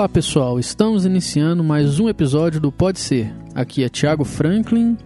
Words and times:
Olá 0.00 0.08
pessoal, 0.08 0.58
estamos 0.58 1.04
iniciando 1.04 1.62
mais 1.62 2.00
um 2.00 2.08
episódio 2.08 2.58
do 2.58 2.72
Pode 2.72 2.98
Ser. 2.98 3.30
Aqui 3.54 3.84
é 3.84 3.88
Thiago 3.90 4.24
Franklin 4.24 4.96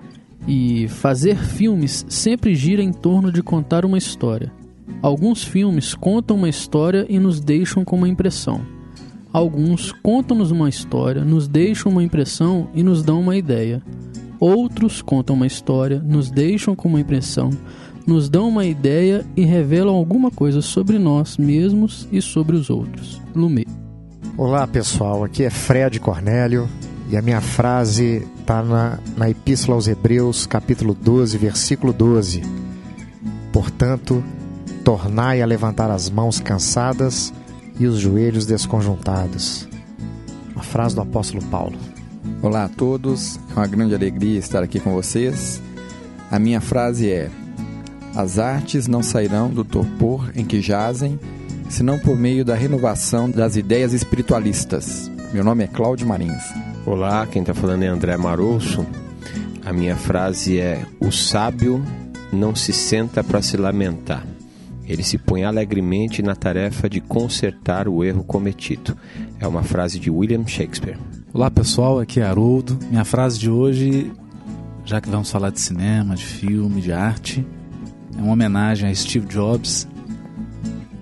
e 0.46 0.86
fazer 0.86 1.36
filmes 1.36 2.06
sempre 2.08 2.54
gira 2.54 2.80
em 2.80 2.92
torno 2.92 3.32
de 3.32 3.42
contar 3.42 3.84
uma 3.84 3.98
história. 3.98 4.52
Alguns 5.02 5.42
filmes 5.42 5.96
contam 5.96 6.36
uma 6.36 6.48
história 6.48 7.04
e 7.08 7.18
nos 7.18 7.40
deixam 7.40 7.84
com 7.84 7.96
uma 7.96 8.08
impressão. 8.08 8.60
Alguns 9.32 9.90
contam-nos 9.90 10.52
uma 10.52 10.68
história, 10.68 11.24
nos 11.24 11.48
deixam 11.48 11.90
uma 11.90 12.04
impressão 12.04 12.68
e 12.72 12.84
nos 12.84 13.02
dão 13.02 13.20
uma 13.20 13.36
ideia. 13.36 13.82
Outros 14.38 15.02
contam 15.02 15.34
uma 15.34 15.48
história, 15.48 15.98
nos 15.98 16.30
deixam 16.30 16.76
com 16.76 16.88
uma 16.88 17.00
impressão, 17.00 17.50
nos 18.06 18.28
dão 18.28 18.48
uma 18.48 18.64
ideia 18.64 19.26
e 19.36 19.42
revelam 19.42 19.96
alguma 19.96 20.30
coisa 20.30 20.62
sobre 20.62 21.00
nós 21.00 21.36
mesmos 21.36 22.06
e 22.12 22.22
sobre 22.22 22.54
os 22.54 22.70
outros. 22.70 23.20
Lumet. 23.34 23.83
Olá 24.36 24.66
pessoal, 24.66 25.22
aqui 25.22 25.44
é 25.44 25.50
Fred 25.50 26.00
Cornélio 26.00 26.68
e 27.08 27.16
a 27.16 27.22
minha 27.22 27.40
frase 27.40 28.26
está 28.40 28.62
na, 28.62 28.98
na 29.16 29.30
Epístola 29.30 29.76
aos 29.76 29.86
Hebreus, 29.86 30.44
capítulo 30.44 30.92
12, 30.92 31.38
versículo 31.38 31.92
12. 31.92 32.42
Portanto, 33.52 34.24
tornai 34.84 35.40
a 35.40 35.46
levantar 35.46 35.88
as 35.90 36.10
mãos 36.10 36.40
cansadas 36.40 37.32
e 37.78 37.86
os 37.86 38.00
joelhos 38.00 38.44
desconjuntados. 38.44 39.68
Uma 40.52 40.64
frase 40.64 40.96
do 40.96 41.00
apóstolo 41.00 41.44
Paulo. 41.44 41.78
Olá 42.42 42.64
a 42.64 42.68
todos, 42.68 43.38
é 43.50 43.58
uma 43.58 43.66
grande 43.68 43.94
alegria 43.94 44.38
estar 44.38 44.62
aqui 44.62 44.80
com 44.80 44.92
vocês. 44.92 45.62
A 46.30 46.38
minha 46.40 46.60
frase 46.60 47.08
é: 47.08 47.30
As 48.16 48.40
artes 48.40 48.88
não 48.88 49.02
sairão 49.02 49.48
do 49.48 49.64
torpor 49.64 50.30
em 50.34 50.44
que 50.44 50.60
jazem, 50.60 51.18
senão 51.74 51.98
por 51.98 52.16
meio 52.16 52.44
da 52.44 52.54
renovação 52.54 53.28
das 53.28 53.56
ideias 53.56 53.92
espiritualistas. 53.92 55.10
Meu 55.32 55.42
nome 55.42 55.64
é 55.64 55.66
Cláudio 55.66 56.06
Marins. 56.06 56.44
Olá, 56.86 57.26
quem 57.26 57.42
está 57.42 57.52
falando 57.52 57.82
é 57.82 57.88
André 57.88 58.16
Marouço. 58.16 58.86
A 59.66 59.72
minha 59.72 59.96
frase 59.96 60.60
é: 60.60 60.86
O 61.00 61.10
sábio 61.10 61.84
não 62.32 62.54
se 62.54 62.72
senta 62.72 63.24
para 63.24 63.42
se 63.42 63.56
lamentar. 63.56 64.24
Ele 64.86 65.02
se 65.02 65.18
põe 65.18 65.42
alegremente 65.42 66.22
na 66.22 66.36
tarefa 66.36 66.88
de 66.88 67.00
consertar 67.00 67.88
o 67.88 68.04
erro 68.04 68.22
cometido. 68.22 68.96
É 69.40 69.46
uma 69.48 69.64
frase 69.64 69.98
de 69.98 70.12
William 70.12 70.46
Shakespeare. 70.46 70.98
Olá 71.32 71.50
pessoal, 71.50 71.98
aqui 71.98 72.20
é 72.20 72.22
Haroldo. 72.22 72.78
Minha 72.88 73.04
frase 73.04 73.36
de 73.36 73.50
hoje, 73.50 74.12
já 74.84 75.00
que 75.00 75.10
vamos 75.10 75.28
falar 75.28 75.50
de 75.50 75.60
cinema, 75.60 76.14
de 76.14 76.24
filme, 76.24 76.80
de 76.80 76.92
arte, 76.92 77.44
é 78.16 78.22
uma 78.22 78.32
homenagem 78.32 78.88
a 78.88 78.94
Steve 78.94 79.26
Jobs 79.26 79.88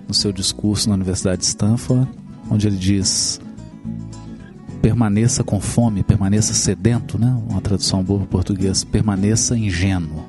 no 0.07 0.13
seu 0.13 0.31
discurso 0.31 0.89
na 0.89 0.95
Universidade 0.95 1.41
de 1.41 1.45
Stanford, 1.45 2.07
onde 2.49 2.67
ele 2.67 2.77
diz: 2.77 3.39
permaneça 4.81 5.43
com 5.43 5.59
fome, 5.59 6.03
permaneça 6.03 6.53
sedento, 6.53 7.17
né? 7.17 7.35
Uma 7.49 7.61
tradução 7.61 8.03
boa 8.03 8.19
para 8.19 8.27
português, 8.27 8.83
permaneça 8.83 9.57
ingênuo. 9.57 10.25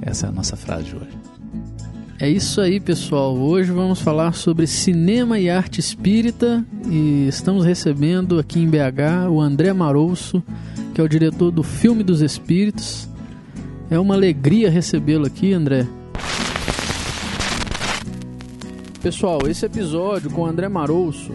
Essa 0.00 0.26
é 0.26 0.28
a 0.30 0.32
nossa 0.32 0.56
frase 0.56 0.84
de 0.84 0.96
hoje. 0.96 1.22
É 2.18 2.30
isso 2.30 2.60
aí, 2.60 2.78
pessoal. 2.78 3.36
Hoje 3.36 3.72
vamos 3.72 4.00
falar 4.00 4.32
sobre 4.32 4.66
cinema 4.66 5.40
e 5.40 5.50
arte 5.50 5.80
espírita 5.80 6.64
e 6.88 7.26
estamos 7.26 7.64
recebendo 7.64 8.38
aqui 8.38 8.60
em 8.60 8.68
BH 8.68 9.28
o 9.28 9.40
André 9.40 9.72
Marouço, 9.72 10.42
que 10.94 11.00
é 11.00 11.04
o 11.04 11.08
diretor 11.08 11.50
do 11.50 11.64
Filme 11.64 12.04
dos 12.04 12.20
Espíritos. 12.20 13.08
É 13.90 13.98
uma 13.98 14.14
alegria 14.14 14.70
recebê-lo 14.70 15.26
aqui, 15.26 15.52
André. 15.52 15.86
Pessoal, 19.02 19.40
esse 19.48 19.66
episódio 19.66 20.30
com 20.30 20.42
o 20.42 20.46
André 20.46 20.68
Marouço 20.68 21.32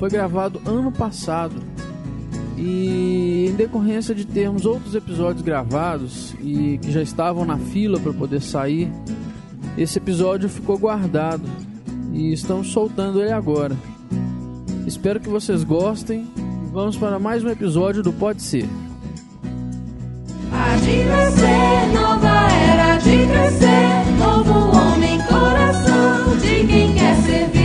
foi 0.00 0.10
gravado 0.10 0.60
ano 0.66 0.90
passado 0.90 1.62
e 2.58 3.46
em 3.48 3.54
decorrência 3.54 4.12
de 4.12 4.24
termos 4.24 4.66
outros 4.66 4.96
episódios 4.96 5.40
gravados 5.40 6.34
e 6.40 6.76
que 6.78 6.90
já 6.90 7.00
estavam 7.00 7.44
na 7.44 7.56
fila 7.56 8.00
para 8.00 8.12
poder 8.12 8.40
sair, 8.40 8.90
esse 9.78 9.96
episódio 9.96 10.48
ficou 10.48 10.76
guardado 10.76 11.44
e 12.12 12.32
estamos 12.32 12.72
soltando 12.72 13.22
ele 13.22 13.32
agora. 13.32 13.76
Espero 14.84 15.20
que 15.20 15.28
vocês 15.28 15.62
gostem. 15.62 16.28
Vamos 16.72 16.96
para 16.96 17.20
mais 17.20 17.44
um 17.44 17.48
episódio 17.48 18.02
do 18.02 18.12
Pode 18.12 18.42
Ser. 18.42 18.68
De 20.84 21.04
nova 21.94 22.48
era 22.50 22.96
de 22.98 23.26
crescer, 23.26 24.18
novo 24.18 24.76
homem, 24.76 25.18
coração 25.22 25.63
de 26.40 26.66
quem 26.66 26.94
quer 26.94 27.16
servir. 27.16 27.63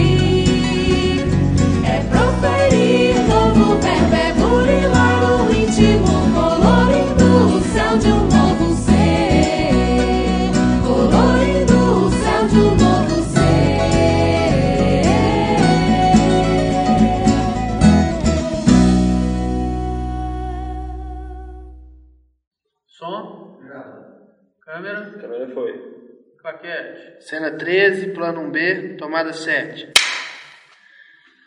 Cena 27.30 27.52
13, 27.52 28.08
plano 28.08 28.42
1B, 28.50 28.98
tomada 28.98 29.32
7. 29.32 29.94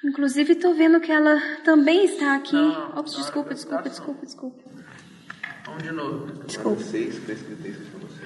Inclusive, 0.04 0.54
tô 0.54 0.72
vendo 0.75 1.00
que 1.00 1.10
ela 1.10 1.41
também 1.65 2.04
está 2.04 2.37
aqui. 2.37 2.54
Não, 2.54 3.00
Ops, 3.00 3.16
desculpa, 3.16 3.48
não, 3.48 3.56
desculpa, 3.56 3.82
não. 3.82 3.91
desculpa, 3.91 4.25
desculpa. 4.25 4.62
Vamos 5.66 5.82
de 5.82 5.91
novo. 5.91 6.44
Desculpa. 6.44 6.81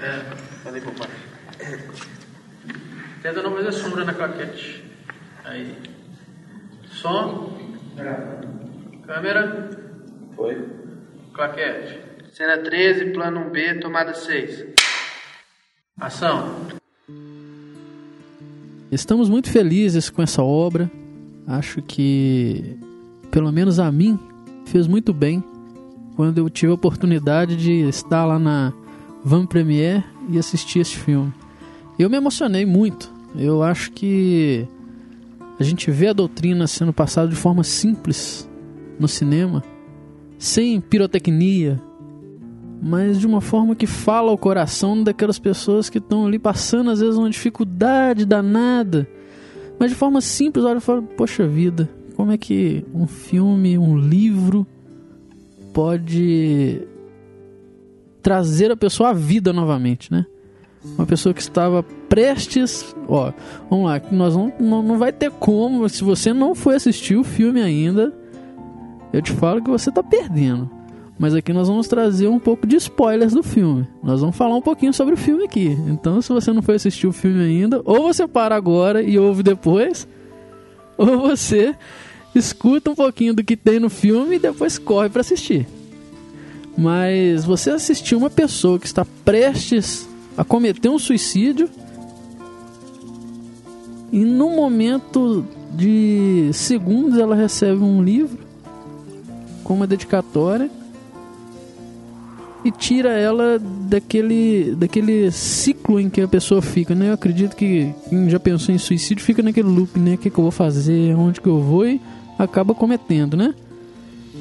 É. 0.03 0.37
Falei 0.63 0.83
por 0.83 0.93
baixo. 0.93 1.15
Tenta 3.23 3.43
não 3.43 3.55
fazer 3.55 3.73
sombra 3.73 4.05
na 4.05 4.13
claquete. 4.13 4.85
Aí. 5.43 5.75
Som. 6.91 7.59
Câmera. 9.07 9.71
Foi. 10.37 10.63
Claquete. 11.33 12.03
Cena 12.33 12.59
13, 12.59 13.13
plano 13.13 13.51
1B, 13.51 13.81
tomada 13.81 14.13
6. 14.13 14.67
Ação. 15.99 16.77
Estamos 18.91 19.29
muito 19.29 19.51
felizes 19.51 20.09
com 20.09 20.23
essa 20.23 20.43
obra. 20.43 20.91
Acho 21.47 21.83
que, 21.83 22.77
pelo 23.31 23.51
menos 23.51 23.79
a 23.81 23.91
mim, 23.91 24.19
fez 24.67 24.87
muito 24.87 25.13
bem 25.13 25.43
quando 26.15 26.39
eu 26.39 26.49
tive 26.49 26.71
a 26.71 26.75
oportunidade 26.75 27.57
de 27.57 27.89
estar 27.89 28.25
lá 28.25 28.39
na 28.39 28.73
Van 29.25 29.45
Premiere 29.45 30.05
e 30.31 30.39
assistir 30.39 30.81
esse 30.81 30.97
filme. 30.97 31.33
Eu 31.99 32.09
me 32.09 32.17
emocionei 32.17 32.65
muito. 32.65 33.13
Eu 33.35 33.63
acho 33.63 33.91
que 33.93 34.67
a 35.59 35.65
gente 35.65 35.91
vê 35.91 36.09
a 36.09 36.13
doutrina 36.13 36.67
sendo 36.67 36.93
passada 36.93 37.29
de 37.29 37.37
forma 37.37 37.65
simples 37.65 38.49
no 38.99 39.09
cinema, 39.09 39.63
sem 40.39 40.81
pirotecnia, 40.81 41.81
mas 42.81 43.19
de 43.19 43.27
uma 43.27 43.41
forma 43.41 43.75
que 43.75 43.87
fala 43.87 44.31
ao 44.31 44.39
coração 44.39 45.03
daquelas 45.03 45.39
pessoas 45.39 45.89
que 45.89 45.99
estão 45.99 46.27
ali 46.27 46.39
passando 46.39 46.91
às 46.91 47.01
vezes 47.01 47.17
uma 47.17 47.31
dificuldade 47.31 48.25
danada, 48.25 49.09
mas 49.79 49.91
de 49.91 49.97
forma 49.97 50.21
simples, 50.21 50.65
olha 50.65 50.79
e 50.79 50.81
fala, 50.81 51.03
poxa 51.03 51.47
vida, 51.47 51.89
como 52.15 52.33
é 52.33 52.39
que 52.39 52.85
um 52.95 53.07
filme, 53.07 53.77
um 53.77 53.99
livro 53.99 54.67
pode 55.73 56.81
trazer 58.23 58.71
a 58.71 58.77
pessoa 58.77 59.11
à 59.11 59.13
vida 59.13 59.53
novamente, 59.53 60.11
né? 60.11 60.25
Uma 60.97 61.05
pessoa 61.05 61.35
que 61.35 61.41
estava 61.41 61.83
prestes, 62.09 62.95
ó, 63.09 63.33
vamos 63.69 63.87
lá, 63.87 64.01
nós 64.11 64.37
não, 64.37 64.53
não, 64.59 64.83
não 64.83 64.99
vai 64.99 65.13
ter 65.13 65.31
como, 65.31 65.89
se 65.89 66.03
você 66.03 66.33
não 66.33 66.55
foi 66.55 66.77
assistir 66.77 67.17
o 67.17 67.25
filme 67.25 67.61
ainda, 67.61 68.15
eu 69.13 69.21
te 69.21 69.33
falo 69.33 69.63
que 69.63 69.71
você 69.71 69.91
está 69.91 70.03
perdendo. 70.03 70.71
Mas 71.19 71.35
aqui 71.35 71.53
nós 71.53 71.69
vamos 71.69 71.89
trazer 71.89 72.29
um 72.29 72.39
pouco 72.39 72.67
de 72.67 72.77
spoilers 72.77 73.33
do 73.33 73.43
filme. 73.43 73.87
Nós 74.03 74.21
vamos 74.21 74.37
falar 74.37 74.55
um 74.55 74.63
pouquinho 74.63 74.93
sobre 74.93 75.15
o 75.15 75.17
filme 75.17 75.45
aqui. 75.45 75.77
Então, 75.89 76.21
se 76.21 76.29
você 76.29 76.53
não 76.53 76.61
foi 76.61 76.75
assistir 76.75 77.07
o 77.07 77.13
filme 77.13 77.43
ainda, 77.43 77.81
ou 77.85 78.03
você 78.03 78.27
para 78.27 78.55
agora 78.55 79.03
e 79.03 79.19
ouve 79.19 79.43
depois, 79.43 80.07
ou 80.99 81.21
você 81.21 81.75
escuta 82.35 82.91
um 82.91 82.95
pouquinho 82.95 83.33
do 83.33 83.43
que 83.43 83.57
tem 83.57 83.81
no 83.81 83.89
filme 83.89 84.37
e 84.37 84.39
depois 84.39 84.79
corre 84.79 85.09
para 85.09 85.23
assistir. 85.23 85.67
Mas 86.77 87.45
você 87.45 87.71
assistiu 87.71 88.19
uma 88.19 88.29
pessoa 88.29 88.79
que 88.79 88.87
está 88.87 89.07
prestes 89.25 90.07
a 90.37 90.45
cometer 90.45 90.91
um 90.91 90.99
suicídio 90.99 91.71
e 94.13 94.19
no 94.19 94.51
momento 94.51 95.47
de 95.75 96.51
segundos 96.53 97.19
ela 97.19 97.35
recebe 97.35 97.83
um 97.83 98.03
livro 98.03 98.39
com 99.65 99.73
uma 99.75 99.87
dedicatória 99.87 100.71
e 102.67 102.71
tira 102.73 103.11
ela 103.11 103.61
daquele, 103.61 104.75
daquele 104.75 105.31
ciclo 105.31 106.01
em 106.01 106.11
que 106.11 106.21
a 106.21 106.27
pessoa 106.27 106.61
fica, 106.61 106.97
né? 106.97 107.11
Eu 107.11 107.13
acredito 107.13 107.55
que 107.55 107.95
quem 108.09 108.29
já 108.29 108.41
pensou 108.41 108.75
em 108.75 108.79
suicídio 108.79 109.25
fica 109.25 109.41
naquele 109.41 109.69
loop, 109.69 109.97
né? 110.01 110.15
O 110.15 110.19
que, 110.19 110.29
que 110.29 110.37
eu 110.39 110.43
vou 110.43 110.51
fazer, 110.51 111.15
onde 111.15 111.41
que 111.41 111.47
eu 111.47 111.61
vou 111.61 111.87
e 111.87 112.01
acaba 112.37 112.75
cometendo, 112.75 113.37
né? 113.37 113.55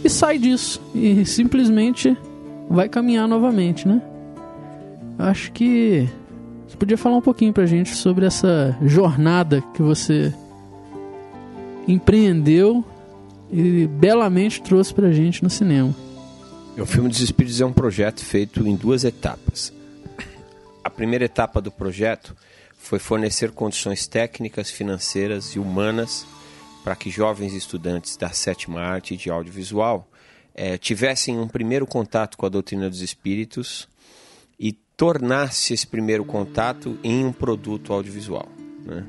E 0.04 0.10
sai 0.10 0.40
disso 0.40 0.82
e 0.94 1.24
simplesmente 1.24 2.18
vai 2.68 2.90
caminhar 2.90 3.28
novamente, 3.28 3.88
né? 3.88 4.02
Acho 5.20 5.52
que 5.52 6.10
você 6.68 6.76
podia 6.76 6.98
falar 6.98 7.18
um 7.18 7.22
pouquinho 7.22 7.54
pra 7.54 7.68
gente 7.68 7.96
sobre 7.96 8.26
essa 8.26 8.76
jornada 8.84 9.64
que 9.74 9.84
você 9.84 10.34
empreendeu 11.88 12.84
e 13.52 13.86
belamente 13.86 14.64
trouxe 14.64 14.94
pra 14.94 15.12
gente 15.12 15.44
no 15.44 15.50
cinema. 15.50 15.94
O 16.78 16.86
filme 16.86 17.08
dos 17.08 17.22
Espíritos 17.22 17.62
é 17.62 17.66
um 17.66 17.72
projeto 17.72 18.24
feito 18.24 18.68
em 18.68 18.76
duas 18.76 19.06
etapas. 19.06 19.72
A 20.84 20.90
primeira 20.90 21.24
etapa 21.24 21.62
do 21.62 21.72
projeto 21.72 22.36
foi 22.78 23.00
fornecer 23.00 23.52
condições 23.52 24.08
técnicas, 24.08 24.70
financeiras 24.70 25.56
e 25.56 25.60
humanas 25.60 26.28
para 26.84 26.94
que 26.94 27.10
jovens 27.10 27.54
estudantes 27.54 28.18
da 28.18 28.30
sétima 28.30 28.82
arte 28.82 29.16
de 29.16 29.30
audiovisual 29.30 30.06
eh, 30.54 30.78
tivessem 30.78 31.40
um 31.40 31.48
primeiro 31.48 31.88
contato 31.88 32.38
com 32.38 32.46
a 32.46 32.50
doutrina 32.50 32.90
dos 32.90 33.00
espíritos 33.00 33.88
e 34.60 34.74
tornasse 34.74 35.74
esse 35.74 35.88
primeiro 35.88 36.26
contato 36.26 37.00
em 37.02 37.24
um 37.24 37.32
produto 37.32 37.94
audiovisual. 37.94 38.50
Né? 38.86 39.08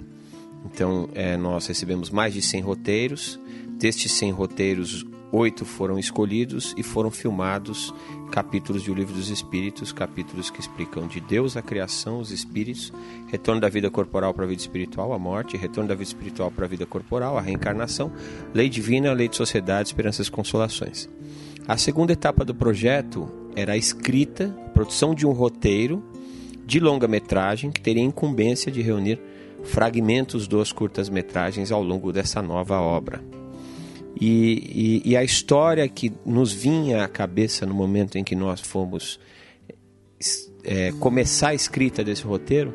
Então, 0.65 1.11
eh, 1.15 1.37
nós 1.37 1.67
recebemos 1.67 2.11
mais 2.11 2.33
de 2.33 2.41
100 2.41 2.61
roteiros. 2.62 3.41
Destes 3.77 4.12
100 4.12 4.31
roteiros, 4.31 5.05
oito 5.32 5.64
foram 5.64 5.99
escolhidos 5.99 6.75
e 6.76 6.82
foram 6.82 7.11
filmados 7.11 7.93
capítulos 8.31 8.82
de 8.82 8.90
O 8.90 8.94
Livro 8.94 9.14
dos 9.14 9.28
Espíritos, 9.28 9.93
capítulos 9.93 10.50
que 10.50 10.61
explicam 10.61 11.06
de 11.06 11.20
Deus, 11.20 11.56
a 11.56 11.62
criação, 11.62 12.19
os 12.19 12.31
espíritos, 12.31 12.93
retorno 13.28 13.61
da 13.61 13.69
vida 13.69 13.90
corporal 13.90 14.32
para 14.34 14.44
a 14.44 14.49
vida 14.49 14.61
espiritual, 14.61 15.12
a 15.12 15.19
morte, 15.19 15.56
retorno 15.56 15.88
da 15.88 15.94
vida 15.94 16.08
espiritual 16.08 16.50
para 16.50 16.64
a 16.64 16.69
vida 16.69 16.87
corporal, 16.87 17.37
a 17.37 17.40
reencarnação, 17.40 18.12
lei 18.55 18.69
divina, 18.69 19.12
lei 19.12 19.28
de 19.28 19.37
sociedade, 19.37 19.88
esperanças 19.88 20.26
e 20.26 20.31
consolações. 20.31 21.08
A 21.67 21.76
segunda 21.76 22.12
etapa 22.12 22.44
do 22.44 22.55
projeto 22.55 23.28
era 23.55 23.73
a 23.73 23.76
escrita, 23.76 24.55
a 24.67 24.70
produção 24.70 25.14
de 25.14 25.26
um 25.26 25.32
roteiro 25.32 26.02
de 26.64 26.81
longa-metragem 26.81 27.70
que 27.70 27.81
teria 27.81 28.02
incumbência 28.02 28.70
de 28.70 28.82
reunir 28.82 29.20
fragmentos 29.62 30.46
dos 30.46 30.73
curtas-metragens 30.73 31.73
ao 31.73 31.82
longo 31.82 32.12
dessa 32.12 32.43
nova 32.43 32.81
obra. 32.81 33.23
E, 34.19 35.03
e, 35.05 35.11
e, 35.11 35.17
a 35.17 35.23
história 35.23 35.87
que 35.89 36.11
nos 36.25 36.51
vinha 36.51 37.05
à 37.05 37.09
cabeça 37.09 37.67
no 37.67 37.75
momento 37.75 38.17
em 38.17 38.25
que 38.25 38.35
nós 38.35 38.63
fomos 38.63 39.21
é, 40.65 40.91
começar 40.93 41.49
a 41.49 41.55
escrita 41.55 42.03
desse 42.03 42.23
roteiro 42.23 42.73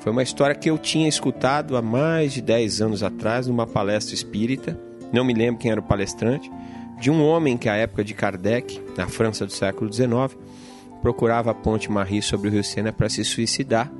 foi 0.00 0.10
uma 0.10 0.22
história 0.22 0.54
que 0.54 0.70
eu 0.70 0.78
tinha 0.78 1.06
escutado 1.06 1.76
há 1.76 1.82
mais 1.82 2.32
de 2.32 2.40
10 2.40 2.80
anos 2.80 3.02
atrás 3.02 3.46
numa 3.46 3.66
palestra 3.66 4.14
espírita, 4.14 4.78
não 5.12 5.22
me 5.22 5.34
lembro 5.34 5.60
quem 5.60 5.70
era 5.70 5.80
o 5.80 5.84
palestrante, 5.84 6.50
de 6.98 7.10
um 7.10 7.22
homem 7.22 7.58
que, 7.58 7.68
à 7.68 7.76
época 7.76 8.02
de 8.02 8.14
Kardec, 8.14 8.80
na 8.96 9.06
França 9.06 9.44
do 9.44 9.52
século 9.52 9.92
XIX, 9.92 10.34
procurava 11.02 11.50
a 11.50 11.54
ponte 11.54 11.90
Marie 11.90 12.22
sobre 12.22 12.48
o 12.48 12.50
rio 12.50 12.64
Sena 12.64 12.92
para 12.92 13.10
se 13.10 13.22
suicidar, 13.24 13.92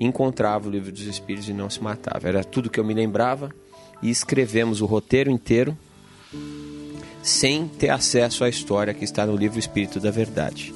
encontrava 0.00 0.68
o 0.68 0.70
livro 0.70 0.90
dos 0.90 1.02
Espíritos 1.02 1.48
e 1.48 1.52
não 1.52 1.70
se 1.70 1.82
matava. 1.82 2.28
Era 2.28 2.42
tudo 2.42 2.68
que 2.68 2.80
eu 2.80 2.84
me 2.84 2.94
lembrava 2.94 3.50
e 4.02 4.10
escrevemos 4.10 4.80
o 4.80 4.86
roteiro 4.86 5.30
inteiro 5.30 5.76
sem 7.22 7.68
ter 7.68 7.90
acesso 7.90 8.44
à 8.44 8.48
história 8.48 8.94
que 8.94 9.04
está 9.04 9.26
no 9.26 9.36
livro 9.36 9.58
Espírito 9.58 10.00
da 10.00 10.10
Verdade. 10.10 10.74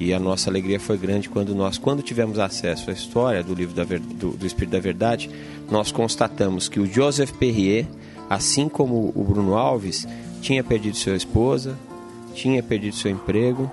E 0.00 0.14
a 0.14 0.18
nossa 0.18 0.48
alegria 0.48 0.78
foi 0.78 0.96
grande 0.96 1.28
quando 1.28 1.54
nós, 1.54 1.76
quando 1.76 2.02
tivemos 2.02 2.38
acesso 2.38 2.88
à 2.88 2.92
história 2.92 3.42
do 3.42 3.52
livro 3.52 3.74
da, 3.74 3.84
do, 3.84 4.30
do 4.30 4.46
Espírito 4.46 4.72
da 4.72 4.80
Verdade, 4.80 5.28
nós 5.70 5.90
constatamos 5.90 6.68
que 6.68 6.78
o 6.78 6.86
Joseph 6.86 7.32
Perrier, 7.32 7.86
assim 8.30 8.68
como 8.68 9.12
o 9.14 9.24
Bruno 9.24 9.56
Alves, 9.56 10.06
tinha 10.40 10.62
perdido 10.62 10.96
sua 10.96 11.16
esposa, 11.16 11.76
tinha 12.32 12.62
perdido 12.62 12.94
seu 12.94 13.10
emprego. 13.10 13.70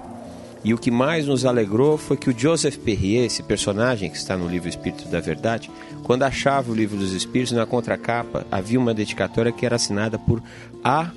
E 0.63 0.74
o 0.74 0.80
que 0.80 0.89
mais 0.89 1.27
nos 1.27 1.45
alegrou 1.45 1.95
foi 1.95 2.18
que 2.18 2.30
o 2.31 2.38
Joseph 2.38 2.77
Perrier, 2.77 3.25
esse 3.25 3.44
personagem 3.44 4.10
que 4.10 4.18
está 4.18 4.36
no 4.36 4.48
livro 4.48 4.68
Espírito 4.68 5.07
da 5.07 5.19
Verdade, 5.19 5.69
quando 6.06 6.22
achava 6.22 6.72
o 6.72 6.75
livro 6.75 7.00
dos 7.00 7.13
Espíritos, 7.13 7.52
na 7.52 7.66
contracapa 7.66 8.46
havia 8.52 8.80
uma 8.80 8.94
dedicatória 8.94 9.52
que 9.52 9.66
era 9.66 9.75
assinada 9.75 10.19
por 10.19 10.42
A. 10.84 11.10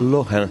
Lohan. 0.00 0.48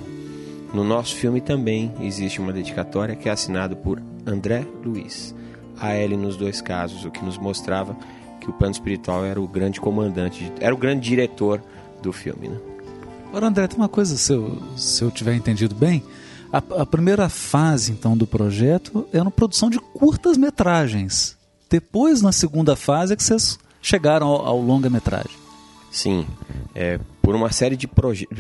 No 0.71 0.83
nosso 0.83 1.15
filme 1.15 1.41
também 1.41 1.91
existe 1.99 2.39
uma 2.39 2.53
dedicatória 2.53 3.15
que 3.15 3.27
é 3.27 3.31
assinada 3.31 3.75
por 3.75 3.99
André 4.23 4.67
Luiz. 4.85 5.33
A 5.79 5.95
ele 5.95 6.15
nos 6.15 6.37
dois 6.37 6.61
casos, 6.61 7.03
o 7.05 7.09
que 7.09 7.25
nos 7.25 7.39
mostrava 7.39 7.97
que 8.39 8.47
o 8.47 8.53
plano 8.53 8.73
espiritual 8.73 9.25
era 9.25 9.41
o 9.41 9.47
grande 9.47 9.81
comandante, 9.81 10.53
era 10.59 10.73
o 10.73 10.77
grande 10.77 11.09
diretor 11.09 11.59
do 12.03 12.13
filme. 12.13 12.49
Né? 12.49 12.57
Agora, 13.29 13.47
André, 13.47 13.67
tem 13.67 13.79
uma 13.79 13.89
coisa, 13.89 14.15
se 14.15 14.31
eu, 14.31 14.61
se 14.77 15.03
eu 15.03 15.09
tiver 15.09 15.33
entendido 15.33 15.73
bem, 15.73 16.03
a, 16.53 16.57
a 16.81 16.85
primeira 16.85 17.27
fase 17.29 17.91
então 17.93 18.15
do 18.15 18.27
projeto 18.27 19.07
é 19.11 19.19
uma 19.19 19.31
produção 19.31 19.71
de 19.71 19.79
curtas 19.79 20.37
metragens. 20.37 21.38
Depois, 21.69 22.21
na 22.21 22.31
segunda 22.31 22.75
fase, 22.75 23.13
é 23.13 23.15
que 23.15 23.23
vocês 23.23 23.59
chegaram 23.81 24.27
ao, 24.27 24.45
ao 24.45 24.59
longa-metragem. 24.59 25.37
Sim, 25.91 26.27
é, 26.75 26.99
por 27.21 27.35
uma 27.35 27.51
série 27.51 27.75
de, 27.75 27.89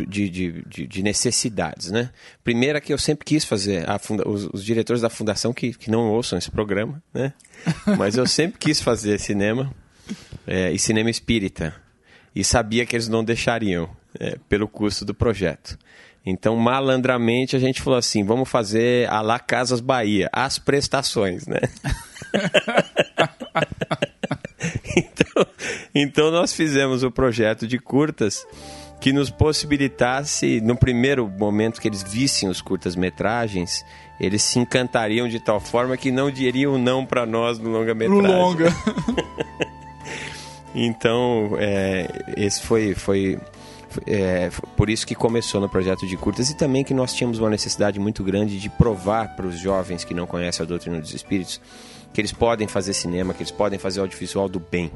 de, 0.07 0.29
de, 0.29 0.87
de, 0.87 1.03
necessidades, 1.03 1.89
né? 1.89 2.11
Primeira 2.43 2.79
que 2.79 2.93
eu 2.93 2.97
sempre 2.97 3.25
quis 3.25 3.43
fazer, 3.43 3.85
os, 4.25 4.49
os, 4.53 4.63
diretores 4.63 5.01
da 5.01 5.09
fundação 5.09 5.51
que, 5.51 5.73
que 5.73 5.89
não 5.89 6.11
ouçam 6.11 6.37
esse 6.37 6.51
programa, 6.51 7.01
né? 7.13 7.33
Mas 7.97 8.15
eu 8.15 8.27
sempre 8.27 8.59
quis 8.59 8.79
fazer 8.79 9.19
cinema 9.19 9.73
é, 10.45 10.71
e 10.71 10.77
cinema 10.77 11.09
espírita 11.09 11.75
e 12.35 12.43
sabia 12.43 12.85
que 12.85 12.95
eles 12.95 13.07
não 13.07 13.23
deixariam 13.23 13.89
é, 14.19 14.37
pelo 14.47 14.67
custo 14.67 15.03
do 15.03 15.13
projeto. 15.13 15.77
Então, 16.25 16.55
malandramente, 16.55 17.55
a 17.55 17.59
gente 17.59 17.81
falou 17.81 17.97
assim: 17.97 18.23
vamos 18.23 18.47
fazer 18.47 19.09
a 19.09 19.21
La 19.21 19.39
Casas 19.39 19.81
Bahia, 19.81 20.29
as 20.31 20.59
prestações, 20.59 21.47
né? 21.47 21.59
então, 24.95 25.45
então, 25.95 26.31
nós 26.31 26.53
fizemos 26.53 27.03
o 27.03 27.11
projeto 27.11 27.67
de 27.67 27.79
curtas 27.79 28.45
que 28.99 29.13
nos 29.13 29.29
possibilitasse, 29.29 30.59
no 30.59 30.75
primeiro 30.75 31.27
momento 31.27 31.79
que 31.79 31.87
eles 31.87 32.03
vissem 32.03 32.49
os 32.49 32.61
curtas-metragens, 32.61 33.85
eles 34.19 34.41
se 34.43 34.59
encantariam 34.59 35.27
de 35.27 35.39
tal 35.39 35.59
forma 35.59 35.95
que 35.95 36.11
não 36.11 36.29
diriam 36.29 36.77
não 36.77 37.05
para 37.05 37.25
nós 37.25 37.57
no 37.57 37.69
longa-metragem. 37.69 38.27
Longa. 38.27 38.69
então, 40.75 41.51
é, 41.57 42.07
esse 42.35 42.61
foi, 42.61 42.93
foi 42.93 43.39
é, 44.05 44.49
por 44.75 44.89
isso 44.89 45.07
que 45.07 45.15
começou 45.15 45.61
no 45.61 45.69
projeto 45.69 46.05
de 46.05 46.17
curtas 46.17 46.49
e 46.49 46.57
também 46.57 46.83
que 46.83 46.93
nós 46.93 47.13
tínhamos 47.13 47.39
uma 47.39 47.49
necessidade 47.49 47.99
muito 47.99 48.21
grande 48.21 48.59
de 48.59 48.69
provar 48.69 49.35
para 49.35 49.47
os 49.47 49.57
jovens 49.57 50.03
que 50.03 50.13
não 50.13 50.27
conhecem 50.27 50.63
a 50.63 50.67
doutrina 50.67 50.99
dos 50.99 51.13
espíritos 51.13 51.61
que 52.13 52.21
eles 52.21 52.31
podem 52.31 52.67
fazer 52.67 52.93
cinema, 52.93 53.33
que 53.33 53.41
eles 53.41 53.51
podem 53.51 53.77
fazer 53.79 53.99
audiovisual 53.99 54.49
do 54.49 54.59
bem 54.59 54.91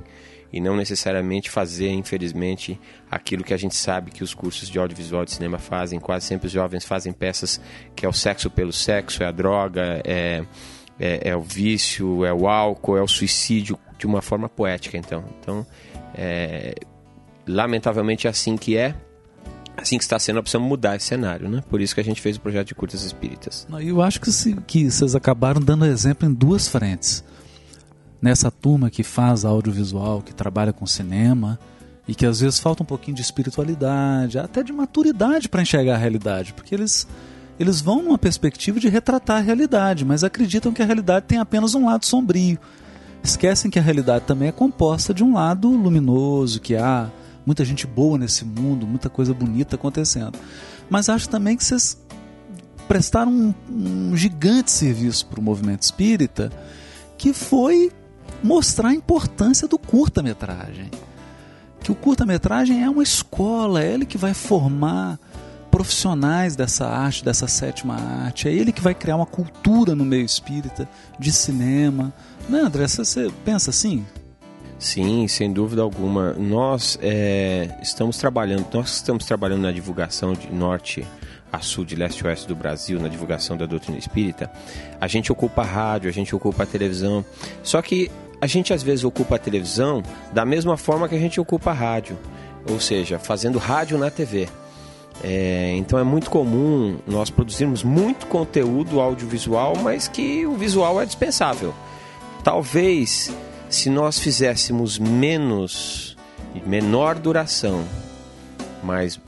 e 0.53 0.59
não 0.59 0.75
necessariamente 0.75 1.49
fazer, 1.49 1.89
infelizmente, 1.89 2.79
aquilo 3.09 3.43
que 3.43 3.55
a 3.55 3.57
gente 3.57 3.75
sabe 3.75 4.11
que 4.11 4.23
os 4.23 4.35
cursos 4.35 4.69
de 4.69 4.77
audiovisual 4.77 5.25
de 5.25 5.31
cinema 5.31 5.57
fazem. 5.57 5.99
Quase 5.99 6.27
sempre 6.27 6.45
os 6.45 6.53
jovens 6.53 6.85
fazem 6.85 7.11
peças 7.11 7.59
que 7.95 8.05
é 8.05 8.09
o 8.09 8.13
sexo 8.13 8.51
pelo 8.51 8.71
sexo, 8.71 9.23
é 9.23 9.25
a 9.25 9.31
droga, 9.31 9.99
é, 10.05 10.45
é, 10.99 11.29
é 11.29 11.35
o 11.35 11.41
vício, 11.41 12.23
é 12.23 12.31
o 12.31 12.47
álcool, 12.47 12.97
é 12.97 13.01
o 13.01 13.07
suicídio 13.07 13.79
de 13.97 14.05
uma 14.05 14.21
forma 14.21 14.47
poética. 14.47 14.95
Então, 14.95 15.25
então 15.39 15.65
é, 16.13 16.75
lamentavelmente 17.47 18.27
é 18.27 18.29
assim 18.29 18.55
que 18.55 18.77
é 18.77 18.93
assim 19.77 19.97
que 19.97 20.03
está 20.03 20.17
sendo, 20.19 20.35
nós 20.35 20.43
precisamos 20.43 20.67
mudar 20.67 20.95
esse 20.95 21.07
cenário, 21.07 21.49
né? 21.49 21.63
Por 21.69 21.81
isso 21.81 21.93
que 21.93 22.01
a 22.01 22.03
gente 22.03 22.21
fez 22.21 22.37
o 22.37 22.39
projeto 22.39 22.67
de 22.67 22.75
curtas 22.75 23.03
espíritas. 23.03 23.67
Eu 23.81 24.01
acho 24.01 24.21
que, 24.21 24.31
se, 24.31 24.55
que 24.67 24.89
vocês 24.89 25.15
acabaram 25.15 25.61
dando 25.61 25.85
exemplo 25.85 26.27
em 26.27 26.33
duas 26.33 26.67
frentes. 26.67 27.23
Nessa 28.21 28.49
turma 28.49 28.89
que 28.89 29.03
faz 29.03 29.43
audiovisual, 29.43 30.21
que 30.21 30.33
trabalha 30.33 30.71
com 30.71 30.85
cinema 30.85 31.59
e 32.07 32.15
que 32.15 32.25
às 32.25 32.39
vezes 32.39 32.59
falta 32.59 32.83
um 32.83 32.85
pouquinho 32.85 33.15
de 33.15 33.21
espiritualidade, 33.21 34.39
até 34.39 34.63
de 34.63 34.71
maturidade 34.71 35.49
para 35.49 35.61
enxergar 35.61 35.95
a 35.95 35.97
realidade, 35.97 36.53
porque 36.53 36.73
eles 36.73 37.07
eles 37.59 37.81
vão 37.81 38.01
numa 38.01 38.17
perspectiva 38.17 38.79
de 38.79 38.89
retratar 38.89 39.37
a 39.37 39.41
realidade, 39.41 40.03
mas 40.03 40.23
acreditam 40.23 40.73
que 40.73 40.81
a 40.81 40.85
realidade 40.85 41.25
tem 41.27 41.37
apenas 41.37 41.75
um 41.75 41.85
lado 41.85 42.05
sombrio. 42.05 42.57
Esquecem 43.23 43.69
que 43.69 43.77
a 43.77 43.81
realidade 43.81 44.25
também 44.25 44.49
é 44.49 44.51
composta 44.51 45.13
de 45.13 45.23
um 45.23 45.33
lado 45.33 45.69
luminoso, 45.69 46.59
que 46.59 46.75
há 46.75 47.09
muita 47.45 47.63
gente 47.65 47.85
boa 47.85 48.17
nesse 48.17 48.45
mundo, 48.45 48.87
muita 48.87 49.09
coisa 49.09 49.33
bonita 49.33 49.75
acontecendo. 49.75 50.37
Mas 50.89 51.09
acho 51.09 51.29
também 51.29 51.57
que 51.57 51.63
vocês 51.63 51.97
prestaram 52.87 53.31
um, 53.31 53.53
um 53.69 54.17
gigante 54.17 54.71
serviço 54.71 55.25
para 55.27 55.39
o 55.39 55.43
movimento 55.43 55.81
espírita, 55.81 56.51
que 57.17 57.33
foi 57.33 57.91
mostrar 58.43 58.89
a 58.89 58.93
importância 58.93 59.67
do 59.67 59.77
curta-metragem. 59.77 60.91
Que 61.81 61.91
o 61.91 61.95
curta-metragem 61.95 62.83
é 62.83 62.89
uma 62.89 63.03
escola, 63.03 63.83
é 63.83 63.93
ele 63.93 64.05
que 64.05 64.17
vai 64.17 64.33
formar 64.33 65.19
profissionais 65.69 66.55
dessa 66.55 66.87
arte, 66.87 67.25
dessa 67.25 67.47
sétima 67.47 67.95
arte. 67.95 68.47
É 68.47 68.53
ele 68.53 68.71
que 68.71 68.81
vai 68.81 68.93
criar 68.93 69.15
uma 69.15 69.25
cultura 69.25 69.95
no 69.95 70.05
meio 70.05 70.23
espírita, 70.23 70.87
de 71.17 71.31
cinema. 71.31 72.13
Não, 72.47 72.59
é, 72.59 72.61
André, 72.61 72.87
você 72.87 73.31
pensa 73.43 73.69
assim? 73.71 74.05
Sim, 74.83 75.29
sem 75.29 75.53
dúvida 75.53 75.81
alguma. 75.81 76.33
Nós 76.33 76.99
é, 77.01 77.69
estamos 77.81 78.17
trabalhando, 78.17 78.67
nós 78.73 78.95
estamos 78.95 79.23
trabalhando 79.23 79.61
na 79.61 79.71
divulgação 79.71 80.33
de 80.33 80.51
norte 80.51 81.07
a 81.49 81.61
sul, 81.61 81.85
de 81.85 81.95
leste 81.95 82.21
a 82.25 82.27
oeste 82.27 82.45
do 82.49 82.53
Brasil, 82.53 82.99
na 82.99 83.07
divulgação 83.07 83.55
da 83.55 83.65
doutrina 83.65 83.97
espírita. 83.97 84.51
A 84.99 85.07
gente 85.07 85.31
ocupa 85.31 85.61
a 85.61 85.65
rádio, 85.65 86.09
a 86.09 86.11
gente 86.11 86.35
ocupa 86.35 86.63
a 86.63 86.65
televisão. 86.65 87.23
Só 87.63 87.81
que 87.81 88.11
a 88.41 88.45
gente 88.45 88.73
às 88.73 88.83
vezes 88.83 89.05
ocupa 89.05 89.37
a 89.37 89.39
televisão 89.39 90.03
da 90.33 90.43
mesma 90.43 90.75
forma 90.75 91.07
que 91.07 91.15
a 91.15 91.19
gente 91.19 91.39
ocupa 91.39 91.71
a 91.71 91.73
rádio, 91.73 92.19
ou 92.69 92.77
seja, 92.77 93.17
fazendo 93.17 93.57
rádio 93.59 93.97
na 93.97 94.11
TV. 94.11 94.49
É, 95.23 95.73
então 95.77 95.97
é 95.97 96.03
muito 96.03 96.29
comum 96.29 96.97
nós 97.07 97.29
produzirmos 97.29 97.83
muito 97.83 98.27
conteúdo 98.27 98.99
audiovisual, 98.99 99.77
mas 99.81 100.09
que 100.09 100.45
o 100.45 100.55
visual 100.55 101.01
é 101.01 101.05
dispensável. 101.05 101.73
Talvez 102.43 103.31
se 103.73 103.89
nós 103.89 104.19
fizéssemos 104.19 104.99
menos, 104.99 106.15
menor 106.65 107.15
duração, 107.15 107.83
mais, 108.83 109.19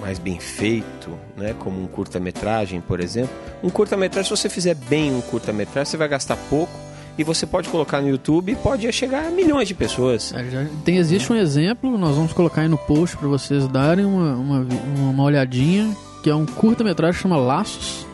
mais 0.00 0.18
bem 0.18 0.38
feito, 0.38 1.10
né, 1.36 1.54
como 1.58 1.82
um 1.82 1.86
curta-metragem, 1.86 2.80
por 2.80 3.00
exemplo. 3.00 3.30
Um 3.62 3.68
curta-metragem, 3.68 4.24
se 4.24 4.42
você 4.42 4.48
fizer 4.48 4.74
bem 4.74 5.14
um 5.14 5.20
curta-metragem, 5.20 5.90
você 5.90 5.96
vai 5.96 6.06
gastar 6.06 6.36
pouco 6.48 6.72
e 7.18 7.24
você 7.24 7.44
pode 7.44 7.68
colocar 7.68 8.00
no 8.00 8.08
YouTube 8.08 8.52
e 8.52 8.56
pode 8.56 8.90
chegar 8.92 9.26
a 9.26 9.30
milhões 9.30 9.66
de 9.66 9.74
pessoas. 9.74 10.32
É, 10.32 10.68
tem, 10.84 10.96
existe 10.96 11.32
um 11.32 11.36
exemplo, 11.36 11.98
nós 11.98 12.14
vamos 12.14 12.32
colocar 12.32 12.62
aí 12.62 12.68
no 12.68 12.78
post 12.78 13.16
para 13.16 13.26
vocês 13.26 13.66
darem 13.66 14.04
uma, 14.04 14.34
uma, 14.34 14.66
uma 15.10 15.22
olhadinha, 15.24 15.92
que 16.22 16.30
é 16.30 16.34
um 16.34 16.46
curta-metragem 16.46 17.16
que 17.16 17.22
chama 17.22 17.36
Laços, 17.36 18.06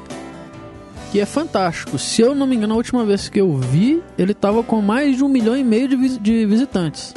que 1.14 1.20
é 1.20 1.24
fantástico. 1.24 1.96
Se 1.96 2.22
eu 2.22 2.34
não 2.34 2.44
me 2.44 2.56
engano, 2.56 2.74
a 2.74 2.76
última 2.76 3.04
vez 3.04 3.28
que 3.28 3.40
eu 3.40 3.56
vi, 3.56 4.02
ele 4.18 4.32
estava 4.32 4.64
com 4.64 4.82
mais 4.82 5.16
de 5.16 5.22
um 5.22 5.28
milhão 5.28 5.56
e 5.56 5.62
meio 5.62 5.86
de, 5.86 5.94
vis 5.94 6.18
de 6.18 6.44
visitantes. 6.44 7.14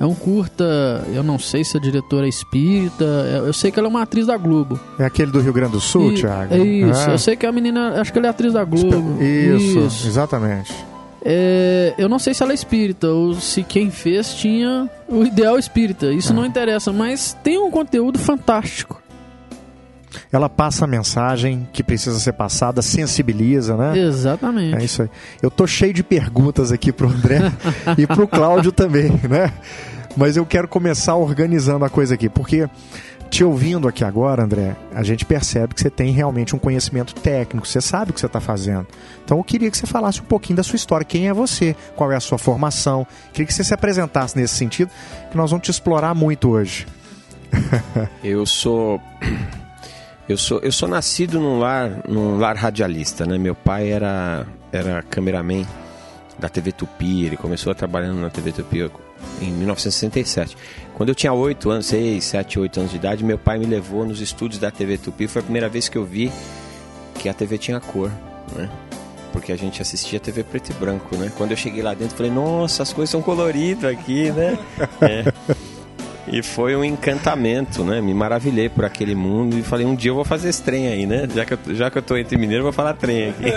É 0.00 0.06
um 0.06 0.14
curta, 0.14 1.04
eu 1.12 1.22
não 1.22 1.38
sei 1.38 1.62
se 1.62 1.76
a 1.76 1.80
diretora 1.80 2.24
é 2.24 2.30
espírita, 2.30 3.04
é, 3.04 3.36
eu 3.46 3.52
sei 3.52 3.70
que 3.70 3.78
ela 3.78 3.86
é 3.86 3.90
uma 3.90 4.00
atriz 4.00 4.26
da 4.28 4.36
Globo. 4.38 4.80
É 4.98 5.04
aquele 5.04 5.30
do 5.30 5.40
Rio 5.40 5.52
Grande 5.52 5.72
do 5.72 5.80
Sul, 5.80 6.10
E- 6.12 6.14
Thiago? 6.14 6.54
É 6.54 6.58
isso, 6.58 7.10
É. 7.10 7.12
eu 7.12 7.18
sei 7.18 7.36
que 7.36 7.44
a 7.44 7.52
menina, 7.52 8.00
acho 8.00 8.10
que 8.10 8.18
ela 8.18 8.28
é 8.28 8.30
atriz 8.30 8.54
da 8.54 8.64
Globo. 8.64 9.22
Isso, 9.22 10.08
exatamente. 10.08 10.72
É, 11.22 11.92
eu 11.98 12.08
não 12.08 12.18
sei 12.18 12.32
se 12.32 12.42
ela 12.42 12.52
é 12.52 12.54
espírita 12.54 13.08
ou 13.08 13.34
se 13.34 13.62
quem 13.62 13.90
fez 13.90 14.32
tinha 14.34 14.88
o 15.06 15.22
ideal 15.22 15.58
espírita. 15.58 16.10
Isso 16.10 16.32
não 16.32 16.46
interessa, 16.46 16.94
mas 16.94 17.36
tem 17.44 17.58
um 17.58 17.70
conteúdo 17.70 18.18
fantástico. 18.18 19.01
Ela 20.30 20.48
passa 20.48 20.84
a 20.84 20.88
mensagem 20.88 21.68
que 21.72 21.82
precisa 21.82 22.18
ser 22.18 22.32
passada, 22.32 22.82
sensibiliza, 22.82 23.76
né? 23.76 23.98
Exatamente. 23.98 24.76
É 24.76 24.84
isso 24.84 25.02
aí. 25.02 25.10
Eu 25.40 25.50
tô 25.50 25.66
cheio 25.66 25.92
de 25.92 26.02
perguntas 26.02 26.72
aqui 26.72 26.92
pro 26.92 27.08
André 27.08 27.40
e 27.96 28.06
pro 28.06 28.28
Cláudio 28.28 28.72
também, 28.72 29.10
né? 29.28 29.52
Mas 30.16 30.36
eu 30.36 30.44
quero 30.44 30.68
começar 30.68 31.14
organizando 31.14 31.84
a 31.84 31.90
coisa 31.90 32.14
aqui, 32.14 32.28
porque 32.28 32.68
te 33.32 33.42
ouvindo 33.42 33.88
aqui 33.88 34.04
agora, 34.04 34.44
André, 34.44 34.76
a 34.94 35.02
gente 35.02 35.24
percebe 35.24 35.74
que 35.74 35.80
você 35.80 35.88
tem 35.88 36.12
realmente 36.12 36.54
um 36.54 36.58
conhecimento 36.58 37.14
técnico, 37.14 37.66
você 37.66 37.80
sabe 37.80 38.10
o 38.10 38.14
que 38.14 38.20
você 38.20 38.26
está 38.26 38.40
fazendo. 38.40 38.86
Então 39.24 39.38
eu 39.38 39.44
queria 39.44 39.70
que 39.70 39.78
você 39.78 39.86
falasse 39.86 40.20
um 40.20 40.24
pouquinho 40.24 40.58
da 40.58 40.62
sua 40.62 40.76
história, 40.76 41.02
quem 41.02 41.28
é 41.28 41.32
você, 41.32 41.74
qual 41.96 42.12
é 42.12 42.16
a 42.16 42.20
sua 42.20 42.36
formação. 42.36 43.06
Queria 43.32 43.46
que 43.46 43.54
você 43.54 43.64
se 43.64 43.72
apresentasse 43.72 44.36
nesse 44.36 44.54
sentido, 44.54 44.90
que 45.30 45.36
nós 45.36 45.50
vamos 45.50 45.64
te 45.64 45.70
explorar 45.70 46.14
muito 46.14 46.50
hoje. 46.50 46.86
Eu 48.22 48.44
sou 48.44 49.00
eu 50.28 50.36
sou 50.36 50.60
eu 50.60 50.72
sou 50.72 50.88
nascido 50.88 51.40
num 51.40 51.58
lar 51.58 52.02
num 52.08 52.38
lar 52.38 52.56
radialista, 52.56 53.26
né? 53.26 53.38
Meu 53.38 53.54
pai 53.54 53.90
era 53.90 54.46
era 54.72 55.02
cameraman 55.02 55.64
da 56.38 56.48
TV 56.48 56.72
Tupi, 56.72 57.26
ele 57.26 57.36
começou 57.36 57.74
trabalhando 57.74 58.20
na 58.20 58.30
TV 58.30 58.52
Tupi 58.52 58.90
em 59.40 59.50
1967. 59.52 60.56
Quando 60.94 61.10
eu 61.10 61.14
tinha 61.14 61.32
8 61.32 61.70
anos, 61.70 61.86
6, 61.86 62.24
7, 62.24 62.58
8 62.58 62.80
anos 62.80 62.90
de 62.90 62.96
idade, 62.96 63.24
meu 63.24 63.38
pai 63.38 63.58
me 63.58 63.66
levou 63.66 64.04
nos 64.04 64.20
estúdios 64.20 64.60
da 64.60 64.70
TV 64.70 64.98
Tupi. 64.98 65.26
Foi 65.26 65.40
a 65.40 65.42
primeira 65.42 65.68
vez 65.68 65.88
que 65.88 65.96
eu 65.96 66.04
vi 66.04 66.32
que 67.14 67.28
a 67.28 67.34
TV 67.34 67.58
tinha 67.58 67.80
cor, 67.80 68.10
né? 68.56 68.68
Porque 69.32 69.52
a 69.52 69.56
gente 69.56 69.80
assistia 69.80 70.20
TV 70.20 70.42
preto 70.44 70.70
e 70.70 70.74
branco, 70.74 71.16
né? 71.16 71.32
Quando 71.36 71.52
eu 71.52 71.56
cheguei 71.56 71.82
lá 71.82 71.94
dentro, 71.94 72.16
falei, 72.16 72.30
nossa, 72.30 72.82
as 72.82 72.92
coisas 72.92 73.10
são 73.10 73.22
coloridas 73.22 73.90
aqui, 73.90 74.30
né? 74.30 74.58
É. 75.00 75.24
E 76.32 76.42
foi 76.42 76.74
um 76.74 76.82
encantamento, 76.82 77.84
né? 77.84 78.00
Me 78.00 78.14
maravilhei 78.14 78.66
por 78.68 78.84
aquele 78.86 79.14
mundo 79.14 79.58
e 79.58 79.62
falei, 79.62 79.84
um 79.84 79.94
dia 79.94 80.10
eu 80.10 80.14
vou 80.14 80.24
fazer 80.24 80.48
esse 80.48 80.62
trem 80.62 80.88
aí, 80.88 81.04
né? 81.04 81.28
Já 81.34 81.44
que 81.44 81.52
eu, 81.52 81.58
já 81.74 81.90
que 81.90 81.98
eu 81.98 82.02
tô 82.02 82.16
entre 82.16 82.38
mineiro, 82.38 82.60
eu 82.60 82.64
vou 82.64 82.72
falar 82.72 82.94
trem 82.94 83.28
aqui. 83.30 83.44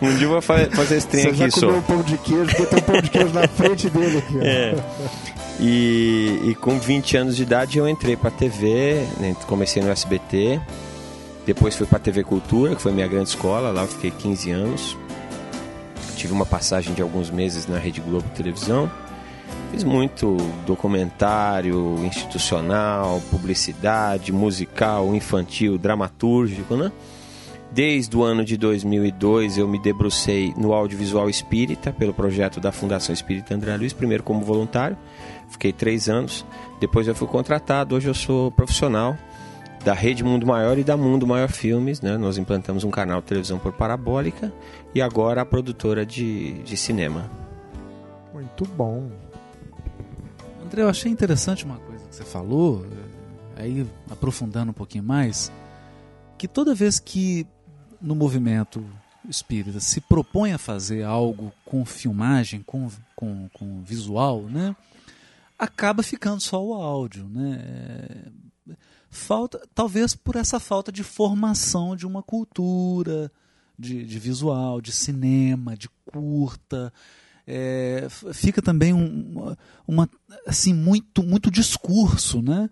um 0.00 0.14
dia 0.16 0.26
eu 0.26 0.30
vou 0.30 0.40
fa- 0.40 0.68
fazer 0.72 0.96
esse 0.96 1.06
trem 1.08 1.26
aqui, 1.26 1.50
só. 1.50 1.68
um 1.68 1.82
pão 1.82 2.00
de 2.02 2.16
queijo, 2.18 2.54
tem 2.66 2.78
um 2.78 2.82
pão 2.82 3.00
de 3.02 3.10
queijo 3.10 3.32
na 3.34 3.46
frente 3.48 3.90
dele 3.90 4.18
aqui. 4.18 4.38
ó. 4.38 4.42
É. 4.42 4.74
E, 5.60 6.40
e 6.46 6.54
com 6.54 6.78
20 6.78 7.16
anos 7.18 7.36
de 7.36 7.42
idade 7.42 7.76
eu 7.78 7.86
entrei 7.88 8.16
pra 8.16 8.30
TV, 8.30 9.04
né, 9.20 9.36
comecei 9.46 9.82
no 9.82 9.90
SBT, 9.90 10.60
depois 11.46 11.76
fui 11.76 11.86
pra 11.86 11.98
TV 11.98 12.24
Cultura, 12.24 12.74
que 12.74 12.80
foi 12.82 12.92
minha 12.92 13.06
grande 13.06 13.28
escola, 13.28 13.70
lá 13.70 13.82
eu 13.82 13.88
fiquei 13.88 14.10
15 14.10 14.50
anos. 14.50 14.96
Tive 16.16 16.32
uma 16.32 16.46
passagem 16.46 16.94
de 16.94 17.02
alguns 17.02 17.30
meses 17.30 17.66
na 17.66 17.78
Rede 17.78 18.00
Globo 18.00 18.24
Televisão. 18.34 18.90
Fiz 19.72 19.84
muito 19.84 20.36
documentário 20.66 22.04
institucional, 22.04 23.22
publicidade, 23.30 24.30
musical, 24.30 25.14
infantil, 25.14 25.78
dramatúrgico, 25.78 26.76
né? 26.76 26.92
Desde 27.70 28.14
o 28.14 28.22
ano 28.22 28.44
de 28.44 28.58
2002 28.58 29.56
eu 29.56 29.66
me 29.66 29.78
debrucei 29.78 30.52
no 30.58 30.74
audiovisual 30.74 31.30
espírita 31.30 31.90
pelo 31.90 32.12
projeto 32.12 32.60
da 32.60 32.70
Fundação 32.70 33.14
Espírita 33.14 33.54
André 33.54 33.74
Luiz, 33.78 33.94
primeiro 33.94 34.22
como 34.22 34.42
voluntário, 34.42 34.94
fiquei 35.48 35.72
três 35.72 36.06
anos, 36.06 36.44
depois 36.78 37.08
eu 37.08 37.14
fui 37.14 37.26
contratado, 37.26 37.94
hoje 37.94 38.08
eu 38.08 38.14
sou 38.14 38.52
profissional 38.52 39.16
da 39.82 39.94
Rede 39.94 40.22
Mundo 40.22 40.46
Maior 40.46 40.76
e 40.76 40.84
da 40.84 40.98
Mundo 40.98 41.26
Maior 41.26 41.48
Filmes, 41.48 42.02
né? 42.02 42.18
Nós 42.18 42.36
implantamos 42.36 42.84
um 42.84 42.90
canal 42.90 43.22
de 43.22 43.28
televisão 43.28 43.58
por 43.58 43.72
parabólica 43.72 44.52
e 44.94 45.00
agora 45.00 45.40
a 45.40 45.46
produtora 45.46 46.04
de, 46.04 46.62
de 46.62 46.76
cinema. 46.76 47.30
Muito 48.34 48.66
bom. 48.66 49.08
André, 50.72 50.84
eu 50.84 50.88
achei 50.88 51.12
interessante 51.12 51.66
uma 51.66 51.76
coisa 51.76 52.08
que 52.08 52.14
você 52.14 52.24
falou, 52.24 52.86
eh, 52.86 53.62
aí 53.62 53.86
aprofundando 54.10 54.70
um 54.70 54.74
pouquinho 54.74 55.04
mais, 55.04 55.52
que 56.38 56.48
toda 56.48 56.74
vez 56.74 56.98
que 56.98 57.46
no 58.00 58.14
movimento 58.14 58.82
espírita 59.28 59.80
se 59.80 60.00
propõe 60.00 60.52
a 60.52 60.58
fazer 60.58 61.02
algo 61.02 61.52
com 61.66 61.84
filmagem, 61.84 62.62
com, 62.62 62.88
com, 63.14 63.50
com 63.52 63.82
visual, 63.82 64.44
né, 64.44 64.74
acaba 65.58 66.02
ficando 66.02 66.40
só 66.40 66.64
o 66.64 66.72
áudio, 66.72 67.28
né? 67.28 68.32
É, 68.68 68.76
Falta, 69.10 69.60
talvez 69.74 70.14
por 70.14 70.36
essa 70.36 70.58
falta 70.58 70.90
de 70.90 71.04
formação 71.04 71.94
de 71.94 72.06
uma 72.06 72.22
cultura, 72.22 73.30
de, 73.78 74.06
de 74.06 74.18
visual, 74.18 74.80
de 74.80 74.90
cinema, 74.90 75.76
de 75.76 75.86
curta. 76.10 76.90
É, 77.46 78.06
fica 78.32 78.62
também 78.62 78.92
um, 78.92 79.54
uma 79.86 80.08
assim 80.46 80.72
muito 80.72 81.22
muito 81.24 81.50
discurso 81.50 82.40
né 82.40 82.70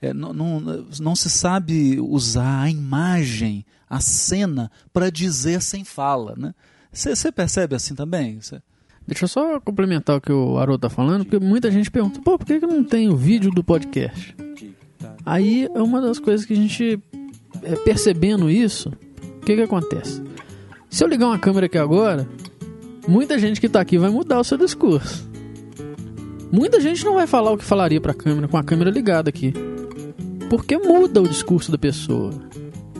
É, 0.00 0.14
não, 0.14 0.32
não, 0.32 0.60
não 1.00 1.16
se 1.16 1.28
sabe 1.28 1.98
usar 1.98 2.62
a 2.62 2.70
imagem 2.70 3.64
a 3.90 3.98
cena 4.00 4.70
para 4.92 5.10
dizer 5.10 5.60
sem 5.60 5.82
fala 5.82 6.34
né 6.36 6.54
você 6.92 7.32
percebe 7.32 7.74
assim 7.74 7.94
também 7.94 8.40
Cê- 8.40 8.62
Deixa 9.06 9.24
eu 9.24 9.28
só 9.28 9.60
complementar 9.60 10.16
o 10.16 10.20
que 10.20 10.32
o 10.32 10.56
Haroldo 10.58 10.80
tá 10.80 10.88
falando, 10.88 11.26
porque 11.26 11.44
muita 11.44 11.70
gente 11.70 11.90
pergunta, 11.90 12.22
pô, 12.22 12.38
por 12.38 12.46
que, 12.46 12.58
que 12.58 12.66
não 12.66 12.82
tem 12.82 13.10
o 13.10 13.16
vídeo 13.16 13.50
do 13.50 13.62
podcast? 13.62 14.34
Aí 15.26 15.68
é 15.74 15.82
uma 15.82 16.00
das 16.00 16.18
coisas 16.18 16.46
que 16.46 16.54
a 16.54 16.56
gente, 16.56 16.98
é, 17.62 17.76
percebendo 17.84 18.48
isso, 18.50 18.88
o 18.88 19.40
que 19.44 19.56
que 19.56 19.60
acontece? 19.60 20.22
Se 20.88 21.04
eu 21.04 21.08
ligar 21.08 21.26
uma 21.26 21.38
câmera 21.38 21.66
aqui 21.66 21.76
agora, 21.76 22.26
muita 23.06 23.38
gente 23.38 23.60
que 23.60 23.68
tá 23.68 23.80
aqui 23.80 23.98
vai 23.98 24.10
mudar 24.10 24.40
o 24.40 24.44
seu 24.44 24.58
discurso. 24.58 25.28
Muita 26.50 26.80
gente 26.80 27.04
não 27.04 27.14
vai 27.14 27.26
falar 27.26 27.50
o 27.52 27.58
que 27.58 27.64
falaria 27.64 28.00
pra 28.00 28.14
câmera 28.14 28.46
com 28.46 28.56
a 28.56 28.62
câmera 28.62 28.90
ligada 28.90 29.28
aqui. 29.28 29.52
porque 30.48 30.76
muda 30.78 31.20
o 31.20 31.28
discurso 31.28 31.72
da 31.72 31.78
pessoa. 31.78 32.30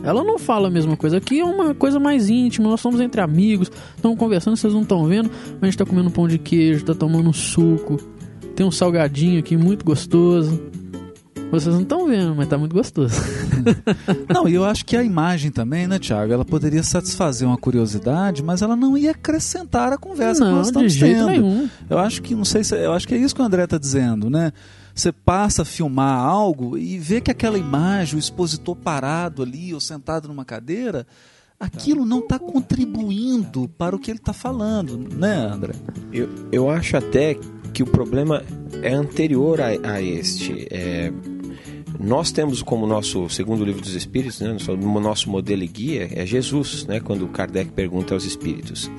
Ela 0.03 0.23
não 0.23 0.37
fala 0.37 0.67
a 0.67 0.71
mesma 0.71 0.97
coisa. 0.97 1.17
Aqui 1.17 1.39
é 1.39 1.45
uma 1.45 1.73
coisa 1.73 1.99
mais 1.99 2.29
íntima, 2.29 2.69
nós 2.69 2.81
somos 2.81 2.99
entre 2.99 3.21
amigos, 3.21 3.71
estamos 3.95 4.17
conversando, 4.17 4.57
vocês 4.57 4.73
não 4.73 4.81
estão 4.81 5.05
vendo, 5.05 5.31
mas 5.53 5.63
a 5.63 5.65
gente 5.65 5.77
tá 5.77 5.85
comendo 5.85 6.11
pão 6.11 6.27
de 6.27 6.37
queijo, 6.37 6.83
tá 6.85 6.93
tomando 6.93 7.31
suco, 7.33 7.97
tem 8.55 8.65
um 8.65 8.71
salgadinho 8.71 9.39
aqui 9.39 9.57
muito 9.57 9.85
gostoso. 9.85 10.61
Vocês 11.51 11.73
não 11.73 11.83
estão 11.83 12.07
vendo, 12.07 12.35
mas 12.35 12.47
tá 12.47 12.57
muito 12.57 12.73
gostoso. 12.73 13.15
Não, 14.33 14.47
e 14.47 14.55
eu 14.55 14.65
acho 14.65 14.85
que 14.85 14.97
a 14.97 15.03
imagem 15.03 15.51
também, 15.51 15.87
né, 15.87 15.97
Tiago? 15.99 16.33
Ela 16.33 16.43
poderia 16.43 16.83
satisfazer 16.83 17.47
uma 17.47 17.57
curiosidade, 17.57 18.43
mas 18.43 18.61
ela 18.61 18.75
não 18.75 18.97
ia 18.97 19.11
acrescentar 19.11 19.93
a 19.93 19.97
conversa 19.97 20.43
que 20.43 20.49
não, 20.49 20.57
nós 20.57 20.65
de 20.67 20.71
estamos 20.71 20.93
jeito 20.93 21.15
tendo. 21.15 21.27
nenhum. 21.27 21.69
Eu 21.89 21.97
acho 21.97 22.21
que, 22.21 22.35
não 22.35 22.43
sei 22.45 22.63
se, 22.63 22.75
eu 22.75 22.91
acho 22.91 23.07
que 23.07 23.13
é 23.15 23.17
isso 23.17 23.33
que 23.33 23.41
o 23.41 23.45
André 23.45 23.63
está 23.63 23.77
dizendo, 23.77 24.29
né? 24.29 24.51
Você 24.93 25.11
passa 25.11 25.61
a 25.61 25.65
filmar 25.65 26.19
algo 26.19 26.77
e 26.77 26.97
vê 26.97 27.21
que 27.21 27.31
aquela 27.31 27.57
imagem, 27.57 28.15
o 28.15 28.19
expositor 28.19 28.75
parado 28.75 29.43
ali 29.43 29.73
ou 29.73 29.79
sentado 29.79 30.27
numa 30.27 30.45
cadeira, 30.45 31.05
aquilo 31.59 32.05
não 32.05 32.19
está 32.19 32.37
contribuindo 32.39 33.69
para 33.77 33.95
o 33.95 33.99
que 33.99 34.11
ele 34.11 34.19
está 34.19 34.33
falando, 34.33 34.97
né, 34.97 35.49
André? 35.51 35.73
Eu, 36.11 36.29
eu 36.51 36.69
acho 36.69 36.97
até 36.97 37.37
que 37.73 37.83
o 37.83 37.85
problema 37.85 38.41
é 38.81 38.93
anterior 38.93 39.59
a, 39.59 39.67
a 39.67 40.01
este. 40.01 40.67
É, 40.71 41.11
nós 41.99 42.31
temos 42.31 42.61
como 42.61 42.85
nosso 42.87 43.29
segundo 43.29 43.63
livro 43.63 43.81
dos 43.81 43.95
Espíritos, 43.95 44.39
né, 44.39 44.55
nosso, 45.01 45.29
modelo 45.29 45.63
e 45.63 45.67
guia 45.67 46.09
é 46.11 46.25
Jesus, 46.25 46.85
né, 46.85 46.99
quando 46.99 47.27
Kardec 47.27 47.71
pergunta 47.71 48.13
aos 48.13 48.25
Espíritos. 48.25 48.89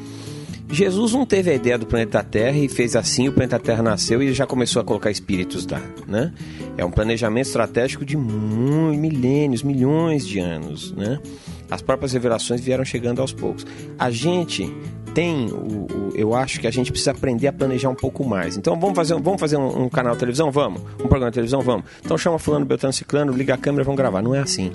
Jesus 0.71 1.13
não 1.13 1.25
teve 1.25 1.51
a 1.51 1.55
ideia 1.55 1.79
do 1.79 1.87
planeta 1.87 2.23
Terra 2.25 2.59
e 2.59 2.69
fez 2.69 2.97
assim, 2.97 3.29
o 3.29 3.33
planeta 3.33 3.59
Terra 3.59 3.83
nasceu 3.83 4.21
e 4.23 4.33
já 4.33 4.47
começou 4.47 4.83
a 4.83 4.85
colocar 4.85 5.11
espíritos 5.11 5.65
lá, 5.67 5.81
né? 6.09 6.33
É 6.77 6.85
um 6.85 6.91
planejamento 6.91 7.47
estratégico 7.47 8.05
de 8.05 8.17
milênios, 8.17 9.63
milhões 9.63 10.27
de 10.27 10.41
anos, 10.41 10.91
né? 10.93 11.21
As 11.71 11.83
próprias 11.83 12.13
revelações 12.13 12.61
vieram 12.61 12.85
chegando 12.85 13.21
aos 13.21 13.33
poucos. 13.33 13.67
A 13.99 14.11
gente 14.11 14.73
tem, 15.15 15.47
o, 15.47 15.87
o- 15.87 16.13
eu 16.15 16.35
acho 16.35 16.61
que 16.61 16.67
a 16.67 16.71
gente 16.71 16.91
precisa 16.91 17.11
aprender 17.13 17.47
a 17.49 17.53
planejar 17.53 17.89
um 17.89 17.95
pouco 17.95 18.25
mais. 18.25 18.57
Então 18.57 18.79
vamos 18.79 18.95
fazer, 18.97 19.15
vamos 19.21 19.41
fazer 19.41 19.57
um, 19.57 19.85
um 19.85 19.89
canal 19.89 20.13
de 20.15 20.19
televisão? 20.21 20.51
Vamos. 20.51 20.83
Um 21.03 21.09
programa 21.09 21.31
de 21.31 21.35
televisão? 21.35 21.61
Vamos. 21.63 21.87
Então 22.05 22.17
chama 22.19 22.39
fulano, 22.39 22.65
beltrano, 22.67 22.93
ciclano, 22.93 23.33
liga 23.33 23.55
a 23.55 23.59
câmera, 23.59 23.83
vamos 23.85 23.99
gravar. 23.99 24.23
Não 24.23 24.35
é 24.35 24.41
assim. 24.41 24.73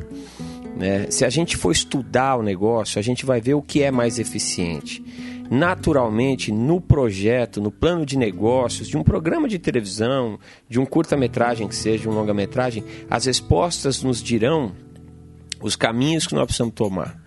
né? 0.75 1.05
Se 1.10 1.24
a 1.24 1.29
gente 1.29 1.55
for 1.57 1.71
estudar 1.71 2.38
o 2.38 2.41
negócio, 2.43 2.98
a 3.00 3.01
gente 3.01 3.25
vai 3.25 3.39
ver 3.39 3.53
o 3.53 3.62
que 3.62 3.81
é 3.83 3.91
mais 3.91 4.17
eficiente. 4.19 5.03
Naturalmente, 5.50 6.51
no 6.51 6.79
projeto, 6.81 7.62
no 7.62 7.69
plano 7.69 8.05
de 8.05 8.17
negócios, 8.17 8.88
de 8.88 8.98
um 8.98 9.03
programa 9.03 9.48
de 9.48 9.60
televisão, 9.60 10.39
de 10.67 10.79
um 10.79 10.86
curta-metragem 10.86 11.67
que 11.67 11.75
seja, 11.75 12.10
um 12.10 12.13
longa-metragem, 12.13 12.83
as 13.10 13.25
respostas 13.25 14.01
nos 14.01 14.24
dirão 14.24 14.71
os 15.62 15.75
caminhos 15.75 16.27
que 16.27 16.34
nós 16.34 16.46
precisamos 16.46 16.74
tomar. 16.74 17.18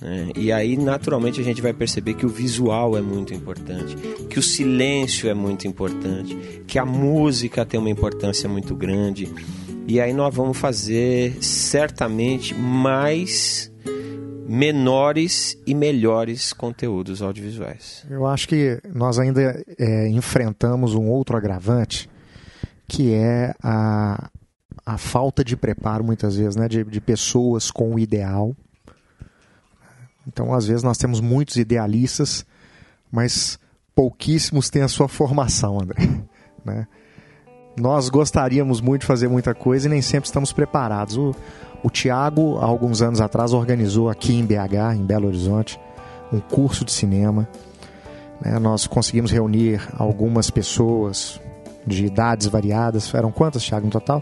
né? 0.00 0.30
E 0.36 0.52
aí, 0.52 0.76
naturalmente, 0.76 1.40
a 1.40 1.44
gente 1.44 1.62
vai 1.62 1.72
perceber 1.72 2.14
que 2.14 2.26
o 2.26 2.28
visual 2.28 2.96
é 2.96 3.00
muito 3.00 3.34
importante, 3.34 3.96
que 4.28 4.38
o 4.38 4.42
silêncio 4.42 5.28
é 5.28 5.34
muito 5.34 5.66
importante, 5.66 6.62
que 6.66 6.78
a 6.78 6.84
música 6.84 7.64
tem 7.64 7.78
uma 7.78 7.90
importância 7.90 8.48
muito 8.48 8.74
grande. 8.74 9.32
E 9.86 10.00
aí 10.00 10.12
nós 10.12 10.34
vamos 10.34 10.58
fazer 10.58 11.42
certamente 11.42 12.54
mais 12.54 13.72
menores 14.48 15.58
e 15.66 15.74
melhores 15.74 16.54
conteúdos 16.54 17.20
audiovisuais. 17.20 18.06
Eu 18.10 18.26
acho 18.26 18.48
que 18.48 18.80
nós 18.94 19.18
ainda 19.18 19.62
é, 19.78 20.08
enfrentamos 20.08 20.94
um 20.94 21.06
outro 21.06 21.36
agravante, 21.36 22.08
que 22.88 23.12
é 23.12 23.52
a, 23.62 24.30
a 24.88 24.96
falta 24.96 25.44
de 25.44 25.54
preparo, 25.54 26.02
muitas 26.02 26.36
vezes, 26.36 26.56
né, 26.56 26.66
de, 26.66 26.82
de 26.82 26.98
pessoas 26.98 27.70
com 27.70 27.94
o 27.94 27.98
ideal. 27.98 28.56
Então, 30.26 30.54
às 30.54 30.66
vezes, 30.66 30.82
nós 30.82 30.96
temos 30.96 31.20
muitos 31.20 31.56
idealistas, 31.56 32.46
mas 33.12 33.58
pouquíssimos 33.94 34.70
têm 34.70 34.80
a 34.80 34.88
sua 34.88 35.06
formação, 35.06 35.78
André. 35.78 36.02
Né? 36.64 36.86
Nós 37.78 38.10
gostaríamos 38.10 38.80
muito 38.80 39.02
de 39.02 39.06
fazer 39.06 39.28
muita 39.28 39.54
coisa 39.54 39.86
e 39.86 39.90
nem 39.90 40.02
sempre 40.02 40.26
estamos 40.26 40.52
preparados. 40.52 41.16
O, 41.16 41.34
o 41.82 41.88
Tiago, 41.88 42.58
há 42.58 42.64
alguns 42.64 43.00
anos 43.00 43.20
atrás, 43.20 43.52
organizou 43.52 44.10
aqui 44.10 44.34
em 44.34 44.44
BH, 44.44 44.96
em 44.96 45.06
Belo 45.06 45.28
Horizonte, 45.28 45.80
um 46.32 46.40
curso 46.40 46.84
de 46.84 46.92
cinema. 46.92 47.48
né? 48.40 48.58
Nós 48.58 48.86
conseguimos 48.86 49.30
reunir 49.30 49.80
algumas 49.96 50.50
pessoas 50.50 51.40
de 51.86 52.04
idades 52.04 52.48
variadas. 52.48 53.14
Eram 53.14 53.30
quantas, 53.30 53.62
Tiago, 53.62 53.86
no 53.86 53.92
total? 53.92 54.20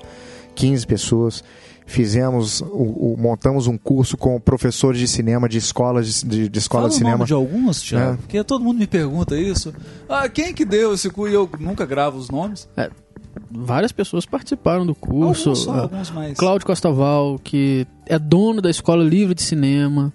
15 0.56 0.86
pessoas. 0.86 1.44
Fizemos, 1.88 2.60
o, 2.62 3.12
o- 3.12 3.16
montamos 3.16 3.68
um 3.68 3.78
curso 3.78 4.16
com 4.16 4.40
professores 4.40 4.98
de 4.98 5.06
cinema 5.06 5.48
de 5.48 5.58
escolas 5.58 6.22
de, 6.22 6.26
de, 6.28 6.48
de 6.48 6.58
escola 6.58 6.82
Fala 6.82 6.88
de 6.90 6.94
o 6.94 6.98
cinema. 6.98 7.16
nome 7.18 7.26
de 7.28 7.32
alguns, 7.32 7.80
Tiago, 7.80 8.14
É. 8.14 8.16
porque 8.16 8.42
todo 8.42 8.64
mundo 8.64 8.78
me 8.78 8.88
pergunta 8.88 9.38
isso. 9.38 9.72
Ah, 10.08 10.28
quem 10.28 10.52
que 10.52 10.64
deu 10.64 10.94
esse 10.94 11.08
cu? 11.08 11.28
E 11.28 11.34
eu 11.34 11.48
nunca 11.60 11.86
gravo 11.86 12.18
os 12.18 12.28
nomes. 12.28 12.68
Várias 13.48 13.92
pessoas 13.92 14.26
participaram 14.26 14.84
do 14.84 14.96
curso. 14.96 15.50
Alguns 15.50 15.58
só, 15.64 15.72
Ah, 15.74 15.80
alguns 15.82 16.10
mais. 16.10 16.36
Cláudio 16.36 16.66
Costaval, 16.66 17.38
que 17.38 17.86
é 18.06 18.18
dono 18.18 18.60
da 18.60 18.68
Escola 18.70 19.04
Livre 19.04 19.34
de 19.34 19.42
Cinema, 19.42 20.12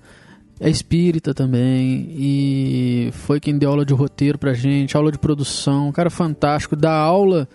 é 0.60 0.70
espírita 0.70 1.34
também, 1.34 2.08
e 2.12 3.10
foi 3.14 3.40
quem 3.40 3.58
deu 3.58 3.70
aula 3.70 3.86
de 3.86 3.94
roteiro 3.94 4.38
pra 4.38 4.54
gente, 4.54 4.98
aula 4.98 5.10
de 5.12 5.18
produção, 5.18 5.88
um 5.88 5.92
cara 5.94 6.10
fantástico, 6.10 6.76
dá 6.76 6.92
aula 6.94 7.48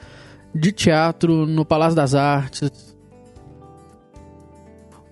de 0.57 0.73
teatro 0.73 1.47
no 1.47 1.65
Palácio 1.65 1.95
das 1.95 2.13
Artes. 2.15 2.97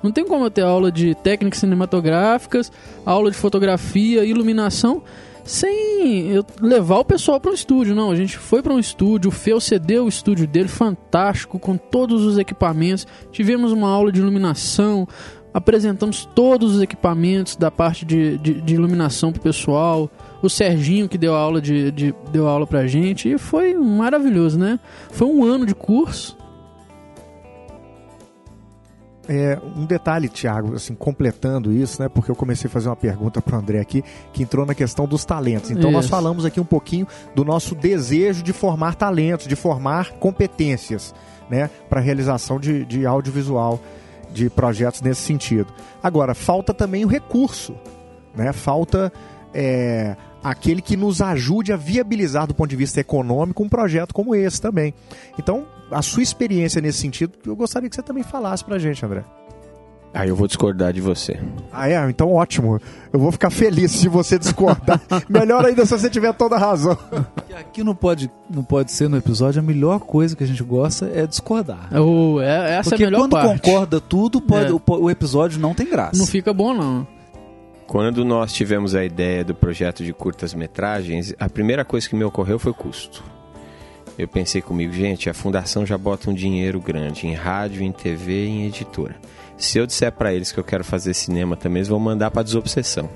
Não 0.02 0.12
tem 0.12 0.26
como 0.26 0.44
eu 0.44 0.50
ter 0.50 0.64
aula 0.64 0.92
de 0.92 1.14
técnicas 1.14 1.60
cinematográficas, 1.60 2.72
aula 3.06 3.30
de 3.30 3.38
fotografia, 3.38 4.26
iluminação, 4.26 5.04
sem 5.44 6.32
eu 6.32 6.44
levar 6.60 6.98
o 6.98 7.06
pessoal 7.06 7.40
para 7.40 7.52
um 7.52 7.54
estúdio. 7.54 7.94
Não, 7.94 8.10
a 8.10 8.16
gente 8.16 8.40
foi 8.40 8.64
para 8.64 8.74
um 8.74 8.80
estúdio, 8.80 9.30
o 9.30 9.32
Feu 9.32 9.60
cedeu 9.60 10.06
o 10.06 10.10
estúdio 10.10 10.48
dele, 10.48 10.70
fantástico, 10.70 11.60
com 11.60 11.78
todos 11.78 12.26
os 12.26 12.40
equipamentos. 12.40 13.06
Tivemos 13.32 13.72
uma 13.72 13.90
aula 13.90 14.12
de 14.12 14.22
iluminação, 14.22 15.08
apresentamos 15.54 16.26
todos 16.34 16.76
os 16.76 16.82
equipamentos 16.82 17.56
da 17.56 17.70
parte 17.70 18.06
de, 18.06 18.38
de, 18.38 18.62
de 18.62 18.74
iluminação 18.74 19.32
pro 19.32 19.42
pessoal. 19.42 20.10
O 20.42 20.50
Serginho 20.50 21.08
que 21.08 21.18
deu 21.18 21.36
aula 21.36 21.62
de, 21.62 21.92
de 21.92 22.16
deu 22.32 22.48
aula 22.48 22.66
pra 22.66 22.88
gente 22.88 23.30
e 23.30 23.38
foi 23.38 23.74
maravilhoso, 23.74 24.58
né? 24.58 24.80
Foi 25.12 25.28
um 25.28 25.44
ano 25.44 25.66
de 25.66 25.76
curso. 25.76 26.38
É, 29.28 29.58
um 29.78 29.86
detalhe, 29.86 30.28
Thiago, 30.28 30.76
assim, 30.76 30.96
completando 30.96 31.72
isso, 31.72 32.02
né? 32.02 32.10
Porque 32.10 32.30
eu 32.30 32.36
comecei 32.36 32.68
a 32.68 32.72
fazer 32.72 32.90
uma 32.90 32.96
pergunta 32.96 33.42
para 33.42 33.56
o 33.56 33.60
André 33.60 33.80
aqui, 33.80 34.04
que 34.34 34.44
entrou 34.44 34.66
na 34.66 34.74
questão 34.74 35.08
dos 35.08 35.24
talentos. 35.24 35.72
Então 35.72 35.92
nós 35.92 36.06
Isso. 36.06 36.12
falamos 36.12 36.44
aqui 36.44 36.60
um 36.60 36.66
pouquinho 36.66 37.08
do 37.36 37.46
nosso 37.46 37.76
desejo 37.76 38.44
de 38.44 38.52
formar 38.52 38.96
talentos, 38.96 39.48
de 39.48 39.56
formar 39.56 40.14
competências, 40.14 41.14
né? 41.50 41.70
Para 41.88 42.02
a 42.02 42.04
realização 42.04 42.60
de, 42.60 42.84
de 42.84 43.06
audiovisual, 43.06 43.80
de 44.34 44.50
projetos 44.50 45.02
nesse 45.02 45.22
sentido. 45.22 45.74
Agora, 46.02 46.34
falta 46.34 46.74
também 46.74 47.06
o 47.06 47.08
recurso, 47.08 47.76
né? 48.36 48.54
Falta 48.54 49.12
é, 49.54 50.16
aquele 50.44 50.82
que 50.82 50.98
nos 50.98 51.22
ajude 51.22 51.72
a 51.72 51.78
viabilizar 51.78 52.48
do 52.48 52.54
ponto 52.54 52.70
de 52.70 52.76
vista 52.76 53.00
econômico 53.00 53.64
um 53.64 53.70
projeto 53.70 54.14
como 54.14 54.36
esse 54.36 54.62
também. 54.62 54.94
Então, 55.38 55.66
a 55.92 56.02
sua 56.02 56.24
experiência 56.24 56.82
nesse 56.82 57.00
sentido, 57.00 57.34
eu 57.46 57.56
gostaria 57.56 57.90
que 57.90 57.96
você 57.96 58.02
também 58.02 58.24
falasse 58.24 58.64
pra 58.64 58.80
gente, 58.80 59.06
André. 59.06 59.24
Aí 60.14 60.28
eu 60.28 60.36
vou 60.36 60.46
discordar 60.46 60.92
de 60.92 61.00
você. 61.00 61.40
Ah, 61.72 61.88
é? 61.90 62.10
Então 62.10 62.34
ótimo. 62.34 62.82
Eu 63.14 63.20
vou 63.20 63.32
ficar 63.32 63.50
feliz 63.50 63.92
se 63.92 64.10
você 64.10 64.38
discordar. 64.38 65.00
Melhor 65.30 65.66
ainda 65.66 65.86
se 65.86 65.98
você 65.98 66.10
tiver 66.10 66.34
toda 66.34 66.56
a 66.58 66.60
razão. 66.60 66.98
Que 67.48 67.54
aqui 67.54 67.82
não 67.84 67.96
pode, 67.96 68.30
não 68.50 68.62
pode 68.64 68.92
ser 68.92 69.08
no 69.10 69.16
episódio, 69.16 69.60
a 69.62 69.64
melhor 69.64 70.00
coisa 70.02 70.36
que 70.36 70.44
a 70.44 70.48
gente 70.48 70.62
gosta 70.64 71.10
é 71.14 71.26
discordar. 71.26 71.90
Oh, 71.98 72.42
é, 72.42 72.76
essa 72.78 72.90
Porque 72.90 73.04
é 73.04 73.08
a 73.08 73.10
melhor 73.10 73.22
quando 73.24 73.32
parte. 73.32 73.62
concorda 73.62 74.02
tudo, 74.02 74.42
pode- 74.42 74.66
É. 74.70 74.74
o, 74.74 74.82
o 74.86 75.10
episódio 75.10 75.60
não 75.62 75.74
tem 75.74 75.90
graça. 75.90 76.18
Não 76.18 76.28
fica 76.28 76.54
bom, 76.54 76.74
não. 76.74 77.08
Quando 77.88 78.24
nós 78.26 78.52
tivemos 78.52 78.96
a 78.96 79.04
ideia 79.06 79.44
do 79.46 79.54
projeto 79.56 80.04
de 80.04 80.12
curtas-metragens, 80.14 81.34
a 81.40 81.50
primeira 81.50 81.84
coisa 81.86 82.08
que 82.10 82.16
me 82.16 82.24
ocorreu 82.26 82.60
foi 82.60 82.74
custo. 82.74 83.24
Eu 84.18 84.28
pensei 84.28 84.62
comigo, 84.62 84.92
gente, 84.94 85.30
a 85.30 85.34
fundação 85.34 85.86
já 85.86 85.98
bota 85.98 86.30
um 86.30 86.34
dinheiro 86.34 86.80
grande 86.82 87.28
em 87.28 87.34
rádio, 87.34 87.82
em 87.82 87.92
TV 87.94 88.46
e 88.46 88.50
em 88.50 88.66
editora. 88.68 89.16
Se 89.62 89.78
eu 89.78 89.86
disser 89.86 90.12
para 90.12 90.34
eles 90.34 90.52
que 90.52 90.60
eu 90.60 90.64
quero 90.64 90.84
fazer 90.84 91.14
cinema 91.14 91.56
também, 91.56 91.82
eles 91.82 91.88
vão 91.88 92.00
mandar 92.00 92.32
para 92.32 92.42
desobsessão. 92.42 93.08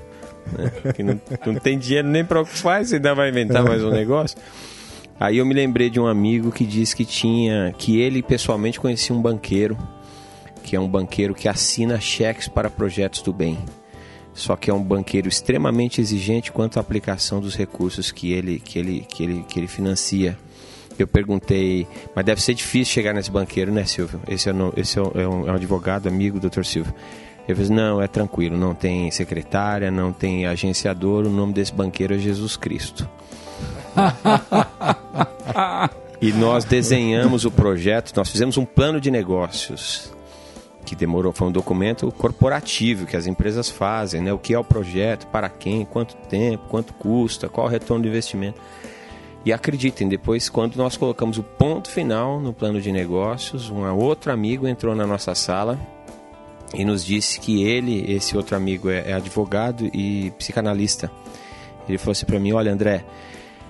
Né? 0.52 0.92
Que 0.94 1.02
não, 1.02 1.20
não 1.44 1.54
tem 1.56 1.76
dinheiro 1.76 2.06
nem 2.06 2.24
para 2.24 2.40
o 2.40 2.46
que 2.46 2.56
faz, 2.56 2.92
ainda 2.92 3.12
vai 3.16 3.30
inventar 3.30 3.64
mais 3.64 3.82
um 3.82 3.90
negócio. 3.90 4.38
Aí 5.18 5.38
eu 5.38 5.44
me 5.44 5.52
lembrei 5.52 5.90
de 5.90 5.98
um 5.98 6.06
amigo 6.06 6.52
que 6.52 6.64
disse 6.64 6.94
que 6.94 7.04
tinha, 7.04 7.74
que 7.76 8.00
ele 8.00 8.22
pessoalmente 8.22 8.78
conhecia 8.78 9.14
um 9.14 9.20
banqueiro, 9.20 9.76
que 10.62 10.76
é 10.76 10.80
um 10.80 10.88
banqueiro 10.88 11.34
que 11.34 11.48
assina 11.48 11.98
cheques 11.98 12.46
para 12.46 12.70
projetos 12.70 13.22
do 13.22 13.32
bem. 13.32 13.58
Só 14.32 14.54
que 14.54 14.70
é 14.70 14.74
um 14.74 14.82
banqueiro 14.82 15.28
extremamente 15.28 16.00
exigente 16.00 16.52
quanto 16.52 16.76
à 16.76 16.80
aplicação 16.80 17.40
dos 17.40 17.56
recursos 17.56 18.12
que 18.12 18.32
ele, 18.32 18.60
que 18.60 18.78
ele, 18.78 19.00
que 19.00 19.24
ele, 19.24 19.44
que 19.48 19.58
ele 19.58 19.66
financia. 19.66 20.38
Eu 20.98 21.06
perguntei, 21.06 21.86
mas 22.14 22.24
deve 22.24 22.42
ser 22.42 22.54
difícil 22.54 22.94
chegar 22.94 23.12
nesse 23.12 23.30
banqueiro, 23.30 23.72
né, 23.72 23.84
Silvio? 23.84 24.20
Esse 24.28 24.48
é, 24.48 24.52
no, 24.52 24.72
esse 24.76 24.98
é, 24.98 25.02
um, 25.02 25.48
é 25.48 25.52
um 25.52 25.54
advogado, 25.54 26.08
amigo, 26.08 26.40
doutor 26.40 26.64
Silvio. 26.64 26.94
Ele 27.48 27.58
disse, 27.58 27.72
não, 27.72 28.02
é 28.02 28.08
tranquilo, 28.08 28.56
não 28.56 28.74
tem 28.74 29.10
secretária, 29.10 29.90
não 29.90 30.12
tem 30.12 30.46
agenciador, 30.46 31.26
o 31.26 31.30
nome 31.30 31.52
desse 31.52 31.72
banqueiro 31.72 32.14
é 32.14 32.18
Jesus 32.18 32.56
Cristo. 32.56 33.08
e 36.20 36.32
nós 36.32 36.64
desenhamos 36.64 37.44
o 37.44 37.50
projeto, 37.50 38.12
nós 38.16 38.28
fizemos 38.28 38.56
um 38.56 38.64
plano 38.64 39.00
de 39.00 39.10
negócios 39.10 40.12
que 40.84 40.94
demorou, 40.94 41.32
foi 41.32 41.48
um 41.48 41.52
documento 41.52 42.10
corporativo 42.12 43.06
que 43.06 43.16
as 43.16 43.26
empresas 43.26 43.68
fazem, 43.68 44.22
né? 44.22 44.32
O 44.32 44.38
que 44.38 44.54
é 44.54 44.58
o 44.58 44.64
projeto, 44.64 45.26
para 45.26 45.48
quem, 45.48 45.84
quanto 45.84 46.14
tempo, 46.28 46.64
quanto 46.68 46.94
custa, 46.94 47.48
qual 47.48 47.66
o 47.66 47.70
retorno 47.70 48.04
do 48.04 48.08
investimento. 48.08 48.60
E 49.46 49.52
acreditem, 49.52 50.08
depois, 50.08 50.48
quando 50.48 50.74
nós 50.74 50.96
colocamos 50.96 51.38
o 51.38 51.42
ponto 51.44 51.88
final 51.88 52.40
no 52.40 52.52
plano 52.52 52.80
de 52.80 52.90
negócios, 52.90 53.70
um 53.70 53.88
outro 53.94 54.32
amigo 54.32 54.66
entrou 54.66 54.92
na 54.92 55.06
nossa 55.06 55.36
sala 55.36 55.78
e 56.74 56.84
nos 56.84 57.04
disse 57.04 57.38
que 57.38 57.62
ele, 57.62 58.12
esse 58.12 58.36
outro 58.36 58.56
amigo, 58.56 58.90
é, 58.90 59.10
é 59.10 59.12
advogado 59.12 59.88
e 59.94 60.32
psicanalista. 60.32 61.08
Ele 61.88 61.96
falou 61.96 62.10
assim 62.10 62.26
para 62.26 62.40
mim: 62.40 62.54
Olha, 62.54 62.72
André, 62.72 63.04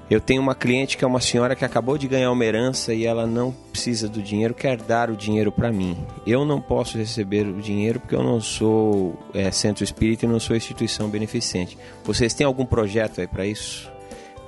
eu 0.09 0.19
tenho 0.19 0.41
uma 0.41 0.55
cliente 0.55 0.97
que 0.97 1.05
é 1.05 1.07
uma 1.07 1.21
senhora 1.21 1.55
que 1.55 1.63
acabou 1.63 1.99
de 1.99 2.09
ganhar 2.09 2.33
uma 2.33 2.45
herança 2.47 2.95
e 2.95 3.05
ela 3.05 3.27
não 3.27 3.55
precisa 3.71 4.09
do 4.09 4.23
dinheiro, 4.23 4.55
quer 4.55 4.79
dar 4.79 5.11
o 5.11 5.15
dinheiro 5.15 5.53
para 5.53 5.71
mim. 5.71 5.95
Eu 6.27 6.47
não 6.47 6.59
posso 6.59 6.97
receber 6.97 7.47
o 7.47 7.61
dinheiro 7.61 8.01
porque 8.01 8.15
eu 8.15 8.23
não 8.23 8.41
sou 8.41 9.15
é, 9.35 9.51
centro 9.51 9.85
espírita 9.85 10.25
e 10.25 10.29
não 10.29 10.41
sou 10.41 10.57
instituição 10.57 11.11
beneficente. 11.11 11.77
Vocês 12.03 12.33
têm 12.33 12.47
algum 12.47 12.65
projeto 12.65 13.21
aí 13.21 13.27
para 13.27 13.45
isso? 13.45 13.95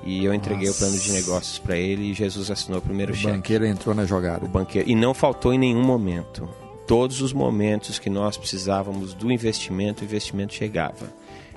E 0.03 0.23
eu 0.23 0.33
entreguei 0.33 0.67
Nossa. 0.67 0.85
o 0.85 0.87
plano 0.87 1.01
de 1.01 1.11
negócios 1.11 1.59
para 1.59 1.77
ele 1.77 2.11
e 2.11 2.13
Jesus 2.13 2.49
assinou 2.49 2.79
o 2.79 2.81
primeiro 2.81 3.11
o 3.11 3.15
cheque. 3.15 3.27
O 3.27 3.33
banqueiro 3.35 3.65
entrou 3.65 3.93
na 3.93 4.05
jogada. 4.05 4.45
O 4.45 4.49
banqueiro. 4.49 4.89
E 4.89 4.95
não 4.95 5.13
faltou 5.13 5.53
em 5.53 5.57
nenhum 5.57 5.83
momento. 5.83 6.47
Todos 6.87 7.21
os 7.21 7.33
momentos 7.33 7.99
que 7.99 8.09
nós 8.09 8.37
precisávamos 8.37 9.13
do 9.13 9.31
investimento, 9.31 10.01
o 10.01 10.05
investimento 10.05 10.53
chegava. 10.53 11.13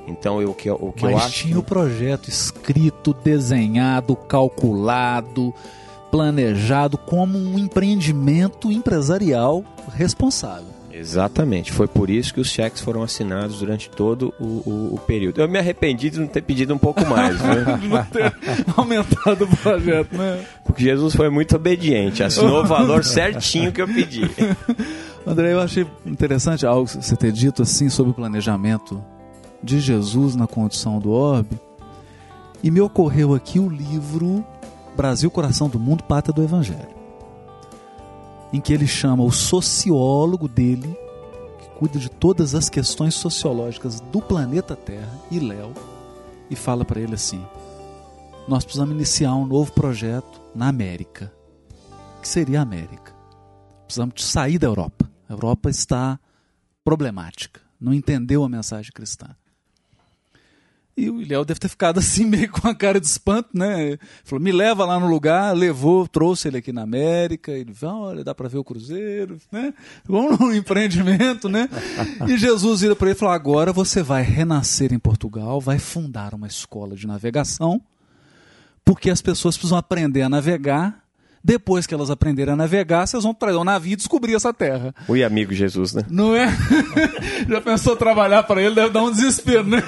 Então, 0.07 0.43
eu, 0.43 0.51
o 0.51 0.55
que, 0.55 0.69
o 0.71 0.93
que 0.93 1.05
Mas 1.05 1.13
eu 1.13 1.19
acho. 1.19 1.43
tinha 1.43 1.59
o 1.59 1.63
projeto 1.63 2.29
escrito, 2.29 3.15
desenhado, 3.15 4.17
calculado, 4.17 5.55
planejado 6.11 6.99
como 6.99 7.39
um 7.39 7.59
empreendimento 7.59 8.71
empresarial 8.71 9.65
responsável. 9.95 10.72
Exatamente, 11.03 11.73
foi 11.73 11.89
por 11.89 12.09
isso 12.09 12.33
que 12.33 12.41
os 12.41 12.49
cheques 12.49 12.81
foram 12.81 13.03
assinados 13.03 13.59
durante 13.59 13.91
todo 13.91 14.33
o, 14.39 14.45
o, 14.45 14.95
o 14.95 14.99
período. 15.05 15.41
Eu 15.41 15.49
me 15.49 15.59
arrependi 15.59 16.11
de 16.11 16.21
não 16.21 16.29
ter 16.29 16.43
pedido 16.43 16.73
um 16.73 16.79
pouco 16.79 17.05
mais, 17.05 17.41
né? 17.41 17.65
não 17.83 18.05
ter 18.05 18.33
aumentado 18.77 19.45
o 19.45 19.57
projeto, 19.57 20.17
né? 20.17 20.45
Porque 20.65 20.85
Jesus 20.85 21.17
foi 21.17 21.29
muito 21.29 21.57
obediente, 21.57 22.23
assinou 22.23 22.63
o 22.63 22.67
valor 22.67 23.03
certinho 23.03 23.73
que 23.73 23.83
eu 23.83 23.89
pedi. 23.89 24.31
André, 25.27 25.53
eu 25.53 25.61
achei 25.61 25.85
interessante 26.07 26.65
algo 26.65 26.87
você 26.87 27.17
ter 27.17 27.33
dito 27.33 27.63
assim 27.63 27.89
sobre 27.89 28.13
o 28.13 28.15
planejamento 28.15 29.03
de 29.61 29.81
Jesus 29.81 30.37
na 30.37 30.47
condição 30.47 31.01
do 31.01 31.11
orbe, 31.11 31.59
e 32.63 32.71
me 32.71 32.81
ocorreu 32.81 33.35
aqui 33.35 33.59
o 33.59 33.69
livro 33.69 34.45
Brasil, 34.97 35.29
Coração 35.33 35.69
do 35.69 35.81
Mundo, 35.81 36.05
Pátria 36.05 36.33
do 36.33 36.45
Evangelho, 36.45 37.02
em 38.53 38.61
que 38.61 38.73
ele 38.73 38.87
chama 38.87 39.25
o 39.25 39.33
sociólogo 39.33 40.47
dele, 40.47 40.97
que 41.59 41.69
cuida 41.79 41.99
de 41.99 42.11
todas 42.11 42.55
as 42.55 42.69
questões 42.69 43.15
sociológicas 43.15 44.01
do 44.01 44.21
planeta 44.21 44.77
Terra, 44.77 45.19
e 45.31 45.39
Léo, 45.39 45.73
e 46.51 46.57
fala 46.57 46.85
para 46.85 47.01
ele 47.01 47.15
assim: 47.15 47.45
Nós 48.47 48.65
precisamos 48.65 48.95
iniciar 48.95 49.35
um 49.35 49.47
novo 49.47 49.73
projeto 49.73 50.41
na 50.55 50.69
América. 50.69 51.33
que 52.21 52.29
seria 52.29 52.61
a 52.61 52.63
América? 52.63 53.13
Precisamos 53.87 54.25
sair 54.25 54.59
da 54.59 54.67
Europa. 54.67 55.11
A 55.29 55.33
Europa 55.33 55.71
está 55.71 56.21
problemática, 56.85 57.61
não 57.81 57.93
entendeu 57.93 58.45
a 58.45 58.49
mensagem 58.49 58.93
cristã. 58.93 59.35
E 60.95 61.09
o 61.09 61.27
Léo 61.27 61.45
deve 61.45 61.59
ter 61.59 61.69
ficado 61.69 61.99
assim, 61.99 62.25
meio 62.27 62.51
com 62.51 62.69
a 62.69 62.75
cara 62.75 63.01
de 63.01 63.07
espanto, 63.07 63.49
né? 63.55 63.99
Falou, 64.25 64.43
me 64.43 64.53
leva 64.53 64.85
lá 64.85 65.01
no 65.01 65.07
lugar, 65.07 65.55
levou, 65.57 66.07
trouxe 66.07 66.49
ele 66.49 66.59
aqui 66.59 66.73
na 66.73 66.83
América. 66.83 67.51
Ele 67.53 67.73
falou, 67.73 68.03
olha, 68.09 68.25
dá 68.25 68.35
para 68.35 68.49
ver 68.49 68.59
o 68.59 68.65
Cruzeiro, 68.65 69.39
né? 69.51 69.73
Vamos 70.05 70.39
num 70.39 70.53
empreendimento, 70.55 71.49
né? 71.49 71.69
E 72.29 72.37
Jesus 72.37 72.81
vira 72.83 72.95
para 72.95 73.09
ele 73.09 73.17
e 73.17 73.19
falou, 73.19 73.35
agora 73.35 73.73
você 73.73 74.03
vai 74.03 74.23
renascer 74.23 74.93
em 74.93 74.99
Portugal, 74.99 75.61
vai 75.61 75.79
fundar 75.79 76.35
uma 76.35 76.47
escola 76.47 76.95
de 76.95 77.07
navegação, 77.07 77.81
porque 78.85 79.11
as 79.11 79.23
pessoas 79.23 79.57
precisam 79.57 79.79
aprender 79.79 80.23
a 80.23 80.29
navegar 80.29 81.02
depois 81.45 81.87
que 81.87 81.95
elas 81.95 82.11
aprenderem 82.11 82.55
a 82.55 82.57
navegar, 82.57 83.07
vocês 83.07 83.25
vão 83.25 83.35
trazer 83.35 83.59
um 83.59 83.65
navio 83.65 83.95
e 83.95 83.97
descobrir 83.97 84.35
essa 84.35 84.53
terra. 84.53 84.95
Oi, 85.09 85.25
amigo 85.25 85.53
Jesus, 85.53 85.93
né? 85.93 86.03
Não 86.09 86.35
é? 86.37 86.47
Já 87.49 87.61
pensou 87.61 87.97
trabalhar 87.97 88.45
para 88.45 88.63
ele? 88.63 88.75
Deve 88.75 88.91
dar 88.91 89.03
um 89.03 89.11
desespero, 89.11 89.65
né? 89.65 89.83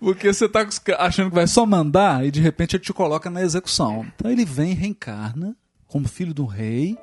Porque 0.00 0.32
você 0.32 0.46
está 0.46 0.66
achando 0.98 1.28
que 1.28 1.34
vai 1.34 1.46
só 1.46 1.66
mandar 1.66 2.24
e 2.24 2.30
de 2.30 2.40
repente 2.40 2.76
ele 2.76 2.82
te 2.82 2.92
coloca 2.92 3.28
na 3.28 3.42
execução. 3.42 4.06
Então 4.16 4.30
ele 4.30 4.44
vem, 4.44 4.72
reencarna 4.72 5.54
como 5.86 6.08
filho 6.08 6.32
do 6.32 6.46
rei 6.46 6.96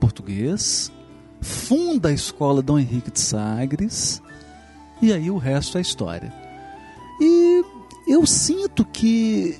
português, 0.00 0.90
funda 1.40 2.08
a 2.08 2.12
escola 2.12 2.62
Dom 2.62 2.78
Henrique 2.78 3.10
de 3.10 3.20
Sagres 3.20 4.22
e 5.00 5.12
aí 5.12 5.30
o 5.30 5.36
resto 5.36 5.76
é 5.76 5.80
história. 5.80 6.32
E 7.20 7.62
eu 8.08 8.26
sinto 8.26 8.84
que 8.84 9.58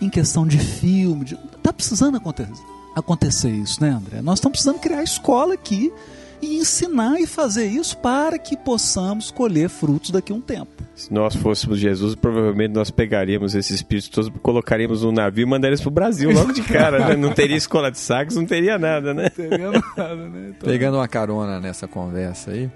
em 0.00 0.08
questão 0.08 0.46
de 0.46 0.58
filme, 0.58 1.24
de, 1.24 1.38
tá 1.68 1.72
precisando 1.72 2.16
acontecer, 2.16 2.52
acontecer 2.94 3.50
isso, 3.50 3.82
né, 3.82 3.90
André? 3.90 4.22
Nós 4.22 4.38
estamos 4.38 4.56
precisando 4.56 4.80
criar 4.80 5.02
escola 5.02 5.54
aqui 5.54 5.92
e 6.40 6.56
ensinar 6.56 7.20
e 7.20 7.26
fazer 7.26 7.66
isso 7.66 7.96
para 7.98 8.38
que 8.38 8.56
possamos 8.56 9.30
colher 9.30 9.68
frutos 9.68 10.10
daqui 10.10 10.32
a 10.32 10.34
um 10.34 10.40
tempo. 10.40 10.68
Se 10.94 11.12
nós 11.12 11.36
fôssemos 11.36 11.78
Jesus, 11.78 12.14
provavelmente 12.14 12.72
nós 12.72 12.90
pegaríamos 12.90 13.54
esses 13.54 13.72
espíritos 13.72 14.08
todos, 14.08 14.32
colocaríamos 14.42 15.02
no 15.02 15.12
navio 15.12 15.42
e 15.42 15.46
mandaríamos 15.46 15.80
para 15.80 15.88
o 15.88 15.92
Brasil 15.92 16.30
logo 16.30 16.52
de 16.52 16.62
cara, 16.62 17.08
né? 17.08 17.16
Não 17.16 17.32
teria 17.32 17.56
escola 17.56 17.90
de 17.90 17.98
sagres, 17.98 18.36
não 18.36 18.46
teria 18.46 18.78
nada, 18.78 19.12
né? 19.12 19.24
Não 19.24 19.30
teria 19.48 19.70
nada, 19.70 20.28
né? 20.28 20.52
Então... 20.56 20.68
Pegando 20.68 20.96
uma 20.96 21.08
carona 21.08 21.60
nessa 21.60 21.86
conversa 21.86 22.52
aí, 22.52 22.70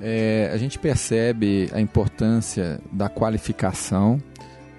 é, 0.00 0.50
a 0.52 0.56
gente 0.56 0.78
percebe 0.78 1.70
a 1.72 1.80
importância 1.80 2.80
da 2.92 3.08
qualificação 3.08 4.20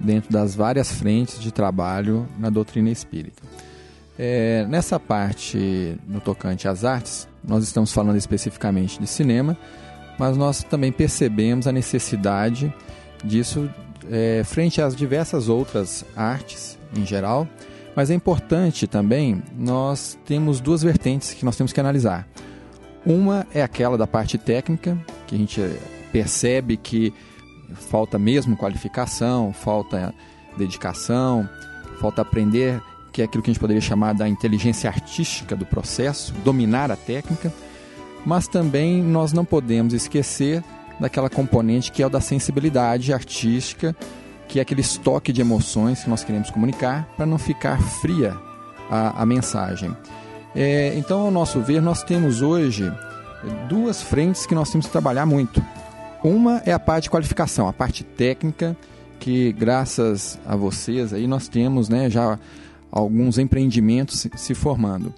dentro 0.04 0.32
das 0.32 0.54
várias 0.54 0.92
frentes 0.92 1.40
de 1.40 1.52
trabalho 1.52 2.28
na 2.38 2.50
doutrina 2.50 2.90
espírita. 2.90 3.42
É, 4.18 4.66
nessa 4.70 5.00
parte 5.00 5.98
no 6.08 6.20
tocante 6.20 6.68
às 6.68 6.84
artes, 6.84 7.28
nós 7.44 7.64
estamos 7.64 7.92
falando 7.92 8.18
especificamente 8.18 9.00
de 9.00 9.08
cinema, 9.08 9.58
mas 10.20 10.38
nós 10.38 10.64
também 10.64 10.92
percebemos 10.92 11.66
a 11.68 11.72
necessidade 11.72 12.72
disso 13.24 13.70
é, 14.12 14.44
frente 14.44 14.82
às 14.82 14.96
diversas 14.96 15.50
outras 15.50 16.06
artes 16.16 16.78
em 16.96 17.06
geral. 17.06 17.48
Mas 17.96 18.10
é 18.10 18.14
importante 18.14 18.88
também, 18.88 19.42
nós 19.58 20.18
temos 20.26 20.60
duas 20.60 20.82
vertentes 20.82 21.34
que 21.34 21.46
nós 21.46 21.56
temos 21.56 21.72
que 21.72 21.80
analisar. 21.80 22.28
Uma 23.06 23.46
é 23.54 23.62
aquela 23.62 23.98
da 23.98 24.08
parte 24.08 24.38
técnica, 24.38 24.98
que 25.28 25.36
a 25.36 25.38
gente 25.38 25.62
percebe 26.12 26.78
que 26.78 27.14
falta 27.74 28.18
mesmo 28.18 28.56
qualificação, 28.56 29.54
falta 29.54 30.14
dedicação, 30.58 31.48
falta 32.00 32.22
aprender, 32.22 32.82
que 33.12 33.22
é 33.22 33.26
aquilo 33.26 33.44
que 33.44 33.50
a 33.50 33.54
gente 33.54 33.60
poderia 33.60 33.82
chamar 33.82 34.14
da 34.14 34.28
inteligência 34.28 34.90
artística 34.90 35.56
do 35.56 35.66
processo, 35.66 36.34
dominar 36.44 36.92
a 36.92 36.96
técnica, 36.96 37.54
mas 38.26 38.48
também 38.48 39.02
nós 39.02 39.34
não 39.34 39.46
podemos 39.46 39.94
esquecer 39.94 40.64
daquela 41.00 41.30
componente 41.30 41.92
que 41.92 42.02
é 42.02 42.08
o 42.08 42.10
da 42.10 42.22
sensibilidade 42.22 43.14
artística, 43.14 43.96
que 44.48 44.60
é 44.60 44.62
aquele 44.62 44.82
estoque 44.82 45.34
de 45.34 45.42
emoções 45.42 46.04
que 46.04 46.10
nós 46.10 46.24
queremos 46.24 46.50
comunicar 46.50 47.08
para 47.16 47.26
não 47.26 47.38
ficar 47.38 47.82
fria 47.82 48.36
a, 48.90 49.22
a 49.22 49.26
mensagem. 49.26 49.96
É, 50.56 50.94
então, 50.96 51.22
ao 51.22 51.32
nosso 51.32 51.60
ver, 51.62 51.82
nós 51.82 52.04
temos 52.04 52.42
hoje 52.42 52.92
duas 53.68 54.02
frentes 54.02 54.46
que 54.46 54.56
nós 54.56 54.70
temos 54.70 54.86
que 54.86 54.92
trabalhar 54.92 55.26
muito. 55.26 55.64
Uma 56.24 56.62
é 56.66 56.72
a 56.72 56.80
parte 56.80 57.04
de 57.04 57.10
qualificação, 57.10 57.68
a 57.68 57.74
parte 57.74 58.04
técnica, 58.04 58.78
que 59.20 59.52
graças 59.52 60.40
a 60.46 60.56
vocês 60.56 61.14
aí 61.14 61.28
nós 61.28 61.50
temos 61.50 61.90
né, 61.90 62.10
já 62.10 62.40
alguns 62.90 63.38
empreendimentos 63.38 64.28
se, 64.34 64.56
formando. 64.56 65.14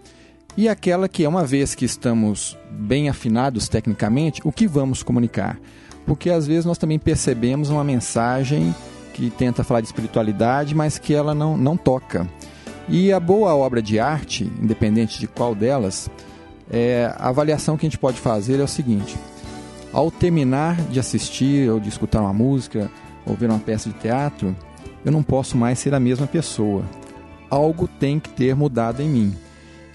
E 0.57 0.67
aquela 0.67 1.07
que 1.07 1.23
é 1.23 1.29
uma 1.29 1.45
vez 1.45 1.75
que 1.75 1.85
estamos 1.85 2.57
bem 2.71 3.07
afinados 3.07 3.67
tecnicamente, 3.67 4.41
o 4.43 4.51
que 4.51 4.67
vamos 4.67 5.03
comunicar? 5.03 5.59
Porque 6.07 6.29
às 6.29 6.47
vezes 6.47 6.65
nós 6.65 6.77
também 6.77 6.97
percebemos 6.97 7.69
uma 7.69 7.83
mensagem 7.83 8.73
que 9.13 9.29
tenta 9.29 9.63
falar 9.63 9.81
de 9.81 9.87
espiritualidade, 9.87 10.73
mas 10.73 10.97
que 10.97 11.13
ela 11.13 11.35
não, 11.35 11.55
não 11.55 11.77
toca. 11.77 12.27
E 12.89 13.11
a 13.11 13.19
boa 13.19 13.55
obra 13.55 13.81
de 13.81 13.99
arte, 13.99 14.43
independente 14.61 15.19
de 15.19 15.27
qual 15.27 15.53
delas, 15.53 16.09
é, 16.69 17.13
a 17.17 17.29
avaliação 17.29 17.77
que 17.77 17.85
a 17.85 17.89
gente 17.89 17.99
pode 17.99 18.19
fazer 18.19 18.59
é 18.59 18.63
o 18.63 18.67
seguinte: 18.67 19.17
ao 19.95 20.11
terminar 20.11 20.75
de 20.89 20.99
assistir 20.99 21.71
ou 21.71 21.79
de 21.79 21.87
escutar 21.87 22.19
uma 22.19 22.33
música, 22.33 22.91
ou 23.25 23.33
ver 23.33 23.49
uma 23.49 23.59
peça 23.59 23.89
de 23.89 23.95
teatro, 23.95 24.53
eu 25.05 25.11
não 25.11 25.23
posso 25.23 25.55
mais 25.55 25.79
ser 25.79 25.93
a 25.93 25.99
mesma 26.01 26.27
pessoa. 26.27 26.83
Algo 27.49 27.87
tem 27.87 28.19
que 28.19 28.29
ter 28.29 28.53
mudado 28.53 29.01
em 29.01 29.07
mim. 29.07 29.33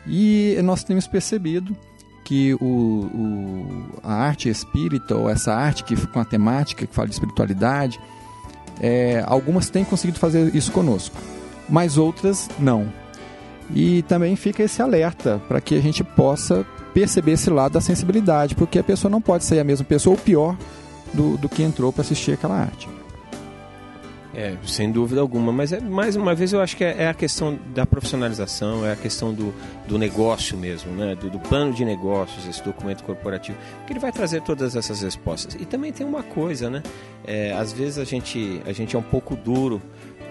E 0.06 0.56
nós 0.64 0.82
temos 0.82 1.06
percebido 1.06 1.76
que 2.24 2.54
o, 2.54 2.64
o, 2.64 4.00
a 4.02 4.14
arte 4.14 4.48
espírita, 4.48 5.14
ou 5.14 5.28
essa 5.28 5.52
arte 5.52 5.84
que 5.84 5.94
com 6.06 6.18
a 6.18 6.24
temática 6.24 6.86
que 6.86 6.94
fala 6.94 7.08
de 7.08 7.14
espiritualidade, 7.14 8.00
é, 8.80 9.22
algumas 9.26 9.68
têm 9.68 9.84
conseguido 9.84 10.18
fazer 10.18 10.56
isso 10.56 10.72
conosco, 10.72 11.16
mas 11.68 11.98
outras 11.98 12.48
não. 12.58 12.90
E 13.74 14.00
também 14.04 14.34
fica 14.34 14.62
esse 14.62 14.80
alerta 14.80 15.42
para 15.46 15.60
que 15.60 15.74
a 15.74 15.80
gente 15.82 16.02
possa 16.02 16.64
perceber 16.92 17.32
esse 17.32 17.50
lado 17.50 17.72
da 17.72 17.80
sensibilidade, 17.80 18.54
porque 18.54 18.78
a 18.78 18.84
pessoa 18.84 19.10
não 19.10 19.20
pode 19.20 19.44
ser 19.44 19.58
a 19.58 19.64
mesma 19.64 19.84
pessoa 19.84 20.14
ou 20.16 20.20
pior 20.20 20.56
do, 21.12 21.36
do 21.36 21.48
que 21.48 21.62
entrou 21.62 21.92
para 21.92 22.02
assistir 22.02 22.32
aquela 22.32 22.56
arte. 22.56 22.88
É, 24.32 24.56
sem 24.64 24.92
dúvida 24.92 25.20
alguma, 25.20 25.52
mas 25.52 25.72
é, 25.72 25.80
mais 25.80 26.14
uma 26.14 26.36
vez 26.36 26.52
eu 26.52 26.60
acho 26.60 26.76
que 26.76 26.84
é, 26.84 27.02
é 27.02 27.08
a 27.08 27.14
questão 27.14 27.58
da 27.74 27.84
profissionalização, 27.84 28.86
é 28.86 28.92
a 28.92 28.96
questão 28.96 29.34
do, 29.34 29.52
do 29.88 29.98
negócio 29.98 30.56
mesmo, 30.56 30.92
né? 30.92 31.16
Do, 31.16 31.28
do, 31.28 31.40
plano 31.40 31.72
de 31.72 31.84
negócios, 31.84 32.46
esse 32.46 32.62
documento 32.62 33.02
corporativo, 33.02 33.58
que 33.86 33.92
ele 33.92 33.98
vai 33.98 34.12
trazer 34.12 34.40
todas 34.42 34.76
essas 34.76 35.02
respostas. 35.02 35.60
E 35.60 35.64
também 35.64 35.92
tem 35.92 36.06
uma 36.06 36.22
coisa, 36.22 36.70
né? 36.70 36.80
É, 37.26 37.52
às 37.52 37.72
vezes 37.72 37.98
a 37.98 38.04
gente, 38.04 38.62
a 38.64 38.72
gente 38.72 38.94
é 38.94 38.98
um 38.98 39.02
pouco 39.02 39.34
duro 39.34 39.82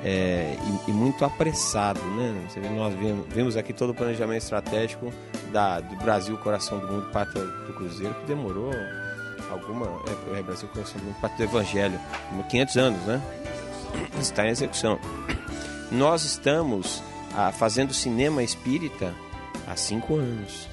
é, 0.04 0.56
e, 0.88 0.92
e, 0.92 0.94
muito 0.94 1.26
apressado, 1.26 2.00
né? 2.00 2.48
Você 2.48 2.60
vê, 2.60 2.70
nós 2.70 2.94
vimos, 2.94 3.26
vimos, 3.28 3.58
aqui 3.58 3.74
todo 3.74 3.90
o 3.90 3.94
planejamento 3.94 4.42
estratégico 4.42 5.12
da, 5.52 5.82
do 5.82 5.96
Brasil, 5.98 6.38
coração 6.38 6.80
do 6.80 6.88
mundo, 6.88 7.10
pátria 7.12 7.44
do 7.44 7.74
Cruzeiro, 7.74 8.14
que 8.16 8.26
demorou 8.26 8.72
alguma. 9.52 9.88
É, 10.36 10.40
é 10.40 10.44
Brasil, 10.44 10.70
coração 10.70 11.00
do 11.00 11.06
mundo, 11.06 11.16
pátria 11.20 11.48
do 11.48 11.52
Evangelho, 11.52 12.00
500 12.50 12.78
anos, 12.78 13.02
né? 13.02 13.22
está 14.20 14.46
em 14.46 14.50
execução. 14.50 15.00
Nós 15.92 16.24
estamos 16.24 17.04
ah, 17.36 17.52
fazendo 17.52 17.94
cinema 17.94 18.44
espírita 18.44 19.14
há 19.68 19.76
cinco 19.76 20.16
anos. 20.16 20.68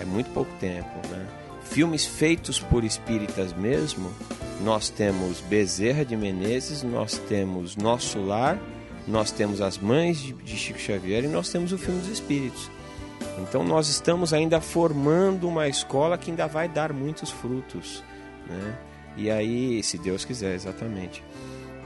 É 0.00 0.04
muito 0.04 0.30
pouco 0.30 0.50
tempo, 0.58 0.90
né? 1.08 1.26
Filmes 1.62 2.04
feitos 2.04 2.60
por 2.60 2.84
espíritas 2.84 3.52
mesmo, 3.52 4.12
nós 4.60 4.88
temos 4.88 5.40
Bezerra 5.40 6.04
de 6.04 6.16
Menezes, 6.16 6.82
nós 6.82 7.18
temos 7.28 7.76
Nosso 7.76 8.18
Lar, 8.20 8.58
nós 9.06 9.30
temos 9.30 9.60
As 9.60 9.78
Mães 9.78 10.18
de, 10.18 10.56
Chico 10.56 10.78
Xavier 10.78 11.24
e 11.24 11.28
nós 11.28 11.50
temos 11.50 11.72
o 11.72 11.78
filme 11.78 12.00
dos 12.00 12.10
Espíritos. 12.10 12.70
Então 13.38 13.62
nós 13.62 13.88
estamos 13.88 14.32
ainda 14.32 14.60
formando 14.60 15.48
uma 15.48 15.68
escola 15.68 16.16
que 16.18 16.30
ainda 16.30 16.46
vai 16.46 16.68
dar 16.68 16.92
muitos 16.92 17.30
frutos, 17.30 18.02
né? 18.46 18.78
E 19.16 19.30
aí, 19.30 19.82
se 19.82 19.96
Deus 19.96 20.26
quiser, 20.26 20.54
exatamente. 20.54 21.22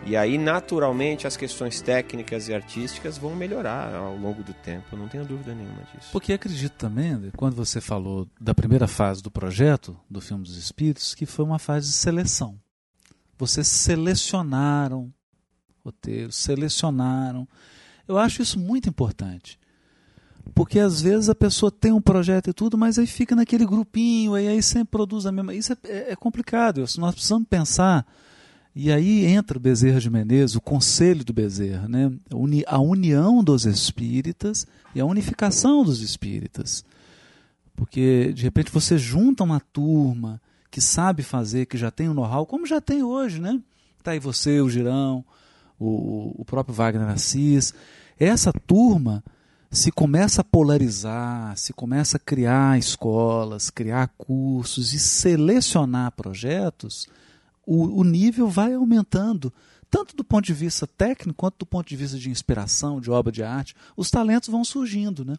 E 0.06 0.16
aí, 0.16 0.38
naturalmente, 0.38 1.26
as 1.26 1.36
questões 1.36 1.80
técnicas 1.80 2.48
e 2.48 2.54
artísticas 2.54 3.18
vão 3.18 3.34
melhorar 3.36 3.94
ao 3.94 4.16
longo 4.16 4.42
do 4.42 4.54
tempo, 4.54 4.96
não 4.96 5.08
tenho 5.08 5.24
dúvida 5.24 5.54
nenhuma 5.54 5.82
disso. 5.94 6.08
Porque 6.10 6.32
acredito 6.32 6.72
também, 6.72 7.30
quando 7.36 7.54
você 7.54 7.80
falou 7.80 8.26
da 8.40 8.54
primeira 8.54 8.88
fase 8.88 9.22
do 9.22 9.30
projeto, 9.30 9.96
do 10.08 10.20
filme 10.20 10.42
dos 10.42 10.56
Espíritos, 10.56 11.14
que 11.14 11.26
foi 11.26 11.44
uma 11.44 11.58
fase 11.58 11.88
de 11.88 11.94
seleção. 11.94 12.58
Vocês 13.38 13.68
selecionaram 13.68 15.12
roteiros, 15.84 16.36
selecionaram. 16.36 17.48
Eu 18.06 18.18
acho 18.18 18.42
isso 18.42 18.58
muito 18.58 18.88
importante. 18.88 19.58
Porque 20.54 20.78
às 20.78 21.00
vezes 21.00 21.28
a 21.28 21.34
pessoa 21.34 21.70
tem 21.70 21.92
um 21.92 22.00
projeto 22.00 22.50
e 22.50 22.52
tudo, 22.52 22.76
mas 22.76 22.98
aí 22.98 23.06
fica 23.06 23.36
naquele 23.36 23.64
grupinho, 23.66 24.34
aí, 24.34 24.48
aí 24.48 24.62
sempre 24.62 24.90
produz 24.90 25.26
a 25.26 25.32
mesma. 25.32 25.54
Isso 25.54 25.72
é, 25.84 26.12
é 26.12 26.16
complicado. 26.16 26.84
Nós 26.98 27.14
precisamos 27.14 27.46
pensar 27.48 28.06
e 28.74 28.92
aí 28.92 29.26
entra 29.26 29.59
o 29.59 29.61
Bezerra 29.61 30.00
de 30.00 30.09
Menezes, 30.09 30.54
o 30.54 30.61
conselho 30.61 31.24
do 31.24 31.33
Bezerra, 31.33 31.88
né? 31.88 32.12
a 32.66 32.78
união 32.78 33.42
dos 33.42 33.64
espíritas 33.64 34.66
e 34.94 35.00
a 35.00 35.04
unificação 35.04 35.83
dos 35.83 36.00
espíritas. 36.00 36.85
Porque, 37.74 38.33
de 38.33 38.42
repente, 38.42 38.70
você 38.70 38.96
junta 38.96 39.42
uma 39.42 39.59
turma 39.59 40.40
que 40.70 40.80
sabe 40.80 41.22
fazer, 41.22 41.66
que 41.66 41.76
já 41.76 41.90
tem 41.90 42.09
o 42.09 42.12
um 42.12 42.14
know-how, 42.14 42.46
como 42.46 42.66
já 42.66 42.80
tem 42.80 43.02
hoje, 43.02 43.40
né? 43.40 43.61
Está 43.98 44.12
aí 44.12 44.20
você, 44.20 44.61
o 44.61 44.70
Girão, 44.70 45.24
o, 45.78 46.35
o 46.38 46.44
próprio 46.44 46.74
Wagner 46.74 47.09
Assis. 47.09 47.74
Essa 48.18 48.52
turma 48.52 49.24
se 49.70 49.90
começa 49.90 50.42
a 50.42 50.44
polarizar, 50.44 51.56
se 51.56 51.72
começa 51.72 52.18
a 52.18 52.20
criar 52.20 52.78
escolas, 52.78 53.68
criar 53.68 54.09
cursos 54.16 54.94
e 54.94 54.98
selecionar 54.98 56.12
projetos 56.12 57.09
o, 57.70 58.00
o 58.00 58.02
nível 58.02 58.48
vai 58.48 58.74
aumentando, 58.74 59.52
tanto 59.88 60.16
do 60.16 60.24
ponto 60.24 60.44
de 60.44 60.52
vista 60.52 60.88
técnico 60.88 61.37
quanto 61.37 61.59
do 61.61 61.66
ponto 61.66 61.88
de 61.88 61.94
vista 61.94 62.18
de 62.18 62.28
inspiração, 62.28 63.00
de 63.00 63.12
obra 63.12 63.30
de 63.30 63.44
arte. 63.44 63.76
Os 63.96 64.11
talentos 64.11 64.48
vão 64.48 64.64
surgindo, 64.64 65.24
né? 65.24 65.37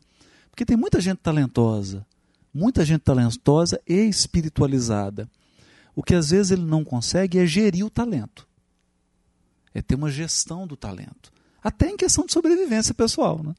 Porque 0.49 0.63
tem 0.63 0.77
muita 0.77 1.01
gente 1.01 1.17
talentosa, 1.17 2.07
muita 2.53 2.85
gente 2.85 3.01
talentosa 3.01 3.81
e 3.85 4.07
espiritualizada. 4.07 5.29
O 5.93 6.01
que 6.01 6.15
às 6.15 6.29
vezes 6.29 6.51
ele 6.51 6.63
não 6.63 6.85
consegue 6.85 7.37
é 7.37 7.45
gerir 7.45 7.85
o 7.85 7.89
talento. 7.89 8.47
É 9.73 9.81
ter 9.81 9.95
uma 9.95 10.09
gestão 10.09 10.65
do 10.65 10.77
talento. 10.77 11.33
Até 11.61 11.89
em 11.89 11.97
questão 11.97 12.25
de 12.25 12.31
sobrevivência 12.31 12.93
pessoal, 12.93 13.43
né? 13.43 13.53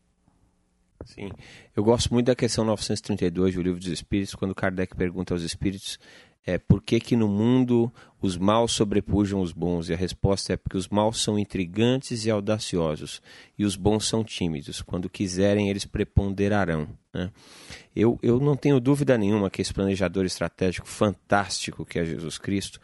Sim. 1.05 1.31
Eu 1.77 1.85
gosto 1.85 2.11
muito 2.11 2.27
da 2.27 2.35
questão 2.35 2.65
932 2.65 3.55
do 3.55 3.63
Livro 3.63 3.81
dos 3.81 3.89
Espíritos, 3.89 4.35
quando 4.35 4.55
Kardec 4.55 4.97
pergunta 4.97 5.35
aos 5.35 5.43
espíritos 5.43 5.99
é 6.45 6.59
por 6.59 6.83
que, 6.83 6.99
que 6.99 7.17
no 7.17 7.29
mundo 7.29 7.93
os 8.21 8.37
maus 8.37 8.73
sobrepujam 8.73 9.41
os 9.41 9.53
bons? 9.53 9.89
E 9.89 9.95
a 9.95 9.97
resposta 9.97 10.53
é 10.53 10.57
porque 10.57 10.77
os 10.77 10.89
maus 10.89 11.23
são 11.23 11.39
intrigantes 11.39 12.25
e 12.27 12.31
audaciosos, 12.31 13.23
e 13.57 13.65
os 13.65 13.77
bons 13.77 14.07
são 14.09 14.25
tímidos. 14.25 14.83
Quando 14.83 15.09
quiserem, 15.09 15.71
eles 15.71 15.85
preponderarão. 15.85 16.89
Né? 17.15 17.31
Eu, 17.95 18.19
eu 18.23 18.41
não 18.41 18.57
tenho 18.57 18.81
dúvida 18.81 19.17
nenhuma 19.17 19.51
que 19.51 19.63
esse 19.63 19.73
planejador 19.73 20.25
estratégico 20.25 20.89
fantástico 20.89 21.85
que 21.85 21.99
é 21.99 22.05
Jesus 22.05 22.39
Cristo, 22.39 22.81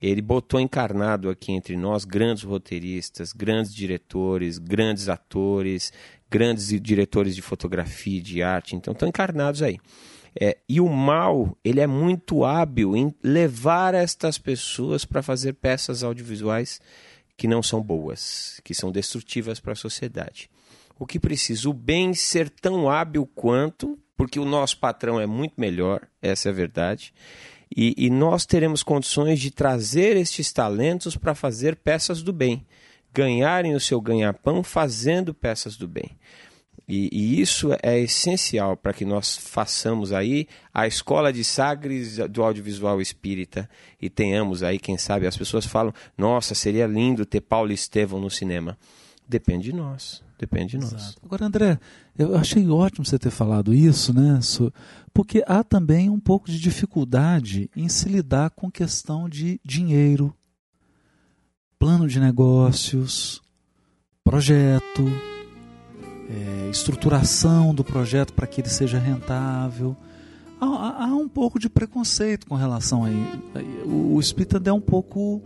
ele 0.00 0.20
botou 0.20 0.60
encarnado 0.60 1.30
aqui 1.30 1.50
entre 1.50 1.76
nós 1.76 2.04
grandes 2.04 2.44
roteiristas, 2.44 3.32
grandes 3.32 3.74
diretores, 3.74 4.58
grandes 4.58 5.08
atores, 5.08 5.92
grandes 6.30 6.68
diretores 6.80 7.34
de 7.34 7.42
fotografia 7.42 8.20
de 8.20 8.42
arte, 8.42 8.76
então 8.76 8.92
estão 8.92 9.08
encarnados 9.08 9.62
aí. 9.62 9.78
É, 10.40 10.58
e 10.68 10.80
o 10.80 10.88
mal, 10.88 11.56
ele 11.64 11.80
é 11.80 11.86
muito 11.86 12.44
hábil 12.44 12.96
em 12.96 13.14
levar 13.22 13.94
estas 13.94 14.36
pessoas 14.36 15.04
para 15.04 15.22
fazer 15.22 15.52
peças 15.54 16.02
audiovisuais 16.02 16.80
que 17.36 17.48
não 17.48 17.62
são 17.62 17.80
boas, 17.80 18.60
que 18.64 18.74
são 18.74 18.90
destrutivas 18.90 19.60
para 19.60 19.72
a 19.72 19.76
sociedade. 19.76 20.50
O 20.98 21.06
que 21.06 21.18
precisa? 21.18 21.68
O 21.68 21.72
bem 21.72 22.14
ser 22.14 22.48
tão 22.48 22.88
hábil 22.88 23.28
quanto, 23.34 23.98
porque 24.16 24.38
o 24.38 24.44
nosso 24.44 24.78
patrão 24.78 25.20
é 25.20 25.26
muito 25.26 25.54
melhor, 25.56 26.06
essa 26.22 26.48
é 26.48 26.52
a 26.52 26.54
verdade, 26.54 27.12
e, 27.76 27.94
e 27.96 28.10
nós 28.10 28.46
teremos 28.46 28.82
condições 28.82 29.40
de 29.40 29.50
trazer 29.50 30.16
estes 30.16 30.52
talentos 30.52 31.16
para 31.16 31.34
fazer 31.34 31.76
peças 31.76 32.22
do 32.22 32.32
bem, 32.32 32.64
ganharem 33.12 33.74
o 33.74 33.80
seu 33.80 34.00
ganha-pão 34.00 34.62
fazendo 34.62 35.34
peças 35.34 35.76
do 35.76 35.88
bem. 35.88 36.10
E, 36.86 37.08
e, 37.10 37.40
isso 37.40 37.70
é 37.82 37.98
essencial 37.98 38.76
para 38.76 38.92
que 38.92 39.06
nós 39.06 39.38
façamos 39.38 40.12
aí 40.12 40.46
a 40.72 40.86
escola 40.86 41.32
de 41.32 41.42
Sagres 41.42 42.18
do 42.28 42.42
audiovisual 42.42 43.00
espírita 43.00 43.68
e 44.00 44.10
tenhamos 44.10 44.62
aí, 44.62 44.78
quem 44.78 44.98
sabe, 44.98 45.26
as 45.26 45.36
pessoas 45.36 45.64
falam: 45.64 45.94
nossa, 46.16 46.54
seria 46.54 46.86
lindo 46.86 47.24
ter 47.24 47.40
Paulo 47.40 47.72
Estevão 47.72 48.20
no 48.20 48.30
cinema. 48.30 48.76
Depende 49.26 49.70
de 49.70 49.72
nós. 49.72 50.22
Depende 50.38 50.72
de 50.72 50.78
nós. 50.78 50.92
Exato. 50.92 51.20
Agora, 51.24 51.46
André, 51.46 51.78
eu 52.18 52.36
achei 52.36 52.68
ótimo 52.68 53.06
você 53.06 53.18
ter 53.18 53.30
falado 53.30 53.72
isso, 53.72 54.12
né? 54.12 54.38
Porque 55.12 55.42
há 55.46 55.64
também 55.64 56.10
um 56.10 56.20
pouco 56.20 56.50
de 56.50 56.60
dificuldade 56.60 57.70
em 57.74 57.88
se 57.88 58.10
lidar 58.10 58.50
com 58.50 58.70
questão 58.70 59.26
de 59.26 59.58
dinheiro, 59.64 60.34
plano 61.78 62.06
de 62.06 62.20
negócios, 62.20 63.40
projeto 64.22 65.33
é, 66.30 66.70
estruturação 66.70 67.74
do 67.74 67.84
projeto 67.84 68.32
para 68.32 68.46
que 68.46 68.60
ele 68.60 68.68
seja 68.68 68.98
rentável. 68.98 69.96
Há, 70.60 70.66
há, 70.66 71.04
há, 71.04 71.14
um 71.14 71.28
pouco 71.28 71.58
de 71.58 71.68
preconceito 71.68 72.46
com 72.46 72.54
relação 72.54 73.04
a 73.04 73.10
isso. 73.10 73.42
O, 73.84 74.14
o 74.14 74.20
espírita 74.20 74.60
é 74.64 74.72
um 74.72 74.80
pouco. 74.80 75.42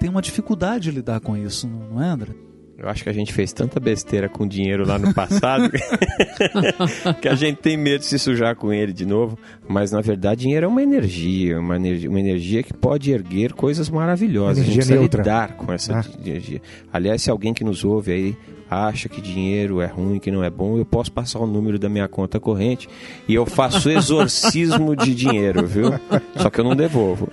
tem 0.00 0.08
uma 0.10 0.22
dificuldade 0.22 0.84
de 0.84 0.90
lidar 0.90 1.20
com 1.20 1.36
isso, 1.36 1.68
não 1.68 2.02
é, 2.02 2.08
André? 2.08 2.32
Eu 2.76 2.88
acho 2.88 3.02
que 3.04 3.10
a 3.10 3.12
gente 3.12 3.30
fez 3.34 3.52
tanta 3.52 3.78
besteira 3.78 4.26
com 4.26 4.48
dinheiro 4.48 4.86
lá 4.86 4.98
no 4.98 5.12
passado 5.12 5.70
que 7.20 7.28
a 7.28 7.34
gente 7.34 7.58
tem 7.58 7.76
medo 7.76 8.00
de 8.00 8.06
se 8.06 8.18
sujar 8.18 8.56
com 8.56 8.72
ele 8.72 8.90
de 8.90 9.04
novo. 9.04 9.38
Mas 9.68 9.92
na 9.92 10.00
verdade, 10.00 10.40
dinheiro 10.40 10.64
é 10.64 10.68
uma 10.68 10.82
energia, 10.82 11.60
uma 11.60 11.76
energia, 11.76 12.08
uma 12.08 12.18
energia 12.18 12.62
que 12.62 12.72
pode 12.72 13.12
erguer 13.12 13.52
coisas 13.52 13.90
maravilhosas. 13.90 14.58
Energia 14.64 14.72
a 14.72 14.74
gente 14.74 14.86
precisa 14.86 14.98
neutra. 14.98 15.20
lidar 15.20 15.56
com 15.56 15.70
essa 15.70 16.00
Ah. 16.00 16.04
energia. 16.24 16.62
Aliás, 16.90 17.20
se 17.20 17.30
alguém 17.30 17.52
que 17.52 17.62
nos 17.62 17.84
ouve 17.84 18.12
aí 18.12 18.36
acha 18.70 19.08
que 19.08 19.20
dinheiro 19.20 19.80
é 19.80 19.86
ruim, 19.86 20.20
que 20.20 20.30
não 20.30 20.44
é 20.44 20.48
bom, 20.48 20.78
eu 20.78 20.84
posso 20.84 21.10
passar 21.10 21.40
o 21.40 21.46
número 21.46 21.78
da 21.78 21.88
minha 21.88 22.06
conta 22.06 22.38
corrente 22.38 22.88
e 23.26 23.34
eu 23.34 23.44
faço 23.44 23.90
exorcismo 23.90 24.94
de 24.94 25.14
dinheiro, 25.14 25.66
viu? 25.66 25.90
Só 26.36 26.48
que 26.48 26.60
eu 26.60 26.64
não 26.64 26.76
devolvo. 26.76 27.28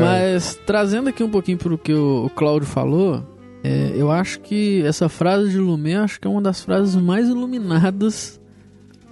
Mas 0.00 0.58
trazendo 0.64 1.08
aqui 1.08 1.22
um 1.24 1.30
pouquinho 1.30 1.58
para 1.58 1.74
o 1.74 1.78
que 1.78 1.92
o 1.92 2.30
Cláudio 2.36 2.68
falou, 2.68 3.22
é, 3.64 3.92
eu 3.96 4.12
acho 4.12 4.40
que 4.40 4.82
essa 4.86 5.08
frase 5.08 5.50
de 5.50 5.58
Lumet 5.58 5.96
acho 5.96 6.20
que 6.20 6.26
é 6.28 6.30
uma 6.30 6.40
das 6.40 6.62
frases 6.62 6.94
mais 6.94 7.28
iluminadas 7.28 8.40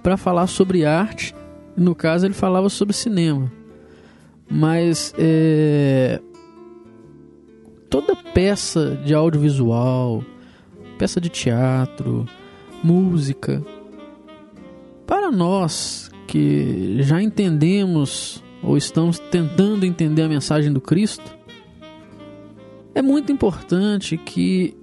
para 0.01 0.15
falar 0.15 0.47
sobre 0.47 0.85
arte. 0.85 1.35
No 1.75 1.93
caso, 1.93 2.25
ele 2.25 2.33
falava 2.33 2.69
sobre 2.69 2.95
cinema. 2.95 3.51
Mas 4.49 5.13
é, 5.17 6.21
toda 7.89 8.15
peça 8.15 8.99
de 9.03 9.13
audiovisual, 9.13 10.23
peça 10.97 11.19
de 11.19 11.29
teatro, 11.29 12.25
música, 12.83 13.63
para 15.05 15.31
nós 15.31 16.09
que 16.27 17.01
já 17.03 17.21
entendemos 17.21 18.43
ou 18.63 18.77
estamos 18.77 19.19
tentando 19.19 19.85
entender 19.85 20.23
a 20.23 20.29
mensagem 20.29 20.73
do 20.73 20.81
Cristo, 20.81 21.35
é 22.93 23.01
muito 23.01 23.31
importante 23.31 24.17
que 24.17 24.75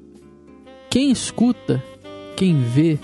quem 0.91 1.11
escuta, 1.11 1.83
quem 2.37 2.61
vê, 2.63 2.99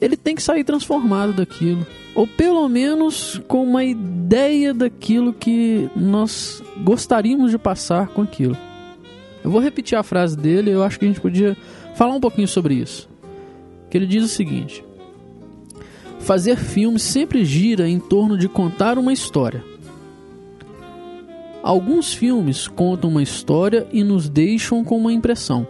ele 0.00 0.16
tem 0.16 0.34
que 0.34 0.42
sair 0.42 0.64
transformado 0.64 1.32
daquilo. 1.32 1.86
Ou 2.14 2.26
pelo 2.26 2.68
menos 2.68 3.40
com 3.46 3.62
uma 3.62 3.84
ideia 3.84 4.72
daquilo 4.72 5.32
que 5.32 5.88
nós 5.94 6.62
gostaríamos 6.82 7.50
de 7.50 7.58
passar 7.58 8.08
com 8.08 8.22
aquilo. 8.22 8.56
Eu 9.44 9.50
vou 9.50 9.60
repetir 9.60 9.96
a 9.96 10.02
frase 10.02 10.36
dele, 10.36 10.70
eu 10.70 10.82
acho 10.82 10.98
que 10.98 11.04
a 11.04 11.08
gente 11.08 11.20
podia 11.20 11.56
falar 11.94 12.14
um 12.14 12.20
pouquinho 12.20 12.48
sobre 12.48 12.74
isso. 12.74 13.08
Que 13.90 13.96
ele 13.96 14.06
diz 14.06 14.24
o 14.24 14.28
seguinte: 14.28 14.84
Fazer 16.18 16.56
filme 16.56 16.98
sempre 16.98 17.44
gira 17.44 17.88
em 17.88 18.00
torno 18.00 18.36
de 18.36 18.48
contar 18.48 18.98
uma 18.98 19.12
história. 19.12 19.62
Alguns 21.62 22.14
filmes 22.14 22.66
contam 22.66 23.10
uma 23.10 23.22
história 23.22 23.86
e 23.92 24.02
nos 24.02 24.28
deixam 24.28 24.84
com 24.84 24.96
uma 24.96 25.12
impressão. 25.12 25.66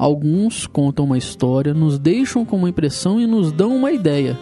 Alguns 0.00 0.66
contam 0.66 1.04
uma 1.04 1.18
história, 1.18 1.74
nos 1.74 1.98
deixam 1.98 2.42
com 2.42 2.56
uma 2.56 2.70
impressão 2.70 3.20
e 3.20 3.26
nos 3.26 3.52
dão 3.52 3.76
uma 3.76 3.92
ideia. 3.92 4.34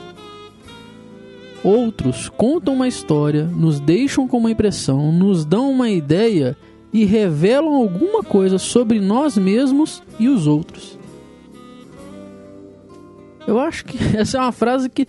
Outros 1.64 2.28
contam 2.28 2.74
uma 2.74 2.86
história, 2.86 3.42
nos 3.42 3.80
deixam 3.80 4.28
com 4.28 4.38
uma 4.38 4.52
impressão, 4.52 5.10
nos 5.10 5.44
dão 5.44 5.68
uma 5.68 5.90
ideia 5.90 6.56
e 6.92 7.04
revelam 7.04 7.74
alguma 7.74 8.22
coisa 8.22 8.56
sobre 8.56 9.00
nós 9.00 9.36
mesmos 9.36 10.00
e 10.16 10.28
os 10.28 10.46
outros. 10.46 10.96
Eu 13.44 13.58
acho 13.58 13.84
que 13.84 13.98
essa 14.16 14.38
é 14.38 14.40
uma 14.40 14.52
frase 14.52 14.88
que 14.88 15.08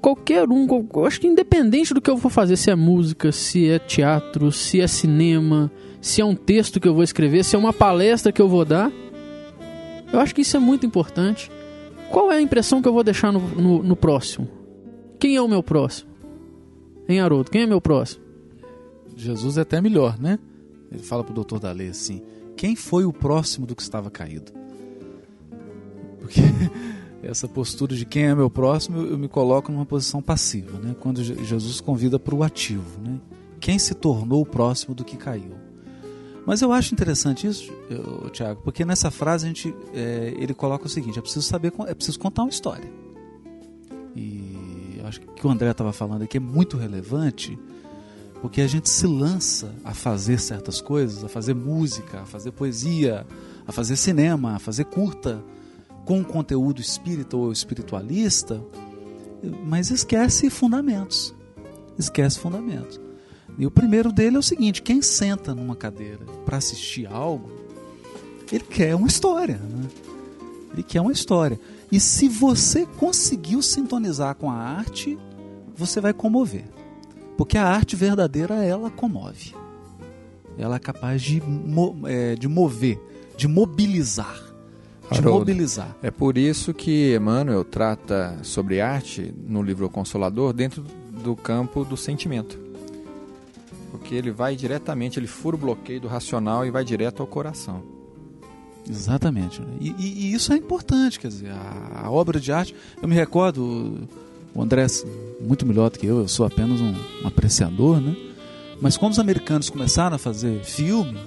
qualquer 0.00 0.48
um, 0.48 0.64
eu 0.94 1.06
acho 1.06 1.20
que 1.20 1.26
independente 1.26 1.92
do 1.92 2.00
que 2.00 2.08
eu 2.08 2.16
vou 2.16 2.30
fazer, 2.30 2.56
se 2.56 2.70
é 2.70 2.76
música, 2.76 3.32
se 3.32 3.68
é 3.68 3.80
teatro, 3.80 4.52
se 4.52 4.80
é 4.80 4.86
cinema, 4.86 5.68
se 6.00 6.20
é 6.20 6.24
um 6.24 6.36
texto 6.36 6.78
que 6.78 6.86
eu 6.86 6.94
vou 6.94 7.02
escrever, 7.02 7.44
se 7.44 7.56
é 7.56 7.58
uma 7.58 7.72
palestra 7.72 8.30
que 8.30 8.40
eu 8.40 8.48
vou 8.48 8.64
dar, 8.64 8.92
eu 10.12 10.20
acho 10.20 10.34
que 10.34 10.40
isso 10.42 10.56
é 10.56 10.60
muito 10.60 10.84
importante. 10.86 11.50
Qual 12.10 12.32
é 12.32 12.36
a 12.36 12.40
impressão 12.42 12.80
que 12.80 12.88
eu 12.88 12.92
vou 12.92 13.04
deixar 13.04 13.32
no, 13.32 13.40
no, 13.40 13.82
no 13.82 13.96
próximo? 13.96 14.48
Quem 15.18 15.36
é 15.36 15.42
o 15.42 15.48
meu 15.48 15.62
próximo? 15.62 16.10
Em 17.08 17.20
Haroldo, 17.20 17.50
quem 17.50 17.62
é 17.62 17.66
meu 17.66 17.80
próximo? 17.80 18.22
Jesus 19.16 19.58
é 19.58 19.62
até 19.62 19.80
melhor, 19.80 20.18
né? 20.18 20.38
Ele 20.90 21.02
fala 21.02 21.22
pro 21.24 21.34
doutor 21.34 21.58
da 21.58 21.72
lei 21.72 21.88
assim: 21.88 22.22
quem 22.56 22.76
foi 22.76 23.04
o 23.04 23.12
próximo 23.12 23.66
do 23.66 23.74
que 23.74 23.82
estava 23.82 24.10
caído? 24.10 24.52
Porque 26.20 26.40
essa 27.22 27.48
postura 27.48 27.94
de 27.96 28.04
quem 28.04 28.24
é 28.26 28.34
meu 28.34 28.48
próximo, 28.50 29.00
eu 29.00 29.18
me 29.18 29.28
coloco 29.28 29.70
numa 29.72 29.84
posição 29.86 30.22
passiva, 30.22 30.78
né? 30.78 30.94
Quando 30.98 31.22
Je- 31.22 31.42
Jesus 31.44 31.80
convida 31.80 32.18
para 32.18 32.34
o 32.34 32.42
ativo, 32.42 33.00
né? 33.02 33.18
Quem 33.60 33.78
se 33.78 33.94
tornou 33.94 34.42
o 34.42 34.46
próximo 34.46 34.94
do 34.94 35.04
que 35.04 35.16
caiu? 35.16 35.52
Mas 36.48 36.62
eu 36.62 36.72
acho 36.72 36.94
interessante 36.94 37.46
isso, 37.46 37.70
Tiago, 38.32 38.62
porque 38.64 38.82
nessa 38.82 39.10
frase 39.10 39.44
a 39.44 39.48
gente, 39.48 39.74
é, 39.92 40.32
ele 40.34 40.54
coloca 40.54 40.86
o 40.86 40.88
seguinte: 40.88 41.18
é 41.18 41.20
preciso 41.20 41.42
saber, 41.42 41.74
é 41.86 41.92
preciso 41.92 42.18
contar 42.18 42.40
uma 42.40 42.48
história. 42.48 42.90
E 44.16 44.98
acho 45.04 45.20
que 45.20 45.46
o 45.46 45.50
André 45.50 45.70
estava 45.70 45.92
falando 45.92 46.22
aqui 46.22 46.38
é 46.38 46.40
muito 46.40 46.78
relevante, 46.78 47.58
porque 48.40 48.62
a 48.62 48.66
gente 48.66 48.88
se 48.88 49.06
lança 49.06 49.74
a 49.84 49.92
fazer 49.92 50.40
certas 50.40 50.80
coisas, 50.80 51.22
a 51.22 51.28
fazer 51.28 51.52
música, 51.52 52.22
a 52.22 52.24
fazer 52.24 52.50
poesia, 52.52 53.26
a 53.66 53.70
fazer 53.70 53.96
cinema, 53.96 54.54
a 54.54 54.58
fazer 54.58 54.84
curta, 54.84 55.44
com 56.06 56.24
conteúdo 56.24 56.80
espírita 56.80 57.36
ou 57.36 57.52
espiritualista, 57.52 58.64
mas 59.66 59.90
esquece 59.90 60.48
fundamentos. 60.48 61.34
Esquece 61.98 62.38
fundamentos. 62.38 62.98
E 63.58 63.66
o 63.66 63.70
primeiro 63.70 64.12
dele 64.12 64.36
é 64.36 64.38
o 64.38 64.42
seguinte: 64.42 64.80
quem 64.82 65.02
senta 65.02 65.54
numa 65.54 65.74
cadeira 65.74 66.20
para 66.44 66.56
assistir 66.58 67.06
algo, 67.06 67.50
ele 68.52 68.64
quer 68.64 68.94
uma 68.94 69.08
história. 69.08 69.56
Né? 69.58 69.88
Ele 70.72 70.82
quer 70.82 71.00
uma 71.00 71.12
história. 71.12 71.58
E 71.90 71.98
se 71.98 72.28
você 72.28 72.86
conseguiu 72.98 73.60
sintonizar 73.62 74.34
com 74.36 74.50
a 74.50 74.54
arte, 74.54 75.18
você 75.74 76.00
vai 76.00 76.12
comover. 76.12 76.64
Porque 77.36 77.56
a 77.56 77.66
arte 77.66 77.96
verdadeira, 77.96 78.62
ela 78.64 78.90
comove. 78.90 79.54
Ela 80.58 80.76
é 80.76 80.78
capaz 80.78 81.22
de, 81.22 81.40
mo- 81.40 82.00
é, 82.04 82.34
de 82.34 82.48
mover, 82.48 83.00
de 83.36 83.46
mobilizar. 83.48 84.42
De 85.10 85.22
mobilizar. 85.22 85.96
É 86.02 86.10
por 86.10 86.36
isso 86.36 86.74
que 86.74 87.14
Emmanuel 87.16 87.64
trata 87.64 88.36
sobre 88.42 88.80
arte 88.80 89.32
no 89.46 89.62
livro 89.62 89.86
O 89.86 89.88
Consolador 89.88 90.52
dentro 90.52 90.82
do 91.22 91.34
campo 91.34 91.84
do 91.84 91.96
sentimento. 91.96 92.58
Porque 94.08 94.14
ele 94.16 94.30
vai 94.30 94.56
diretamente, 94.56 95.18
ele 95.18 95.26
fura 95.26 95.54
o 95.54 95.58
bloqueio 95.58 96.00
do 96.00 96.08
racional 96.08 96.64
e 96.64 96.70
vai 96.70 96.82
direto 96.82 97.20
ao 97.20 97.26
coração. 97.26 97.82
Exatamente. 98.88 99.60
né? 99.60 99.66
E, 99.78 99.90
e- 99.98 100.30
e 100.30 100.32
isso 100.32 100.50
é 100.50 100.56
importante, 100.56 101.20
quer 101.20 101.28
dizer, 101.28 101.50
a, 101.50 102.04
a 102.06 102.10
obra 102.10 102.40
de 102.40 102.50
arte. 102.50 102.74
Eu 103.02 103.06
me 103.06 103.14
recordo, 103.14 104.08
o 104.54 104.62
André, 104.62 104.86
muito 105.38 105.66
melhor 105.66 105.90
do 105.90 105.98
que 105.98 106.06
eu, 106.06 106.20
eu 106.20 106.26
sou 106.28 106.46
apenas 106.46 106.80
um, 106.80 106.94
um 107.22 107.26
apreciador, 107.26 108.00
né? 108.00 108.16
Mas 108.80 108.96
quando 108.96 109.12
os 109.12 109.18
americanos 109.18 109.68
começaram 109.68 110.16
a 110.16 110.18
fazer 110.18 110.64
filme, 110.64 111.18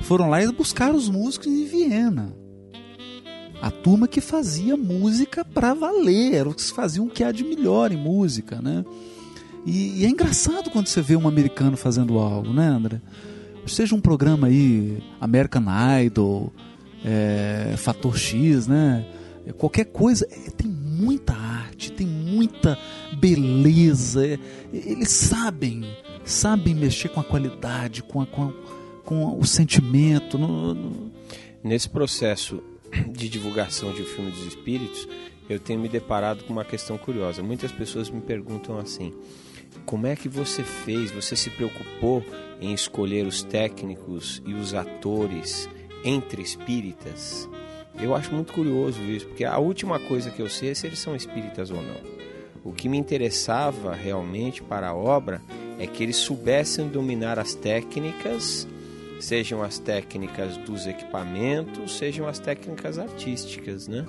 foram 0.00 0.28
lá 0.28 0.42
e 0.42 0.50
buscaram 0.50 0.96
os 0.96 1.08
músicos 1.08 1.46
em 1.46 1.66
Viena. 1.66 2.34
A 3.62 3.70
turma 3.70 4.08
que 4.08 4.20
fazia 4.20 4.76
música 4.76 5.44
pra 5.44 5.72
valer, 5.72 6.34
era 6.34 6.48
os 6.48 6.56
que 6.56 6.74
faziam 6.76 7.06
o 7.06 7.10
que 7.10 7.22
há 7.22 7.30
de 7.30 7.44
melhor 7.44 7.92
em 7.92 7.96
música, 7.96 8.60
né? 8.60 8.84
E, 9.66 10.00
e 10.00 10.04
é 10.04 10.08
engraçado 10.08 10.70
quando 10.70 10.86
você 10.86 11.02
vê 11.02 11.16
um 11.16 11.28
americano 11.28 11.76
fazendo 11.76 12.18
algo, 12.18 12.52
né, 12.52 12.66
André? 12.68 13.00
Seja 13.66 13.94
um 13.94 14.00
programa 14.00 14.46
aí, 14.46 15.02
American 15.20 15.64
Idol, 16.04 16.52
é, 17.04 17.74
Fator 17.76 18.16
X, 18.16 18.66
né? 18.66 19.04
É, 19.46 19.52
Qualquer 19.52 19.84
coisa, 19.86 20.26
é, 20.30 20.50
tem 20.50 20.68
muita 20.70 21.34
arte, 21.34 21.92
tem 21.92 22.06
muita 22.06 22.78
beleza. 23.20 24.26
é, 24.26 24.38
eles 24.72 25.10
sabem, 25.10 25.84
sabem 26.24 26.74
mexer 26.74 27.10
com 27.10 27.20
a 27.20 27.24
qualidade, 27.24 28.02
com, 28.02 28.22
a- 28.22 28.26
com, 28.26 28.44
a- 28.48 28.52
com 29.04 29.38
o 29.38 29.44
sentimento. 29.44 30.38
no- 30.38 30.74
no- 30.74 31.12
Nesse 31.62 31.88
processo 31.90 32.62
de 33.12 33.28
divulgação 33.28 33.92
de 33.92 34.00
O 34.00 34.06
Filme 34.06 34.30
dos 34.30 34.46
Espíritos, 34.46 35.06
eu 35.50 35.58
tenho 35.60 35.78
me 35.80 35.88
deparado 35.90 36.44
com 36.44 36.52
uma 36.54 36.64
questão 36.64 36.96
curiosa. 36.96 37.42
Muitas 37.42 37.70
pessoas 37.72 38.08
me 38.08 38.20
perguntam 38.20 38.78
assim: 38.78 39.12
como 39.88 40.06
é 40.06 40.14
que 40.14 40.28
você 40.28 40.62
fez? 40.62 41.10
Você 41.12 41.34
se 41.34 41.48
preocupou 41.48 42.22
em 42.60 42.74
escolher 42.74 43.26
os 43.26 43.42
técnicos 43.42 44.42
e 44.44 44.52
os 44.52 44.74
atores 44.74 45.66
entre 46.04 46.42
espíritas? 46.42 47.48
Eu 47.98 48.14
acho 48.14 48.30
muito 48.34 48.52
curioso 48.52 49.00
isso, 49.00 49.26
porque 49.26 49.46
a 49.46 49.56
última 49.56 49.98
coisa 49.98 50.30
que 50.30 50.42
eu 50.42 50.48
sei 50.50 50.72
é 50.72 50.74
se 50.74 50.86
eles 50.86 50.98
são 50.98 51.16
espíritas 51.16 51.70
ou 51.70 51.82
não. 51.82 51.96
O 52.62 52.70
que 52.70 52.86
me 52.86 52.98
interessava 52.98 53.94
realmente 53.94 54.62
para 54.62 54.88
a 54.88 54.94
obra 54.94 55.40
é 55.78 55.86
que 55.86 56.02
eles 56.02 56.16
soubessem 56.16 56.86
dominar 56.86 57.38
as 57.38 57.54
técnicas 57.54 58.68
sejam 59.20 59.62
as 59.62 59.78
técnicas 59.78 60.56
dos 60.58 60.86
equipamentos, 60.86 61.96
sejam 61.96 62.28
as 62.28 62.38
técnicas 62.38 62.98
artísticas, 62.98 63.88
né? 63.88 64.06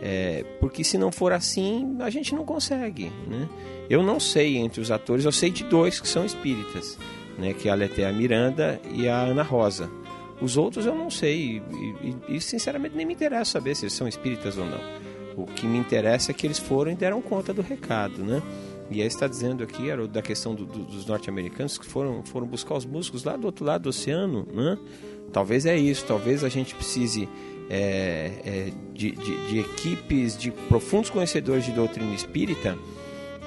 É, 0.00 0.44
porque 0.60 0.84
se 0.84 0.96
não 0.96 1.10
for 1.10 1.32
assim, 1.32 1.96
a 2.00 2.10
gente 2.10 2.34
não 2.34 2.44
consegue, 2.44 3.10
né? 3.26 3.48
Eu 3.90 4.02
não 4.02 4.20
sei 4.20 4.56
entre 4.56 4.80
os 4.80 4.90
atores, 4.90 5.24
eu 5.24 5.32
sei 5.32 5.50
de 5.50 5.64
dois 5.64 5.98
que 6.00 6.06
são 6.06 6.24
espíritas, 6.24 6.98
né? 7.36 7.52
Que 7.52 7.68
é 7.68 7.72
a 7.72 7.74
Letéa 7.74 8.12
Miranda 8.12 8.80
e 8.92 9.08
a 9.08 9.20
Ana 9.20 9.42
Rosa. 9.42 9.90
Os 10.40 10.56
outros 10.56 10.86
eu 10.86 10.94
não 10.94 11.10
sei. 11.10 11.60
E, 11.72 12.16
e, 12.28 12.36
e, 12.36 12.40
sinceramente 12.40 12.96
nem 12.96 13.04
me 13.04 13.14
interessa 13.14 13.52
saber 13.52 13.74
se 13.74 13.84
eles 13.84 13.92
são 13.92 14.06
espíritas 14.06 14.56
ou 14.56 14.64
não. 14.64 14.80
O 15.36 15.46
que 15.46 15.66
me 15.66 15.78
interessa 15.78 16.30
é 16.30 16.34
que 16.34 16.46
eles 16.46 16.58
foram 16.58 16.92
e 16.92 16.94
deram 16.94 17.20
conta 17.20 17.52
do 17.52 17.62
recado, 17.62 18.22
né? 18.22 18.42
E 18.90 19.02
aí 19.02 19.06
está 19.06 19.26
dizendo 19.26 19.62
aqui 19.62 19.90
era 19.90 20.06
da 20.06 20.22
questão 20.22 20.54
do, 20.54 20.64
do, 20.64 20.84
dos 20.84 21.06
norte-americanos 21.06 21.76
que 21.76 21.86
foram, 21.86 22.22
foram 22.24 22.46
buscar 22.46 22.74
os 22.74 22.86
músicos 22.86 23.24
lá 23.24 23.36
do 23.36 23.46
outro 23.46 23.64
lado 23.64 23.82
do 23.82 23.88
oceano, 23.90 24.46
né? 24.52 24.78
Talvez 25.32 25.66
é 25.66 25.76
isso, 25.76 26.04
talvez 26.06 26.42
a 26.42 26.48
gente 26.48 26.74
precise 26.74 27.28
é, 27.70 28.32
é, 28.44 28.72
de, 28.92 29.12
de, 29.12 29.48
de, 29.48 29.58
equipes 29.58 30.36
de 30.36 30.50
profundos 30.50 31.10
conhecedores 31.10 31.64
de 31.64 31.72
doutrina 31.72 32.14
espírita 32.14 32.76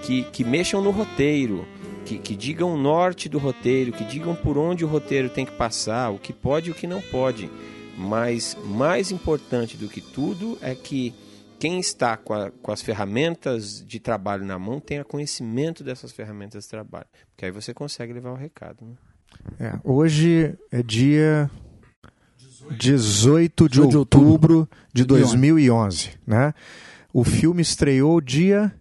que, 0.04 0.24
que 0.26 0.44
mexam 0.44 0.82
no 0.82 0.92
roteiro, 0.92 1.66
que, 2.06 2.18
que 2.18 2.36
digam 2.36 2.74
o 2.74 2.78
norte 2.78 3.28
do 3.28 3.38
roteiro, 3.38 3.92
que 3.92 4.04
digam 4.04 4.36
por 4.36 4.58
onde 4.58 4.86
o 4.86 4.88
roteiro 4.88 5.30
tem 5.30 5.46
que 5.46 5.52
passar, 5.54 6.10
o 6.10 6.20
que 6.20 6.34
pode 6.34 6.70
e 6.70 6.72
o 6.72 6.76
que 6.76 6.88
não 6.88 7.02
pode. 7.02 7.50
Mas 7.98 8.58
mais 8.64 9.12
importante 9.12 9.78
do 9.78 9.88
que 9.88 10.02
tudo 10.02 10.58
é 10.62 10.74
que 10.74 11.14
quem 11.60 11.80
está 11.80 12.18
com, 12.18 12.34
a, 12.34 12.50
com, 12.50 12.72
as 12.72 12.82
ferramentas 12.82 13.86
de 13.86 14.00
trabalho 14.00 14.44
na 14.44 14.58
mão 14.58 14.80
tenha 14.80 15.04
conhecimento 15.04 15.84
dessas 15.84 16.12
ferramentas 16.12 16.64
de 16.64 16.70
trabalho. 16.70 17.06
Porque 17.30 17.46
aí 17.46 17.52
você 17.52 17.74
consegue 17.74 18.14
levar 18.14 18.32
o 18.32 18.36
recado. 18.36 18.78
Né? 18.84 18.96
É, 19.60 19.80
hoje 19.84 20.56
é 20.72 20.82
dia 20.82 21.50
18 22.70 23.70
de, 23.70 23.88
de 23.88 23.98
outubro 23.98 24.70
de 24.94 25.04
2011. 25.04 26.12
Né? 26.26 26.54
O 27.14 27.24
filme 27.24 27.62
estreou 27.62 28.22
dia. 28.22 28.74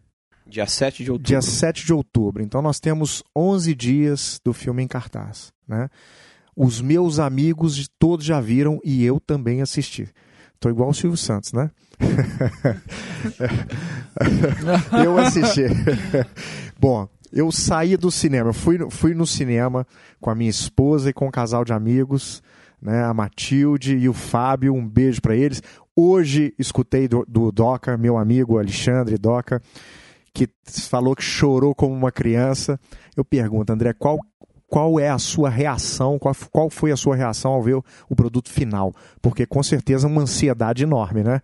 Dia 0.46 0.66
7 0.66 1.04
de 1.04 1.10
outubro. 1.10 1.28
Dia 1.28 1.42
7 1.42 1.86
de 1.86 1.92
outubro. 1.92 2.42
Então 2.42 2.60
nós 2.60 2.80
temos 2.80 3.22
11 3.36 3.74
dias 3.74 4.40
do 4.44 4.52
filme 4.52 4.82
em 4.82 4.88
cartaz. 4.88 5.52
Né? 5.66 5.88
Os 6.56 6.80
meus 6.80 7.18
amigos 7.18 7.76
de 7.76 7.88
todos 7.88 8.24
já 8.24 8.40
viram 8.40 8.80
e 8.84 9.04
eu 9.04 9.20
também 9.20 9.62
assisti. 9.62 10.08
Estou 10.54 10.70
igual 10.70 10.90
o 10.90 10.94
Silvio 10.94 11.16
Santos, 11.16 11.54
né? 11.54 11.70
eu 15.02 15.16
assisti. 15.16 15.62
Bom, 16.78 17.08
eu 17.32 17.50
saí 17.50 17.96
do 17.96 18.10
cinema, 18.10 18.52
fui, 18.52 18.78
fui 18.90 19.14
no 19.14 19.26
cinema 19.26 19.86
com 20.20 20.28
a 20.28 20.34
minha 20.34 20.50
esposa 20.50 21.08
e 21.08 21.12
com 21.12 21.28
um 21.28 21.30
casal 21.30 21.64
de 21.64 21.72
amigos, 21.72 22.42
né, 22.80 23.04
a 23.04 23.12
Matilde 23.12 23.96
e 23.96 24.08
o 24.08 24.12
Fábio, 24.12 24.74
um 24.74 24.86
beijo 24.86 25.20
para 25.20 25.36
eles. 25.36 25.62
Hoje 25.94 26.54
escutei 26.58 27.06
do, 27.06 27.24
do 27.28 27.52
Doca, 27.52 27.96
meu 27.96 28.16
amigo 28.16 28.58
Alexandre 28.58 29.18
Doca, 29.18 29.60
que 30.32 30.48
falou 30.88 31.14
que 31.14 31.22
chorou 31.22 31.74
como 31.74 31.94
uma 31.94 32.12
criança. 32.12 32.78
Eu 33.16 33.24
pergunto, 33.24 33.72
André, 33.72 33.92
qual 33.92 34.18
qual 34.70 35.00
é 35.00 35.08
a 35.08 35.18
sua 35.18 35.50
reação, 35.50 36.16
qual, 36.16 36.34
qual 36.52 36.70
foi 36.70 36.92
a 36.92 36.96
sua 36.96 37.16
reação 37.16 37.50
ao 37.50 37.60
ver 37.60 37.74
o, 37.74 37.84
o 38.08 38.14
produto 38.14 38.48
final? 38.48 38.94
Porque 39.20 39.44
com 39.44 39.60
certeza 39.64 40.06
uma 40.06 40.22
ansiedade 40.22 40.84
enorme, 40.84 41.24
né? 41.24 41.40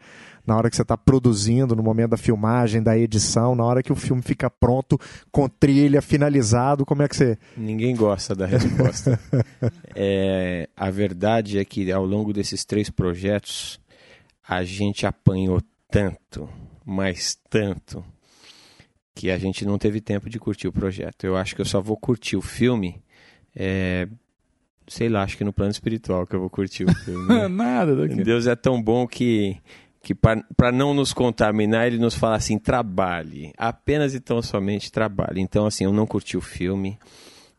Na 0.46 0.56
hora 0.56 0.70
que 0.70 0.76
você 0.76 0.82
está 0.82 0.96
produzindo, 0.96 1.74
no 1.74 1.82
momento 1.82 2.10
da 2.10 2.16
filmagem, 2.16 2.82
da 2.82 2.96
edição, 2.96 3.54
na 3.54 3.64
hora 3.64 3.82
que 3.82 3.92
o 3.92 3.96
filme 3.96 4.22
fica 4.22 4.48
pronto, 4.48 4.98
com 5.32 5.48
trilha, 5.48 6.00
finalizado, 6.00 6.86
como 6.86 7.02
é 7.02 7.08
que 7.08 7.16
você. 7.16 7.38
Ninguém 7.56 7.96
gosta 7.96 8.34
da 8.34 8.46
resposta. 8.46 9.18
é, 9.94 10.68
a 10.76 10.90
verdade 10.90 11.58
é 11.58 11.64
que 11.64 11.90
ao 11.90 12.04
longo 12.04 12.32
desses 12.32 12.64
três 12.64 12.88
projetos, 12.88 13.80
a 14.48 14.62
gente 14.62 15.06
apanhou 15.06 15.60
tanto, 15.90 16.48
mas 16.84 17.36
tanto, 17.50 18.04
que 19.14 19.30
a 19.30 19.38
gente 19.38 19.64
não 19.64 19.78
teve 19.78 20.00
tempo 20.00 20.30
de 20.30 20.38
curtir 20.38 20.68
o 20.68 20.72
projeto. 20.72 21.24
Eu 21.24 21.36
acho 21.36 21.54
que 21.56 21.60
eu 21.60 21.66
só 21.66 21.80
vou 21.80 21.96
curtir 21.96 22.36
o 22.36 22.42
filme 22.42 23.02
é, 23.58 24.06
sei 24.86 25.08
lá, 25.08 25.22
acho 25.22 25.38
que 25.38 25.44
no 25.44 25.52
plano 25.52 25.70
espiritual 25.70 26.26
que 26.26 26.36
eu 26.36 26.40
vou 26.40 26.50
curtir 26.50 26.84
o 26.84 26.92
filme. 27.04 27.26
Né? 27.26 27.48
Nada. 27.48 27.96
Daqui. 27.96 28.22
Deus 28.22 28.46
é 28.46 28.54
tão 28.54 28.82
bom 28.82 29.06
que, 29.06 29.56
que 30.06 30.14
para 30.14 30.70
não 30.70 30.94
nos 30.94 31.12
contaminar, 31.12 31.88
ele 31.88 31.98
nos 31.98 32.14
fala 32.14 32.36
assim: 32.36 32.60
trabalhe, 32.60 33.52
apenas 33.58 34.14
e 34.14 34.20
tão 34.20 34.40
somente 34.40 34.92
trabalhe. 34.92 35.40
Então, 35.40 35.66
assim, 35.66 35.82
eu 35.82 35.92
não 35.92 36.06
curti 36.06 36.36
o 36.36 36.40
filme. 36.40 36.96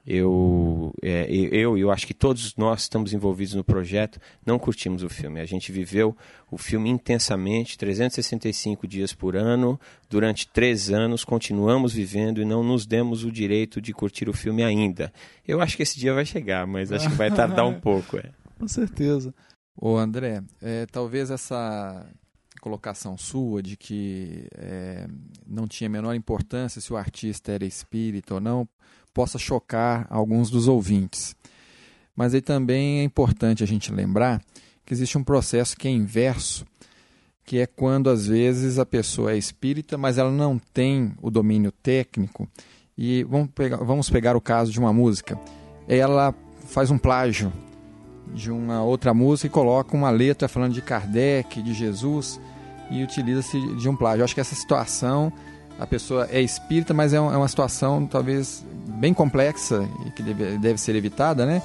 Eu, 0.05 0.93
é, 1.03 1.27
eu, 1.29 1.77
eu 1.77 1.91
acho 1.91 2.07
que 2.07 2.13
todos 2.13 2.55
nós 2.55 2.83
estamos 2.83 3.11
envolvidos 3.11 3.53
no 3.53 3.65
projeto, 3.65 4.17
não 4.45 4.57
curtimos 4.57 5.03
o 5.03 5.09
filme. 5.09 5.41
A 5.41 5.45
gente 5.45 5.69
viveu 5.69 6.15
o 6.49 6.57
filme 6.57 6.89
intensamente, 6.89 7.77
365 7.77 8.87
dias 8.87 9.11
por 9.11 9.35
ano, 9.35 9.77
durante 10.09 10.47
três 10.47 10.89
anos, 10.89 11.25
continuamos 11.25 11.91
vivendo 11.91 12.41
e 12.41 12.45
não 12.45 12.63
nos 12.63 12.85
demos 12.85 13.25
o 13.25 13.31
direito 13.31 13.81
de 13.81 13.91
curtir 13.91 14.29
o 14.29 14.33
filme 14.33 14.63
ainda. 14.63 15.11
Eu 15.45 15.59
acho 15.59 15.75
que 15.75 15.83
esse 15.83 15.99
dia 15.99 16.13
vai 16.13 16.25
chegar, 16.25 16.65
mas 16.65 16.93
acho 16.93 17.09
que 17.09 17.15
vai 17.15 17.29
tardar 17.29 17.67
um 17.67 17.73
pouco. 17.81 18.15
É. 18.15 18.31
Com 18.57 18.69
certeza. 18.69 19.35
Ô 19.75 19.97
André, 19.97 20.41
é, 20.61 20.85
talvez 20.85 21.29
essa 21.29 22.07
colocação 22.67 23.17
sua 23.17 23.63
de 23.63 23.77
que 23.77 24.45
é, 24.53 25.07
não 25.47 25.65
tinha 25.67 25.87
a 25.87 25.91
menor 25.91 26.13
importância 26.13 26.81
se 26.81 26.91
o 26.91 26.97
artista 26.97 27.53
era 27.53 27.65
espírita 27.65 28.35
ou 28.35 28.41
não, 28.41 28.67
possa 29.13 29.39
chocar 29.39 30.05
alguns 30.09 30.49
dos 30.49 30.67
ouvintes. 30.67 31.33
Mas 32.13 32.33
aí 32.33 32.41
também 32.41 32.99
é 32.99 33.03
importante 33.03 33.63
a 33.63 33.67
gente 33.67 33.91
lembrar 33.91 34.41
que 34.85 34.93
existe 34.93 35.17
um 35.17 35.23
processo 35.23 35.77
que 35.77 35.87
é 35.87 35.91
inverso, 35.91 36.65
que 37.45 37.59
é 37.59 37.65
quando 37.65 38.09
às 38.09 38.27
vezes 38.27 38.77
a 38.77 38.85
pessoa 38.85 39.31
é 39.31 39.37
espírita, 39.37 39.97
mas 39.97 40.17
ela 40.17 40.31
não 40.31 40.59
tem 40.59 41.13
o 41.21 41.31
domínio 41.31 41.71
técnico. 41.71 42.49
E 42.97 43.23
vamos 43.23 43.49
pegar, 43.55 43.77
vamos 43.77 44.09
pegar 44.09 44.35
o 44.35 44.41
caso 44.41 44.71
de 44.71 44.79
uma 44.79 44.91
música. 44.91 45.39
Ela 45.87 46.35
faz 46.65 46.91
um 46.91 46.97
plágio 46.97 47.53
de 48.33 48.51
uma 48.51 48.83
outra 48.83 49.13
música 49.13 49.47
e 49.47 49.49
coloca 49.49 49.95
uma 49.95 50.09
letra 50.09 50.49
falando 50.49 50.73
de 50.73 50.81
Kardec, 50.81 51.61
de 51.61 51.73
Jesus, 51.73 52.39
e 52.89 53.03
utiliza-se 53.03 53.59
de 53.75 53.89
um 53.89 53.95
plágio. 53.95 54.21
Eu 54.21 54.25
acho 54.25 54.33
que 54.33 54.41
essa 54.41 54.55
situação 54.55 55.31
a 55.79 55.85
pessoa 55.85 56.27
é 56.31 56.41
espírita, 56.41 56.93
mas 56.93 57.13
é, 57.13 57.17
é 57.17 57.19
uma 57.21 57.47
situação 57.47 58.05
talvez 58.05 58.65
bem 58.87 59.13
complexa 59.13 59.87
e 60.05 60.11
que 60.11 60.23
deve, 60.23 60.57
deve 60.57 60.79
ser 60.79 60.95
evitada, 60.95 61.45
né? 61.45 61.61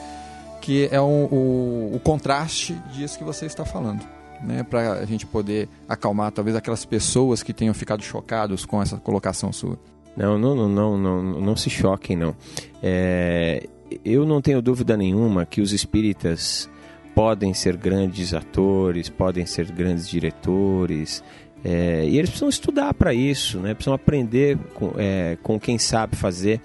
Que 0.60 0.88
é 0.92 1.00
o, 1.00 1.04
o, 1.04 1.90
o 1.94 2.00
contraste 2.00 2.74
disso 2.92 3.18
que 3.18 3.24
você 3.24 3.46
está 3.46 3.64
falando. 3.64 4.06
Né, 4.42 4.64
para 4.64 4.94
a 4.94 5.04
gente 5.04 5.24
poder 5.24 5.68
acalmar 5.88 6.32
talvez 6.32 6.56
aquelas 6.56 6.84
pessoas 6.84 7.44
que 7.44 7.52
tenham 7.52 7.72
ficado 7.72 8.02
chocados 8.02 8.66
com 8.66 8.82
essa 8.82 8.96
colocação 8.96 9.52
sua. 9.52 9.78
Não, 10.16 10.36
não, 10.36 10.56
não, 10.56 10.68
não, 10.68 10.98
não, 10.98 11.22
não 11.40 11.56
se 11.56 11.70
choquem, 11.70 12.16
não. 12.16 12.34
É, 12.82 13.68
eu 14.04 14.26
não 14.26 14.42
tenho 14.42 14.60
dúvida 14.60 14.96
nenhuma 14.96 15.46
que 15.46 15.60
os 15.60 15.72
espíritas 15.72 16.68
podem 17.14 17.52
ser 17.54 17.76
grandes 17.76 18.32
atores, 18.34 19.08
podem 19.08 19.46
ser 19.46 19.70
grandes 19.70 20.08
diretores, 20.08 21.22
é, 21.64 22.04
e 22.06 22.18
eles 22.18 22.30
precisam 22.30 22.48
estudar 22.48 22.92
para 22.92 23.14
isso, 23.14 23.58
né? 23.60 23.72
precisam 23.72 23.94
aprender 23.94 24.58
com, 24.74 24.94
é, 24.96 25.36
com 25.42 25.60
quem 25.60 25.78
sabe 25.78 26.16
fazer. 26.16 26.60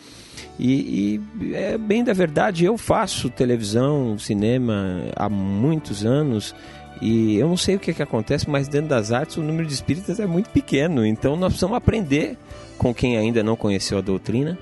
E, 0.60 1.22
e, 1.40 1.54
é 1.54 1.78
bem 1.78 2.04
da 2.04 2.14
verdade, 2.14 2.66
eu 2.66 2.78
faço 2.78 3.30
televisão, 3.30 4.18
cinema 4.18 5.04
há 5.16 5.30
muitos 5.30 6.04
anos 6.04 6.56
e 7.00 7.38
eu 7.38 7.48
não 7.48 7.58
sei 7.58 7.76
o 7.76 7.80
que, 7.80 7.92
é 7.92 7.94
que 7.94 8.02
acontece, 8.02 8.50
mas 8.50 8.68
dentro 8.68 8.90
das 8.90 9.12
artes 9.12 9.38
o 9.38 9.44
número 9.44 9.68
de 9.68 9.74
espíritas 9.74 10.20
é 10.20 10.26
muito 10.26 10.50
pequeno. 10.50 11.06
Então 11.06 11.36
nós 11.36 11.50
precisamos 11.50 11.78
aprender 11.78 12.36
com 12.76 12.92
quem 12.92 13.18
ainda 13.18 13.44
não 13.44 13.56
conheceu 13.56 14.00
a 14.00 14.02
doutrina 14.02 14.58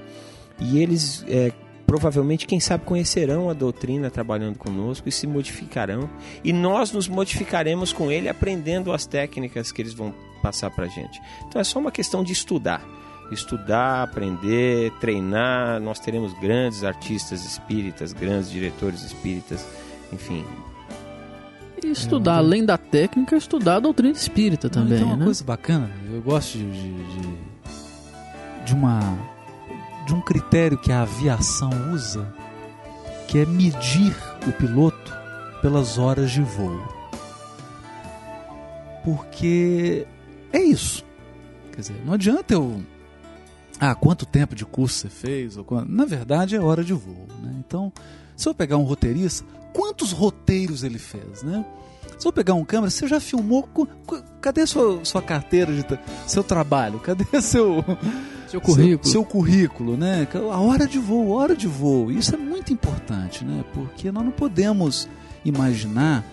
e 0.59 0.79
eles 0.79 1.25
é, 1.29 1.51
provavelmente, 1.85 2.47
quem 2.47 2.59
sabe, 2.59 2.85
conhecerão 2.85 3.49
a 3.49 3.53
doutrina 3.53 4.09
trabalhando 4.09 4.57
conosco 4.57 5.07
e 5.07 5.11
se 5.11 5.27
modificarão. 5.27 6.09
E 6.43 6.51
nós 6.51 6.91
nos 6.91 7.07
modificaremos 7.07 7.93
com 7.93 8.11
ele, 8.11 8.27
aprendendo 8.27 8.91
as 8.91 9.05
técnicas 9.05 9.71
que 9.71 9.81
eles 9.81 9.93
vão 9.93 10.13
passar 10.41 10.69
para 10.71 10.85
a 10.85 10.89
gente. 10.89 11.21
Então 11.47 11.59
é 11.59 11.63
só 11.63 11.79
uma 11.79 11.91
questão 11.91 12.23
de 12.23 12.33
estudar. 12.33 12.83
Estudar, 13.31 14.03
aprender, 14.03 14.91
treinar. 14.99 15.79
Nós 15.79 15.99
teremos 15.99 16.33
grandes 16.39 16.83
artistas 16.83 17.43
espíritas, 17.43 18.13
grandes 18.13 18.51
diretores 18.51 19.01
espíritas, 19.03 19.65
enfim. 20.13 20.45
E 21.83 21.87
estudar, 21.87 22.37
além 22.37 22.63
da 22.63 22.77
técnica, 22.77 23.35
estudar 23.35 23.77
a 23.77 23.79
doutrina 23.79 24.13
espírita 24.13 24.69
também. 24.69 24.97
Então, 24.97 25.07
uma 25.07 25.17
né? 25.17 25.25
coisa 25.25 25.43
bacana, 25.43 25.89
eu 26.11 26.21
gosto 26.21 26.57
de, 26.57 26.71
de, 26.71 26.93
de, 26.93 27.37
de 28.65 28.73
uma 28.73 29.34
de 30.05 30.13
um 30.13 30.21
critério 30.21 30.77
que 30.77 30.91
a 30.91 31.01
aviação 31.01 31.69
usa, 31.91 32.31
que 33.27 33.39
é 33.39 33.45
medir 33.45 34.15
o 34.47 34.51
piloto 34.51 35.13
pelas 35.61 35.97
horas 35.97 36.31
de 36.31 36.41
voo. 36.41 36.79
Porque 39.03 40.05
é 40.53 40.59
isso. 40.59 41.03
Quer 41.71 41.81
dizer, 41.81 42.01
não 42.05 42.13
adianta 42.13 42.53
eu. 42.53 42.81
Ah, 43.79 43.93
quanto 43.93 44.25
tempo 44.25 44.55
de 44.55 44.65
curso 44.65 44.99
você 44.99 45.09
fez? 45.09 45.57
Ou 45.57 45.63
quanto... 45.63 45.91
Na 45.91 46.05
verdade, 46.05 46.55
é 46.55 46.61
hora 46.61 46.83
de 46.83 46.93
voo. 46.93 47.27
Né? 47.41 47.55
Então, 47.59 47.91
se 48.35 48.47
eu 48.47 48.53
pegar 48.53 48.77
um 48.77 48.83
roteirista, 48.83 49.45
quantos 49.73 50.11
roteiros 50.11 50.83
ele 50.83 50.99
fez? 50.99 51.43
Né? 51.43 51.65
Se 52.17 52.27
eu 52.27 52.31
pegar 52.31 52.53
um 52.53 52.63
câmera, 52.63 52.89
você 52.89 53.07
já 53.07 53.19
filmou? 53.19 53.67
Cadê 54.39 54.65
sua, 54.65 55.03
sua 55.03 55.21
carteira 55.21 55.73
de 55.73 55.83
seu 56.25 56.43
trabalho? 56.43 56.99
Cadê 56.99 57.25
seu 57.41 57.83
seu 58.47 58.61
currículo? 58.61 59.03
Seu, 59.03 59.11
seu, 59.11 59.25
currículo, 59.25 59.97
né? 59.97 60.27
A 60.51 60.59
hora 60.59 60.87
de 60.87 60.99
voo, 60.99 61.31
hora 61.31 61.55
de 61.55 61.67
voo. 61.67 62.11
Isso 62.11 62.33
é 62.33 62.37
muito 62.37 62.71
importante, 62.73 63.43
né? 63.43 63.63
Porque 63.73 64.11
nós 64.11 64.23
não 64.23 64.31
podemos 64.31 65.07
imaginar 65.43 66.23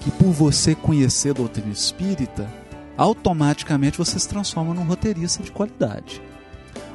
que 0.00 0.10
por 0.10 0.30
você 0.30 0.74
conhecer 0.74 1.30
a 1.30 1.34
doutrina 1.34 1.70
espírita, 1.70 2.48
automaticamente 2.96 3.98
você 3.98 4.18
se 4.18 4.28
transforma 4.28 4.72
num 4.72 4.84
roteirista 4.84 5.42
de 5.42 5.50
qualidade. 5.50 6.22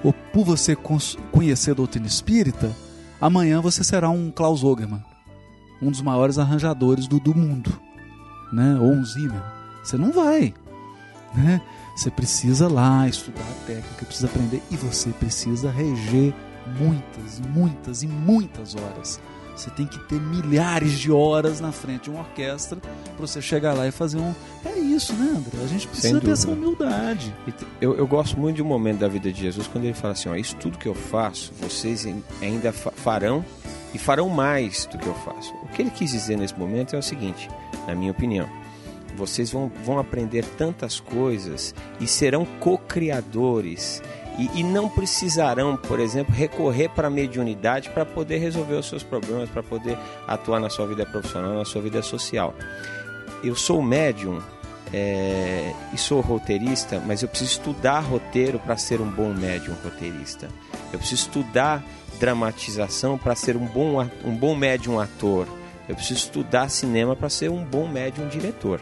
Ou 0.04 0.14
por 0.14 0.46
você 0.46 0.76
conhecer 1.32 1.72
a 1.72 1.76
doutrina 1.76 2.08
espírita, 2.08 2.72
amanhã 3.20 3.62
você 3.62 3.84
será 3.84 4.10
um 4.10 4.32
Klaus 4.32 4.64
Ogerman, 4.64 5.04
um 5.82 5.92
dos 5.92 6.02
maiores 6.02 6.38
arranjadores 6.40 7.08
do, 7.08 7.20
do 7.20 7.36
mundo, 7.36 7.72
né? 8.52 8.78
ou 8.80 8.92
um 8.92 9.06
Zimmer. 9.06 9.42
Você 9.84 9.98
não 9.98 10.12
vai. 10.12 10.54
Né? 11.36 11.62
Você 11.96 12.10
precisa 12.10 12.68
lá 12.68 13.08
estudar 13.08 13.42
a 13.42 13.66
técnica, 13.66 14.06
precisa 14.06 14.28
aprender 14.28 14.62
e 14.72 14.76
você 14.76 15.10
precisa 15.12 15.70
reger 15.70 16.34
muitas, 16.80 17.40
muitas 17.54 18.04
e 18.04 18.08
muitas 18.08 18.76
horas. 18.76 19.20
Você 19.56 19.70
tem 19.70 19.86
que 19.86 20.00
ter 20.08 20.20
milhares 20.20 20.98
de 20.98 21.12
horas 21.12 21.60
na 21.60 21.72
frente 21.72 22.06
de 22.06 22.10
uma 22.10 22.22
orquestra 22.22 22.78
para 22.78 23.28
você 23.28 23.42
chegar 23.42 23.74
lá 23.74 23.88
e 23.88 23.92
fazer 23.92 24.18
um. 24.18 24.34
É 24.66 24.80
isso, 24.80 25.14
né, 25.14 25.34
André? 25.38 25.64
A 25.64 25.68
gente 25.68 25.88
precisa 25.88 26.20
ter 26.20 26.32
essa 26.32 26.50
humildade. 26.50 27.36
Eu, 27.80 27.96
eu, 27.96 28.08
gosto 28.08 28.40
muito 28.40 28.56
de 28.56 28.64
um 28.64 28.66
momento 28.66 29.00
da 29.00 29.08
vida 29.08 29.32
de 29.32 29.42
Jesus 29.42 29.68
quando 29.68 29.84
ele 29.84 29.94
fala 29.94 30.14
assim: 30.14 30.30
ó, 30.30 30.36
Isso 30.36 30.56
tudo 30.56 30.78
que 30.78 30.88
eu 30.88 30.96
faço, 30.96 31.52
vocês 31.60 32.08
ainda 32.42 32.72
farão 32.72 33.46
e 33.94 34.00
farão 34.00 34.30
mais 34.30 34.86
do 34.86 34.98
que 34.98 35.06
eu 35.06 35.16
faço. 35.16 35.54
O 35.64 35.68
que 35.68 35.82
ele 35.82 35.92
quis 35.92 36.12
dizer 36.12 36.38
nesse 36.38 36.58
momento 36.58 36.96
é 36.96 37.00
o 37.00 37.04
seguinte, 37.04 37.50
na 37.86 37.94
minha 37.94 38.12
opinião 38.12 38.61
vocês 39.16 39.52
vão, 39.52 39.72
vão 39.84 40.00
aprender 40.00 40.46
tantas 40.58 41.00
coisas 41.00 41.74
e 42.00 42.08
serão 42.08 42.46
co-criadores. 42.60 44.02
E, 44.40 44.62
e, 44.62 44.64
não 44.64 44.88
precisarão, 44.88 45.76
por 45.76 46.00
exemplo, 46.00 46.34
recorrer 46.34 46.90
para 46.90 47.10
a 47.10 47.12
mediunidade 47.12 47.90
para 47.90 48.06
poder 48.06 48.38
resolver 48.38 48.76
os 48.76 48.88
seus 48.88 49.04
problemas, 49.04 49.50
para 49.50 49.62
poder 49.62 49.98
atuar 50.26 50.60
na 50.60 50.70
sua 50.70 50.88
vida 50.88 51.06
profissional, 51.06 51.54
na 51.54 51.66
sua 51.66 51.82
vida 51.82 52.02
social. 52.02 52.56
Eu 53.44 53.56
sou 53.56 53.82
médium 53.82 54.42
é, 54.94 55.74
e 55.94 55.98
sou 55.98 56.22
roteirista, 56.22 57.02
mas 57.06 57.22
eu 57.22 57.28
preciso 57.28 57.52
estudar 57.52 58.00
roteiro 58.00 58.60
para 58.60 58.78
ser 58.78 59.02
um 59.02 59.10
bom 59.10 59.34
médium 59.34 59.76
roteirista. 59.84 60.48
Eu 60.92 61.00
preciso 61.00 61.24
estudar 61.24 61.84
dramatização 62.20 63.18
para 63.18 63.36
ser 63.36 63.56
um 63.58 63.66
bom, 63.66 64.08
um 64.24 64.36
bom 64.36 64.56
médium 64.56 65.00
ator. 65.00 65.48
Eu 65.92 65.96
preciso 65.96 66.22
estudar 66.22 66.70
cinema 66.70 67.18
para 67.18 67.28
ser 67.28 67.50
um 67.50 67.66
bom 67.66 67.86
médium 67.86 68.30
diretor. 68.30 68.80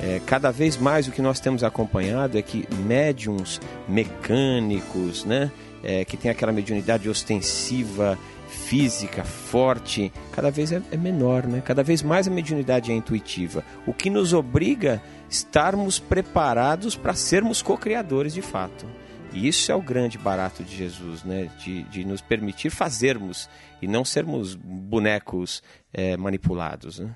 É, 0.00 0.20
cada 0.24 0.52
vez 0.52 0.76
mais 0.76 1.08
o 1.08 1.10
que 1.10 1.20
nós 1.20 1.40
temos 1.40 1.64
acompanhado 1.64 2.38
é 2.38 2.42
que 2.42 2.64
médiums 2.86 3.60
mecânicos, 3.88 5.24
né, 5.24 5.50
é, 5.82 6.04
que 6.04 6.16
tem 6.16 6.30
aquela 6.30 6.52
mediunidade 6.52 7.08
ostensiva, 7.08 8.16
física, 8.46 9.24
forte, 9.24 10.12
cada 10.30 10.48
vez 10.48 10.70
é, 10.70 10.80
é, 10.92 10.96
menor, 10.96 11.44
né? 11.44 11.60
Cada 11.64 11.82
vez 11.82 12.04
mais 12.04 12.28
a 12.28 12.30
mediunidade 12.30 12.92
é 12.92 12.94
intuitiva, 12.94 13.64
o 13.84 13.92
que 13.92 14.08
nos 14.08 14.32
obriga 14.32 15.02
estarmos 15.28 15.98
preparados 15.98 16.94
para 16.94 17.14
sermos 17.14 17.60
co-criadores 17.62 18.32
de 18.32 18.42
fato. 18.42 18.86
E 19.32 19.46
isso 19.46 19.70
é 19.70 19.74
o 19.74 19.82
grande 19.82 20.16
barato 20.16 20.62
de 20.64 20.74
Jesus, 20.74 21.22
né? 21.22 21.50
De, 21.58 21.82
de 21.84 22.04
nos 22.04 22.20
permitir 22.20 22.70
fazermos 22.70 23.48
e 23.80 23.86
não 23.86 24.04
sermos 24.04 24.54
bonecos 24.54 25.62
é, 25.92 26.16
manipulados. 26.16 26.98
Né? 26.98 27.14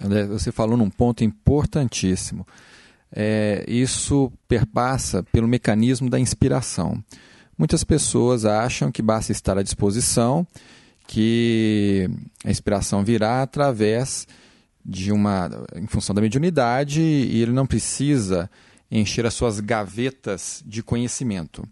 André, 0.00 0.26
você 0.26 0.52
falou 0.52 0.76
num 0.76 0.90
ponto 0.90 1.24
importantíssimo. 1.24 2.46
É, 3.12 3.64
isso 3.66 4.30
perpassa 4.46 5.22
pelo 5.22 5.48
mecanismo 5.48 6.08
da 6.08 6.18
inspiração. 6.18 7.02
Muitas 7.56 7.82
pessoas 7.82 8.44
acham 8.44 8.92
que 8.92 9.02
basta 9.02 9.32
estar 9.32 9.58
à 9.58 9.62
disposição, 9.62 10.46
que 11.06 12.08
a 12.44 12.50
inspiração 12.50 13.02
virá 13.02 13.42
através 13.42 14.28
de 14.84 15.10
uma, 15.10 15.50
em 15.74 15.86
função 15.86 16.14
da 16.14 16.22
mediunidade, 16.22 17.00
e 17.00 17.42
ele 17.42 17.52
não 17.52 17.66
precisa 17.66 18.48
encher 18.90 19.26
as 19.26 19.34
suas 19.34 19.60
gavetas 19.60 20.62
de 20.64 20.82
conhecimento. 20.82 21.66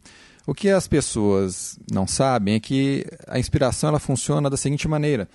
O 0.46 0.54
que 0.54 0.68
as 0.68 0.86
pessoas 0.86 1.78
não 1.90 2.06
sabem 2.06 2.54
é 2.54 2.60
que 2.60 3.04
a 3.26 3.38
inspiração 3.38 3.88
ela 3.88 3.98
funciona 3.98 4.48
da 4.48 4.56
seguinte 4.56 4.86
maneira: 4.86 5.28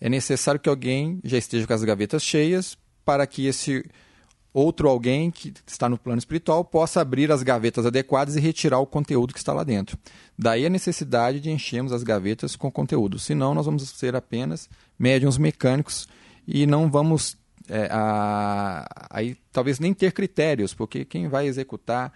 é 0.00 0.08
necessário 0.08 0.60
que 0.60 0.68
alguém 0.68 1.20
já 1.22 1.36
esteja 1.36 1.66
com 1.66 1.72
as 1.72 1.84
gavetas 1.84 2.22
cheias 2.22 2.78
para 3.04 3.26
que 3.26 3.46
esse 3.46 3.84
outro 4.52 4.88
alguém 4.88 5.30
que 5.30 5.52
está 5.66 5.88
no 5.88 5.98
plano 5.98 6.18
espiritual 6.18 6.64
possa 6.64 7.00
abrir 7.00 7.30
as 7.30 7.42
gavetas 7.42 7.86
adequadas 7.86 8.36
e 8.36 8.40
retirar 8.40 8.78
o 8.78 8.86
conteúdo 8.86 9.32
que 9.32 9.38
está 9.38 9.52
lá 9.52 9.62
dentro. 9.62 9.98
Daí 10.36 10.66
a 10.66 10.70
necessidade 10.70 11.40
de 11.40 11.50
enchermos 11.50 11.92
as 11.92 12.02
gavetas 12.02 12.56
com 12.56 12.70
conteúdo. 12.70 13.18
Senão, 13.18 13.54
nós 13.54 13.66
vamos 13.66 13.88
ser 13.90 14.16
apenas 14.16 14.68
médiums 14.98 15.38
mecânicos 15.38 16.08
e 16.46 16.66
não 16.66 16.90
vamos 16.90 17.36
é, 17.70 17.88
a, 17.90 18.84
aí 19.08 19.36
talvez 19.52 19.78
nem 19.78 19.94
ter 19.94 20.12
critérios, 20.12 20.74
porque 20.74 21.04
quem 21.04 21.28
vai 21.28 21.46
executar 21.46 22.12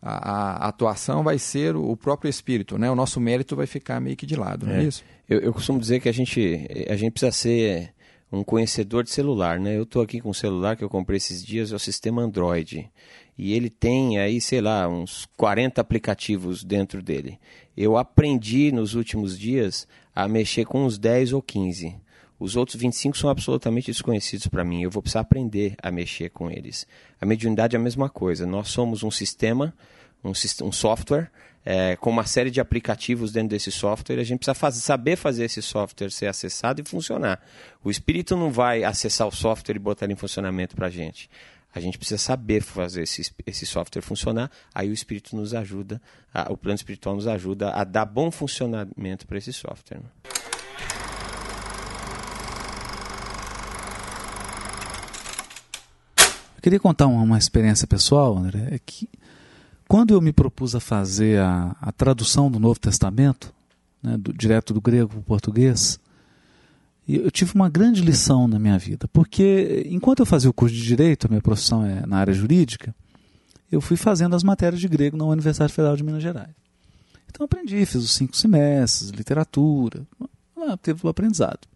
a, 0.00 0.64
a, 0.64 0.68
atuação 0.68 1.22
vai 1.22 1.38
ser 1.38 1.76
o 1.76 1.96
próprio 1.96 2.28
espírito, 2.28 2.78
né? 2.78 2.90
O 2.90 2.94
nosso 2.94 3.20
mérito 3.20 3.54
vai 3.54 3.66
ficar 3.66 4.00
meio 4.00 4.16
que 4.16 4.26
de 4.26 4.36
lado, 4.36 4.66
não 4.66 4.74
é, 4.74 4.80
é 4.80 4.84
isso? 4.84 5.04
Eu, 5.28 5.40
eu, 5.40 5.52
costumo 5.52 5.78
dizer 5.78 6.00
que 6.00 6.08
a 6.08 6.12
gente, 6.12 6.66
a 6.88 6.96
gente 6.96 7.12
precisa 7.12 7.32
ser 7.32 7.94
um 8.32 8.42
conhecedor 8.42 9.04
de 9.04 9.10
celular, 9.10 9.60
né? 9.60 9.76
Eu 9.76 9.84
estou 9.84 10.02
aqui 10.02 10.20
com 10.20 10.30
um 10.30 10.34
celular 10.34 10.76
que 10.76 10.84
eu 10.84 10.88
comprei 10.88 11.16
esses 11.16 11.44
dias, 11.44 11.72
é 11.72 11.76
o 11.76 11.78
sistema 11.78 12.22
Android. 12.22 12.90
E 13.36 13.52
ele 13.52 13.70
tem 13.70 14.18
aí, 14.18 14.40
sei 14.40 14.60
lá, 14.60 14.88
uns 14.88 15.26
40 15.36 15.80
aplicativos 15.80 16.62
dentro 16.62 17.02
dele. 17.02 17.38
Eu 17.76 17.96
aprendi 17.96 18.70
nos 18.72 18.94
últimos 18.94 19.38
dias 19.38 19.88
a 20.14 20.28
mexer 20.28 20.64
com 20.64 20.84
uns 20.84 20.98
10 20.98 21.32
ou 21.32 21.42
15. 21.42 21.96
Os 22.44 22.56
outros 22.56 22.78
25 22.78 23.16
são 23.16 23.30
absolutamente 23.30 23.86
desconhecidos 23.86 24.46
para 24.48 24.62
mim. 24.62 24.82
Eu 24.82 24.90
vou 24.90 25.00
precisar 25.00 25.20
aprender 25.20 25.74
a 25.82 25.90
mexer 25.90 26.28
com 26.28 26.50
eles. 26.50 26.86
A 27.18 27.24
mediunidade 27.24 27.74
é 27.74 27.78
a 27.78 27.82
mesma 27.82 28.10
coisa. 28.10 28.44
Nós 28.44 28.68
somos 28.68 29.02
um 29.02 29.10
sistema, 29.10 29.72
um, 30.22 30.32
um 30.32 30.70
software, 30.70 31.30
é, 31.64 31.96
com 31.96 32.10
uma 32.10 32.26
série 32.26 32.50
de 32.50 32.60
aplicativos 32.60 33.32
dentro 33.32 33.48
desse 33.48 33.72
software. 33.72 34.20
A 34.20 34.22
gente 34.24 34.40
precisa 34.40 34.78
saber 34.78 35.16
fazer 35.16 35.44
esse 35.44 35.62
software 35.62 36.10
ser 36.10 36.26
acessado 36.26 36.82
e 36.82 36.84
funcionar. 36.84 37.40
O 37.82 37.90
espírito 37.90 38.36
não 38.36 38.52
vai 38.52 38.84
acessar 38.84 39.26
o 39.26 39.32
software 39.32 39.76
e 39.76 39.78
botar 39.78 40.04
ele 40.04 40.12
em 40.12 40.16
funcionamento 40.16 40.76
para 40.76 40.88
a 40.88 40.90
gente. 40.90 41.30
A 41.74 41.80
gente 41.80 41.96
precisa 41.96 42.18
saber 42.18 42.60
fazer 42.60 43.04
esse, 43.04 43.22
esse 43.46 43.64
software 43.64 44.02
funcionar, 44.02 44.50
aí 44.74 44.90
o 44.90 44.92
espírito 44.92 45.34
nos 45.34 45.54
ajuda, 45.54 45.98
a, 46.32 46.52
o 46.52 46.58
plano 46.58 46.76
espiritual 46.76 47.14
nos 47.14 47.26
ajuda 47.26 47.70
a 47.70 47.84
dar 47.84 48.04
bom 48.04 48.30
funcionamento 48.30 49.26
para 49.26 49.38
esse 49.38 49.52
software. 49.52 50.00
Né? 50.00 50.43
Queria 56.64 56.80
contar 56.80 57.06
uma, 57.08 57.22
uma 57.22 57.36
experiência 57.36 57.86
pessoal, 57.86 58.38
André, 58.38 58.68
é 58.70 58.78
que 58.78 59.06
quando 59.86 60.14
eu 60.14 60.20
me 60.22 60.32
propus 60.32 60.74
a 60.74 60.80
fazer 60.80 61.38
a, 61.38 61.76
a 61.78 61.92
tradução 61.92 62.50
do 62.50 62.58
Novo 62.58 62.80
Testamento, 62.80 63.52
né, 64.02 64.16
do, 64.16 64.32
direto 64.32 64.72
do 64.72 64.80
grego 64.80 65.10
para 65.10 65.18
o 65.18 65.22
português, 65.22 66.00
eu 67.06 67.30
tive 67.30 67.54
uma 67.54 67.68
grande 67.68 68.00
lição 68.00 68.48
na 68.48 68.58
minha 68.58 68.78
vida, 68.78 69.06
porque 69.08 69.86
enquanto 69.90 70.20
eu 70.20 70.26
fazia 70.26 70.48
o 70.48 70.54
curso 70.54 70.74
de 70.74 70.82
Direito, 70.82 71.26
a 71.26 71.28
minha 71.28 71.42
profissão 71.42 71.84
é 71.84 72.06
na 72.06 72.16
área 72.16 72.32
jurídica, 72.32 72.94
eu 73.70 73.82
fui 73.82 73.98
fazendo 73.98 74.34
as 74.34 74.42
matérias 74.42 74.80
de 74.80 74.88
grego 74.88 75.18
na 75.18 75.26
Universidade 75.26 75.70
Federal 75.70 75.94
de 75.98 76.02
Minas 76.02 76.22
Gerais. 76.22 76.54
Então 77.28 77.44
aprendi, 77.44 77.84
fiz 77.84 78.02
os 78.02 78.12
cinco 78.12 78.34
semestres, 78.34 79.10
literatura, 79.10 80.06
lá 80.56 80.78
teve 80.78 81.06
o 81.06 81.10
aprendizado. 81.10 81.68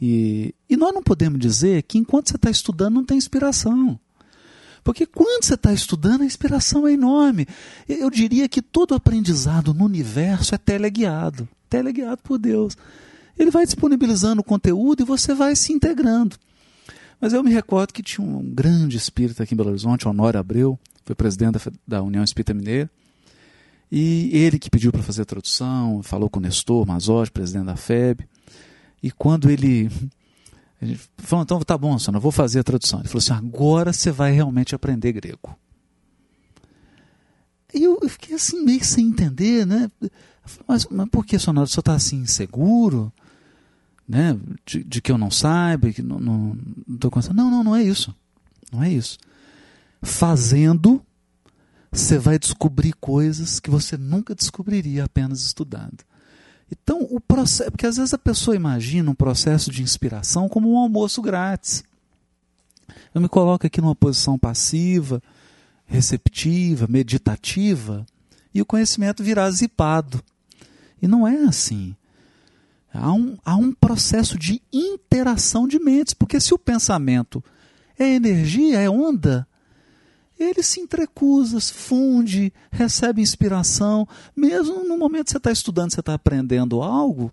E, 0.00 0.54
e 0.68 0.76
nós 0.76 0.92
não 0.92 1.02
podemos 1.02 1.38
dizer 1.38 1.82
que 1.82 1.98
enquanto 1.98 2.28
você 2.28 2.36
está 2.36 2.50
estudando 2.50 2.94
não 2.94 3.04
tem 3.04 3.16
inspiração. 3.16 3.98
Porque 4.84 5.06
quando 5.06 5.44
você 5.44 5.54
está 5.54 5.72
estudando, 5.72 6.22
a 6.22 6.26
inspiração 6.26 6.86
é 6.86 6.92
enorme. 6.92 7.46
Eu 7.88 8.10
diria 8.10 8.48
que 8.48 8.62
todo 8.62 8.94
aprendizado 8.94 9.74
no 9.74 9.84
universo 9.84 10.54
é 10.54 10.58
teleguiado 10.58 11.48
teleguiado 11.68 12.22
por 12.22 12.38
Deus. 12.38 12.76
Ele 13.38 13.50
vai 13.50 13.64
disponibilizando 13.64 14.40
o 14.40 14.44
conteúdo 14.44 15.02
e 15.02 15.06
você 15.06 15.34
vai 15.34 15.54
se 15.54 15.72
integrando. 15.72 16.36
Mas 17.20 17.32
eu 17.32 17.42
me 17.42 17.52
recordo 17.52 17.92
que 17.92 18.02
tinha 18.02 18.26
um 18.26 18.42
grande 18.42 18.96
espírita 18.96 19.42
aqui 19.42 19.54
em 19.54 19.56
Belo 19.56 19.70
Horizonte, 19.70 20.08
Honório 20.08 20.40
Abreu, 20.40 20.78
foi 21.04 21.14
presidente 21.14 21.58
da, 21.86 22.02
União 22.02 22.22
Espírita 22.22 22.52
Mineira, 22.52 22.90
e 23.90 24.30
ele 24.32 24.58
que 24.58 24.68
pediu 24.68 24.90
para 24.90 25.02
fazer 25.02 25.22
a 25.22 25.26
tradução, 25.26 26.02
falou 26.02 26.28
com 26.28 26.38
o 26.38 26.42
Nestor 26.42 26.86
Mazotti, 26.86 27.30
presidente 27.30 27.66
da 27.66 27.76
FEB, 27.76 28.26
e 29.06 29.10
quando 29.12 29.48
ele. 29.48 29.88
Ele 30.82 30.98
falou, 31.18 31.44
então 31.44 31.60
tá 31.60 31.78
bom, 31.78 31.96
senhor, 31.96 32.20
vou 32.20 32.32
fazer 32.32 32.58
a 32.58 32.64
tradução. 32.64 32.98
Ele 32.98 33.08
falou 33.08 33.20
assim: 33.20 33.32
agora 33.32 33.92
você 33.92 34.10
vai 34.10 34.32
realmente 34.32 34.74
aprender 34.74 35.12
grego. 35.12 35.56
E 37.72 37.84
eu, 37.84 37.98
eu 38.02 38.08
fiquei 38.08 38.34
assim, 38.34 38.64
meio 38.64 38.84
sem 38.84 39.06
entender, 39.06 39.64
né? 39.64 39.88
Falei, 40.44 40.64
mas, 40.66 40.86
mas 40.90 41.08
por 41.08 41.24
que, 41.24 41.38
senhor, 41.38 41.62
o 41.62 41.66
senhor 41.66 41.80
está 41.80 41.94
assim 41.94 42.16
inseguro? 42.16 43.12
Né? 44.08 44.38
De, 44.64 44.82
de, 44.82 45.00
que 45.00 45.12
eu 45.12 45.18
não 45.18 45.30
saiba, 45.30 45.92
que 45.92 46.02
não, 46.02 46.18
não, 46.18 46.58
não 46.86 47.10
Não, 47.32 47.50
não, 47.50 47.64
não 47.64 47.76
é 47.76 47.82
isso. 47.82 48.14
Não 48.72 48.82
é 48.82 48.90
isso. 48.90 49.18
Fazendo, 50.02 51.00
você 51.92 52.18
vai 52.18 52.38
descobrir 52.38 52.92
coisas 52.94 53.60
que 53.60 53.70
você 53.70 53.96
nunca 53.96 54.34
descobriria 54.34 55.04
apenas 55.04 55.42
estudando. 55.42 56.04
Então, 56.70 57.06
o 57.10 57.20
processo, 57.20 57.70
porque 57.70 57.86
às 57.86 57.96
vezes 57.96 58.12
a 58.12 58.18
pessoa 58.18 58.56
imagina 58.56 59.10
um 59.10 59.14
processo 59.14 59.70
de 59.70 59.82
inspiração 59.82 60.48
como 60.48 60.72
um 60.72 60.78
almoço 60.78 61.22
grátis. 61.22 61.84
Eu 63.14 63.20
me 63.20 63.28
coloco 63.28 63.66
aqui 63.66 63.80
numa 63.80 63.94
posição 63.94 64.38
passiva, 64.38 65.22
receptiva, 65.86 66.86
meditativa, 66.88 68.04
e 68.52 68.60
o 68.60 68.66
conhecimento 68.66 69.22
virá 69.22 69.50
zipado. 69.50 70.22
E 71.00 71.06
não 71.06 71.26
é 71.26 71.44
assim. 71.44 71.94
Há 72.92 73.12
um, 73.12 73.36
há 73.44 73.54
um 73.54 73.72
processo 73.72 74.38
de 74.38 74.60
interação 74.72 75.68
de 75.68 75.78
mentes, 75.78 76.14
porque 76.14 76.40
se 76.40 76.54
o 76.54 76.58
pensamento 76.58 77.44
é 77.98 78.14
energia, 78.14 78.80
é 78.80 78.88
onda, 78.88 79.46
ele 80.38 80.62
se 80.62 80.80
entrecusa, 80.80 81.60
funde, 81.60 82.52
recebe 82.70 83.22
inspiração. 83.22 84.06
Mesmo 84.34 84.84
no 84.84 84.98
momento 84.98 85.26
que 85.26 85.30
você 85.32 85.38
está 85.38 85.50
estudando, 85.50 85.92
você 85.92 86.00
está 86.00 86.14
aprendendo 86.14 86.82
algo, 86.82 87.32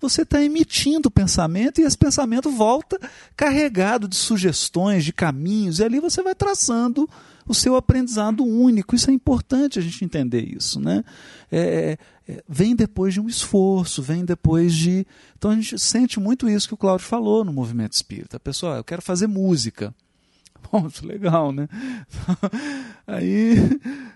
você 0.00 0.22
está 0.22 0.42
emitindo 0.42 1.10
pensamento 1.10 1.80
e 1.80 1.84
esse 1.84 1.98
pensamento 1.98 2.50
volta 2.50 2.98
carregado 3.36 4.08
de 4.08 4.16
sugestões, 4.16 5.04
de 5.04 5.12
caminhos, 5.12 5.78
e 5.78 5.84
ali 5.84 6.00
você 6.00 6.22
vai 6.22 6.34
traçando 6.34 7.08
o 7.46 7.54
seu 7.54 7.74
aprendizado 7.76 8.44
único. 8.44 8.94
Isso 8.94 9.10
é 9.10 9.12
importante 9.12 9.78
a 9.78 9.82
gente 9.82 10.04
entender 10.04 10.42
isso. 10.42 10.80
Né? 10.80 11.02
É, 11.50 11.98
é, 12.28 12.44
vem 12.48 12.76
depois 12.76 13.14
de 13.14 13.20
um 13.20 13.28
esforço, 13.28 14.02
vem 14.02 14.24
depois 14.24 14.74
de. 14.74 15.06
Então 15.36 15.50
a 15.50 15.54
gente 15.54 15.78
sente 15.78 16.20
muito 16.20 16.48
isso 16.48 16.68
que 16.68 16.74
o 16.74 16.78
Cláudio 16.78 17.06
falou 17.06 17.44
no 17.44 17.52
movimento 17.52 17.94
espírita. 17.94 18.38
Pessoal, 18.38 18.76
eu 18.76 18.84
quero 18.84 19.02
fazer 19.02 19.26
música. 19.26 19.94
Bom, 20.70 20.86
isso 20.86 21.04
é 21.04 21.08
legal, 21.08 21.52
né? 21.52 21.68
Aí, 23.06 23.56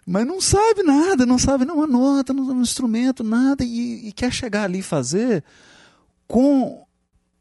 mas 0.07 0.27
não 0.27 0.41
sabe 0.41 0.83
nada, 0.83 1.25
não 1.25 1.39
sabe 1.39 1.65
nenhuma 1.65 1.87
nota, 1.87 2.33
não, 2.33 2.45
um 2.51 2.61
instrumento, 2.63 3.25
nada, 3.25 3.65
e, 3.65 4.09
e 4.09 4.13
quer 4.13 4.33
chegar 4.33 4.65
ali 4.65 4.81
e 4.81 4.83
fazer 4.83 5.43
com 6.27 6.85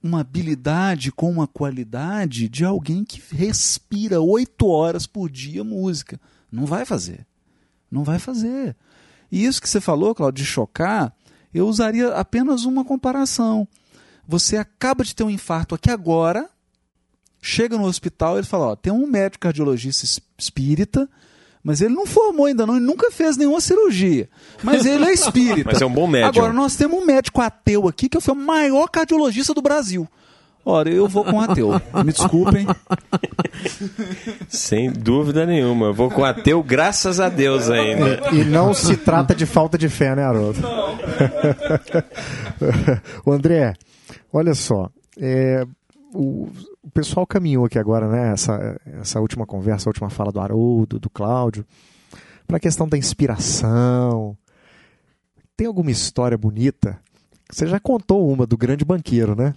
uma 0.04 0.22
habilidade, 0.22 1.12
com 1.12 1.30
uma 1.30 1.48
qualidade 1.48 2.50
de 2.50 2.66
alguém 2.66 3.04
que 3.04 3.22
respira 3.36 4.20
oito 4.20 4.68
horas 4.68 5.06
por 5.06 5.30
dia 5.30 5.64
música. 5.64 6.20
Não 6.52 6.66
vai 6.66 6.86
fazer. 6.86 7.26
Não 7.90 8.04
vai 8.04 8.18
fazer. 8.18 8.76
E 9.32 9.46
isso 9.46 9.62
que 9.62 9.70
você 9.70 9.80
falou, 9.80 10.16
Claudio, 10.16 10.44
de 10.44 10.50
chocar, 10.50 11.14
eu 11.54 11.68
usaria 11.68 12.16
apenas 12.16 12.66
uma 12.66 12.84
comparação. 12.84 13.68
Você 14.28 14.58
acaba 14.58 15.04
de 15.04 15.16
ter 15.16 15.24
um 15.24 15.30
infarto 15.30 15.76
aqui 15.76 15.90
agora, 15.90 16.50
chega 17.42 17.78
no 17.78 17.86
hospital, 17.86 18.38
ele 18.38 18.46
fala: 18.46 18.68
ó, 18.68 18.76
tem 18.76 18.94
um 18.94 19.08
médico 19.08 19.42
cardiologista 19.42 20.06
espírita 20.38 21.10
mas 21.64 21.82
ele 21.82 21.94
não 21.94 22.06
formou 22.06 22.48
ainda 22.48 22.66
não, 22.66 22.78
ele 22.78 22.86
nunca 22.86 23.12
fez 23.12 23.38
nenhuma 23.38 23.62
cirurgia. 23.62 24.28
Mas 24.64 24.86
ele 24.86 25.06
é 25.06 25.14
espírita. 25.14 25.70
Mas 25.72 25.82
é 25.82 25.86
um 25.86 25.94
bom 25.94 26.08
médico. 26.08 26.40
Agora, 26.40 26.54
nós 26.54 26.76
temos 26.76 27.00
um 27.00 27.06
médico 27.06 27.42
ateu 27.42 27.88
aqui, 27.88 28.10
que 28.10 28.20
foi 28.20 28.34
o 28.34 28.38
maior 28.38 28.88
cardiologista 28.88 29.54
do 29.54 29.62
Brasil. 29.62 30.08
Ora, 30.64 30.90
eu 30.90 31.08
vou 31.08 31.24
com 31.24 31.40
ateu. 31.40 31.72
Me 32.04 32.12
desculpem. 32.12 32.68
Sem 34.48 34.92
dúvida 34.92 35.46
nenhuma. 35.46 35.88
Eu 35.88 35.94
vou 35.94 36.10
com 36.10 36.24
ateu, 36.24 36.62
graças 36.62 37.20
a 37.20 37.30
Deus 37.30 37.70
ainda. 37.70 38.30
E, 38.32 38.42
e 38.42 38.46
não 38.46 38.74
se 38.74 38.96
trata 38.96 39.34
de 39.34 39.48
falta 39.48 39.76
de 39.76 39.90
fé, 39.90 40.16
né, 40.16 40.24
Haroldo? 40.24 40.60
o 43.26 43.32
André, 43.32 43.74
olha 44.32 44.54
só. 44.54 44.90
É, 45.20 45.66
o, 46.14 46.50
o 46.82 46.92
pessoal 46.92 47.26
caminhou 47.26 47.66
aqui 47.66 47.80
agora, 47.80 48.08
né? 48.08 48.32
Essa, 48.32 48.80
essa 49.00 49.20
última 49.20 49.46
conversa, 49.46 49.90
a 49.90 49.92
última 49.92 50.10
fala 50.10 50.32
do 50.32 50.40
Haroldo, 50.40 51.00
do 51.00 51.10
Cláudio, 51.10 51.66
para 52.48 52.58
a 52.58 52.60
questão 52.60 52.88
da 52.88 52.98
inspiração. 52.98 54.38
Tem 55.56 55.68
alguma 55.68 55.92
história 55.92 56.38
bonita? 56.38 57.00
Você 57.52 57.68
já 57.68 57.80
contou 57.80 58.30
uma 58.32 58.46
do 58.46 58.58
grande 58.58 58.86
banqueiro, 58.86 59.36
né? 59.36 59.54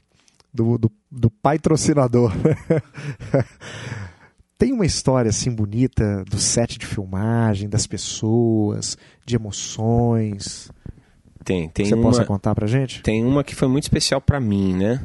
Do, 0.52 0.78
do, 0.78 0.92
do 1.10 1.30
patrocinador. 1.30 2.32
Tem 4.56 4.72
uma 4.72 4.86
história 4.86 5.28
assim 5.28 5.50
bonita 5.50 6.24
do 6.24 6.38
set 6.38 6.78
de 6.78 6.86
filmagem, 6.86 7.68
das 7.68 7.86
pessoas, 7.86 8.96
de 9.26 9.34
emoções. 9.34 10.70
Tem, 11.44 11.68
tem 11.68 11.86
Você 11.86 11.94
uma, 11.94 12.02
possa 12.02 12.24
contar 12.24 12.54
pra 12.54 12.66
gente? 12.66 13.02
Tem 13.02 13.24
uma 13.24 13.44
que 13.44 13.54
foi 13.54 13.68
muito 13.68 13.84
especial 13.84 14.20
para 14.20 14.40
mim, 14.40 14.74
né? 14.74 15.00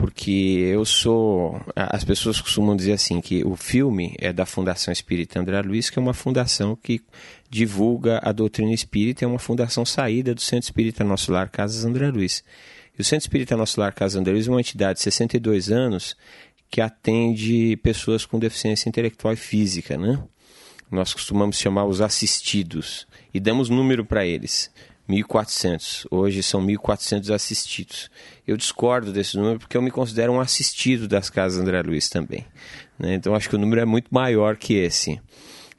Porque 0.00 0.30
eu 0.72 0.84
sou. 0.86 1.60
As 1.76 2.02
pessoas 2.02 2.40
costumam 2.40 2.74
dizer 2.74 2.92
assim 2.92 3.20
que 3.20 3.44
o 3.44 3.54
filme 3.54 4.16
é 4.18 4.32
da 4.32 4.46
Fundação 4.46 4.90
Espírita 4.90 5.38
André 5.38 5.60
Luiz, 5.60 5.90
que 5.90 5.98
é 5.98 6.02
uma 6.02 6.14
fundação 6.14 6.74
que 6.74 7.02
divulga 7.50 8.18
a 8.22 8.32
doutrina 8.32 8.72
espírita, 8.72 9.24
é 9.24 9.28
uma 9.28 9.38
fundação 9.38 9.84
saída 9.84 10.34
do 10.34 10.40
Centro 10.40 10.64
Espírita 10.64 11.04
Nosso 11.04 11.30
Lar 11.30 11.50
Casas 11.50 11.84
André 11.84 12.10
Luiz. 12.10 12.42
E 12.98 13.02
o 13.02 13.04
Centro 13.04 13.24
Espírita 13.24 13.56
Nosso 13.56 13.78
Lar 13.78 13.92
Casas 13.92 14.18
André 14.18 14.32
Luiz 14.32 14.48
é 14.48 14.50
uma 14.50 14.60
entidade 14.60 14.96
de 14.96 15.02
62 15.02 15.70
anos 15.70 16.16
que 16.70 16.80
atende 16.80 17.76
pessoas 17.82 18.24
com 18.24 18.38
deficiência 18.38 18.88
intelectual 18.88 19.34
e 19.34 19.36
física, 19.36 19.98
né? 19.98 20.22
Nós 20.90 21.12
costumamos 21.12 21.58
chamar 21.58 21.84
os 21.84 22.00
assistidos 22.00 23.06
e 23.34 23.38
damos 23.38 23.68
número 23.68 24.04
para 24.04 24.24
eles. 24.24 24.70
1.400. 25.10 26.06
Hoje 26.10 26.42
são 26.42 26.64
1.400 26.64 27.34
assistidos. 27.34 28.10
Eu 28.46 28.56
discordo 28.56 29.12
desse 29.12 29.36
número 29.36 29.58
porque 29.58 29.76
eu 29.76 29.82
me 29.82 29.90
considero 29.90 30.32
um 30.32 30.40
assistido 30.40 31.08
das 31.08 31.28
casas 31.28 31.60
André 31.60 31.82
Luiz 31.82 32.08
também. 32.08 32.46
Né? 32.98 33.14
Então 33.14 33.34
acho 33.34 33.48
que 33.48 33.56
o 33.56 33.58
número 33.58 33.80
é 33.80 33.84
muito 33.84 34.08
maior 34.10 34.56
que 34.56 34.74
esse. 34.74 35.20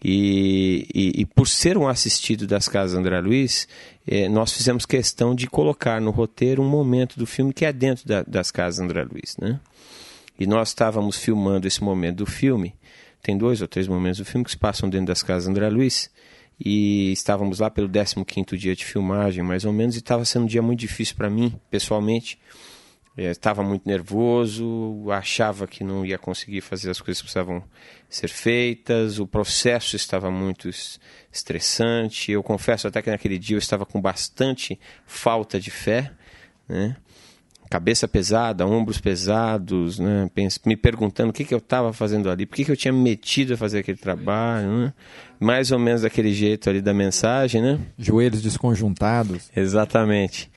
E, 0.04 0.88
e, 0.94 1.22
e 1.22 1.26
por 1.26 1.48
ser 1.48 1.78
um 1.78 1.88
assistido 1.88 2.48
das 2.48 2.68
casas 2.68 2.98
André 2.98 3.20
Luiz, 3.22 3.68
eh, 4.08 4.28
nós 4.28 4.52
fizemos 4.52 4.86
questão 4.86 5.36
de 5.36 5.48
colocar 5.48 6.02
no 6.02 6.10
roteiro 6.10 6.62
um 6.62 6.70
momento 6.70 7.20
do 7.20 7.28
filme 7.28 7.54
que 7.54 7.66
é 7.66 7.72
dentro 7.72 8.08
da, 8.08 8.24
das 8.24 8.50
casas 8.50 8.80
André 8.80 9.04
Luiz. 9.04 9.38
Né? 9.40 9.60
E 10.40 10.48
nós 10.48 10.70
estávamos 10.70 11.18
filmando 11.18 11.68
esse 11.68 11.84
momento 11.84 12.18
do 12.18 12.26
filme. 12.26 12.74
Tem 13.22 13.38
dois 13.38 13.62
ou 13.62 13.68
três 13.68 13.88
momentos 13.88 14.18
do 14.18 14.26
filme 14.26 14.44
que 14.44 14.50
se 14.50 14.58
passam 14.58 14.90
dentro 14.90 15.08
das 15.08 15.22
casas 15.22 15.48
André 15.48 15.70
Luiz 15.70 16.10
e 16.64 17.12
estávamos 17.12 17.60
lá 17.60 17.72
pelo 17.72 17.90
15º 17.90 18.56
dia 18.56 18.76
de 18.76 18.86
filmagem, 18.86 19.44
mais 19.44 19.66
ou 19.66 19.74
menos, 19.74 19.96
e 19.96 20.00
estava 20.00 20.24
sendo 20.24 20.44
um 20.44 20.48
dia 20.48 20.62
muito 20.62 20.80
difícil 20.80 21.16
para 21.16 21.30
mim, 21.30 21.60
pessoalmente. 21.72 22.38
É, 23.18 23.32
estava 23.32 23.62
muito 23.62 23.88
nervoso, 23.88 25.10
achava 25.12 25.68
que 25.68 25.84
não 25.84 26.06
ia 26.06 26.18
conseguir 26.18 26.62
fazer 26.62 26.92
as 26.92 27.02
coisas 27.02 27.20
que 27.22 27.26
precisavam 27.26 27.64
ser 28.08 28.30
feitas, 28.30 29.20
o 29.20 29.28
processo 29.28 29.96
estava 29.96 30.30
muito 30.32 30.70
estressante. 31.32 32.32
Eu 32.32 32.44
confesso 32.44 32.88
até 32.88 33.02
que 33.02 33.10
naquele 33.10 33.38
dia 33.38 33.56
eu 33.56 33.60
estava 33.60 33.86
com 33.86 34.00
bastante 34.00 34.80
falta 35.06 35.60
de 35.60 35.72
fé, 35.72 36.12
né? 36.70 36.96
Cabeça 37.72 38.06
pesada, 38.06 38.68
ombros 38.68 39.00
pesados, 39.00 39.98
né? 39.98 40.30
me 40.66 40.76
perguntando 40.76 41.30
o 41.30 41.34
que, 41.34 41.46
que 41.46 41.54
eu 41.54 41.58
estava 41.60 41.94
fazendo 41.94 42.30
ali, 42.30 42.46
por 42.46 42.58
que, 42.58 42.66
que 42.66 42.72
eu 42.72 42.76
tinha 42.76 42.92
me 42.92 43.00
metido 43.00 43.54
a 43.54 43.58
fazer 43.58 43.80
aquele 43.80 43.98
trabalho, 43.98 44.68
né? 44.68 44.94
mais 45.40 45.72
ou 45.72 45.80
menos 45.80 46.02
daquele 46.02 46.34
jeito 46.34 46.70
ali 46.70 46.82
da 46.82 46.94
mensagem, 46.94 47.62
né? 47.62 47.80
Joelhos 47.98 48.42
desconjuntados. 48.42 49.50
Exatamente. 49.56 50.52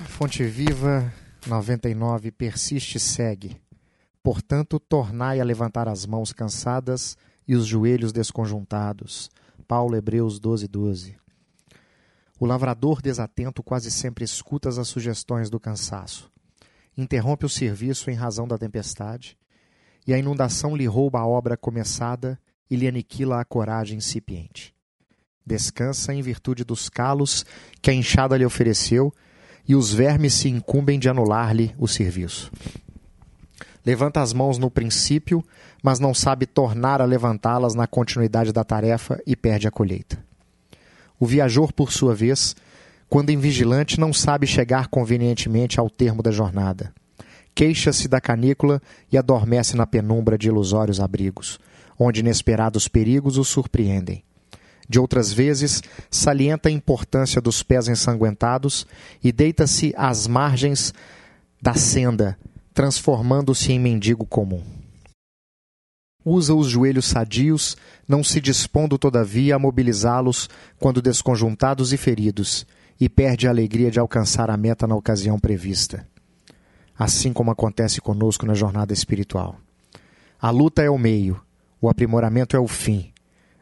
Fonte 0.00 0.44
Viva 0.44 1.10
99 1.46 2.30
persiste 2.30 2.98
e 2.98 3.00
segue. 3.00 3.56
Portanto, 4.22 4.78
tornai 4.78 5.40
a 5.40 5.44
levantar 5.44 5.88
as 5.88 6.04
mãos 6.04 6.34
cansadas 6.34 7.16
e 7.48 7.54
os 7.54 7.64
joelhos 7.64 8.12
desconjuntados. 8.12 9.30
Paulo 9.66 9.96
Hebreus 9.96 10.38
12, 10.38 10.68
12. 10.68 11.23
O 12.44 12.46
lavrador 12.46 13.00
desatento 13.00 13.62
quase 13.62 13.90
sempre 13.90 14.22
escuta 14.22 14.68
as 14.68 14.86
sugestões 14.86 15.48
do 15.48 15.58
cansaço. 15.58 16.30
Interrompe 16.94 17.46
o 17.46 17.48
serviço 17.48 18.10
em 18.10 18.14
razão 18.14 18.46
da 18.46 18.58
tempestade, 18.58 19.38
e 20.06 20.12
a 20.12 20.18
inundação 20.18 20.76
lhe 20.76 20.84
rouba 20.84 21.20
a 21.20 21.26
obra 21.26 21.56
começada 21.56 22.38
e 22.70 22.76
lhe 22.76 22.86
aniquila 22.86 23.40
a 23.40 23.46
coragem 23.46 23.96
incipiente. 23.96 24.74
Descansa 25.46 26.12
em 26.12 26.20
virtude 26.20 26.64
dos 26.64 26.90
calos 26.90 27.46
que 27.80 27.90
a 27.90 27.94
enxada 27.94 28.36
lhe 28.36 28.44
ofereceu, 28.44 29.10
e 29.66 29.74
os 29.74 29.90
vermes 29.90 30.34
se 30.34 30.50
incumbem 30.50 30.98
de 30.98 31.08
anular-lhe 31.08 31.74
o 31.78 31.88
serviço. 31.88 32.52
Levanta 33.86 34.20
as 34.20 34.34
mãos 34.34 34.58
no 34.58 34.70
princípio, 34.70 35.42
mas 35.82 35.98
não 35.98 36.12
sabe 36.12 36.44
tornar 36.44 37.00
a 37.00 37.06
levantá-las 37.06 37.74
na 37.74 37.86
continuidade 37.86 38.52
da 38.52 38.62
tarefa 38.62 39.18
e 39.26 39.34
perde 39.34 39.66
a 39.66 39.70
colheita. 39.70 40.33
O 41.18 41.26
viajor, 41.26 41.72
por 41.72 41.92
sua 41.92 42.14
vez, 42.14 42.54
quando 43.08 43.30
invigilante, 43.30 44.00
não 44.00 44.12
sabe 44.12 44.46
chegar 44.46 44.88
convenientemente 44.88 45.78
ao 45.78 45.88
termo 45.88 46.22
da 46.22 46.30
jornada. 46.30 46.92
Queixa-se 47.54 48.08
da 48.08 48.20
canícula 48.20 48.82
e 49.12 49.16
adormece 49.16 49.76
na 49.76 49.86
penumbra 49.86 50.36
de 50.36 50.48
ilusórios 50.48 51.00
abrigos, 51.00 51.60
onde 51.98 52.20
inesperados 52.20 52.88
perigos 52.88 53.38
o 53.38 53.44
surpreendem. 53.44 54.24
De 54.88 54.98
outras 54.98 55.32
vezes, 55.32 55.82
salienta 56.10 56.68
a 56.68 56.72
importância 56.72 57.40
dos 57.40 57.62
pés 57.62 57.88
ensanguentados 57.88 58.86
e 59.22 59.32
deita-se 59.32 59.94
às 59.96 60.26
margens 60.26 60.92
da 61.62 61.74
senda, 61.74 62.36
transformando-se 62.74 63.72
em 63.72 63.78
mendigo 63.78 64.26
comum. 64.26 64.62
Usa 66.24 66.54
os 66.54 66.68
joelhos 66.68 67.04
sadios, 67.04 67.76
não 68.08 68.24
se 68.24 68.40
dispondo, 68.40 68.96
todavia, 68.96 69.56
a 69.56 69.58
mobilizá-los 69.58 70.48
quando 70.78 71.02
desconjuntados 71.02 71.92
e 71.92 71.96
feridos, 71.96 72.66
e 72.98 73.08
perde 73.08 73.46
a 73.46 73.50
alegria 73.50 73.90
de 73.90 73.98
alcançar 73.98 74.48
a 74.50 74.56
meta 74.56 74.86
na 74.86 74.96
ocasião 74.96 75.38
prevista. 75.38 76.06
Assim 76.98 77.32
como 77.32 77.50
acontece 77.50 78.00
conosco 78.00 78.46
na 78.46 78.54
jornada 78.54 78.92
espiritual. 78.92 79.56
A 80.40 80.50
luta 80.50 80.82
é 80.82 80.88
o 80.88 80.96
meio, 80.96 81.40
o 81.80 81.88
aprimoramento 81.88 82.56
é 82.56 82.60
o 82.60 82.68
fim, 82.68 83.12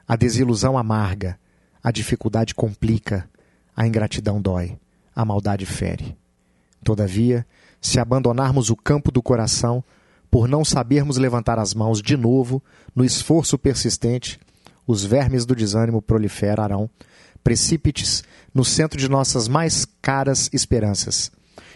a 0.07 0.17
desilusão 0.17 0.77
amarga, 0.77 1.39
a 1.83 1.91
dificuldade 1.91 2.55
complica, 2.55 3.29
a 3.75 3.87
ingratidão 3.87 4.41
dói, 4.41 4.79
a 5.15 5.25
maldade 5.25 5.67
fere. 5.67 6.17
Todavia, 6.85 7.47
se 7.81 7.99
abandonarmos 7.99 8.71
o 8.71 8.77
campo 8.77 9.11
do 9.11 9.23
coração, 9.23 9.83
por 10.33 10.49
não 10.49 10.65
sabermos 10.65 11.19
levantar 11.19 11.59
as 11.59 11.75
mãos 11.75 12.01
de 12.01 12.17
novo, 12.17 12.65
no 12.97 13.05
esforço 13.05 13.59
persistente, 13.59 14.41
os 14.87 15.05
vermes 15.05 15.45
do 15.45 15.55
desânimo 15.55 16.01
proliferarão, 16.01 16.89
precípites 17.45 18.25
no 18.55 18.65
centro 18.65 18.99
de 18.99 19.11
nossas 19.11 19.47
mais 19.47 19.87
caras 20.01 20.49
esperanças. 20.51 21.31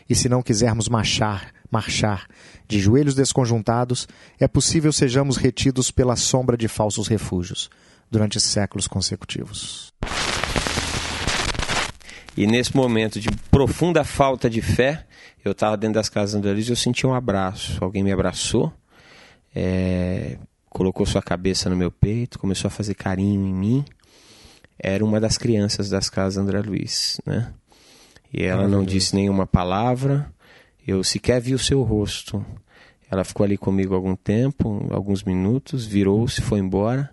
E 0.09 0.14
se 0.14 0.26
não 0.26 0.42
quisermos 0.42 0.88
marchar, 0.88 1.52
marchar 1.70 2.26
de 2.66 2.80
joelhos 2.80 3.14
desconjuntados, 3.14 4.09
é 4.40 4.48
possível 4.48 4.90
sejamos 4.90 5.36
retidos 5.36 5.90
pela 5.90 6.16
sombra 6.16 6.57
de 6.57 6.66
falsos 6.66 7.09
refúgios 7.09 7.68
durante 8.11 8.40
séculos 8.40 8.88
consecutivos. 8.88 9.92
E 12.37 12.47
nesse 12.47 12.76
momento 12.76 13.18
de 13.18 13.28
profunda 13.51 14.05
falta 14.05 14.51
de 14.51 14.61
fé, 14.61 15.07
eu 15.45 15.53
estava 15.53 15.76
dentro 15.76 15.95
das 15.95 16.09
casas 16.09 16.34
André 16.34 16.53
e 16.55 16.68
eu 16.68 16.76
senti 16.76 17.07
um 17.07 17.14
abraço. 17.14 17.82
Alguém 17.82 18.03
me 18.03 18.12
abraçou, 18.12 18.72
é, 19.55 20.37
colocou 20.68 21.07
sua 21.07 21.22
cabeça 21.22 21.70
no 21.70 21.76
meu 21.76 21.91
peito, 21.91 22.39
começou 22.39 22.68
a 22.68 22.70
fazer 22.70 22.95
carinho 22.95 23.47
em 23.47 23.55
mim. 23.55 23.84
Era 24.78 25.03
uma 25.03 25.18
das 25.18 25.39
crianças 25.39 25.89
das 25.89 26.11
casas 26.11 26.37
André 26.37 26.61
Luiz, 26.61 27.18
né? 27.24 27.55
E 28.30 28.43
ela 28.43 28.68
não 28.68 28.84
disse 28.84 29.14
nenhuma 29.14 29.47
palavra, 29.47 30.30
eu 30.87 31.03
sequer 31.03 31.41
vi 31.41 31.55
o 31.55 31.59
seu 31.59 31.82
rosto. 31.82 32.45
Ela 33.11 33.24
ficou 33.24 33.45
ali 33.45 33.57
comigo 33.57 33.95
algum 33.95 34.14
tempo, 34.14 34.87
alguns 34.91 35.22
minutos, 35.22 35.87
virou-se, 35.87 36.43
foi 36.43 36.59
embora, 36.59 37.09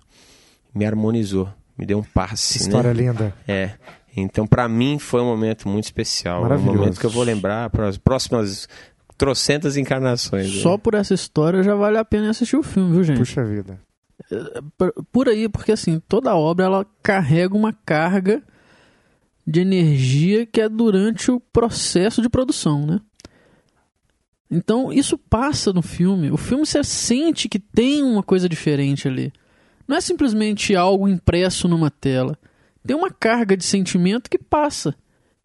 me 0.73 0.85
harmonizou, 0.85 1.47
me 1.77 1.85
deu 1.85 1.99
um 1.99 2.03
passe. 2.03 2.57
História 2.57 2.93
né? 2.93 3.03
linda. 3.03 3.33
É. 3.47 3.71
Então, 4.15 4.45
para 4.45 4.67
mim, 4.69 4.99
foi 4.99 5.21
um 5.21 5.25
momento 5.25 5.67
muito 5.67 5.85
especial. 5.85 6.43
Um 6.55 6.59
momento 6.59 6.99
que 6.99 7.05
eu 7.05 7.09
vou 7.09 7.23
lembrar 7.23 7.69
para 7.69 7.87
as 7.87 7.97
próximas 7.97 8.67
trocentas 9.17 9.75
encarnações. 9.77 10.53
né? 10.55 10.61
Só 10.61 10.77
por 10.77 10.93
essa 10.93 11.13
história 11.13 11.63
já 11.63 11.73
vale 11.75 11.97
a 11.97 12.05
pena 12.05 12.29
assistir 12.29 12.55
o 12.55 12.63
filme, 12.63 12.93
viu, 12.93 13.03
gente? 13.03 13.17
Puxa 13.17 13.43
vida. 13.43 13.79
por- 14.77 14.93
por 15.11 15.27
aí, 15.29 15.49
porque 15.49 15.71
assim, 15.71 15.99
toda 16.07 16.35
obra 16.35 16.65
ela 16.65 16.85
carrega 17.01 17.55
uma 17.55 17.73
carga 17.73 18.41
de 19.45 19.59
energia 19.61 20.45
que 20.45 20.61
é 20.61 20.69
durante 20.69 21.29
o 21.31 21.39
processo 21.39 22.21
de 22.21 22.29
produção, 22.29 22.85
né? 22.85 22.99
Então, 24.49 24.93
isso 24.93 25.17
passa 25.17 25.73
no 25.73 25.81
filme. 25.81 26.31
O 26.31 26.37
filme 26.37 26.65
você 26.65 26.83
sente 26.83 27.49
que 27.49 27.57
tem 27.59 28.03
uma 28.03 28.21
coisa 28.21 28.47
diferente 28.47 29.07
ali. 29.07 29.33
Não 29.87 29.97
é 29.97 30.01
simplesmente 30.01 30.75
algo 30.75 31.07
impresso 31.07 31.67
numa 31.67 31.89
tela. 31.89 32.37
Tem 32.85 32.95
uma 32.95 33.09
carga 33.09 33.55
de 33.55 33.63
sentimento 33.63 34.29
que 34.29 34.37
passa. 34.37 34.95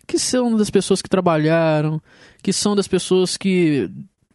Que 0.06 0.18
são 0.18 0.56
das 0.56 0.70
pessoas 0.70 1.02
que 1.02 1.08
trabalharam, 1.08 2.00
que 2.42 2.52
são 2.52 2.74
das 2.74 2.88
pessoas 2.88 3.36
que, 3.36 3.90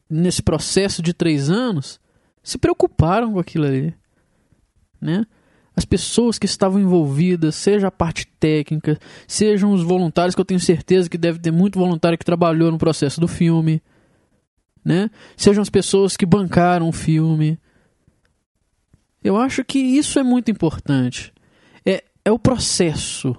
nesse 0.09 0.43
processo 0.43 1.01
de 1.01 1.13
três 1.13 1.49
anos, 1.49 1.99
se 2.43 2.57
preocuparam 2.57 3.33
com 3.33 3.39
aquilo 3.39 3.65
ali 3.65 3.95
né? 5.03 5.25
As 5.75 5.85
pessoas 5.85 6.39
que 6.39 6.45
estavam 6.45 6.79
envolvidas, 6.79 7.55
seja 7.55 7.87
a 7.87 7.91
parte 7.91 8.27
técnica, 8.39 8.97
sejam 9.27 9.73
os 9.73 9.83
voluntários, 9.83 10.33
que 10.33 10.41
eu 10.41 10.45
tenho 10.45 10.59
certeza 10.59 11.09
que 11.09 11.17
deve 11.17 11.39
ter 11.39 11.51
muito 11.51 11.77
voluntário 11.77 12.17
que 12.17 12.25
trabalhou 12.25 12.71
no 12.71 12.77
processo 12.77 13.19
do 13.19 13.27
filme, 13.27 13.81
né? 14.85 15.09
Sejam 15.35 15.61
as 15.61 15.69
pessoas 15.69 16.15
que 16.15 16.25
bancaram 16.25 16.87
o 16.87 16.93
filme. 16.93 17.59
Eu 19.23 19.35
acho 19.35 19.63
que 19.63 19.79
isso 19.79 20.19
é 20.19 20.23
muito 20.23 20.51
importante. 20.51 21.33
É, 22.25 22.31
o 22.31 22.39
processo. 22.39 23.35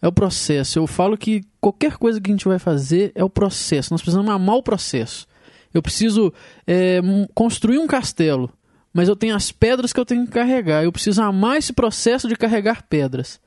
É 0.00 0.08
o 0.08 0.12
processo. 0.12 0.78
Eu 0.78 0.86
falo 0.86 1.16
que 1.16 1.42
qualquer 1.60 1.96
coisa 1.96 2.20
que 2.20 2.30
a 2.30 2.34
gente 2.34 2.46
vai 2.46 2.58
fazer 2.58 3.12
é 3.14 3.24
o 3.24 3.30
processo. 3.30 3.92
Nós 3.92 4.00
precisamos 4.00 4.30
amar 4.30 4.56
o 4.56 4.62
processo. 4.62 5.26
Eu 5.72 5.82
preciso 5.82 6.32
é, 6.66 7.00
construir 7.34 7.78
um 7.78 7.86
castelo 7.86 8.52
mas 8.98 9.08
eu 9.08 9.14
tenho 9.14 9.36
as 9.36 9.52
pedras 9.52 9.92
que 9.92 10.00
eu 10.00 10.04
tenho 10.04 10.24
que 10.24 10.32
carregar. 10.32 10.82
Eu 10.82 10.90
preciso 10.90 11.22
amar 11.22 11.56
esse 11.56 11.72
processo 11.72 12.26
de 12.26 12.34
carregar 12.34 12.82
pedras 12.82 13.40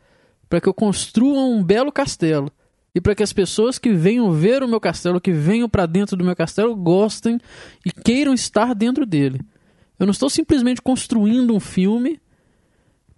para 0.47 0.61
que 0.61 0.69
eu 0.69 0.73
construa 0.73 1.41
um 1.41 1.61
belo 1.61 1.91
castelo 1.91 2.49
e 2.95 3.01
para 3.01 3.13
que 3.13 3.21
as 3.21 3.33
pessoas 3.33 3.77
que 3.77 3.91
venham 3.91 4.31
ver 4.31 4.63
o 4.63 4.67
meu 4.67 4.79
castelo, 4.79 5.19
que 5.19 5.33
venham 5.33 5.67
para 5.67 5.85
dentro 5.85 6.15
do 6.15 6.23
meu 6.23 6.37
castelo, 6.37 6.73
gostem 6.73 7.37
e 7.85 7.91
queiram 7.91 8.33
estar 8.33 8.73
dentro 8.73 9.05
dele. 9.05 9.41
Eu 9.99 10.05
não 10.05 10.11
estou 10.11 10.29
simplesmente 10.29 10.81
construindo 10.81 11.53
um 11.53 11.59
filme 11.59 12.17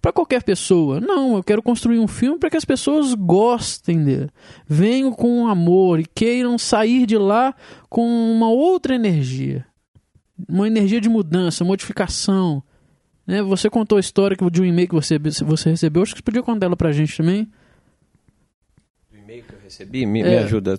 para 0.03 0.11
qualquer 0.13 0.43
pessoa. 0.43 0.99
Não, 0.99 1.37
eu 1.37 1.43
quero 1.43 1.63
construir 1.63 1.97
um 1.97 2.07
filme 2.07 2.37
para 2.37 2.51
que 2.51 2.57
as 2.57 2.65
pessoas 2.65 3.15
gostem 3.15 4.03
dele. 4.03 4.29
Venham 4.67 5.11
com 5.11 5.47
amor 5.47 5.99
e 5.99 6.05
queiram 6.05 6.59
sair 6.59 7.07
de 7.07 7.17
lá 7.17 7.55
com 7.89 8.05
uma 8.05 8.49
outra 8.49 8.93
energia 8.93 9.65
uma 10.49 10.67
energia 10.67 10.99
de 10.99 11.09
mudança, 11.09 11.63
modificação. 11.63 12.63
Né? 13.25 13.41
Você 13.41 13.69
contou 13.69 13.97
a 13.97 14.01
história 14.01 14.35
de 14.51 14.61
um 14.61 14.65
e-mail 14.65 14.87
que 14.87 14.95
você, 14.95 15.17
você 15.17 15.69
recebeu. 15.69 16.03
Acho 16.03 16.13
que 16.13 16.19
você 16.19 16.23
podia 16.23 16.43
contar 16.43 16.65
ela 16.65 16.75
pra 16.75 16.91
gente 16.91 17.15
também. 17.15 17.49
O 19.11 19.15
e-mail 19.17 19.43
que 19.43 19.53
eu 19.53 19.59
recebi, 19.63 20.05
me, 20.05 20.21
É. 20.21 20.29
me 20.29 20.37
ajuda. 20.37 20.77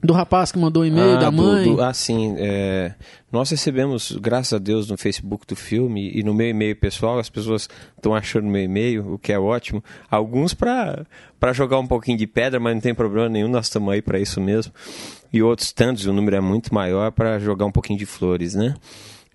Do 0.00 0.12
rapaz 0.12 0.52
que 0.52 0.58
mandou 0.58 0.84
o 0.84 0.86
e-mail, 0.86 1.16
Ah, 1.16 1.20
da 1.20 1.30
do- 1.30 1.36
mãe. 1.36 1.64
do- 1.74 1.82
ah, 1.82 1.92
sim. 1.92 2.36
é, 2.38 2.94
nós 3.32 3.50
recebemos, 3.50 4.12
graças 4.12 4.52
a 4.52 4.58
Deus, 4.58 4.88
no 4.88 4.96
Facebook 4.96 5.44
do 5.44 5.56
filme 5.56 6.12
e 6.14 6.22
no 6.22 6.32
meu 6.32 6.48
e-mail 6.48 6.76
pessoal, 6.76 7.18
as 7.18 7.28
pessoas 7.28 7.68
estão 7.96 8.14
achando 8.14 8.46
meu 8.46 8.62
e-mail, 8.62 9.14
o 9.14 9.18
que 9.18 9.32
é 9.32 9.38
ótimo. 9.38 9.82
Alguns 10.08 10.54
para 10.54 11.04
jogar 11.52 11.80
um 11.80 11.86
pouquinho 11.86 12.16
de 12.16 12.28
pedra, 12.28 12.60
mas 12.60 12.74
não 12.74 12.80
tem 12.80 12.94
problema 12.94 13.28
nenhum, 13.28 13.48
nós 13.48 13.66
estamos 13.66 13.92
aí 13.92 14.00
para 14.00 14.20
isso 14.20 14.40
mesmo. 14.40 14.72
E 15.32 15.42
outros 15.42 15.72
tantos, 15.72 16.06
o 16.06 16.12
número 16.12 16.36
é 16.36 16.40
muito 16.40 16.72
maior, 16.72 17.10
para 17.10 17.38
jogar 17.40 17.64
um 17.66 17.72
pouquinho 17.72 17.98
de 17.98 18.06
flores, 18.06 18.54
né? 18.54 18.74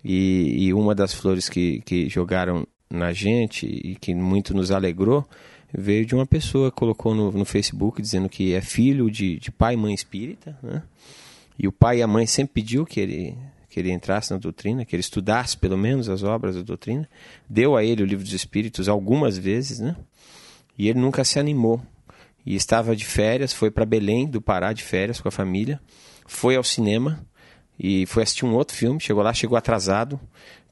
E, 0.02 0.66
e 0.66 0.72
uma 0.74 0.94
das 0.94 1.12
flores 1.12 1.46
que, 1.48 1.82
que 1.84 2.08
jogaram 2.08 2.66
na 2.90 3.12
gente 3.12 3.66
e 3.66 3.96
que 3.96 4.14
muito 4.14 4.54
nos 4.54 4.70
alegrou 4.70 5.26
veio 5.76 6.06
de 6.06 6.14
uma 6.14 6.26
pessoa 6.26 6.70
que 6.70 6.76
colocou 6.76 7.14
no, 7.14 7.32
no 7.32 7.44
Facebook 7.44 8.00
dizendo 8.00 8.28
que 8.28 8.54
é 8.54 8.60
filho 8.60 9.10
de, 9.10 9.38
de 9.38 9.50
pai 9.50 9.74
e 9.74 9.76
mãe 9.76 9.92
espírita, 9.92 10.56
né? 10.62 10.82
E 11.58 11.68
o 11.68 11.72
pai 11.72 11.98
e 11.98 12.02
a 12.02 12.06
mãe 12.06 12.26
sempre 12.26 12.54
pediu 12.54 12.84
que 12.84 12.98
ele, 12.98 13.36
que 13.68 13.78
ele 13.78 13.92
entrasse 13.92 14.30
na 14.32 14.38
doutrina, 14.38 14.84
que 14.84 14.94
ele 14.94 15.00
estudasse 15.00 15.56
pelo 15.56 15.76
menos 15.76 16.08
as 16.08 16.22
obras 16.22 16.56
da 16.56 16.62
doutrina. 16.62 17.08
Deu 17.48 17.76
a 17.76 17.84
ele 17.84 18.02
o 18.02 18.06
livro 18.06 18.24
dos 18.24 18.32
Espíritos 18.32 18.88
algumas 18.88 19.38
vezes, 19.38 19.78
né? 19.78 19.96
E 20.76 20.88
ele 20.88 20.98
nunca 20.98 21.24
se 21.24 21.38
animou. 21.38 21.80
E 22.44 22.54
estava 22.54 22.94
de 22.94 23.04
férias, 23.04 23.52
foi 23.52 23.70
para 23.70 23.86
Belém 23.86 24.26
do 24.26 24.40
Pará 24.40 24.72
de 24.72 24.82
férias 24.82 25.20
com 25.20 25.28
a 25.28 25.30
família, 25.30 25.80
foi 26.26 26.56
ao 26.56 26.64
cinema 26.64 27.24
e 27.78 28.04
foi 28.06 28.22
assistir 28.22 28.44
um 28.44 28.54
outro 28.54 28.76
filme. 28.76 29.00
Chegou 29.00 29.22
lá, 29.22 29.32
chegou 29.32 29.56
atrasado, 29.56 30.20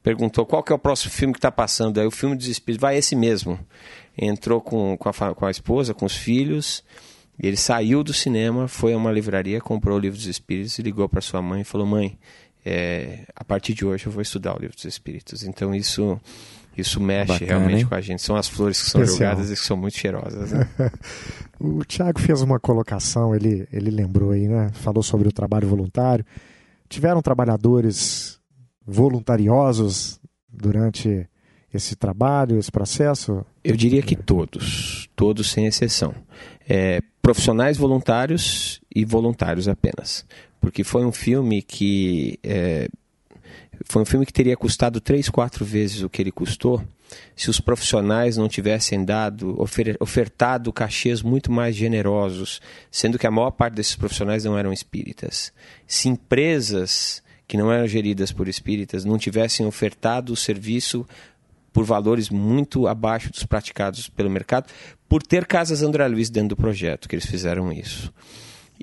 perguntou 0.03 0.45
qual 0.45 0.61
que 0.61 0.71
é 0.71 0.75
o 0.75 0.79
próximo 0.79 1.11
filme 1.11 1.33
que 1.33 1.39
está 1.39 1.51
passando. 1.51 1.99
Aí 1.99 2.05
o 2.05 2.11
filme 2.11 2.35
dos 2.35 2.47
Espíritos, 2.47 2.81
vai 2.81 2.97
esse 2.97 3.15
mesmo. 3.15 3.57
Entrou 4.17 4.61
com, 4.61 4.97
com, 4.97 5.09
a, 5.09 5.33
com 5.33 5.45
a 5.45 5.51
esposa, 5.51 5.93
com 5.93 6.05
os 6.05 6.15
filhos. 6.15 6.83
Ele 7.39 7.57
saiu 7.57 8.03
do 8.03 8.13
cinema, 8.13 8.67
foi 8.67 8.93
a 8.93 8.97
uma 8.97 9.11
livraria, 9.11 9.59
comprou 9.59 9.97
o 9.97 9.99
livro 9.99 10.17
dos 10.17 10.27
Espíritos 10.27 10.77
e 10.77 10.81
ligou 10.83 11.09
para 11.09 11.19
sua 11.19 11.41
mãe 11.41 11.61
e 11.61 11.63
falou: 11.63 11.87
Mãe, 11.87 12.17
é, 12.65 13.25
a 13.35 13.43
partir 13.43 13.73
de 13.73 13.85
hoje 13.85 14.05
eu 14.05 14.11
vou 14.11 14.21
estudar 14.21 14.55
o 14.55 14.59
livro 14.59 14.75
dos 14.75 14.85
Espíritos. 14.85 15.43
Então 15.43 15.73
isso 15.73 16.19
isso 16.75 16.99
mexe 16.99 17.33
Bacana, 17.33 17.51
realmente 17.51 17.81
hein? 17.81 17.85
com 17.85 17.95
a 17.95 18.01
gente. 18.01 18.21
São 18.21 18.35
as 18.35 18.47
flores 18.47 18.81
que 18.81 18.89
são 18.89 19.01
Especial. 19.01 19.31
jogadas 19.31 19.51
e 19.51 19.53
que 19.53 19.65
são 19.65 19.77
muito 19.77 19.97
cheirosas. 19.97 20.51
Né? 20.51 20.69
O 21.59 21.85
Tiago 21.85 22.19
fez 22.19 22.41
uma 22.41 22.59
colocação, 22.59 23.33
ele, 23.33 23.65
ele 23.71 23.89
lembrou 23.89 24.31
aí, 24.31 24.49
né? 24.49 24.69
Falou 24.73 25.01
sobre 25.01 25.29
o 25.29 25.31
trabalho 25.31 25.65
voluntário. 25.65 26.25
Tiveram 26.89 27.21
trabalhadores 27.21 28.37
voluntariosos 28.85 30.19
durante 30.51 31.25
esse 31.73 31.95
trabalho, 31.95 32.59
esse 32.59 32.71
processo? 32.71 33.45
Eu 33.63 33.75
diria 33.75 34.01
que 34.01 34.15
todos, 34.15 35.09
todos 35.15 35.49
sem 35.49 35.65
exceção. 35.65 36.13
É, 36.67 37.01
profissionais 37.21 37.77
voluntários 37.77 38.81
e 38.93 39.03
voluntários 39.03 39.67
apenas. 39.67 40.25
Porque 40.61 40.83
foi 40.83 41.05
um 41.05 41.11
filme 41.11 41.61
que. 41.61 42.39
é, 42.43 42.87
foi 43.85 44.01
um 44.01 44.05
filme 44.05 44.25
que 44.25 44.33
teria 44.33 44.55
custado 44.55 45.01
três, 45.01 45.29
quatro 45.29 45.65
vezes 45.65 46.03
o 46.03 46.09
que 46.09 46.21
ele 46.21 46.31
custou 46.31 46.81
se 47.35 47.49
os 47.49 47.59
profissionais 47.59 48.37
não 48.37 48.47
tivessem 48.47 49.03
dado, 49.05 49.59
ofer- 49.61 49.97
ofertado 49.99 50.73
cachês 50.73 51.21
muito 51.21 51.51
mais 51.51 51.75
generosos, 51.75 52.59
sendo 52.89 53.19
que 53.19 53.27
a 53.27 53.31
maior 53.31 53.51
parte 53.51 53.75
desses 53.75 53.95
profissionais 53.95 54.45
não 54.45 54.57
eram 54.57 54.73
espíritas. 54.73 55.53
Se 55.85 56.09
empresas 56.09 57.21
que 57.47 57.57
não 57.57 57.71
eram 57.71 57.87
geridas 57.87 58.31
por 58.31 58.47
espíritas 58.47 59.05
não 59.05 59.17
tivessem 59.17 59.65
ofertado 59.65 60.33
o 60.33 60.35
serviço 60.35 61.05
por 61.73 61.83
valores 61.83 62.29
muito 62.29 62.87
abaixo 62.87 63.31
dos 63.31 63.43
praticados 63.43 64.07
pelo 64.07 64.29
mercado, 64.29 64.67
por 65.09 65.23
ter 65.23 65.45
casas 65.45 65.81
André 65.81 66.07
Luiz 66.07 66.29
dentro 66.29 66.49
do 66.49 66.55
projeto, 66.55 67.09
que 67.09 67.15
eles 67.15 67.25
fizeram 67.25 67.73
isso. 67.73 68.13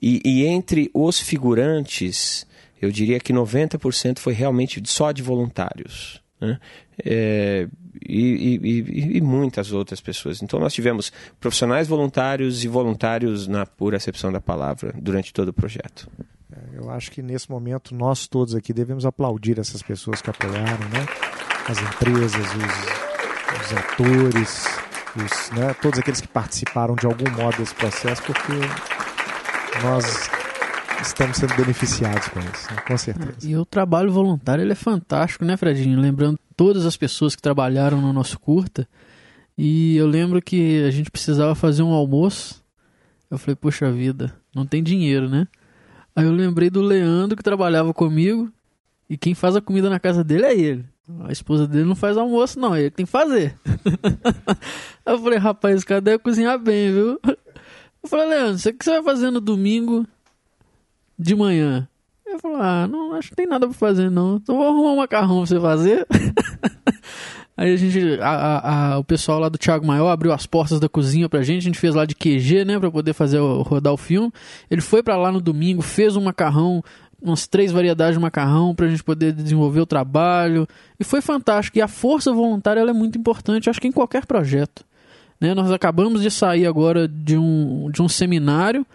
E, 0.02 0.20
e 0.24 0.44
entre 0.44 0.90
os 0.92 1.20
figurantes, 1.20 2.46
eu 2.82 2.90
diria 2.90 3.20
que 3.20 3.32
90% 3.32 4.18
foi 4.18 4.32
realmente 4.32 4.82
só 4.86 5.12
de 5.12 5.22
voluntários. 5.22 6.20
Né? 6.40 6.58
É, 7.04 7.68
e, 8.06 8.58
e, 8.62 9.16
e, 9.18 9.20
muitas 9.20 9.72
outras 9.72 10.00
pessoas. 10.00 10.42
Então, 10.42 10.58
nós 10.58 10.72
tivemos 10.72 11.12
profissionais 11.38 11.86
voluntários 11.86 12.64
e 12.64 12.68
voluntários 12.68 13.46
na 13.46 13.66
pura 13.66 13.96
acepção 13.96 14.32
da 14.32 14.40
palavra 14.40 14.94
durante 14.98 15.32
todo 15.32 15.48
o 15.48 15.52
projeto. 15.52 16.08
É, 16.50 16.78
eu 16.78 16.90
acho 16.90 17.10
que 17.10 17.22
nesse 17.22 17.50
momento 17.50 17.94
nós 17.94 18.26
todos 18.26 18.54
aqui 18.54 18.72
devemos 18.72 19.04
aplaudir 19.04 19.58
essas 19.58 19.82
pessoas 19.82 20.22
que 20.22 20.30
apoiaram, 20.30 20.88
né? 20.88 21.49
As 21.70 21.80
empresas, 21.80 22.34
os, 22.34 23.62
os 23.62 23.72
atores, 23.78 24.66
os, 25.14 25.50
né? 25.56 25.72
todos 25.80 26.00
aqueles 26.00 26.20
que 26.20 26.26
participaram 26.26 26.96
de 26.96 27.06
algum 27.06 27.30
modo 27.30 27.58
desse 27.58 27.72
processo, 27.76 28.20
porque 28.24 28.52
nós 29.80 30.28
estamos 31.00 31.36
sendo 31.36 31.54
beneficiados 31.54 32.26
com 32.26 32.40
isso, 32.40 32.74
né? 32.74 32.82
com 32.88 32.98
certeza. 32.98 33.48
E 33.48 33.56
o 33.56 33.64
trabalho 33.64 34.10
voluntário 34.10 34.62
ele 34.62 34.72
é 34.72 34.74
fantástico, 34.74 35.44
né, 35.44 35.56
Fredinho? 35.56 36.00
Lembrando 36.00 36.40
todas 36.56 36.84
as 36.84 36.96
pessoas 36.96 37.36
que 37.36 37.42
trabalharam 37.42 38.00
no 38.00 38.12
nosso 38.12 38.40
curta. 38.40 38.88
E 39.56 39.96
eu 39.96 40.08
lembro 40.08 40.42
que 40.42 40.82
a 40.82 40.90
gente 40.90 41.08
precisava 41.08 41.54
fazer 41.54 41.84
um 41.84 41.92
almoço. 41.92 42.64
Eu 43.30 43.38
falei, 43.38 43.54
poxa 43.54 43.92
vida, 43.92 44.34
não 44.52 44.66
tem 44.66 44.82
dinheiro, 44.82 45.28
né? 45.28 45.46
Aí 46.16 46.24
eu 46.24 46.32
lembrei 46.32 46.68
do 46.68 46.82
Leandro 46.82 47.36
que 47.36 47.44
trabalhava 47.44 47.94
comigo. 47.94 48.52
E 49.08 49.16
quem 49.16 49.34
faz 49.36 49.54
a 49.54 49.60
comida 49.60 49.88
na 49.88 50.00
casa 50.00 50.24
dele 50.24 50.46
é 50.46 50.58
ele. 50.58 50.84
A 51.24 51.32
esposa 51.32 51.66
dele 51.66 51.84
não 51.84 51.94
faz 51.94 52.16
almoço, 52.16 52.58
não. 52.58 52.76
Ele 52.76 52.90
tem 52.90 53.06
que 53.06 53.12
fazer. 53.12 53.56
eu 55.04 55.18
falei, 55.18 55.38
rapaz, 55.38 55.76
esse 55.76 55.86
cara 55.86 56.00
deve 56.00 56.18
cozinhar 56.18 56.58
bem, 56.58 56.92
viu? 56.92 57.20
Eu 58.02 58.08
falei, 58.08 58.28
Leandro, 58.28 58.70
o 58.70 58.72
que 58.74 58.84
você 58.84 58.90
vai 58.90 59.02
fazer 59.02 59.30
no 59.30 59.40
domingo 59.40 60.06
de 61.18 61.34
manhã? 61.34 61.86
Eu 62.26 62.38
falei, 62.38 62.58
ah, 62.60 62.86
não, 62.88 63.14
acho 63.14 63.30
que 63.30 63.36
tem 63.36 63.46
nada 63.46 63.66
pra 63.66 63.76
fazer, 63.76 64.10
não. 64.10 64.36
Então 64.36 64.56
vou 64.56 64.66
arrumar 64.66 64.92
um 64.92 64.96
macarrão 64.96 65.38
pra 65.38 65.46
você 65.46 65.60
fazer. 65.60 66.06
Aí 67.60 67.74
a 67.74 67.76
gente, 67.76 68.18
a, 68.22 68.92
a, 68.94 68.98
o 68.98 69.04
pessoal 69.04 69.38
lá 69.38 69.50
do 69.50 69.58
Thiago 69.58 69.86
Maior 69.86 70.08
abriu 70.08 70.32
as 70.32 70.46
portas 70.46 70.80
da 70.80 70.88
cozinha 70.88 71.28
pra 71.28 71.42
gente, 71.42 71.58
a 71.58 71.64
gente 71.64 71.78
fez 71.78 71.94
lá 71.94 72.06
de 72.06 72.14
QG, 72.14 72.64
né, 72.64 72.78
pra 72.78 72.90
poder 72.90 73.12
fazer 73.12 73.38
rodar 73.38 73.92
o 73.92 73.98
filme. 73.98 74.32
Ele 74.70 74.80
foi 74.80 75.02
para 75.02 75.14
lá 75.18 75.30
no 75.30 75.42
domingo, 75.42 75.82
fez 75.82 76.16
um 76.16 76.22
macarrão, 76.22 76.82
umas 77.22 77.46
três 77.46 77.72
variedades 77.72 78.14
de 78.14 78.20
macarrão 78.20 78.74
pra 78.74 78.88
gente 78.88 79.04
poder 79.04 79.32
desenvolver 79.32 79.80
o 79.80 79.86
trabalho. 79.86 80.66
E 80.98 81.04
foi 81.04 81.20
fantástico. 81.20 81.78
E 81.78 81.82
a 81.82 81.88
força 81.88 82.32
voluntária 82.32 82.80
é 82.80 82.92
muito 82.92 83.18
importante, 83.18 83.68
acho 83.68 83.80
que 83.80 83.88
em 83.88 83.92
qualquer 83.92 84.26
projeto. 84.26 84.84
Né? 85.40 85.54
Nós 85.54 85.70
acabamos 85.70 86.22
de 86.22 86.30
sair 86.30 86.66
agora 86.66 87.08
de 87.08 87.36
um, 87.36 87.90
de 87.90 88.02
um 88.02 88.08
seminário 88.08 88.86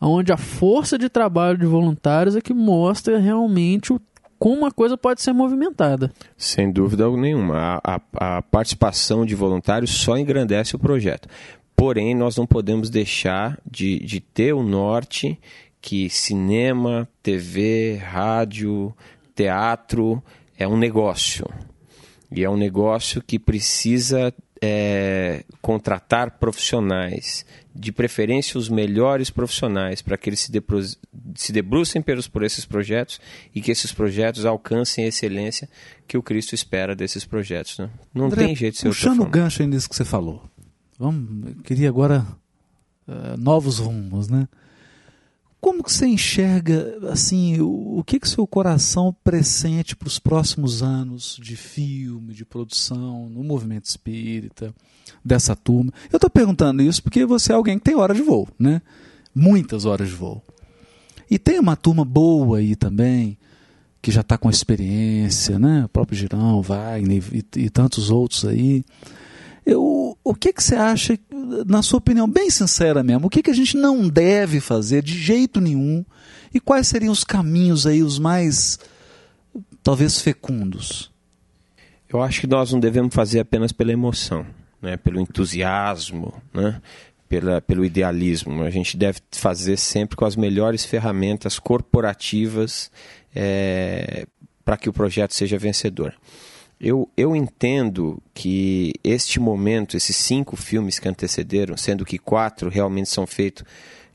onde 0.00 0.32
a 0.32 0.36
força 0.36 0.98
de 0.98 1.08
trabalho 1.08 1.56
de 1.56 1.66
voluntários 1.66 2.36
é 2.36 2.40
que 2.40 2.52
mostra 2.52 3.18
realmente 3.18 3.92
o, 3.92 4.00
como 4.38 4.58
uma 4.58 4.70
coisa 4.70 4.96
pode 4.96 5.22
ser 5.22 5.32
movimentada. 5.32 6.12
Sem 6.36 6.70
dúvida 6.70 7.08
nenhuma. 7.10 7.80
A, 7.82 7.94
a, 7.94 8.36
a 8.38 8.42
participação 8.42 9.24
de 9.24 9.34
voluntários 9.34 9.90
só 9.90 10.18
engrandece 10.18 10.76
o 10.76 10.78
projeto. 10.78 11.28
Porém, 11.74 12.14
nós 12.14 12.36
não 12.36 12.46
podemos 12.46 12.88
deixar 12.88 13.58
de, 13.68 13.98
de 14.00 14.20
ter 14.20 14.52
o 14.52 14.62
norte 14.62 15.38
que 15.84 16.08
cinema, 16.08 17.06
TV, 17.22 17.96
rádio, 17.96 18.96
teatro 19.34 20.24
é 20.56 20.66
um 20.66 20.78
negócio. 20.78 21.46
E 22.32 22.42
é 22.42 22.48
um 22.48 22.56
negócio 22.56 23.20
que 23.20 23.38
precisa 23.38 24.32
é, 24.62 25.44
contratar 25.60 26.38
profissionais, 26.38 27.44
de 27.74 27.92
preferência 27.92 28.58
os 28.58 28.70
melhores 28.70 29.28
profissionais, 29.28 30.00
para 30.00 30.16
que 30.16 30.30
eles 30.30 30.40
se, 30.40 30.50
se 31.34 31.52
debrucem 31.52 32.00
pelos, 32.00 32.26
por 32.26 32.42
esses 32.42 32.64
projetos 32.64 33.20
e 33.54 33.60
que 33.60 33.70
esses 33.70 33.92
projetos 33.92 34.46
alcancem 34.46 35.04
a 35.04 35.08
excelência 35.08 35.68
que 36.08 36.16
o 36.16 36.22
Cristo 36.22 36.54
espera 36.54 36.96
desses 36.96 37.26
projetos. 37.26 37.78
Né? 37.78 37.90
Não 38.14 38.24
André, 38.24 38.46
tem 38.46 38.56
jeito 38.56 38.72
de 38.72 38.80
ser 38.80 38.88
Puxando 38.88 39.20
o 39.20 39.26
gancho 39.26 39.62
nisso 39.64 39.90
que 39.90 39.94
você 39.94 40.04
falou, 40.04 40.42
vamos, 40.98 41.56
queria 41.62 41.90
agora 41.90 42.26
uh, 43.06 43.36
novos 43.36 43.80
rumos, 43.80 44.30
né? 44.30 44.48
Como 45.64 45.82
que 45.82 45.90
você 45.90 46.06
enxerga, 46.06 46.98
assim, 47.10 47.58
o, 47.58 48.00
o 48.00 48.04
que 48.04 48.20
que 48.20 48.28
seu 48.28 48.46
coração 48.46 49.16
pressente 49.24 49.96
para 49.96 50.06
os 50.08 50.18
próximos 50.18 50.82
anos 50.82 51.40
de 51.42 51.56
filme, 51.56 52.34
de 52.34 52.44
produção, 52.44 53.30
no 53.30 53.42
movimento 53.42 53.86
espírita, 53.86 54.74
dessa 55.24 55.56
turma? 55.56 55.90
Eu 56.12 56.18
estou 56.18 56.28
perguntando 56.28 56.82
isso 56.82 57.02
porque 57.02 57.24
você 57.24 57.50
é 57.50 57.54
alguém 57.54 57.78
que 57.78 57.84
tem 57.84 57.94
hora 57.94 58.12
de 58.12 58.20
voo, 58.20 58.46
né? 58.58 58.82
Muitas 59.34 59.86
horas 59.86 60.10
de 60.10 60.14
voo. 60.14 60.42
E 61.30 61.38
tem 61.38 61.58
uma 61.58 61.76
turma 61.76 62.04
boa 62.04 62.58
aí 62.58 62.76
também, 62.76 63.38
que 64.02 64.10
já 64.10 64.20
está 64.20 64.36
com 64.36 64.50
experiência, 64.50 65.58
né? 65.58 65.86
O 65.86 65.88
próprio 65.88 66.18
Girão, 66.18 66.60
Wagner 66.60 67.24
e, 67.32 67.42
e 67.56 67.70
tantos 67.70 68.10
outros 68.10 68.44
aí. 68.44 68.84
Eu, 69.66 70.18
o 70.22 70.34
que, 70.34 70.52
que 70.52 70.62
você 70.62 70.74
acha, 70.74 71.18
na 71.66 71.82
sua 71.82 71.98
opinião, 71.98 72.28
bem 72.28 72.50
sincera 72.50 73.02
mesmo, 73.02 73.26
o 73.26 73.30
que, 73.30 73.42
que 73.42 73.50
a 73.50 73.54
gente 73.54 73.76
não 73.76 74.08
deve 74.08 74.60
fazer 74.60 75.02
de 75.02 75.18
jeito 75.18 75.60
nenhum 75.60 76.04
e 76.52 76.60
quais 76.60 76.86
seriam 76.86 77.12
os 77.12 77.24
caminhos 77.24 77.86
aí, 77.86 78.02
os 78.02 78.18
mais, 78.18 78.78
talvez, 79.82 80.20
fecundos? 80.20 81.10
Eu 82.08 82.22
acho 82.22 82.42
que 82.42 82.46
nós 82.46 82.72
não 82.72 82.78
devemos 82.78 83.14
fazer 83.14 83.40
apenas 83.40 83.72
pela 83.72 83.90
emoção, 83.90 84.46
né? 84.80 84.96
pelo 84.96 85.20
entusiasmo, 85.20 86.34
né? 86.52 86.80
Pela, 87.28 87.60
pelo 87.60 87.84
idealismo. 87.84 88.62
A 88.62 88.70
gente 88.70 88.96
deve 88.96 89.18
fazer 89.32 89.76
sempre 89.76 90.14
com 90.14 90.24
as 90.24 90.36
melhores 90.36 90.84
ferramentas 90.84 91.58
corporativas 91.58 92.90
é, 93.34 94.26
para 94.64 94.76
que 94.76 94.88
o 94.88 94.92
projeto 94.92 95.34
seja 95.34 95.58
vencedor. 95.58 96.14
Eu, 96.80 97.08
eu 97.16 97.34
entendo 97.34 98.20
que 98.34 98.92
este 99.02 99.40
momento, 99.40 99.96
esses 99.96 100.16
cinco 100.16 100.56
filmes 100.56 100.98
que 100.98 101.08
antecederam, 101.08 101.76
sendo 101.76 102.04
que 102.04 102.18
quatro 102.18 102.68
realmente 102.68 103.08
são 103.08 103.26
feitos 103.26 103.64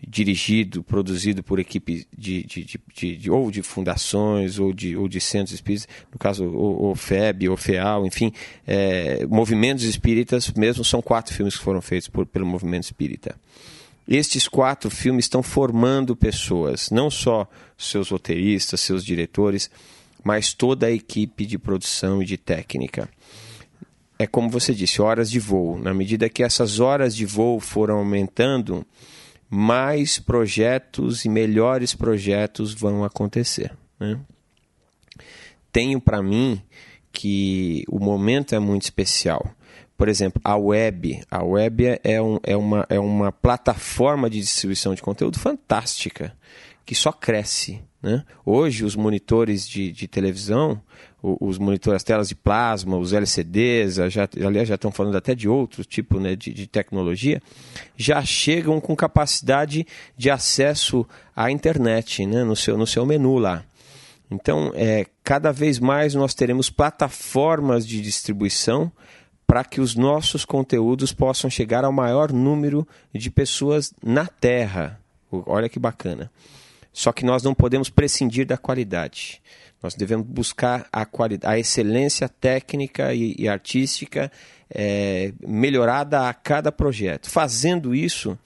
dirigido, 0.08 0.82
produzido 0.82 1.44
por 1.44 1.60
equipe 1.60 2.08
de, 2.18 2.44
de, 2.44 2.80
de, 2.94 3.18
de, 3.18 3.32
ou 3.32 3.52
de 3.52 3.62
fundações 3.62 4.58
ou 4.58 4.72
de, 4.72 4.96
ou 4.96 5.08
de 5.08 5.20
centros 5.20 5.54
espíritas, 5.54 5.88
no 6.12 6.18
caso 6.18 6.46
o, 6.46 6.92
o 6.92 6.96
FEB, 6.96 7.50
o 7.50 7.58
FEAL, 7.58 8.06
enfim, 8.06 8.32
é, 8.66 9.26
movimentos 9.26 9.84
espíritas 9.84 10.52
mesmo, 10.54 10.86
são 10.86 11.02
quatro 11.02 11.34
filmes 11.34 11.58
que 11.58 11.64
foram 11.64 11.82
feitos 11.82 12.08
por, 12.08 12.26
pelo 12.26 12.46
movimento 12.46 12.84
espírita. 12.84 13.36
Estes 14.08 14.48
quatro 14.48 14.90
filmes 14.90 15.26
estão 15.26 15.44
formando 15.44 16.16
pessoas, 16.16 16.90
não 16.90 17.12
só 17.12 17.48
seus 17.78 18.10
roteiristas, 18.10 18.80
seus 18.80 19.06
diretores, 19.06 19.70
mas 20.24 20.54
toda 20.54 20.88
a 20.88 20.92
equipe 20.92 21.46
de 21.46 21.58
produção 21.58 22.22
e 22.22 22.26
de 22.26 22.38
técnica. 22.38 23.10
É 24.18 24.28
como 24.28 24.50
você 24.50 24.74
disse, 24.74 25.02
horas 25.02 25.32
de 25.32 25.40
voo. 25.40 25.78
Na 25.78 25.94
medida 25.94 26.30
que 26.30 26.44
essas 26.44 26.80
horas 26.80 27.16
de 27.16 27.26
voo 27.26 27.60
foram 27.60 27.98
aumentando, 27.98 28.86
mais 29.50 30.20
projetos 30.20 31.26
e 31.26 31.30
melhores 31.30 31.96
projetos 31.96 32.74
vão 32.74 33.04
acontecer. 33.04 33.72
Né? 34.00 34.20
Tenho 35.72 36.00
para 36.00 36.22
mim 36.22 36.62
que 37.12 37.84
o 37.88 38.00
momento 38.00 38.54
é 38.54 38.60
muito 38.60 38.84
especial. 38.84 39.52
Por 39.98 40.08
exemplo, 40.08 40.40
a 40.44 40.56
web. 40.56 41.22
A 41.30 41.44
web 41.44 42.00
é, 42.04 42.22
um, 42.22 42.40
é, 42.44 42.56
uma, 42.56 42.86
é 42.90 43.00
uma 43.00 43.32
plataforma 43.32 44.30
de 44.30 44.40
distribuição 44.40 44.94
de 44.94 45.02
conteúdo 45.02 45.40
fantástica, 45.40 46.34
que 46.86 46.96
só 46.96 47.12
cresce. 47.12 47.82
Né? 48.02 48.24
Hoje, 48.46 48.86
os 48.86 48.96
monitores 48.96 49.68
de, 49.68 49.92
de 49.92 50.08
televisão, 50.08 50.82
os 51.22 51.58
monitores, 51.58 51.98
as 51.98 52.04
telas 52.04 52.30
de 52.30 52.36
plasma, 52.36 52.98
os 52.98 53.12
LCDs, 53.12 53.96
já, 54.10 54.28
aliás, 54.46 54.70
já 54.70 54.76
estão 54.76 54.92
falando 54.92 55.18
até 55.18 55.36
de 55.36 55.50
outro 55.50 55.84
tipo 55.84 56.20
né, 56.20 56.36
de, 56.36 56.54
de 56.54 56.66
tecnologia, 56.66 57.42
já 57.98 58.24
chegam 58.24 58.80
com 58.80 58.96
capacidade 58.96 59.86
de 60.18 60.30
acesso 60.30 61.06
à 61.36 61.52
internet 61.52 62.26
né, 62.26 62.44
no, 62.44 62.56
seu, 62.56 62.78
no 62.78 62.88
seu 62.88 63.06
menu 63.06 63.38
lá. 63.38 63.66
Então, 64.32 64.72
é, 64.76 65.06
cada 65.24 65.52
vez 65.52 65.80
mais 65.80 66.14
nós 66.14 66.34
teremos 66.34 66.70
plataformas 66.70 67.86
de 67.86 68.00
distribuição 68.02 68.92
para 69.46 69.66
que 69.66 69.82
os 69.82 69.96
nossos 69.96 70.46
conteúdos 70.46 71.12
possam 71.12 71.50
chegar 71.50 71.84
ao 71.84 71.92
maior 71.92 72.32
número 72.32 72.88
de 73.14 73.32
pessoas 73.32 73.92
na 74.02 74.28
Terra. 74.28 75.00
Olha 75.32 75.68
que 75.68 75.80
bacana. 75.80 76.32
Só 77.00 77.14
que 77.14 77.24
nós 77.24 77.42
não 77.42 77.56
podemos 77.56 77.90
prescindir 77.90 78.46
da 78.46 78.58
qualidade. 78.58 79.42
Nós 79.82 79.96
devemos 79.96 80.28
buscar 80.28 80.86
a, 80.92 81.06
qualidade, 81.06 81.56
a 81.56 81.58
excelência 81.58 82.28
técnica 82.28 83.14
e, 83.14 83.38
e 83.40 83.48
artística 83.48 84.30
é, 84.70 85.32
melhorada 85.40 86.28
a 86.28 86.34
cada 86.34 86.74
projeto. 86.74 87.30
Fazendo 87.30 87.96
isso, 87.96 88.38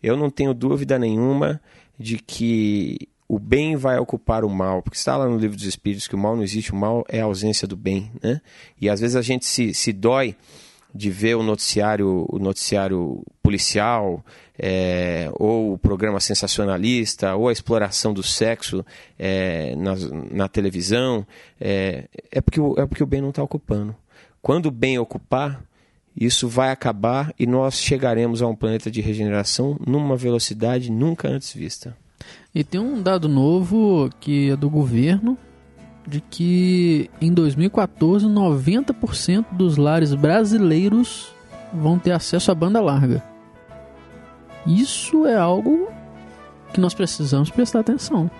eu 0.00 0.16
não 0.16 0.30
tenho 0.30 0.54
dúvida 0.54 1.00
nenhuma 1.00 1.60
de 1.98 2.18
que 2.18 3.08
o 3.26 3.40
bem 3.40 3.74
vai 3.74 3.98
ocupar 3.98 4.44
o 4.44 4.48
mal, 4.48 4.82
porque 4.82 4.96
está 4.96 5.16
lá 5.16 5.26
no 5.26 5.36
livro 5.36 5.56
dos 5.56 5.66
Espíritos 5.66 6.06
que 6.06 6.14
o 6.14 6.18
mal 6.18 6.36
não 6.36 6.44
existe, 6.44 6.70
o 6.70 6.76
mal 6.76 7.04
é 7.08 7.20
a 7.20 7.24
ausência 7.24 7.66
do 7.66 7.76
bem, 7.76 8.12
né? 8.22 8.40
E 8.80 8.88
às 8.88 9.00
vezes 9.00 9.16
a 9.16 9.22
gente 9.22 9.44
se, 9.44 9.74
se 9.74 9.92
dói 9.92 10.36
de 10.94 11.10
ver 11.10 11.34
o 11.34 11.42
noticiário, 11.42 12.24
o 12.28 12.38
noticiário 12.38 13.24
policial, 13.42 14.24
é, 14.58 15.28
ou 15.34 15.74
o 15.74 15.78
programa 15.78 16.20
sensacionalista, 16.20 17.34
ou 17.34 17.48
a 17.48 17.52
exploração 17.52 18.12
do 18.12 18.22
sexo 18.22 18.84
é, 19.18 19.74
na, 19.76 19.94
na, 20.30 20.48
televisão, 20.48 21.26
é, 21.60 22.04
é, 22.30 22.40
porque, 22.40 22.60
o, 22.60 22.74
é 22.78 22.86
porque 22.86 23.02
o 23.02 23.06
bem 23.06 23.20
não 23.20 23.30
está 23.30 23.42
ocupando. 23.42 23.94
Quando 24.40 24.66
o 24.66 24.70
bem 24.70 24.98
ocupar, 24.98 25.62
isso 26.16 26.48
vai 26.48 26.70
acabar 26.70 27.34
e 27.38 27.46
nós 27.46 27.78
chegaremos 27.78 28.40
a 28.40 28.46
um 28.46 28.56
planeta 28.56 28.90
de 28.90 29.00
regeneração 29.00 29.78
numa 29.86 30.16
velocidade 30.16 30.90
nunca 30.90 31.28
antes 31.28 31.52
vista. 31.52 31.96
E 32.54 32.64
tem 32.64 32.80
um 32.80 33.02
dado 33.02 33.28
novo 33.28 34.08
que 34.18 34.50
é 34.50 34.56
do 34.56 34.70
governo, 34.70 35.36
de 36.06 36.20
que 36.20 37.10
em 37.20 37.32
2014 37.32 38.26
90% 38.26 39.44
dos 39.52 39.76
lares 39.76 40.14
brasileiros 40.14 41.28
vão 41.74 41.98
ter 41.98 42.12
acesso 42.12 42.50
à 42.50 42.54
banda 42.54 42.80
larga. 42.80 43.35
Isso 44.66 45.26
é 45.26 45.36
algo 45.36 45.88
que 46.72 46.80
nós 46.80 46.94
precisamos 46.94 47.50
prestar 47.50 47.80
atenção. 47.80 48.30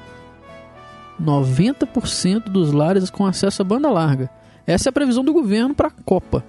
90% 1.22 2.44
dos 2.44 2.72
lares 2.72 3.08
com 3.10 3.24
acesso 3.24 3.62
à 3.62 3.64
banda 3.64 3.90
larga. 3.90 4.30
Essa 4.66 4.88
é 4.88 4.90
a 4.90 4.92
previsão 4.92 5.24
do 5.24 5.32
governo 5.32 5.74
para 5.74 5.88
a 5.88 5.90
Copa. 6.04 6.44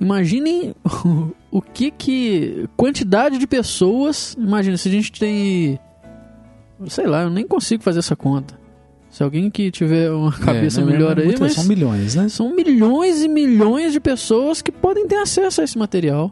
Imaginem 0.00 0.74
o 1.50 1.62
que 1.62 1.90
que. 1.90 2.68
Quantidade 2.76 3.38
de 3.38 3.46
pessoas. 3.46 4.36
Imagina 4.38 4.76
se 4.76 4.88
a 4.88 4.92
gente 4.92 5.12
tem. 5.12 5.78
Sei 6.88 7.06
lá, 7.06 7.22
eu 7.22 7.30
nem 7.30 7.46
consigo 7.46 7.82
fazer 7.82 8.00
essa 8.00 8.16
conta. 8.16 8.58
Se 9.08 9.22
alguém 9.22 9.50
que 9.50 9.70
tiver 9.70 10.10
uma 10.10 10.28
é, 10.28 10.44
cabeça 10.44 10.82
é, 10.82 10.84
melhor 10.84 11.18
é 11.18 11.22
aí. 11.22 11.34
Mas 11.40 11.54
são 11.54 11.64
milhões, 11.64 12.14
né? 12.14 12.28
São 12.28 12.54
milhões 12.54 13.22
e 13.22 13.28
milhões 13.28 13.92
de 13.92 14.00
pessoas 14.00 14.60
que 14.60 14.70
podem 14.70 15.06
ter 15.06 15.16
acesso 15.16 15.62
a 15.62 15.64
esse 15.64 15.78
material. 15.78 16.30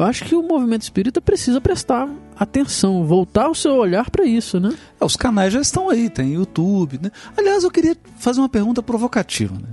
Eu 0.00 0.06
acho 0.06 0.24
que 0.24 0.34
o 0.34 0.42
movimento 0.42 0.80
espírita 0.80 1.20
precisa 1.20 1.60
prestar 1.60 2.08
atenção, 2.34 3.04
voltar 3.04 3.50
o 3.50 3.54
seu 3.54 3.74
olhar 3.74 4.08
para 4.08 4.24
isso, 4.24 4.58
né? 4.58 4.74
É, 4.98 5.04
os 5.04 5.14
canais 5.14 5.52
já 5.52 5.60
estão 5.60 5.90
aí, 5.90 6.08
tem 6.08 6.32
YouTube, 6.32 6.98
né? 7.02 7.10
Aliás, 7.36 7.64
eu 7.64 7.70
queria 7.70 7.94
fazer 8.16 8.40
uma 8.40 8.48
pergunta 8.48 8.82
provocativa, 8.82 9.54
né? 9.56 9.68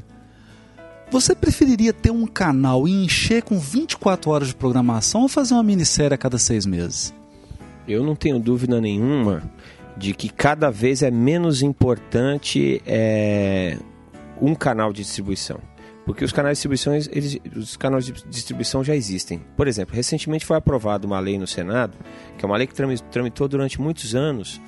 Você 1.09 1.33
preferiria 1.33 1.93
ter 1.93 2.11
um 2.11 2.27
canal 2.27 2.89
e 2.89 3.05
encher 3.05 3.41
com 3.41 3.57
24 3.57 4.29
horas 4.29 4.49
de 4.49 4.55
programação 4.55 5.21
ou 5.21 5.29
fazer 5.29 5.53
uma 5.53 5.63
minissérie 5.63 6.13
a 6.13 6.17
cada 6.17 6.37
seis 6.37 6.65
meses? 6.65 7.13
Eu 7.87 8.03
não 8.03 8.13
tenho 8.13 8.37
dúvida 8.37 8.81
nenhuma 8.81 9.49
de 9.95 10.13
que 10.13 10.27
cada 10.27 10.69
vez 10.69 11.03
é 11.03 11.09
menos 11.09 11.61
importante 11.61 12.81
é, 12.85 13.77
um 14.41 14.53
canal 14.53 14.91
de 14.91 15.03
distribuição. 15.03 15.61
Porque 16.07 16.23
os 16.23 16.31
canais 16.31 16.57
de 16.57 16.69
distribuição, 16.69 16.95
eles, 16.95 17.37
os 17.53 17.75
canais 17.75 18.05
de 18.05 18.13
distribuição 18.29 18.81
já 18.81 18.95
existem. 18.95 19.41
Por 19.57 19.67
exemplo, 19.67 19.93
recentemente 19.93 20.45
foi 20.45 20.55
aprovada 20.55 21.05
uma 21.05 21.19
lei 21.19 21.37
no 21.37 21.45
Senado, 21.45 21.97
que 22.37 22.45
é 22.45 22.47
uma 22.47 22.55
lei 22.55 22.65
que 22.65 22.73
tramitou 23.11 23.45
durante 23.45 23.79
muitos 23.81 24.15
anos, 24.15 24.61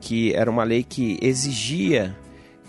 que 0.00 0.34
era 0.34 0.50
uma 0.50 0.64
lei 0.64 0.82
que 0.82 1.20
exigia 1.22 2.16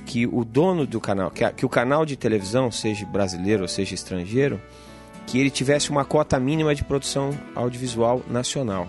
que 0.06 0.28
o 0.28 0.46
dono 0.46 0.86
do 0.86 1.02
canal, 1.02 1.32
que, 1.32 1.44
a, 1.44 1.52
que 1.52 1.66
o 1.66 1.70
canal 1.70 2.06
de 2.06 2.16
televisão, 2.16 2.70
seja 2.70 3.04
brasileiro 3.04 3.64
ou 3.64 3.68
seja 3.68 3.96
estrangeiro, 3.96 4.62
que 5.26 5.40
ele 5.40 5.50
tivesse 5.50 5.90
uma 5.90 6.06
cota 6.06 6.40
mínima 6.40 6.76
de 6.76 6.84
produção 6.84 7.32
audiovisual 7.56 8.22
nacional. 8.30 8.88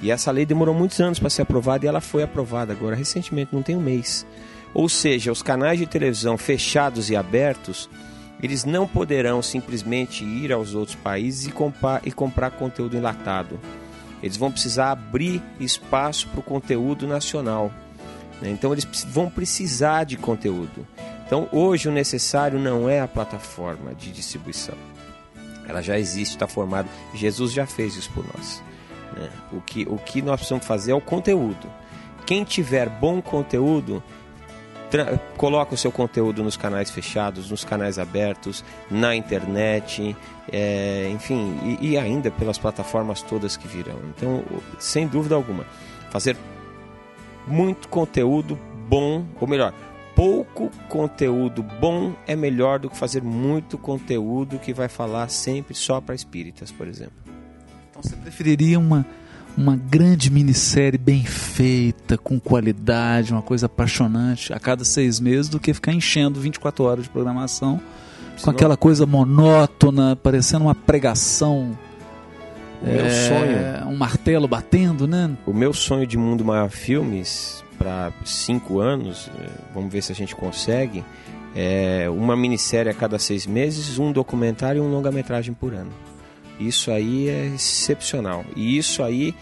E 0.00 0.08
essa 0.08 0.30
lei 0.30 0.46
demorou 0.46 0.72
muitos 0.72 1.00
anos 1.00 1.18
para 1.18 1.30
ser 1.30 1.42
aprovada 1.42 1.84
e 1.84 1.88
ela 1.88 2.00
foi 2.00 2.22
aprovada 2.22 2.72
agora 2.72 2.94
recentemente, 2.94 3.52
não 3.52 3.60
tem 3.60 3.74
um 3.74 3.82
mês. 3.82 4.24
Ou 4.72 4.88
seja, 4.88 5.32
os 5.32 5.42
canais 5.42 5.80
de 5.80 5.86
televisão 5.86 6.38
fechados 6.38 7.10
e 7.10 7.16
abertos, 7.16 7.90
eles 8.42 8.64
não 8.64 8.86
poderão 8.86 9.40
simplesmente 9.42 10.24
ir 10.24 10.52
aos 10.52 10.74
outros 10.74 10.96
países 10.96 11.46
e 11.46 11.52
comprar, 11.52 12.00
e 12.06 12.12
comprar 12.12 12.50
conteúdo 12.50 12.96
enlatado. 12.96 13.58
Eles 14.22 14.36
vão 14.36 14.50
precisar 14.50 14.90
abrir 14.92 15.42
espaço 15.58 16.28
para 16.28 16.40
o 16.40 16.42
conteúdo 16.42 17.06
nacional. 17.06 17.70
Né? 18.40 18.50
Então 18.50 18.72
eles 18.72 18.86
vão 19.08 19.30
precisar 19.30 20.04
de 20.04 20.16
conteúdo. 20.16 20.86
Então 21.26 21.48
hoje 21.52 21.88
o 21.88 21.92
necessário 21.92 22.58
não 22.58 22.88
é 22.88 23.00
a 23.00 23.08
plataforma 23.08 23.94
de 23.94 24.12
distribuição. 24.12 24.76
Ela 25.68 25.82
já 25.82 25.98
existe, 25.98 26.34
está 26.34 26.46
formada. 26.46 26.88
Jesus 27.14 27.52
já 27.52 27.66
fez 27.66 27.96
isso 27.96 28.10
por 28.12 28.24
nós. 28.24 28.62
Né? 29.16 29.28
O, 29.52 29.60
que, 29.60 29.86
o 29.88 29.96
que 29.96 30.22
nós 30.22 30.36
precisamos 30.36 30.66
fazer 30.66 30.92
é 30.92 30.94
o 30.94 31.00
conteúdo. 31.00 31.68
Quem 32.24 32.44
tiver 32.44 32.88
bom 32.88 33.22
conteúdo, 33.22 34.02
coloca 35.36 35.74
o 35.74 35.76
seu 35.76 35.90
conteúdo 35.92 36.42
nos 36.42 36.56
canais 36.56 36.90
fechados, 36.90 37.50
nos 37.50 37.64
canais 37.64 37.98
abertos, 37.98 38.64
na 38.90 39.14
internet, 39.14 40.16
é, 40.52 41.08
enfim, 41.12 41.58
e, 41.80 41.90
e 41.90 41.98
ainda 41.98 42.30
pelas 42.30 42.58
plataformas 42.58 43.22
todas 43.22 43.56
que 43.56 43.66
virão. 43.66 43.98
Então, 44.16 44.42
sem 44.78 45.06
dúvida 45.06 45.34
alguma, 45.34 45.64
fazer 46.10 46.36
muito 47.46 47.88
conteúdo 47.88 48.58
bom, 48.88 49.24
ou 49.40 49.48
melhor, 49.48 49.72
pouco 50.14 50.70
conteúdo 50.88 51.62
bom 51.62 52.14
é 52.26 52.34
melhor 52.34 52.78
do 52.78 52.88
que 52.88 52.96
fazer 52.96 53.22
muito 53.22 53.76
conteúdo 53.76 54.58
que 54.58 54.72
vai 54.72 54.88
falar 54.88 55.28
sempre 55.28 55.74
só 55.74 56.00
para 56.00 56.14
espíritas, 56.14 56.72
por 56.72 56.88
exemplo. 56.88 57.16
Então 57.90 58.02
você 58.02 58.16
preferiria 58.16 58.78
uma, 58.78 59.06
uma 59.56 59.76
grande 59.76 60.30
minissérie 60.30 60.98
bem 60.98 61.24
feita, 61.24 62.18
com 62.18 62.38
qualidade, 62.38 63.32
uma 63.32 63.42
coisa 63.42 63.66
apaixonante 63.66 64.52
a 64.52 64.60
cada 64.60 64.84
seis 64.84 65.18
meses 65.18 65.48
do 65.48 65.58
que 65.58 65.72
ficar 65.72 65.92
enchendo 65.92 66.40
24 66.40 66.84
horas 66.84 67.04
de 67.04 67.10
programação 67.10 67.80
Senão... 68.36 68.44
com 68.44 68.50
aquela 68.50 68.76
coisa 68.76 69.06
monótona, 69.06 70.14
parecendo 70.14 70.64
uma 70.64 70.74
pregação 70.74 71.76
o 72.82 72.86
meu 72.86 73.06
é, 73.06 73.10
sonho. 73.10 73.88
Um 73.88 73.96
martelo 73.96 74.46
batendo, 74.46 75.06
né? 75.06 75.30
O 75.46 75.52
meu 75.52 75.72
sonho 75.72 76.06
de 76.06 76.18
Mundo 76.18 76.44
Maior 76.44 76.68
Filmes 76.68 77.64
para 77.78 78.12
cinco 78.24 78.80
anos, 78.80 79.30
é, 79.38 79.48
vamos 79.74 79.92
ver 79.92 80.02
se 80.02 80.12
a 80.12 80.14
gente 80.14 80.34
consegue, 80.34 81.04
é 81.54 82.08
uma 82.10 82.36
minissérie 82.36 82.90
a 82.90 82.94
cada 82.94 83.18
seis 83.18 83.46
meses, 83.46 83.98
um 83.98 84.12
documentário 84.12 84.82
e 84.82 84.86
um 84.86 84.90
longa-metragem 84.90 85.54
por 85.54 85.72
ano. 85.72 85.90
Isso 86.58 86.90
aí 86.90 87.28
é 87.28 87.46
excepcional. 87.46 88.44
E 88.54 88.78
isso 88.78 89.02
aí 89.02 89.34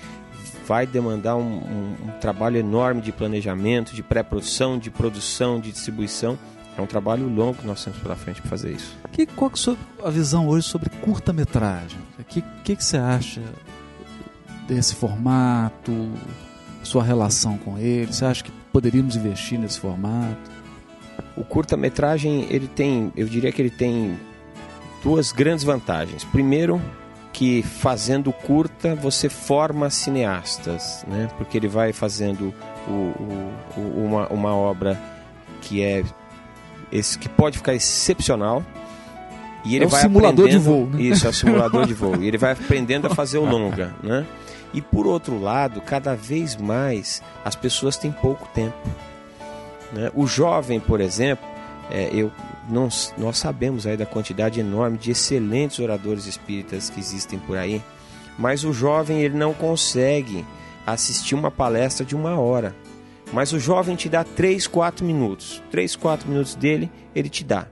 vai 0.67 0.87
demandar 0.87 1.37
um, 1.37 1.43
um, 1.43 1.97
um 2.07 2.11
trabalho 2.21 2.57
enorme 2.57 3.01
de 3.01 3.13
planejamento, 3.13 3.95
de 3.95 4.03
pré-produção, 4.03 4.79
de 4.79 4.91
produção, 4.91 5.61
de 5.61 5.71
distribuição. 5.71 6.39
É 6.77 6.83
um 6.83 6.87
trabalho 6.87 7.29
longo 7.29 7.59
que 7.59 7.67
nós 7.67 7.85
temos 7.85 7.99
pela 8.01 8.17
frente 8.17 8.41
para 8.41 8.51
fazer 8.51 8.73
isso. 8.73 8.97
Que, 9.13 9.27
qual 9.27 9.51
é 9.51 9.55
a 9.55 9.57
sua 9.57 9.77
a 10.05 10.11
visão 10.11 10.49
hoje 10.49 10.67
sobre 10.67 10.91
curta-metragem? 10.91 11.99
O 12.19 12.25
que, 12.25 12.43
que, 12.65 12.75
que 12.75 12.85
você 12.85 12.97
acha 12.97 13.41
desse 14.67 14.95
formato? 14.95 15.93
Sua 16.83 17.03
relação 17.03 17.57
com 17.57 17.79
ele? 17.79 18.13
Você 18.13 18.25
acha 18.25 18.43
que 18.43 18.51
poderíamos 18.73 19.17
investir 19.17 19.59
nesse 19.59 19.79
formato? 19.79 20.51
O 21.37 21.45
curta-metragem, 21.45 22.47
ele 22.51 22.67
tem, 22.67 23.13
eu 23.17 23.27
diria 23.27 23.53
que 23.53 23.63
ele 23.63 23.71
tem 23.71 24.19
duas 25.03 25.33
grandes 25.33 25.65
vantagens. 25.65 26.25
Primeiro, 26.25 26.81
que 27.35 27.63
fazendo 27.65 28.33
curta 28.33 28.95
você 28.95 29.29
forma 29.29 29.91
cineastas, 29.91 31.05
né? 31.09 31.29
Porque 31.37 31.59
ele 31.59 31.67
vai 31.67 31.93
fazendo 31.93 32.55
o, 32.87 32.91
o, 32.91 33.53
o, 33.77 34.05
uma, 34.05 34.29
uma 34.29 34.55
obra 34.55 34.99
que 35.61 35.83
é 35.83 36.05
esse 36.93 37.19
que 37.19 37.29
pode 37.29 37.59
ficar 37.59 37.75
excepcional. 37.75 38.63
E 39.65 39.75
ele 39.75 39.87
é 39.87 39.89
vai 39.89 40.03
simulador 40.03 40.49
de 40.49 40.59
voo. 40.59 40.87
Né? 40.87 41.03
Isso, 41.03 41.27
é 41.27 41.31
o 41.31 41.33
simulador 41.33 41.87
de 41.87 41.93
voo. 41.95 42.23
E 42.23 42.29
ele 42.29 42.39
vai 42.39 42.53
aprendendo 42.53 43.09
a 43.09 43.11
fazer 43.11 43.39
o 43.39 43.45
longa, 43.45 43.93
né? 44.01 44.25
E 44.73 44.81
por 44.81 45.05
outro 45.07 45.41
lado, 45.41 45.81
cada 45.81 46.15
vez 46.15 46.57
mais 46.57 47.21
as 47.45 47.57
pessoas 47.57 47.97
têm 47.97 48.13
pouco 48.13 48.49
tempo. 48.55 48.77
Né? 49.93 50.11
O 50.15 50.27
jovem, 50.27 50.79
por 50.79 51.01
exemplo, 51.01 51.45
é, 51.91 52.11
eu, 52.13 52.33
não, 52.69 52.89
nós 53.19 53.39
sabemos 53.39 53.87
aí 53.87 53.97
da 53.97 54.07
quantidade 54.07 54.61
enorme 54.61 54.99
de 54.99 55.11
excelentes 55.11 55.79
oradores 55.79 56.27
espíritas 56.27 56.91
que 56.91 57.01
existem 57.01 57.39
por 57.39 57.57
aí, 57.57 57.83
mas 58.39 58.65
o 58.65 58.73
jovem 58.73 59.21
ele 59.21 59.37
não 59.37 59.53
consegue 59.53 60.45
assistir 60.87 61.35
uma 61.35 61.51
palestra 61.51 62.05
de 62.05 62.15
uma 62.15 62.39
hora. 62.39 62.75
Mas 63.33 63.53
o 63.53 63.59
jovem 63.59 63.97
te 63.97 64.09
dá 64.09 64.23
3, 64.23 64.67
4 64.67 65.05
minutos. 65.05 65.63
3, 65.71 65.97
4 65.97 66.29
minutos 66.29 66.55
dele, 66.55 66.91
ele 67.15 67.29
te 67.29 67.43
dá. 67.43 67.67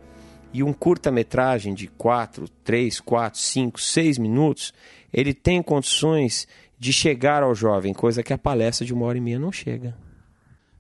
E 0.53 0.63
um 0.63 0.73
curta-metragem 0.73 1.75
de 1.75 1.87
4, 1.89 2.49
3, 2.65 3.01
4, 3.01 3.39
5, 3.41 3.81
6 3.81 4.19
minutos, 4.19 4.73
ele 5.13 5.33
tem 5.33 5.63
condições 5.63 6.47
de 6.79 6.93
chegar 6.93 7.43
ao 7.43 7.55
jovem, 7.55 7.95
coisa 7.95 8.23
que 8.23 8.33
a 8.33 8.39
palestra 8.39 8.85
de 8.85 8.93
uma 8.93 9.07
hora 9.07 9.17
e 9.17 9.21
meia 9.21 9.39
não 9.39 9.53
chega. 9.53 9.95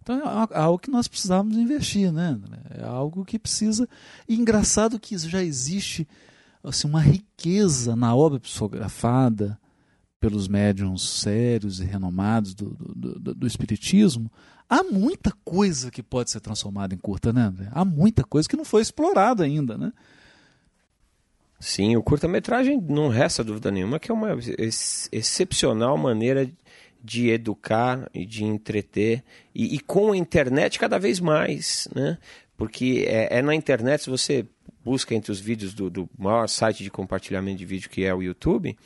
Então 0.02 0.48
é 0.50 0.58
algo 0.58 0.78
que 0.78 0.90
nós 0.90 1.06
precisamos 1.06 1.56
investir, 1.56 2.12
né? 2.12 2.38
É 2.70 2.84
algo 2.84 3.24
que 3.24 3.38
precisa. 3.38 3.88
E 4.28 4.34
engraçado 4.34 4.98
que 4.98 5.16
já 5.16 5.42
existe 5.42 6.06
assim, 6.62 6.88
uma 6.88 7.00
riqueza 7.00 7.94
na 7.94 8.14
obra 8.14 8.40
psicografada 8.40 9.58
pelos 10.20 10.46
médiums 10.46 11.20
sérios 11.20 11.80
e 11.80 11.84
renomados 11.84 12.54
do, 12.54 12.70
do, 12.70 13.18
do, 13.18 13.34
do 13.34 13.46
espiritismo, 13.46 14.30
há 14.68 14.84
muita 14.84 15.32
coisa 15.44 15.90
que 15.90 16.02
pode 16.02 16.30
ser 16.30 16.40
transformada 16.40 16.94
em 16.94 16.98
curta, 16.98 17.32
né, 17.32 17.42
André? 17.42 17.68
Há 17.72 17.84
muita 17.84 18.22
coisa 18.22 18.48
que 18.48 18.56
não 18.56 18.64
foi 18.64 18.82
explorada 18.82 19.42
ainda, 19.42 19.76
né? 19.76 19.92
Sim, 21.58 21.96
o 21.96 22.02
curta-metragem 22.02 22.80
não 22.80 23.08
resta 23.08 23.44
dúvida 23.44 23.70
nenhuma 23.70 24.00
que 24.00 24.10
é 24.10 24.14
uma 24.14 24.32
ex 24.32 25.08
excepcional 25.12 25.96
maneira 25.96 26.50
de 27.02 27.30
educar 27.30 28.08
e 28.14 28.24
de 28.24 28.44
entreter 28.44 29.24
e, 29.54 29.74
e, 29.74 29.80
com 29.80 30.12
a 30.12 30.16
internet 30.16 30.78
cada 30.78 30.98
vez 30.98 31.18
mais, 31.18 31.88
né? 31.94 32.16
Porque 32.56 33.04
é, 33.08 33.38
é, 33.38 33.42
na 33.42 33.54
internet 33.54 34.04
se 34.04 34.10
você 34.10 34.46
busca 34.84 35.14
entre 35.14 35.32
os 35.32 35.40
vídeos 35.40 35.74
do, 35.74 35.90
do 35.90 36.08
maior 36.18 36.48
site 36.48 36.82
de 36.82 36.90
compartilhamento 36.90 37.58
de 37.58 37.64
vídeo 37.64 37.90
que 37.90 38.04
é 38.04 38.14
o 38.14 38.22
YouTube, 38.22 38.76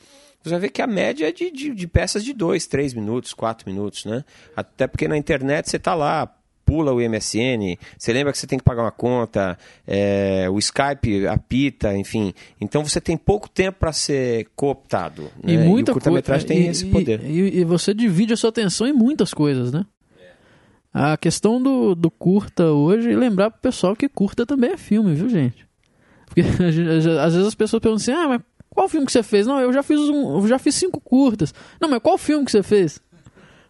você 0.42 0.50
vai 0.50 0.60
ver 0.60 0.70
que 0.70 0.80
a 0.80 0.86
média 0.86 1.28
é 1.28 1.32
de, 1.32 1.50
de, 1.50 1.74
de 1.74 1.86
peças 1.86 2.24
de 2.24 2.32
2, 2.32 2.66
3 2.66 2.94
minutos, 2.94 3.34
4 3.34 3.68
minutos, 3.68 4.04
né? 4.04 4.24
Até 4.54 4.86
porque 4.86 5.08
na 5.08 5.16
internet 5.16 5.68
você 5.68 5.76
está 5.76 5.94
lá, 5.94 6.32
pula 6.66 6.92
o 6.92 6.96
MSN, 6.96 7.78
você 7.96 8.12
lembra 8.12 8.32
que 8.32 8.38
você 8.38 8.46
tem 8.46 8.58
que 8.58 8.64
pagar 8.64 8.82
uma 8.82 8.90
conta, 8.90 9.56
é, 9.86 10.48
o 10.50 10.58
Skype 10.58 11.28
apita, 11.28 11.96
enfim. 11.96 12.34
Então 12.60 12.84
você 12.84 13.00
tem 13.00 13.16
pouco 13.16 13.48
tempo 13.48 13.78
para 13.78 13.92
ser 13.92 14.48
cooptado. 14.56 15.30
E 15.44 15.56
né? 15.56 15.64
muita 15.64 15.90
e 15.90 15.92
o 15.92 15.94
curta-metragem 15.94 16.46
tem 16.46 16.62
e, 16.62 16.68
esse 16.68 16.86
poder. 16.86 17.20
E, 17.24 17.60
e, 17.60 17.64
você 17.64 17.94
divide 17.94 18.32
a 18.32 18.36
sua 18.36 18.50
atenção 18.50 18.86
em 18.86 18.92
muitas 18.92 19.32
coisas, 19.32 19.72
né? 19.72 19.86
A 20.92 21.16
questão 21.16 21.62
do, 21.62 21.94
do 21.94 22.10
curta 22.10 22.64
hoje, 22.72 23.14
lembrar 23.14 23.50
pro 23.50 23.60
pessoal 23.60 23.94
que 23.94 24.08
curta 24.08 24.44
também 24.44 24.72
é 24.72 24.76
filme, 24.76 25.14
viu, 25.14 25.28
gente? 25.28 25.66
Porque 26.26 26.40
às 27.22 27.32
vezes 27.32 27.46
as 27.46 27.54
pessoas 27.54 27.80
perguntam 27.80 28.02
assim, 28.02 28.12
ah, 28.12 28.28
mas 28.28 28.40
qual 28.70 28.88
filme 28.88 29.06
que 29.06 29.12
você 29.12 29.22
fez? 29.22 29.46
Não, 29.46 29.58
eu 29.60 29.72
já 29.72 29.82
fiz 29.82 29.98
um, 30.00 30.38
eu 30.38 30.48
já 30.48 30.58
fiz 30.58 30.74
cinco 30.74 31.00
curtas. 31.00 31.54
Não, 31.80 31.88
mas 31.88 32.00
qual 32.02 32.18
filme 32.18 32.44
que 32.44 32.50
você 32.50 32.62
fez? 32.62 33.00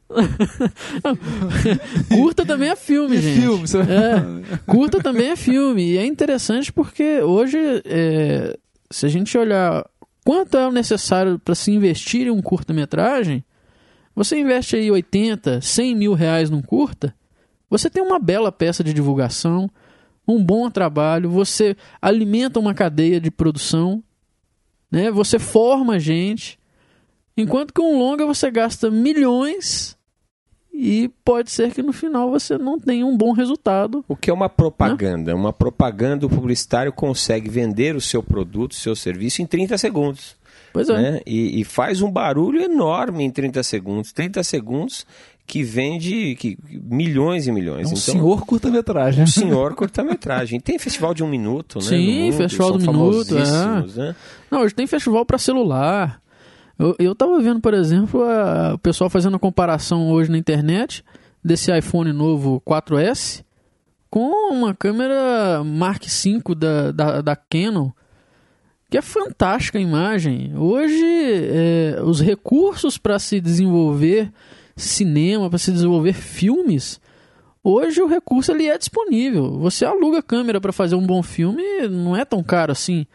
curta 2.09 2.47
também 2.47 2.71
é 2.71 2.77
filme, 2.77 3.17
é 3.17 3.21
gente. 3.21 3.41
Filme, 3.41 3.67
você... 3.67 3.79
é, 3.79 4.59
curta 4.67 5.03
também 5.03 5.31
é 5.31 5.37
filme. 5.37 5.93
E 5.93 5.99
é 5.99 6.07
interessante 6.07 6.73
porque 6.73 7.21
hoje, 7.23 7.59
é, 7.85 8.57
se 8.91 9.07
a 9.07 9.09
gente 9.09 9.37
olhar 9.37 9.89
quanto 10.25 10.57
é 10.57 10.67
o 10.67 10.73
necessário 10.73 11.39
para 11.39 11.55
se 11.55 11.71
investir 11.71 12.27
em 12.27 12.31
um 12.31 12.43
curta-metragem, 12.43 13.45
você 14.15 14.39
investe 14.39 14.77
aí 14.77 14.91
80, 14.91 15.61
100 15.61 15.95
mil 15.95 16.15
reais 16.15 16.51
num 16.51 16.63
curta, 16.63 17.15
você 17.69 17.91
tem 17.91 18.03
uma 18.03 18.19
bela 18.19 18.51
peça 18.51 18.83
de 18.83 18.93
divulgação, 18.93 19.71
um 20.27 20.43
bom 20.43 20.71
trabalho, 20.71 21.31
você 21.31 21.77
alimenta 22.01 22.59
uma 22.59 22.75
cadeia 22.75 23.21
de 23.21 23.31
produção, 23.31 24.03
né? 24.91 25.11
você 25.11 25.39
forma 25.39 25.99
gente. 25.99 26.59
Enquanto 27.37 27.75
que 27.75 27.81
um 27.81 27.99
longa 27.99 28.25
você 28.25 28.51
gasta 28.51 28.91
milhões 28.91 29.96
e 30.79 31.09
pode 31.25 31.51
ser 31.51 31.73
que 31.73 31.83
no 31.83 31.93
final 31.93 32.31
você 32.31 32.59
não 32.59 32.79
tenha 32.79 33.07
um 33.07 33.17
bom 33.17 33.33
resultado. 33.33 34.05
O 34.07 34.15
que 34.15 34.31
é 34.31 34.33
uma 34.33 34.49
propaganda? 34.49 35.33
Né? 35.33 35.35
Uma 35.35 35.53
propaganda, 35.53 36.27
o 36.27 36.31
publicitário 36.31 36.93
consegue 36.93 37.49
vender 37.49 37.97
o 37.97 38.01
seu 38.01 38.23
produto, 38.23 38.73
o 38.73 38.77
seu 38.77 38.95
serviço 38.95 39.41
em 39.41 39.47
30 39.47 39.79
segundos. 39.79 40.37
Pois 40.73 40.91
é. 40.91 40.93
Né? 40.93 41.21
E, 41.27 41.61
e, 41.61 41.65
faz 41.65 42.03
um 42.03 42.11
barulho 42.11 42.61
enorme 42.61 43.25
em 43.25 43.31
30 43.31 43.63
segundos. 43.63 44.13
30 44.13 44.43
segundos 44.43 45.07
que 45.47 45.63
vende 45.63 46.35
que, 46.35 46.59
milhões 46.69 47.47
e 47.47 47.53
milhões. 47.53 47.87
É 47.87 47.89
um 47.89 47.93
então, 47.93 47.97
senhor 47.97 48.45
curta-metragem. 48.45 49.25
Um 49.25 49.27
senhor 49.27 49.75
curta-metragem. 49.75 50.61
Tem 50.61 50.79
festival 50.79 51.15
de 51.15 51.25
um 51.25 51.29
minuto, 51.29 51.79
né? 51.79 51.85
Sim, 51.85 52.33
festival 52.33 52.73
do 52.73 52.81
minuto. 52.81 53.35
É. 53.39 53.99
Né? 53.99 54.17
Não, 54.51 54.61
hoje 54.61 54.75
tem 54.75 54.87
festival 54.87 55.25
para 55.25 55.39
celular. 55.39 56.21
Eu, 56.79 56.95
eu 56.99 57.15
tava 57.15 57.41
vendo, 57.41 57.61
por 57.61 57.75
exemplo, 57.75 58.23
a, 58.23 58.75
o 58.75 58.79
pessoal 58.79 59.09
fazendo 59.09 59.37
a 59.37 59.41
comparação 59.41 60.11
hoje 60.11 60.31
na 60.31 60.39
internet 60.39 61.05
desse 61.43 61.77
iPhone 61.77 62.13
novo 62.13 62.63
4S 62.67 63.45
com 64.11 64.53
uma 64.53 64.75
câmera 64.75 65.63
Mark 65.65 66.05
V 66.05 66.55
da, 66.55 66.93
da, 66.93 67.21
da 67.21 67.37
Canon, 67.37 67.91
que 68.91 68.97
é 68.97 69.03
fantástica 69.03 69.79
a 69.79 69.81
imagem. 69.81 70.57
Hoje, 70.57 71.05
é, 71.05 72.01
os 72.03 72.21
recursos 72.21 72.99
para 72.99 73.19
se 73.19 73.41
desenvolver 73.41 74.33
cinema, 74.77 75.49
para 75.49 75.59
se 75.59 75.73
desenvolver 75.73 76.13
filmes, 76.13 77.01
hoje 77.65 78.01
o 78.01 78.07
recurso 78.07 78.53
ele 78.53 78.69
é 78.69 78.79
disponível. 78.79 79.59
Você 79.59 79.85
aluga 79.85 80.23
câmera 80.23 80.61
para 80.61 80.73
fazer 80.73 80.95
um 80.95 81.07
bom 81.07 81.23
filme, 81.23 81.63
não 81.89 82.17
é 82.17 82.25
tão 82.25 82.43
caro 82.43 82.73
assim, 82.73 83.07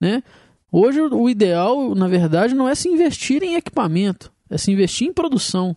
né? 0.00 0.22
Hoje 0.70 1.00
o 1.00 1.28
ideal, 1.28 1.94
na 1.94 2.08
verdade, 2.08 2.54
não 2.54 2.68
é 2.68 2.74
se 2.74 2.88
investir 2.88 3.42
em 3.42 3.54
equipamento, 3.54 4.32
é 4.50 4.58
se 4.58 4.70
investir 4.70 5.08
em 5.08 5.12
produção. 5.12 5.76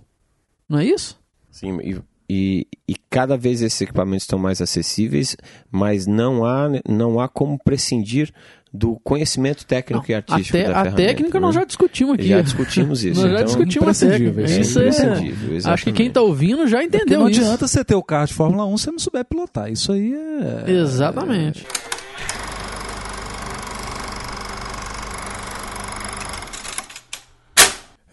Não 0.68 0.80
é 0.80 0.86
isso? 0.86 1.20
Sim, 1.52 1.80
e, 1.82 2.00
e, 2.30 2.68
e 2.88 2.96
cada 3.10 3.38
vez 3.38 3.62
esses 3.62 3.82
equipamentos 3.82 4.24
estão 4.24 4.40
mais 4.40 4.62
acessíveis, 4.62 5.36
mas 5.72 6.06
não 6.06 6.46
há, 6.46 6.70
não 6.88 7.20
há 7.20 7.28
como 7.28 7.58
prescindir 7.58 8.32
do 8.72 9.00
conhecimento 9.04 9.66
técnico 9.66 10.04
não, 10.08 10.12
e 10.12 10.16
artístico 10.16 10.58
a, 10.58 10.62
te, 10.62 10.90
a 10.90 10.92
técnica 10.92 11.40
né? 11.40 11.46
nós 11.46 11.56
já 11.56 11.64
discutimos 11.64 12.14
aqui. 12.14 12.28
Já 12.28 12.42
discutimos 12.42 13.04
isso. 13.04 13.22
nós 13.22 13.32
já 13.32 13.36
então, 13.42 13.46
discutimos 13.46 14.04
a 14.04 14.08
técnica. 14.08 14.42
É 14.42 14.60
isso 14.60 14.80
é, 14.80 15.72
acho 15.72 15.84
que 15.86 15.92
quem 15.92 16.08
está 16.08 16.22
ouvindo 16.22 16.68
já 16.68 16.84
entendeu 16.84 17.22
não 17.22 17.30
isso. 17.30 17.40
Não 17.40 17.48
adianta 17.48 17.68
você 17.68 17.84
ter 17.84 17.96
o 17.96 18.04
carro 18.04 18.28
de 18.28 18.34
Fórmula 18.34 18.66
1 18.68 18.78
se 18.78 18.84
você 18.84 18.92
não 18.92 19.00
souber 19.00 19.26
pilotar. 19.26 19.72
Isso 19.72 19.92
aí 19.92 20.14
é... 20.14 20.72
Exatamente. 20.72 21.66
É... 21.66 21.99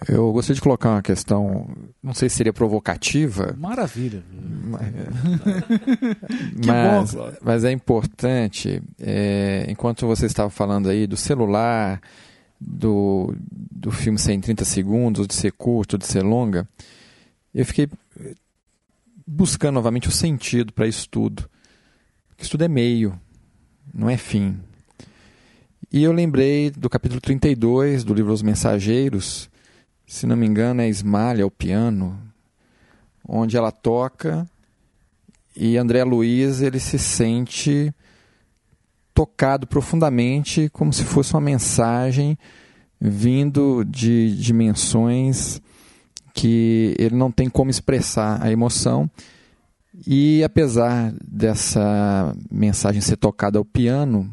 Eu 0.08 0.32
gostaria 0.32 0.54
de 0.54 0.60
colocar 0.60 0.90
uma 0.90 1.02
questão, 1.02 1.68
não 2.02 2.14
sei 2.14 2.28
se 2.28 2.36
seria 2.36 2.52
provocativa. 2.52 3.54
Maravilha. 3.58 4.22
Mas, 6.64 7.14
bom, 7.14 7.32
mas 7.40 7.64
é 7.64 7.70
importante, 7.70 8.82
é, 9.00 9.66
enquanto 9.68 10.06
você 10.06 10.26
estava 10.26 10.50
falando 10.50 10.88
aí 10.88 11.06
do 11.06 11.16
celular, 11.16 12.00
do, 12.60 13.34
do 13.48 13.92
filme 13.92 14.18
ser 14.18 14.32
em 14.32 14.40
30 14.40 14.64
segundos, 14.64 15.26
de 15.26 15.34
ser 15.34 15.52
curto, 15.52 15.96
de 15.96 16.06
ser 16.06 16.22
longa, 16.22 16.68
eu 17.54 17.64
fiquei 17.64 17.88
buscando 19.26 19.74
novamente 19.74 20.08
o 20.08 20.12
sentido 20.12 20.72
para 20.72 20.86
isso 20.86 21.08
tudo. 21.08 21.48
Isso 22.38 22.50
tudo 22.50 22.64
é 22.64 22.68
meio, 22.68 23.18
não 23.94 24.10
é 24.10 24.16
fim. 24.16 24.58
E 25.92 26.02
eu 26.02 26.12
lembrei 26.12 26.70
do 26.70 26.90
capítulo 26.90 27.20
32 27.20 28.04
do 28.04 28.12
livro 28.12 28.32
Os 28.32 28.42
Mensageiros, 28.42 29.48
se 30.06 30.26
não 30.26 30.36
me 30.36 30.46
engano, 30.46 30.80
é 30.80 30.88
Esmalha, 30.88 31.46
o 31.46 31.50
piano, 31.50 32.18
onde 33.28 33.56
ela 33.56 33.72
toca 33.72 34.48
e 35.56 35.78
André 35.78 36.04
Luiz 36.04 36.60
ele 36.60 36.78
se 36.78 36.98
sente 36.98 37.92
tocado 39.14 39.66
profundamente, 39.66 40.68
como 40.68 40.92
se 40.92 41.02
fosse 41.02 41.32
uma 41.32 41.40
mensagem 41.40 42.36
vindo 43.00 43.82
de 43.84 44.36
dimensões 44.36 45.62
que 46.34 46.94
ele 46.98 47.16
não 47.16 47.32
tem 47.32 47.48
como 47.48 47.70
expressar 47.70 48.42
a 48.42 48.52
emoção. 48.52 49.10
E 50.06 50.44
apesar 50.44 51.14
dessa 51.26 52.36
mensagem 52.50 53.00
ser 53.00 53.16
tocada 53.16 53.56
ao 53.56 53.64
piano, 53.64 54.30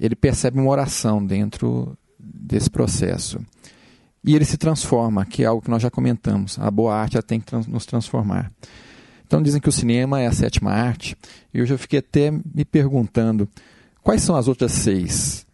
ele 0.00 0.16
percebe 0.16 0.58
uma 0.58 0.70
oração 0.70 1.24
dentro 1.24 1.94
desse 2.18 2.70
processo. 2.70 3.38
E 4.24 4.34
ele 4.34 4.44
se 4.44 4.56
transforma, 4.56 5.24
que 5.24 5.42
é 5.42 5.46
algo 5.46 5.62
que 5.62 5.70
nós 5.70 5.82
já 5.82 5.90
comentamos. 5.90 6.58
A 6.58 6.70
boa 6.70 6.94
arte 6.94 7.16
ela 7.16 7.22
tem 7.22 7.38
que 7.40 7.46
trans 7.46 7.66
nos 7.66 7.86
transformar. 7.86 8.52
Então 9.26 9.42
dizem 9.42 9.60
que 9.60 9.68
o 9.68 9.72
cinema 9.72 10.20
é 10.20 10.26
a 10.26 10.32
sétima 10.32 10.72
arte. 10.72 11.16
E 11.52 11.58
eu 11.58 11.78
fiquei 11.78 11.98
até 11.98 12.30
me 12.30 12.64
perguntando 12.64 13.48
quais 14.02 14.22
são 14.22 14.34
as 14.34 14.48
outras 14.48 14.72
seis. 14.72 15.46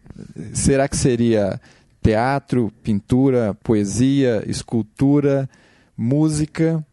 Será 0.53 0.87
que 0.87 0.95
seria 0.95 1.59
teatro, 2.01 2.71
pintura, 2.81 3.53
poesia, 3.63 4.43
escultura, 4.47 5.49
música 5.97 6.85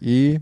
e 0.00 0.40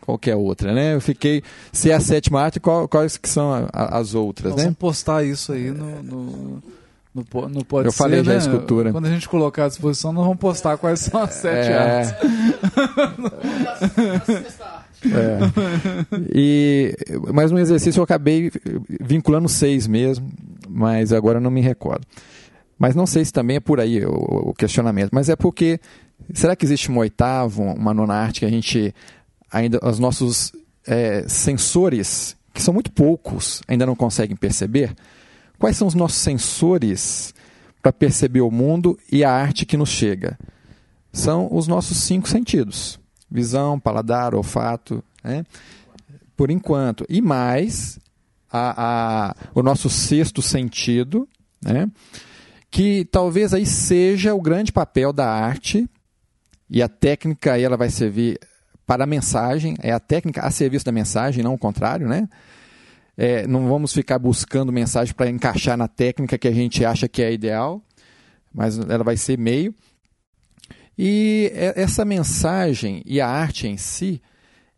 qualquer 0.00 0.36
outra, 0.36 0.72
né? 0.72 0.94
Eu 0.94 1.02
fiquei 1.02 1.42
se 1.70 1.90
é 1.90 1.94
a 1.94 2.00
sétima 2.00 2.40
arte, 2.40 2.58
qual, 2.58 2.88
quais 2.88 3.18
que 3.18 3.28
são 3.28 3.52
a, 3.52 3.68
a, 3.70 3.98
as 3.98 4.14
outras, 4.14 4.52
Nós 4.52 4.58
né? 4.58 4.64
Vamos 4.64 4.78
postar 4.78 5.22
isso 5.22 5.52
aí 5.52 5.70
no, 5.70 6.02
no 6.02 6.62
não, 7.14 7.24
não 7.48 7.60
pode 7.62 7.88
Eu 7.88 7.92
ser, 7.92 7.98
falei 7.98 8.22
já 8.24 8.32
né? 8.32 8.38
escultura. 8.38 8.92
Quando 8.92 9.06
a 9.06 9.10
gente 9.10 9.28
colocar 9.28 9.64
à 9.64 9.68
disposição, 9.68 10.12
nós 10.12 10.24
vamos 10.24 10.38
postar 10.38 10.76
quais 10.78 11.00
são 11.00 11.22
as 11.22 11.34
sete 11.34 11.70
É. 11.70 11.78
artes. 11.78 12.14
É. 15.04 15.38
E, 16.34 16.96
mas 17.32 17.50
no 17.50 17.58
exercício 17.58 18.00
eu 18.00 18.04
acabei 18.04 18.50
vinculando 19.00 19.48
seis 19.48 19.86
mesmo, 19.86 20.28
mas 20.68 21.12
agora 21.12 21.38
eu 21.38 21.42
não 21.42 21.50
me 21.50 21.60
recordo. 21.60 22.04
Mas 22.78 22.94
não 22.94 23.06
sei 23.06 23.24
se 23.24 23.32
também 23.32 23.56
é 23.56 23.60
por 23.60 23.80
aí 23.80 24.04
o, 24.04 24.10
o 24.50 24.54
questionamento. 24.54 25.10
Mas 25.12 25.28
é 25.28 25.36
porque 25.36 25.80
será 26.34 26.54
que 26.56 26.64
existe 26.64 26.90
um 26.90 26.98
oitavo, 26.98 27.62
uma 27.62 27.94
nona 27.94 28.14
arte 28.14 28.40
que 28.40 28.46
a 28.46 28.50
gente 28.50 28.94
ainda 29.50 29.78
os 29.82 29.98
nossos 29.98 30.52
é, 30.86 31.24
sensores, 31.28 32.36
que 32.52 32.62
são 32.62 32.74
muito 32.74 32.90
poucos, 32.92 33.62
ainda 33.68 33.86
não 33.86 33.94
conseguem 33.96 34.36
perceber? 34.36 34.94
Quais 35.58 35.76
são 35.76 35.88
os 35.88 35.94
nossos 35.94 36.18
sensores 36.18 37.34
para 37.82 37.92
perceber 37.92 38.40
o 38.40 38.50
mundo 38.50 38.98
e 39.10 39.24
a 39.24 39.32
arte 39.32 39.66
que 39.66 39.76
nos 39.76 39.88
chega? 39.88 40.38
São 41.12 41.48
os 41.50 41.66
nossos 41.66 41.98
cinco 41.98 42.28
sentidos: 42.28 42.98
visão, 43.30 43.78
paladar, 43.78 44.34
olfato, 44.34 45.02
né? 45.22 45.44
por 46.36 46.50
enquanto. 46.50 47.04
E 47.08 47.20
mais 47.20 47.98
a, 48.50 49.30
a, 49.30 49.34
o 49.54 49.62
nosso 49.62 49.90
sexto 49.90 50.40
sentido, 50.40 51.28
né? 51.60 51.90
que 52.70 53.06
talvez 53.10 53.52
aí 53.52 53.66
seja 53.66 54.34
o 54.34 54.40
grande 54.40 54.70
papel 54.70 55.12
da 55.12 55.28
arte 55.28 55.88
e 56.70 56.82
a 56.82 56.88
técnica 56.88 57.58
ela 57.58 57.76
vai 57.76 57.90
servir 57.90 58.38
para 58.86 59.04
a 59.04 59.06
mensagem, 59.06 59.76
é 59.82 59.92
a 59.92 60.00
técnica 60.00 60.42
a 60.42 60.50
serviço 60.50 60.84
da 60.84 60.92
mensagem, 60.92 61.42
não 61.42 61.54
o 61.54 61.58
contrário, 61.58 62.08
né? 62.08 62.28
É, 63.20 63.48
não 63.48 63.68
vamos 63.68 63.92
ficar 63.92 64.16
buscando 64.16 64.70
mensagem 64.70 65.12
para 65.12 65.28
encaixar 65.28 65.76
na 65.76 65.88
técnica 65.88 66.38
que 66.38 66.46
a 66.46 66.52
gente 66.52 66.84
acha 66.84 67.08
que 67.08 67.20
é 67.20 67.32
ideal, 67.32 67.82
mas 68.54 68.78
ela 68.78 69.02
vai 69.02 69.16
ser 69.16 69.36
meio. 69.36 69.74
E 70.96 71.50
essa 71.52 72.04
mensagem 72.04 73.02
e 73.04 73.20
a 73.20 73.28
arte 73.28 73.66
em 73.66 73.76
si, 73.76 74.22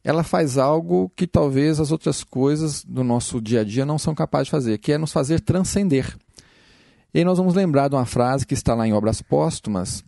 ela 0.03 0.23
faz 0.23 0.57
algo 0.57 1.13
que 1.15 1.27
talvez 1.27 1.81
as 1.81 1.93
outras 1.93 2.25
coisas 2.25 2.83
do 2.83 3.05
nosso 3.05 3.43
dia 3.43 3.61
a 3.61 3.65
dia 3.65 3.85
não 3.85 3.99
são 3.99 4.15
capazes 4.15 4.47
de 4.47 4.53
fazer, 4.53 4.79
que 4.79 4.93
é 4.93 4.97
nos 4.97 5.13
fazer 5.13 5.41
transcender. 5.41 6.17
E 7.13 7.23
nós 7.25 7.37
vamos 7.37 7.55
lembrar 7.55 7.89
de 7.89 7.95
uma 7.95 8.07
frase 8.07 8.47
que 8.47 8.55
está 8.55 8.75
lá 8.75 8.89
em 8.89 8.95
Obras 8.95 9.21
Póstumas, 9.21 10.03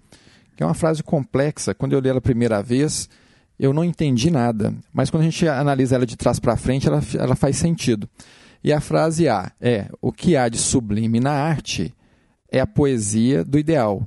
que 0.57 0.63
é 0.63 0.67
uma 0.67 0.75
frase 0.75 1.03
complexa. 1.03 1.75
Quando 1.75 1.93
eu 1.93 2.01
li 2.01 2.09
ela 2.09 2.19
a 2.19 2.23
primeira 2.23 2.63
vez, 2.63 3.11
eu 3.63 3.73
não 3.73 3.85
entendi 3.85 4.29
nada, 4.29 4.75
mas 4.93 5.09
quando 5.09 5.21
a 5.21 5.25
gente 5.25 5.47
analisa 5.47 5.95
ela 5.95 6.05
de 6.05 6.17
trás 6.17 6.41
para 6.41 6.57
frente, 6.57 6.89
ela, 6.89 7.01
ela 7.17 7.37
faz 7.37 7.57
sentido. 7.57 8.11
E 8.65 8.73
a 8.73 8.81
frase 8.81 9.29
A 9.29 9.53
é: 9.61 9.89
O 10.01 10.11
que 10.11 10.37
há 10.37 10.49
de 10.49 10.59
sublime 10.59 11.21
na 11.21 11.31
arte 11.31 11.95
é 12.51 12.59
a 12.59 12.67
poesia 12.67 13.45
do 13.45 13.57
ideal, 13.57 14.05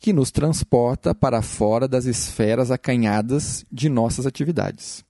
que 0.00 0.12
nos 0.12 0.32
transporta 0.32 1.14
para 1.14 1.40
fora 1.42 1.86
das 1.86 2.06
esferas 2.06 2.72
acanhadas 2.72 3.64
de 3.70 3.88
nossas 3.88 4.26
atividades. 4.26 5.04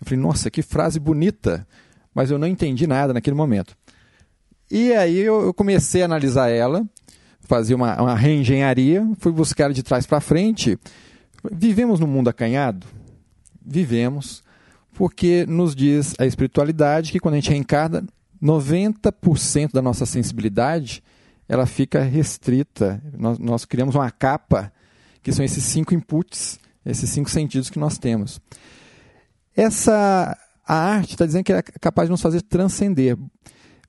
Eu 0.00 0.06
falei, 0.06 0.22
nossa, 0.22 0.48
que 0.48 0.62
frase 0.62 1.00
bonita, 1.00 1.66
mas 2.14 2.30
eu 2.30 2.38
não 2.38 2.46
entendi 2.46 2.86
nada 2.86 3.12
naquele 3.12 3.34
momento. 3.34 3.76
E 4.70 4.92
aí 4.92 5.18
eu 5.18 5.52
comecei 5.52 6.02
a 6.02 6.04
analisar 6.04 6.50
ela, 6.50 6.86
fazer 7.40 7.74
uma, 7.74 8.00
uma 8.00 8.14
reengenharia, 8.14 9.04
fui 9.18 9.32
buscar 9.32 9.64
ela 9.64 9.74
de 9.74 9.82
trás 9.82 10.06
para 10.06 10.20
frente. 10.20 10.78
Vivemos 11.50 11.98
num 11.98 12.06
mundo 12.06 12.28
acanhado? 12.28 12.86
Vivemos, 13.64 14.42
porque 14.94 15.46
nos 15.46 15.74
diz 15.74 16.14
a 16.18 16.26
espiritualidade 16.26 17.12
que 17.12 17.20
quando 17.20 17.34
a 17.34 17.36
gente 17.38 17.50
reencarna, 17.50 18.04
90% 18.42 19.72
da 19.72 19.82
nossa 19.82 20.06
sensibilidade 20.06 21.02
ela 21.48 21.66
fica 21.66 22.02
restrita. 22.02 23.02
Nós, 23.16 23.38
nós 23.38 23.64
criamos 23.64 23.94
uma 23.94 24.10
capa, 24.10 24.70
que 25.22 25.32
são 25.32 25.44
esses 25.44 25.64
cinco 25.64 25.94
inputs, 25.94 26.60
esses 26.84 27.08
cinco 27.08 27.30
sentidos 27.30 27.70
que 27.70 27.78
nós 27.78 27.98
temos. 27.98 28.40
Essa 29.56 30.36
a 30.66 30.74
arte 30.74 31.12
está 31.12 31.24
dizendo 31.24 31.44
que 31.44 31.52
é 31.52 31.62
capaz 31.62 32.06
de 32.06 32.10
nos 32.10 32.20
fazer 32.20 32.42
transcender, 32.42 33.16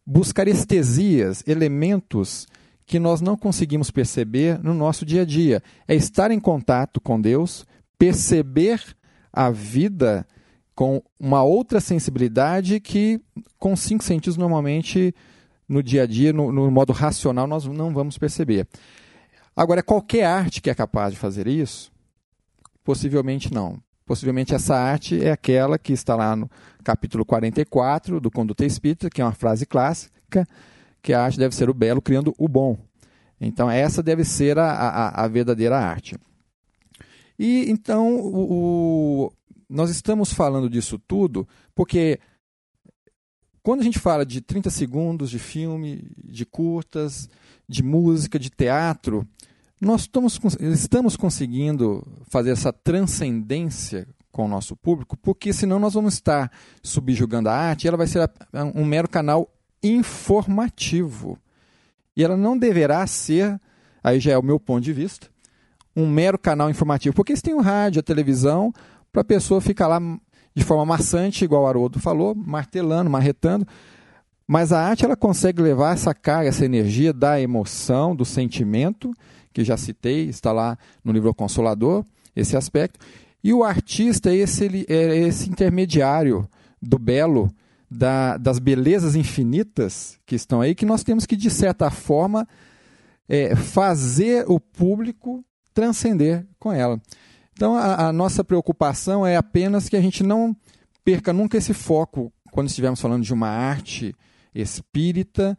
buscar 0.06 0.48
estesias, 0.48 1.44
elementos 1.46 2.48
que 2.86 2.98
nós 2.98 3.20
não 3.20 3.36
conseguimos 3.36 3.91
perceber 3.91 4.58
no 4.64 4.74
nosso 4.74 5.06
dia 5.06 5.24
a 5.24 5.26
dia. 5.26 5.62
É 5.88 5.94
estar 5.94 6.32
em 6.32 6.40
contato 6.40 7.02
com 7.02 7.20
Deus, 7.20 7.68
perceber 7.98 8.82
a 9.31 9.49
vida 9.49 10.26
com 10.76 11.03
uma 11.19 11.43
outra 11.43 11.80
sensibilidade 11.80 12.80
que, 12.80 13.19
com 13.57 13.76
cinco 13.76 14.03
sentidos, 14.03 14.38
normalmente 14.38 15.14
no 15.68 15.84
dia 15.84 16.03
a 16.03 16.07
dia, 16.07 16.31
no, 16.34 16.51
no 16.51 16.72
modo 16.72 16.93
racional, 16.93 17.45
nós 17.45 17.65
não 17.65 17.93
vamos 17.93 18.18
perceber. 18.18 18.68
Agora, 19.56 19.84
qualquer 19.84 20.23
arte 20.23 20.61
que 20.61 20.69
é 20.69 20.73
capaz 20.73 21.14
de 21.14 21.19
fazer 21.19 21.47
isso? 21.47 21.91
Possivelmente 22.84 23.53
não. 23.53 23.77
Possivelmente 24.06 24.56
essa 24.56 24.76
arte 24.76 25.23
é 25.23 25.31
aquela 25.31 25.77
que 25.77 25.93
está 25.93 26.15
lá 26.15 26.35
no 26.35 26.49
capítulo 26.84 27.23
44 27.26 28.19
do 28.19 28.31
Conduta 28.31 28.65
Espírita, 28.65 29.10
que 29.10 29.22
é 29.22 29.26
uma 29.26 29.34
frase 29.34 29.65
clássica, 29.65 30.47
que 31.01 31.14
a 31.14 31.22
arte 31.22 31.38
deve 31.38 31.53
ser 31.53 31.69
o 31.69 31.73
belo 31.73 32.01
criando 32.01 32.34
o 32.38 32.47
bom. 32.47 32.77
Então, 33.39 33.69
essa 33.69 34.01
deve 34.01 34.23
ser 34.23 34.57
a, 34.57 34.72
a, 34.72 35.26
a 35.26 35.27
verdadeira 35.27 35.77
arte. 35.77 36.15
E 37.40 37.72
então, 37.72 38.18
o, 38.18 39.24
o, 39.26 39.34
nós 39.70 39.90
estamos 39.90 40.34
falando 40.34 40.70
disso 40.70 40.99
tudo 40.99 41.48
porque 41.74 42.20
quando 43.64 43.80
a 43.80 43.84
gente 43.84 43.99
fala 43.99 44.26
de 44.26 44.41
30 44.41 44.70
segundos 44.70 45.30
de 45.30 45.40
filme, 45.40 46.11
de 46.22 46.45
curtas, 46.45 47.30
de 47.68 47.82
música, 47.82 48.38
de 48.38 48.49
teatro, 48.49 49.26
nós 49.80 50.02
estamos, 50.02 50.40
estamos 50.60 51.16
conseguindo 51.16 52.06
fazer 52.28 52.52
essa 52.52 52.74
transcendência 52.74 54.07
com 54.32 54.45
o 54.45 54.48
nosso 54.48 54.76
público, 54.76 55.18
porque 55.18 55.53
senão 55.53 55.80
nós 55.80 55.94
vamos 55.94 56.16
estar 56.16 56.52
subjugando 56.84 57.49
a 57.49 57.56
arte 57.56 57.86
e 57.86 57.88
ela 57.88 57.98
vai 57.98 58.07
ser 58.07 58.30
um 58.76 58.84
mero 58.84 59.07
canal 59.07 59.49
informativo. 59.82 61.38
E 62.16 62.24
ela 62.24 62.36
não 62.36 62.57
deverá 62.57 63.06
ser, 63.07 63.60
aí 64.03 64.20
já 64.20 64.32
é 64.32 64.38
o 64.38 64.44
meu 64.44 64.60
ponto 64.60 64.84
de 64.84 64.91
vista, 64.91 65.30
um 66.01 66.09
mero 66.09 66.38
canal 66.38 66.69
informativo. 66.69 67.15
Porque 67.15 67.35
se 67.35 67.43
tem 67.43 67.53
o 67.53 67.61
rádio, 67.61 67.99
a 67.99 68.03
televisão, 68.03 68.73
para 69.11 69.21
a 69.21 69.26
pessoa 69.26 69.61
ficar 69.61 69.88
lá 69.88 69.99
de 70.55 70.63
forma 70.63 70.85
maçante, 70.85 71.45
igual 71.45 71.63
o 71.63 71.67
Haroldo 71.67 71.99
falou, 71.99 72.35
martelando, 72.35 73.09
marretando. 73.09 73.67
Mas 74.47 74.71
a 74.71 74.81
arte 74.81 75.05
ela 75.05 75.15
consegue 75.15 75.61
levar 75.61 75.93
essa 75.93 76.13
carga, 76.13 76.49
essa 76.49 76.65
energia 76.65 77.13
da 77.13 77.39
emoção, 77.39 78.15
do 78.15 78.26
sentimento, 78.26 79.13
que 79.53 79.63
já 79.63 79.77
citei, 79.77 80.27
está 80.27 80.51
lá 80.51 80.77
no 81.03 81.11
livro 81.11 81.34
Consolador, 81.34 82.03
esse 82.35 82.57
aspecto. 82.57 82.99
E 83.43 83.53
o 83.53 83.63
artista 83.63 84.31
é 84.31 84.35
esse, 84.35 84.85
é 84.89 85.17
esse 85.17 85.49
intermediário 85.49 86.47
do 86.81 86.97
belo, 86.97 87.49
da, 87.89 88.38
das 88.38 88.59
belezas 88.59 89.15
infinitas 89.15 90.19
que 90.26 90.35
estão 90.35 90.61
aí, 90.61 90.76
que 90.76 90.85
nós 90.85 91.03
temos 91.03 91.26
que, 91.26 91.35
de 91.35 91.49
certa 91.49 91.89
forma, 91.89 92.47
é, 93.27 93.55
fazer 93.55 94.45
o 94.47 94.59
público 94.59 95.43
transcender 95.74 96.46
com 96.60 96.72
ela. 96.72 97.02
Então, 97.54 97.76
a, 97.76 98.08
a, 98.08 98.14
nossa 98.14 98.44
preocupação 98.44 99.26
é 99.26 99.36
apenas 99.36 99.90
que 99.90 99.98
a 99.98 100.02
gente 100.02 100.24
não 100.24 100.56
perca 101.04 101.34
nunca 101.34 101.58
esse 101.58 101.74
foco 101.74 102.32
quando 102.52 102.68
estivermos 102.68 103.02
falando 103.02 103.24
de 103.24 103.34
uma 103.34 103.50
arte 103.50 104.16
espírita, 104.54 105.58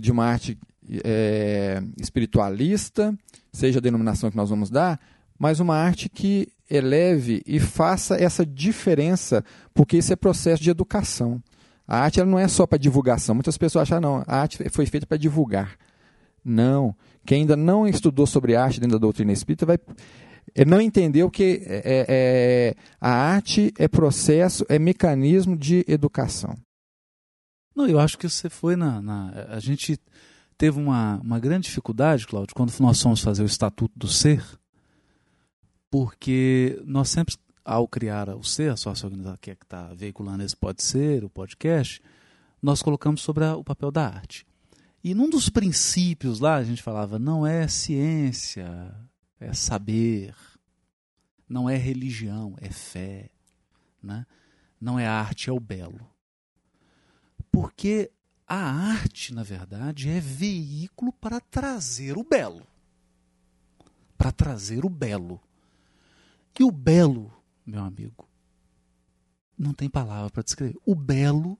de 0.00 0.12
uma 0.12 0.26
arte 0.26 0.58
é, 1.04 1.82
espiritualista, 1.98 3.16
seja 3.52 3.78
a 3.78 3.82
denominação 3.82 4.30
que 4.30 4.36
nós 4.36 4.50
vamos 4.50 4.70
dar, 4.70 5.00
mas 5.38 5.60
uma 5.60 5.76
arte 5.76 6.08
que 6.08 6.48
eleve 6.70 7.42
e 7.46 7.58
faça 7.58 8.16
essa 8.16 8.44
diferença, 8.44 9.44
porque 9.74 9.96
isso 9.96 10.12
é 10.12 10.16
processo 10.16 10.62
de 10.62 10.70
educação. 10.70 11.42
A 11.86 11.98
arte 11.98 12.20
ela 12.20 12.30
não 12.30 12.38
é 12.38 12.46
só 12.46 12.66
para 12.66 12.78
divulgação. 12.78 13.34
Muitas 13.34 13.58
pessoas 13.58 13.82
acham, 13.82 14.00
não, 14.00 14.22
a 14.26 14.36
arte 14.42 14.68
foi 14.70 14.86
feita 14.86 15.06
para 15.06 15.16
divulgar. 15.16 15.76
Não. 16.44 16.94
Quem 17.30 17.42
ainda 17.42 17.54
não 17.56 17.86
estudou 17.86 18.26
sobre 18.26 18.56
arte 18.56 18.80
dentro 18.80 18.98
da 18.98 19.02
doutrina 19.02 19.30
espírita 19.30 19.64
vai 19.64 19.78
não 20.66 20.80
entendeu 20.80 21.30
que 21.30 21.62
é, 21.64 21.76
é, 21.76 22.06
é, 22.08 22.74
a 23.00 23.08
arte 23.08 23.72
é 23.78 23.86
processo, 23.86 24.66
é 24.68 24.80
mecanismo 24.80 25.56
de 25.56 25.84
educação. 25.86 26.58
Não, 27.72 27.86
eu 27.86 28.00
acho 28.00 28.18
que 28.18 28.28
você 28.28 28.50
foi 28.50 28.74
na. 28.74 29.00
na 29.00 29.46
a 29.48 29.60
gente 29.60 29.96
teve 30.58 30.80
uma, 30.80 31.20
uma 31.20 31.38
grande 31.38 31.68
dificuldade, 31.68 32.26
Cláudio, 32.26 32.52
quando 32.52 32.76
nós 32.80 33.00
fomos 33.00 33.20
fazer 33.20 33.44
o 33.44 33.46
Estatuto 33.46 33.96
do 33.96 34.08
Ser, 34.08 34.44
porque 35.88 36.82
nós 36.84 37.10
sempre, 37.10 37.36
ao 37.64 37.86
criar 37.86 38.28
o 38.30 38.42
Ser, 38.42 38.72
a 38.72 38.76
sócia 38.76 39.06
organização 39.06 39.38
que 39.40 39.52
é 39.52 39.54
está 39.54 39.94
veiculando 39.94 40.42
esse 40.42 40.56
Pode 40.56 40.82
Ser, 40.82 41.22
o 41.22 41.30
podcast, 41.30 42.02
nós 42.60 42.82
colocamos 42.82 43.20
sobre 43.20 43.44
a, 43.44 43.54
o 43.54 43.62
papel 43.62 43.92
da 43.92 44.04
arte. 44.04 44.49
E 45.02 45.14
num 45.14 45.30
dos 45.30 45.48
princípios 45.48 46.40
lá, 46.40 46.56
a 46.56 46.64
gente 46.64 46.82
falava, 46.82 47.18
não 47.18 47.46
é 47.46 47.66
ciência, 47.66 48.94
é 49.38 49.52
saber, 49.54 50.34
não 51.48 51.68
é 51.68 51.76
religião, 51.76 52.54
é 52.60 52.70
fé. 52.70 53.30
Né? 54.02 54.26
Não 54.80 54.98
é 54.98 55.06
arte, 55.06 55.48
é 55.48 55.52
o 55.52 55.60
belo. 55.60 56.08
Porque 57.50 58.10
a 58.46 58.56
arte, 58.56 59.32
na 59.32 59.42
verdade, 59.42 60.08
é 60.08 60.20
veículo 60.20 61.12
para 61.12 61.40
trazer 61.40 62.18
o 62.18 62.24
belo. 62.24 62.66
Para 64.18 64.30
trazer 64.30 64.84
o 64.84 64.90
belo. 64.90 65.40
E 66.58 66.62
o 66.62 66.70
belo, 66.70 67.32
meu 67.64 67.82
amigo, 67.82 68.28
não 69.56 69.72
tem 69.72 69.88
palavra 69.88 70.28
para 70.28 70.42
descrever. 70.42 70.76
O 70.84 70.94
belo, 70.94 71.58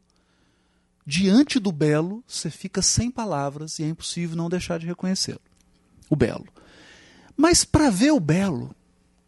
diante 1.10 1.58
do 1.58 1.72
belo, 1.72 2.22
você 2.24 2.48
fica 2.48 2.80
sem 2.80 3.10
palavras 3.10 3.80
e 3.80 3.82
é 3.82 3.88
impossível 3.88 4.36
não 4.36 4.48
deixar 4.48 4.78
de 4.78 4.86
reconhecê-lo. 4.86 5.40
O 6.08 6.14
belo. 6.14 6.46
Mas 7.36 7.64
para 7.64 7.90
ver 7.90 8.12
o 8.12 8.20
belo, 8.20 8.72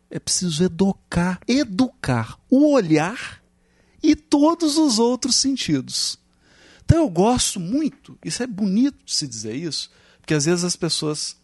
é 0.09 0.21
preciso 0.21 0.63
educar, 0.63 1.41
educar 1.49 2.39
o 2.49 2.73
olhar 2.73 3.43
e 4.01 4.15
todos 4.15 4.79
os 4.79 5.01
outros 5.01 5.35
sentidos. 5.35 6.21
Então 6.85 6.99
eu 6.99 7.11
gosto 7.11 7.59
muito, 7.59 8.17
isso 8.25 8.45
é 8.45 8.47
bonito 8.47 8.99
se 9.05 9.27
dizer 9.27 9.57
isso, 9.57 9.91
porque 10.21 10.35
às 10.35 10.45
vezes 10.45 10.63
as 10.63 10.77
pessoas 10.77 11.37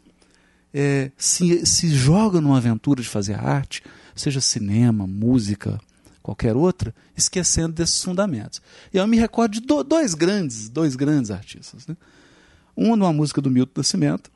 é, 0.72 1.10
se, 1.16 1.66
se 1.66 1.90
joga 1.90 2.40
numa 2.40 2.58
aventura 2.58 3.02
de 3.02 3.08
fazer 3.08 3.34
arte, 3.34 3.82
seja 4.14 4.40
cinema, 4.40 5.04
música, 5.04 5.80
qualquer 6.28 6.54
outra, 6.54 6.94
esquecendo 7.16 7.72
desses 7.72 8.04
fundamentos. 8.04 8.60
E 8.92 8.98
eu 8.98 9.06
me 9.06 9.16
recordo 9.16 9.52
de 9.52 9.60
do, 9.60 9.82
dois 9.82 10.12
grandes, 10.12 10.68
dois 10.68 10.94
grandes 10.94 11.30
artistas. 11.30 11.86
Né? 11.86 11.96
Um 12.76 12.96
numa 12.96 13.14
música 13.14 13.40
do 13.40 13.50
Milton 13.50 13.72
Nascimento, 13.76 14.30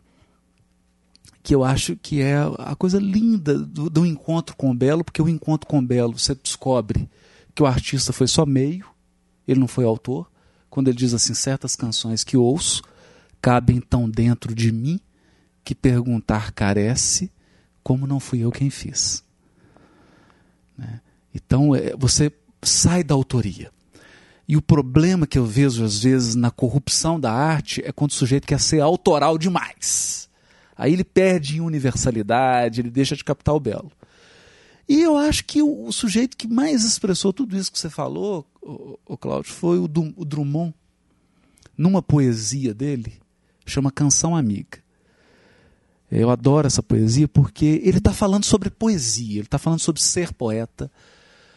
que 1.42 1.54
eu 1.54 1.62
acho 1.62 1.94
que 1.96 2.22
é 2.22 2.36
a 2.60 2.74
coisa 2.74 2.98
linda 2.98 3.58
do, 3.58 3.90
do 3.90 4.06
encontro 4.06 4.56
com 4.56 4.70
o 4.70 4.74
belo, 4.74 5.04
porque 5.04 5.20
o 5.20 5.28
encontro 5.28 5.68
com 5.68 5.80
o 5.80 5.82
belo 5.82 6.18
você 6.18 6.34
descobre 6.34 7.10
que 7.54 7.62
o 7.62 7.66
artista 7.66 8.10
foi 8.10 8.26
só 8.26 8.46
meio, 8.46 8.86
ele 9.46 9.60
não 9.60 9.68
foi 9.68 9.84
autor. 9.84 10.30
Quando 10.70 10.88
ele 10.88 10.96
diz 10.96 11.12
assim, 11.12 11.34
certas 11.34 11.76
canções 11.76 12.24
que 12.24 12.38
ouço 12.38 12.82
cabem 13.42 13.82
tão 13.82 14.08
dentro 14.08 14.54
de 14.54 14.72
mim 14.72 14.98
que 15.62 15.74
perguntar 15.74 16.52
carece, 16.52 17.30
como 17.82 18.06
não 18.06 18.18
fui 18.18 18.38
eu 18.38 18.50
quem 18.50 18.70
fiz. 18.70 19.22
Né? 20.78 21.02
Então 21.34 21.74
é, 21.74 21.94
você 21.96 22.32
sai 22.62 23.02
da 23.02 23.14
autoria. 23.14 23.70
E 24.46 24.56
o 24.56 24.62
problema 24.62 25.26
que 25.26 25.38
eu 25.38 25.46
vejo 25.46 25.84
às 25.84 26.02
vezes 26.02 26.34
na 26.34 26.50
corrupção 26.50 27.18
da 27.18 27.32
arte 27.32 27.82
é 27.84 27.92
quando 27.92 28.10
o 28.10 28.14
sujeito 28.14 28.46
quer 28.46 28.60
ser 28.60 28.80
autoral 28.80 29.38
demais. 29.38 30.28
Aí 30.76 30.92
ele 30.92 31.04
perde 31.04 31.56
em 31.56 31.60
universalidade, 31.60 32.80
ele 32.80 32.90
deixa 32.90 33.14
de 33.14 33.24
captar 33.24 33.54
o 33.54 33.60
belo. 33.60 33.90
E 34.88 35.00
eu 35.00 35.16
acho 35.16 35.44
que 35.44 35.62
o, 35.62 35.86
o 35.86 35.92
sujeito 35.92 36.36
que 36.36 36.48
mais 36.48 36.84
expressou 36.84 37.32
tudo 37.32 37.56
isso 37.56 37.70
que 37.70 37.78
você 37.78 37.88
falou, 37.88 38.46
o, 38.60 38.98
o 39.06 39.16
Cláudio, 39.16 39.52
foi 39.52 39.78
o, 39.78 39.84
o 39.84 40.24
Drummond, 40.24 40.74
numa 41.78 42.02
poesia 42.02 42.74
dele, 42.74 43.14
chama 43.64 43.90
Canção 43.90 44.36
Amiga. 44.36 44.82
Eu 46.10 46.28
adoro 46.28 46.66
essa 46.66 46.82
poesia 46.82 47.26
porque 47.26 47.80
ele 47.84 47.98
está 47.98 48.12
falando 48.12 48.44
sobre 48.44 48.68
poesia, 48.68 49.36
ele 49.36 49.46
está 49.46 49.58
falando 49.58 49.80
sobre 49.80 50.02
ser 50.02 50.32
poeta, 50.34 50.90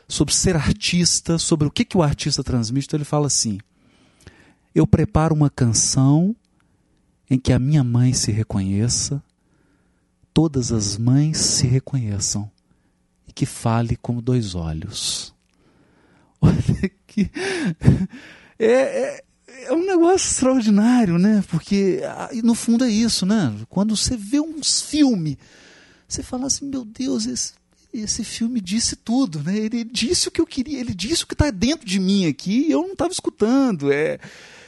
sobre 0.08 0.34
ser 0.34 0.56
artista, 0.56 1.38
sobre 1.38 1.68
o 1.68 1.72
que, 1.72 1.86
que 1.86 1.98
o 1.98 2.04
artista 2.04 2.44
transmite. 2.44 2.88
Então 2.88 2.98
ele 2.98 3.06
fala 3.06 3.28
assim: 3.28 3.60
Eu 4.74 4.86
preparo 4.86 5.34
uma 5.34 5.50
canção 5.50 6.36
em 7.30 7.40
que 7.40 7.52
a 7.52 7.60
minha 7.60 7.84
mãe 7.84 8.14
se 8.14 8.32
reconheça, 8.32 9.24
todas 10.34 10.72
as 10.72 10.98
mães 10.98 11.38
se 11.38 11.68
reconheçam 11.68 12.50
e 13.28 13.34
que 13.34 13.46
fale 13.46 13.96
como 13.96 14.22
dois 14.22 14.56
olhos. 14.56 15.34
Olha 16.42 16.92
que. 17.08 17.32
É, 18.58 18.68
é, 18.68 19.24
é 19.66 19.74
um 19.74 19.86
negócio 19.86 20.30
extraordinário, 20.30 21.18
né? 21.18 21.44
Porque 21.50 22.02
ah, 22.06 22.30
no 22.42 22.56
fundo 22.56 22.86
é 22.86 22.90
isso, 22.90 23.26
né? 23.26 23.54
Quando 23.68 23.98
você 23.98 24.16
vê 24.16 24.40
uns 24.40 24.82
filmes, 24.82 25.36
você 26.08 26.24
fala 26.24 26.48
assim, 26.48 26.66
meu 26.66 26.86
Deus, 26.86 27.26
esse, 27.26 27.54
esse 28.02 28.24
filme 28.24 28.62
disse 28.62 28.96
tudo, 28.96 29.42
né? 29.44 29.56
Ele 29.58 29.84
disse 29.84 30.28
o 30.28 30.32
que 30.32 30.42
eu 30.42 30.46
queria, 30.46 30.80
ele 30.80 30.94
disse 30.94 31.24
o 31.24 31.28
que 31.28 31.34
está 31.34 31.52
dentro 31.52 31.86
de 31.86 32.00
mim 32.00 32.28
aqui 32.28 32.68
e 32.68 32.72
eu 32.72 32.82
não 32.82 32.94
estava 32.94 33.12
escutando. 33.12 33.92
É, 33.92 34.20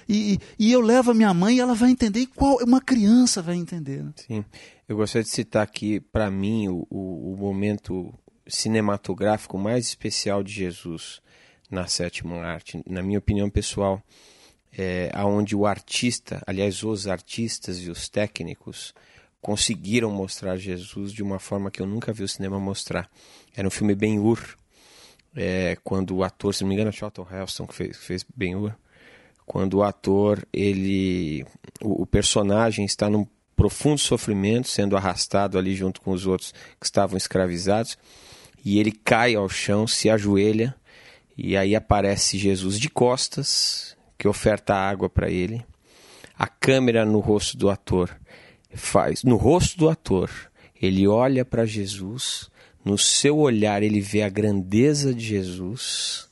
e, 0.08 0.40
e 0.58 0.72
eu 0.72 0.82
levo 0.82 1.12
a 1.12 1.14
minha 1.14 1.34
mãe 1.34 1.58
e 1.58 1.60
ela 1.60 1.76
vai 1.76 1.91
entender 1.91 2.28
qual 2.28 2.58
uma 2.64 2.82
criança 2.82 3.41
vai 3.41 3.56
entender. 3.56 4.04
Né? 4.04 4.14
Sim, 4.16 4.45
eu 4.88 4.95
gostaria 4.95 5.24
de 5.24 5.30
citar 5.30 5.64
aqui, 5.64 5.99
para 5.99 6.32
mim, 6.32 6.68
o, 6.68 6.88
o, 6.90 7.34
o 7.34 7.38
momento 7.38 8.14
cinematográfico 8.48 9.58
mais 9.58 9.88
especial 9.88 10.41
de 10.41 10.54
Jesus 10.54 11.22
na 11.70 11.86
sétima 11.88 12.38
arte, 12.38 12.82
na 12.88 13.04
minha 13.04 13.20
opinião 13.20 13.49
pessoal 13.49 14.02
é, 14.78 15.12
onde 15.26 15.56
o 15.56 15.66
artista, 15.66 16.41
aliás, 16.45 16.84
os 16.84 17.08
artistas 17.08 17.80
e 17.80 17.90
os 17.90 18.08
técnicos 18.08 18.94
conseguiram 19.41 20.11
mostrar 20.11 20.57
Jesus 20.57 21.11
de 21.11 21.23
uma 21.23 21.39
forma 21.39 21.72
que 21.72 21.81
eu 21.81 21.85
nunca 21.85 22.11
vi 22.11 22.23
o 22.23 22.27
cinema 22.27 22.59
mostrar. 22.59 23.09
Era 23.55 23.68
um 23.68 23.72
filme 23.72 23.95
Ben-Hur, 23.95 24.39
é, 25.35 25.77
quando 25.84 26.15
o 26.15 26.23
ator, 26.23 26.53
se 26.53 26.64
não 26.64 26.69
me 26.69 26.76
engano, 26.76 26.89
é 26.89 26.91
Charlton 26.91 27.27
Heston 27.31 27.68
que 27.68 27.76
fez, 27.76 27.97
fez 27.97 28.26
Ben-Hur, 28.35 28.73
quando 29.45 29.76
o 29.76 29.84
ator, 29.84 30.45
ele, 30.51 31.45
o, 31.81 32.03
o 32.03 32.05
personagem 32.05 32.85
está 32.85 33.09
num 33.09 33.26
profundo 33.55 33.99
sofrimento, 33.99 34.68
sendo 34.68 34.97
arrastado 34.97 35.57
ali 35.57 35.73
junto 35.73 36.01
com 36.01 36.11
os 36.11 36.27
outros 36.27 36.53
que 36.80 36.85
estavam 36.85 37.18
escravizados, 37.18 37.97
e 38.64 38.80
ele 38.80 38.91
cai 38.91 39.35
ao 39.35 39.47
chão, 39.47 39.88
se 39.88 40.09
ajoelha, 40.09 40.76
e 41.38 41.55
aí 41.55 41.76
aparece 41.76 42.38
Jesus 42.38 42.80
de 42.80 42.89
costas, 42.89 43.95
que 44.18 44.27
oferta 44.27 44.73
água 44.76 45.09
para 45.09 45.30
ele. 45.30 45.64
A 46.38 46.47
câmera 46.47 47.05
no 47.05 47.19
rosto 47.19 47.57
do 47.57 47.69
ator 47.69 48.15
faz, 48.76 49.23
no 49.23 49.35
rosto 49.35 49.77
do 49.77 49.89
ator, 49.89 50.30
ele 50.81 51.07
olha 51.07 51.44
para 51.44 51.65
Jesus, 51.65 52.49
no 52.84 52.98
seu 52.98 53.38
olhar 53.38 53.84
ele 53.84 53.99
vê 53.99 54.22
a 54.22 54.30
grandeza 54.30 55.14
de 55.14 55.26
Jesus. 55.26 56.30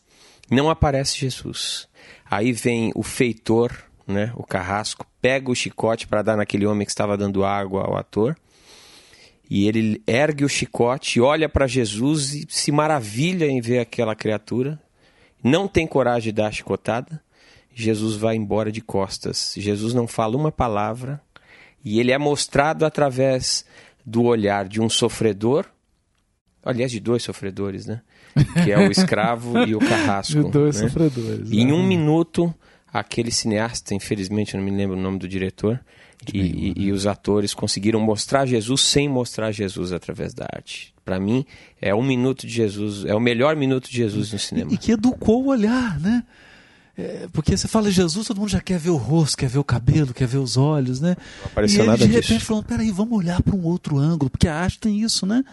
Não 0.50 0.70
aparece 0.70 1.18
Jesus. 1.18 1.88
Aí 2.30 2.52
vem 2.52 2.92
o 2.96 3.04
feitor, 3.04 3.72
né, 4.08 4.32
o 4.36 4.44
carrasco, 4.44 5.06
pega 5.22 5.52
o 5.52 5.56
chicote 5.56 6.08
para 6.08 6.22
dar 6.22 6.38
naquele 6.38 6.66
homem 6.66 6.86
que 6.86 6.92
estava 6.92 7.18
dando 7.18 7.44
água 7.44 7.84
ao 7.84 7.98
ator. 7.98 8.38
E 9.50 9.68
ele 9.68 10.02
ergue 10.08 10.44
o 10.44 10.50
chicote, 10.50 11.22
olha 11.22 11.48
para 11.48 11.68
Jesus 11.68 12.34
e 12.34 12.46
se 12.50 12.72
maravilha 12.72 13.46
em 13.46 13.62
ver 13.62 13.80
aquela 13.80 14.16
criatura. 14.16 14.80
Não 15.44 15.68
tem 15.68 15.86
coragem 15.86 16.32
de 16.32 16.42
dar 16.42 16.48
a 16.48 16.52
chicotada. 16.52 17.22
Jesus 17.74 18.16
vai 18.16 18.36
embora 18.36 18.72
de 18.72 18.82
costas. 18.82 19.54
Jesus 19.58 19.94
não 19.94 20.08
fala 20.08 20.38
uma 20.38 20.52
palavra 20.52 21.22
e 21.86 22.00
ele 22.00 22.12
é 22.12 22.18
mostrado 22.18 22.84
através 22.84 23.64
do 24.04 24.24
olhar 24.24 24.68
de 24.68 24.82
um 24.82 24.90
sofredor, 24.90 25.66
aliás, 26.64 26.92
de 26.92 27.00
dois 27.00 27.22
sofredores, 27.22 27.86
né? 27.86 28.02
Que 28.64 28.72
é 28.72 28.78
o 28.78 28.92
escravo 28.92 29.60
e 29.60 29.76
o 29.76 29.80
carrasco. 29.80 30.34
De 30.44 30.52
dois 30.52 30.82
né? 30.82 30.88
sofredores. 30.90 31.50
E 31.50 31.62
em 31.62 31.72
um 31.72 31.82
né? 31.82 31.88
minuto, 31.88 32.54
aquele 32.92 33.32
cineasta, 33.32 33.94
infelizmente 33.94 34.56
eu 34.56 34.60
não 34.60 34.66
me 34.66 34.76
lembro 34.76 34.98
o 34.98 35.00
nome 35.00 35.20
do 35.20 35.28
diretor, 35.28 35.80
e, 36.34 36.40
e, 36.40 36.74
e, 36.86 36.92
os 36.92 37.06
atores 37.06 37.54
conseguiram 37.54 38.00
mostrar 38.00 38.46
Jesus 38.46 38.82
sem 38.82 39.08
mostrar 39.08 39.52
Jesus 39.52 39.92
através 39.92 40.34
da 40.34 40.48
arte. 40.52 40.94
Para 41.04 41.20
mim, 41.20 41.46
é 41.80 41.94
um 41.94 42.02
minuto 42.02 42.48
de 42.48 42.54
Jesus, 42.54 43.06
é 43.06 43.14
o 43.14 43.20
melhor 43.20 43.56
minuto 43.56 43.90
de 43.90 43.98
Jesus 43.98 44.34
no 44.34 44.40
cinema. 44.40 44.72
E, 44.72 44.76
e 44.76 44.78
que 44.78 44.94
educou 44.94 45.44
o 45.44 45.50
olhar, 45.50 46.00
né? 46.00 46.24
É, 46.98 47.28
porque 47.34 47.58
você 47.58 47.68
fala 47.68 47.92
Jesus, 47.92 48.28
todo 48.28 48.40
mundo 48.40 48.50
já 48.50 48.62
quer 48.62 48.80
ver 48.80 48.90
o 48.90 48.96
rosto, 48.96 49.38
quer 49.38 49.50
ver 49.50 49.60
o 49.60 49.64
cabelo, 49.64 50.14
quer 50.14 50.28
ver 50.28 50.38
os 50.38 50.56
olhos, 50.56 51.02
né? 51.02 51.18
Não 51.40 51.48
apareceu 51.48 51.80
e 51.80 51.82
ele, 51.82 51.88
nada 51.88 51.98
de 51.98 52.14
repente 52.14 52.34
disso. 52.36 52.46
falou, 52.46 52.64
peraí, 52.64 52.90
vamos 52.90 53.18
olhar 53.18 53.42
para 53.44 53.56
um 53.56 53.66
outro 53.66 53.98
ângulo, 53.98 54.30
porque 54.30 54.48
a 54.48 54.56
arte 54.56 54.80
tem 54.80 55.02
isso, 55.02 55.26
né? 55.26 55.44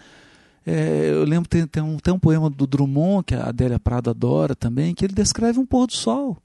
É, 0.65 1.09
eu 1.11 1.25
lembro, 1.25 1.49
tem, 1.49 1.67
tem, 1.67 1.83
um, 1.83 1.97
tem 1.97 2.13
um 2.13 2.19
poema 2.19 2.49
do 2.49 2.65
Drummond, 2.65 3.25
que 3.25 3.35
a 3.35 3.49
Adélia 3.49 3.77
Prado 3.77 4.09
adora 4.09 4.55
também, 4.55 4.95
que 4.95 5.03
ele 5.03 5.13
descreve 5.13 5.59
um 5.59 5.65
pôr 5.65 5.87
do 5.87 5.93
sol. 5.93 6.37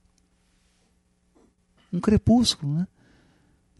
Um 1.92 2.00
crepúsculo, 2.00 2.74
né? 2.74 2.86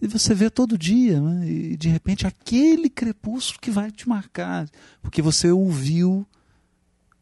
E 0.01 0.07
você 0.07 0.33
vê 0.33 0.49
todo 0.49 0.79
dia, 0.79 1.21
né? 1.21 1.49
e 1.49 1.77
de 1.77 1.89
repente 1.89 2.25
aquele 2.25 2.89
crepúsculo 2.89 3.61
que 3.61 3.71
vai 3.71 3.91
te 3.91 4.09
marcar, 4.09 4.69
porque 5.03 5.21
você 5.21 5.51
ouviu 5.51 6.25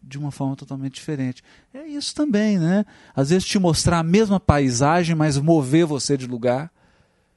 de 0.06 0.18
uma 0.18 0.30
forma 0.30 0.54
totalmente 0.54 0.94
diferente. 0.94 1.42
É 1.74 1.86
isso 1.86 2.14
também, 2.14 2.58
né? 2.58 2.84
Às 3.14 3.30
vezes 3.30 3.44
te 3.44 3.58
mostrar 3.58 3.98
a 3.98 4.04
mesma 4.04 4.38
paisagem, 4.38 5.16
mas 5.16 5.36
mover 5.38 5.84
você 5.84 6.16
de 6.16 6.26
lugar, 6.26 6.70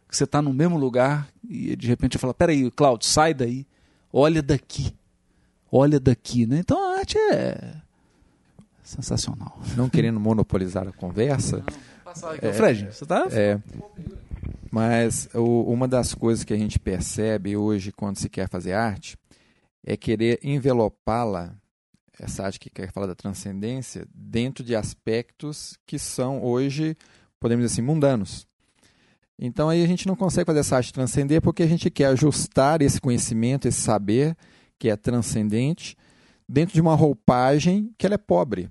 que 0.07 0.15
você 0.15 0.23
está 0.23 0.41
no 0.41 0.53
mesmo 0.53 0.77
lugar 0.77 1.27
e 1.47 1.75
de 1.75 1.87
repente 1.87 2.17
fala: 2.17 2.33
peraí, 2.33 2.69
Cláudio, 2.71 3.07
sai 3.07 3.33
daí, 3.33 3.65
olha 4.13 4.41
daqui, 4.41 4.93
olha 5.71 5.99
daqui, 5.99 6.45
né? 6.45 6.59
Então 6.59 6.77
a 6.93 6.99
arte 6.99 7.17
é 7.17 7.75
sensacional. 8.83 9.59
Não 9.75 9.89
querendo 9.89 10.19
monopolizar 10.19 10.87
a 10.87 10.91
conversa. 10.91 11.63
É, 12.41 12.53
Fred, 12.53 12.87
você 12.91 13.03
está? 13.03 13.27
É, 13.31 13.59
mas 14.71 15.29
o, 15.33 15.71
uma 15.71 15.87
das 15.87 16.13
coisas 16.13 16.43
que 16.43 16.53
a 16.53 16.57
gente 16.57 16.79
percebe 16.79 17.55
hoje 17.55 17.91
quando 17.91 18.17
se 18.17 18.29
quer 18.29 18.49
fazer 18.49 18.73
arte 18.73 19.17
é 19.83 19.95
querer 19.95 20.39
envelopá-la 20.43 21.55
essa 22.19 22.43
arte 22.43 22.59
que 22.59 22.69
quer 22.69 22.91
falar 22.91 23.07
da 23.07 23.15
transcendência 23.15 24.05
dentro 24.13 24.63
de 24.63 24.75
aspectos 24.75 25.77
que 25.85 25.97
são 25.97 26.43
hoje, 26.43 26.95
podemos 27.39 27.63
dizer 27.63 27.75
assim, 27.75 27.81
mundanos. 27.81 28.47
Então 29.37 29.69
aí 29.69 29.83
a 29.83 29.87
gente 29.87 30.05
não 30.05 30.15
consegue 30.15 30.45
fazer 30.45 30.59
essa 30.59 30.75
arte 30.75 30.93
transcender 30.93 31.41
porque 31.41 31.63
a 31.63 31.67
gente 31.67 31.89
quer 31.89 32.07
ajustar 32.07 32.81
esse 32.81 32.99
conhecimento, 32.99 33.67
esse 33.67 33.79
saber 33.79 34.35
que 34.77 34.89
é 34.89 34.97
transcendente 34.97 35.95
dentro 36.47 36.73
de 36.73 36.81
uma 36.81 36.95
roupagem 36.95 37.93
que 37.97 38.05
ela 38.05 38.15
é 38.15 38.17
pobre. 38.17 38.69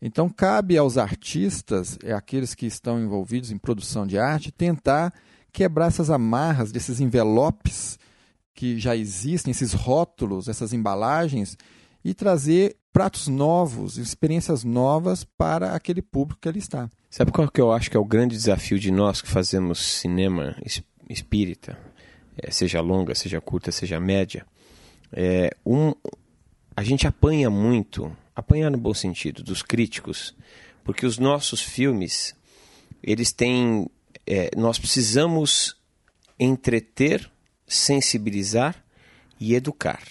Então 0.00 0.30
cabe 0.30 0.78
aos 0.78 0.96
artistas, 0.96 1.98
é 2.02 2.14
aqueles 2.14 2.54
que 2.54 2.64
estão 2.64 2.98
envolvidos 2.98 3.50
em 3.50 3.58
produção 3.58 4.06
de 4.06 4.18
arte, 4.18 4.50
tentar 4.50 5.12
quebrar 5.52 5.88
essas 5.88 6.08
amarras 6.08 6.72
desses 6.72 7.00
envelopes 7.00 7.98
que 8.54 8.78
já 8.78 8.96
existem, 8.96 9.50
esses 9.50 9.74
rótulos, 9.74 10.48
essas 10.48 10.72
embalagens 10.72 11.58
e 12.04 12.14
trazer 12.14 12.76
pratos 12.92 13.28
novos, 13.28 13.98
experiências 13.98 14.64
novas 14.64 15.24
para 15.24 15.74
aquele 15.74 16.02
público 16.02 16.40
que 16.40 16.48
ali 16.48 16.58
está. 16.58 16.88
Sabe 17.08 17.32
qual 17.32 17.48
que 17.48 17.60
eu 17.60 17.72
acho 17.72 17.90
que 17.90 17.96
é 17.96 18.00
o 18.00 18.04
grande 18.04 18.36
desafio 18.36 18.78
de 18.78 18.90
nós 18.90 19.20
que 19.20 19.28
fazemos 19.28 19.78
cinema 19.78 20.56
espírita? 21.08 21.78
é, 22.42 22.50
seja 22.50 22.80
longa, 22.80 23.14
seja 23.14 23.40
curta, 23.40 23.70
seja 23.70 24.00
média, 24.00 24.46
é, 25.12 25.50
um, 25.64 25.92
a 26.74 26.82
gente 26.82 27.06
apanha 27.06 27.50
muito, 27.50 28.14
apanha 28.34 28.70
no 28.70 28.78
bom 28.78 28.94
sentido, 28.94 29.42
dos 29.42 29.62
críticos, 29.62 30.34
porque 30.84 31.04
os 31.04 31.18
nossos 31.18 31.60
filmes, 31.60 32.34
eles 33.02 33.32
têm. 33.32 33.88
É, 34.26 34.50
nós 34.56 34.78
precisamos 34.78 35.76
entreter, 36.38 37.30
sensibilizar 37.66 38.82
e 39.38 39.54
educar. 39.54 40.02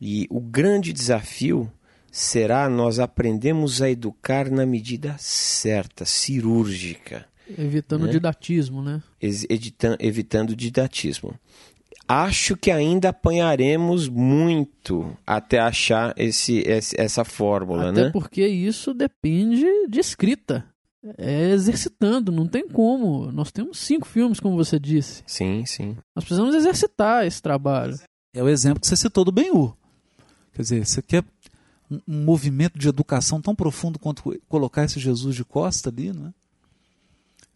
E 0.00 0.26
o 0.30 0.40
grande 0.40 0.92
desafio 0.92 1.70
será 2.10 2.68
nós 2.68 2.98
aprendemos 2.98 3.82
a 3.82 3.90
educar 3.90 4.50
na 4.50 4.64
medida 4.64 5.16
certa, 5.18 6.04
cirúrgica. 6.04 7.26
Evitando 7.58 8.06
né? 8.06 8.12
didatismo, 8.12 8.82
né? 8.82 9.02
Evitando 10.00 10.56
didatismo. 10.56 11.34
Acho 12.06 12.56
que 12.56 12.70
ainda 12.70 13.08
apanharemos 13.08 14.08
muito 14.08 15.16
até 15.26 15.58
achar 15.58 16.12
esse, 16.18 16.58
esse 16.58 16.94
essa 17.00 17.24
fórmula, 17.24 17.90
Até 17.90 18.04
né? 18.04 18.10
porque 18.10 18.46
isso 18.46 18.92
depende 18.92 19.66
de 19.88 20.00
escrita. 20.00 20.66
É 21.18 21.50
exercitando, 21.50 22.30
não 22.30 22.46
tem 22.46 22.66
como. 22.68 23.30
Nós 23.32 23.50
temos 23.50 23.78
cinco 23.78 24.06
filmes, 24.06 24.40
como 24.40 24.56
você 24.56 24.78
disse. 24.78 25.22
Sim, 25.26 25.64
sim. 25.66 25.96
Nós 26.14 26.24
precisamos 26.24 26.54
exercitar 26.54 27.26
esse 27.26 27.42
trabalho. 27.42 27.98
É 28.34 28.42
o 28.42 28.48
exemplo 28.48 28.80
que 28.80 28.86
você 28.86 28.96
citou 28.96 29.24
do 29.24 29.32
Ben-Hur. 29.32 29.76
Quer 30.54 30.62
dizer, 30.62 30.86
você 30.86 31.02
quer 31.02 31.24
um, 31.90 32.00
um 32.06 32.24
movimento 32.24 32.78
de 32.78 32.88
educação 32.88 33.42
tão 33.42 33.54
profundo 33.54 33.98
quanto 33.98 34.40
colocar 34.48 34.84
esse 34.84 34.98
Jesus 34.98 35.34
de 35.34 35.44
costa 35.44 35.90
ali, 35.90 36.12
não 36.12 36.28
é? 36.28 36.34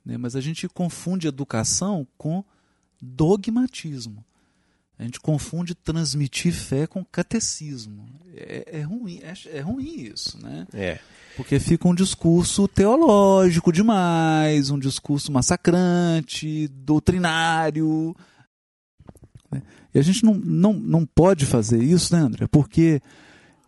Né? 0.05 0.17
Mas 0.17 0.35
a 0.35 0.41
gente 0.41 0.69
confunde 0.69 1.29
educação 1.29 2.07
com 2.17 2.45
dogmatismo. 3.01 4.25
A 4.99 5.05
gente 5.05 5.21
confunde 5.21 5.77
transmitir 5.77 6.53
fé 6.53 6.87
com 6.87 7.05
catecismo. 7.05 8.09
É, 8.35 8.81
é 8.81 8.83
ruim, 8.83 9.21
é, 9.23 9.57
é 9.57 9.61
ruim 9.61 10.11
isso, 10.13 10.37
né? 10.43 10.67
É. 10.73 10.99
Porque 11.37 11.61
fica 11.61 11.87
um 11.87 11.95
discurso 11.95 12.67
teológico 12.67 13.73
demais, 13.73 14.71
um 14.71 14.79
discurso 14.79 15.31
massacrante, 15.31 16.67
doutrinário. 16.69 18.17
A 19.99 20.03
gente 20.03 20.25
não, 20.25 20.35
não, 20.35 20.73
não 20.73 21.07
pode 21.07 21.47
fazer 21.47 21.83
isso, 21.83 22.15
né, 22.15 22.21
André? 22.21 22.47
Porque 22.47 23.01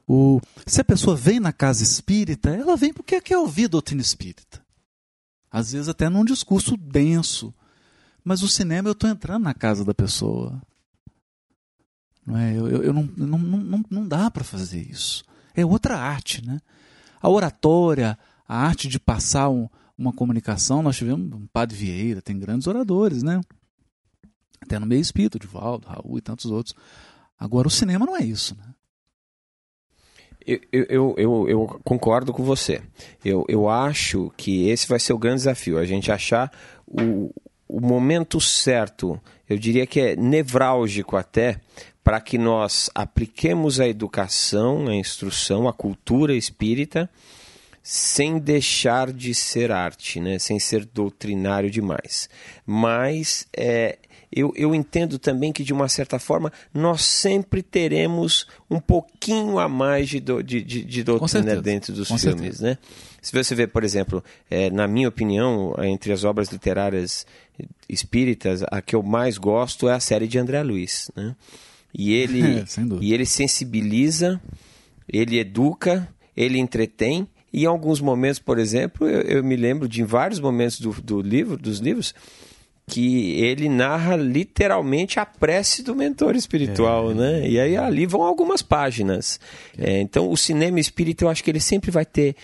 o, 0.07 0.41
se 0.67 0.81
a 0.81 0.85
pessoa 0.85 1.15
vem 1.17 1.39
na 1.39 1.53
casa 1.53 1.83
espírita, 1.83 2.51
ela 2.51 2.77
vem 2.77 2.93
porque 2.93 3.21
quer 3.21 3.39
ouvir 3.39 3.69
doutrina 3.69 4.03
espírita. 4.03 4.61
Às 5.51 5.73
vezes 5.73 5.89
até 5.89 6.09
num 6.09 6.25
discurso 6.25 6.77
denso. 6.77 7.55
Mas 8.25 8.43
o 8.43 8.49
cinema 8.49 8.89
eu 8.89 8.93
estou 8.93 9.09
entrando 9.09 9.45
na 9.45 9.55
casa 9.55 9.85
da 9.85 9.95
pessoa. 9.95 10.61
Não 12.27 12.37
é? 12.37 12.57
Eu, 12.57 12.69
eu, 12.69 12.83
eu 12.85 12.93
não, 12.93 13.03
não, 13.17 13.39
não, 13.39 13.85
não 13.91 14.09
dá 14.09 14.31
para 14.31 14.45
fazer 14.45 14.81
isso. 14.81 15.25
É 15.55 15.65
outra 15.65 15.99
arte, 15.99 16.45
né? 16.45 16.61
A 17.21 17.29
oratória, 17.29 18.19
a 18.47 18.57
arte 18.57 18.89
de 18.89 18.99
passar 18.99 19.49
um, 19.49 19.69
uma 19.97 20.13
comunicação, 20.13 20.83
nós 20.83 20.97
tivemos 20.97 21.33
um 21.33 21.47
Padre 21.47 21.77
Vieira, 21.77 22.23
tem 22.23 22.39
grandes 22.39 22.67
oradores, 22.67 23.23
né? 23.23 23.41
Até 24.63 24.79
no 24.79 24.87
meio 24.87 25.01
espírito, 25.01 25.39
Divaldo, 25.39 25.89
Raul 25.89 26.19
e 26.19 26.21
tantos 26.21 26.47
outros. 26.47 26.75
Agora 27.39 27.69
o 27.69 27.71
cinema 27.71 28.05
não 28.05 28.17
é 28.17 28.23
isso, 28.23 28.57
né? 28.57 28.75
Eu, 30.47 30.61
eu, 30.73 31.15
eu, 31.17 31.49
eu, 31.49 31.81
concordo 31.85 32.33
com 32.33 32.43
você. 32.43 32.83
Eu, 33.25 33.45
eu 33.49 33.69
acho 33.69 34.33
que 34.37 34.69
esse 34.69 34.89
vai 34.89 34.99
ser 34.99 35.13
o 35.13 35.19
grande 35.19 35.37
desafio, 35.37 35.79
a 35.79 35.85
gente 35.85 36.11
achar 36.11 36.51
o, 36.87 37.33
o 37.69 37.81
momento 37.81 38.41
certo, 38.41 39.21
eu 39.49 39.57
diria 39.57 39.87
que 39.87 40.01
é 40.01 40.17
nevrálgico 40.17 41.17
até, 41.17 41.61
para 42.03 42.21
que 42.21 42.37
nós 42.37 42.91
apliquemos 42.95 43.79
a 43.79 43.87
educação, 43.87 44.89
a 44.89 44.95
instrução, 44.95 45.69
a 45.69 45.73
cultura 45.73 46.35
espírita, 46.35 47.09
sem 47.83 48.39
deixar 48.39 49.13
de 49.13 49.35
ser 49.35 49.71
arte, 49.71 50.21
né? 50.21 50.39
sem 50.39 50.59
ser 50.59 50.85
doutrinário 50.85 51.71
demais. 51.71 52.29
Mas 52.67 53.47
é, 53.57 53.99
eu, 54.33 54.53
eu 54.55 54.75
entendo 54.75 55.19
também 55.19 55.53
que, 55.53 55.65
de 55.65 55.73
uma 55.73 55.89
certa 55.89 56.19
forma, 56.19 56.53
nós 56.73 57.03
sempre 57.03 57.63
teremos 57.63 58.47
um 58.71 58.79
pouquinho 58.79 59.59
a 59.59 59.69
mais 59.69 60.09
de, 60.09 60.21
do, 60.21 60.43
de, 60.43 60.63
de, 60.63 60.85
de 60.85 61.03
doutrina 61.03 61.61
dentro 61.61 61.93
dos 61.93 62.09
Com 62.09 62.17
filmes. 62.17 62.41
certeza. 62.41 62.65
Né? 62.65 62.79
Se 63.21 63.33
você 63.33 63.55
vê, 63.55 63.67
por 63.67 63.83
exemplo, 63.83 64.23
é, 64.49 64.71
na 64.71 64.87
minha 64.87 65.09
opinião, 65.09 65.75
entre 65.83 66.13
as 66.13 66.23
obras 66.23 66.49
literárias 66.49 67.27
espíritas, 67.89 68.63
a 68.71 68.81
que 68.81 68.95
eu 68.95 69.03
mais 69.03 69.37
gosto 69.37 69.89
é 69.89 69.95
a 69.95 70.01
série 70.01 70.29
de 70.29 70.39
André 70.39 70.63
Luiz. 70.63 71.11
Né? 71.17 71.35
E 71.93 72.13
ele, 72.13 72.65
dúvida. 72.79 73.05
e 73.05 73.13
ele 73.13 73.27
sensibiliza, 73.27 74.41
ele 75.09 75.39
educa, 75.41 76.09
ele 76.37 76.59
entretém. 76.59 77.27
E 77.53 77.65
em 77.65 77.67
alguns 77.67 78.01
momentos, 78.01 78.39
por 78.39 78.61
exemplo, 78.61 79.09
eu, 79.09 79.23
eu 79.23 79.45
me 79.45 79.57
lembro 79.57 79.89
de 79.89 80.01
em 80.01 80.05
vários 80.05 80.39
momentos 80.39 80.81
do, 80.81 80.93
do 81.03 81.21
livro, 81.21 81.57
dos 81.57 81.81
livros, 81.81 82.15
que 82.91 83.33
ele 83.41 83.69
narra 83.69 84.17
literalmente 84.17 85.21
a 85.21 85.25
prece 85.25 85.83
do 85.83 85.95
mentor 85.95 86.35
espiritual, 86.35 87.15
né? 87.15 87.49
E 87.49 87.59
aí 87.61 87.77
ali 87.77 88.05
vão 88.05 88.23
algumas 88.23 88.63
páginas. 88.63 89.39
É, 89.79 90.01
então 90.01 90.29
o 90.31 90.37
cinema 90.37 90.81
espírita 90.81 91.25
eu 91.25 91.29
acho 91.29 91.43
que 91.45 91.51
ele 91.51 91.61
sempre 91.61 91.91
vai 91.91 92.05
ter, 92.05 92.35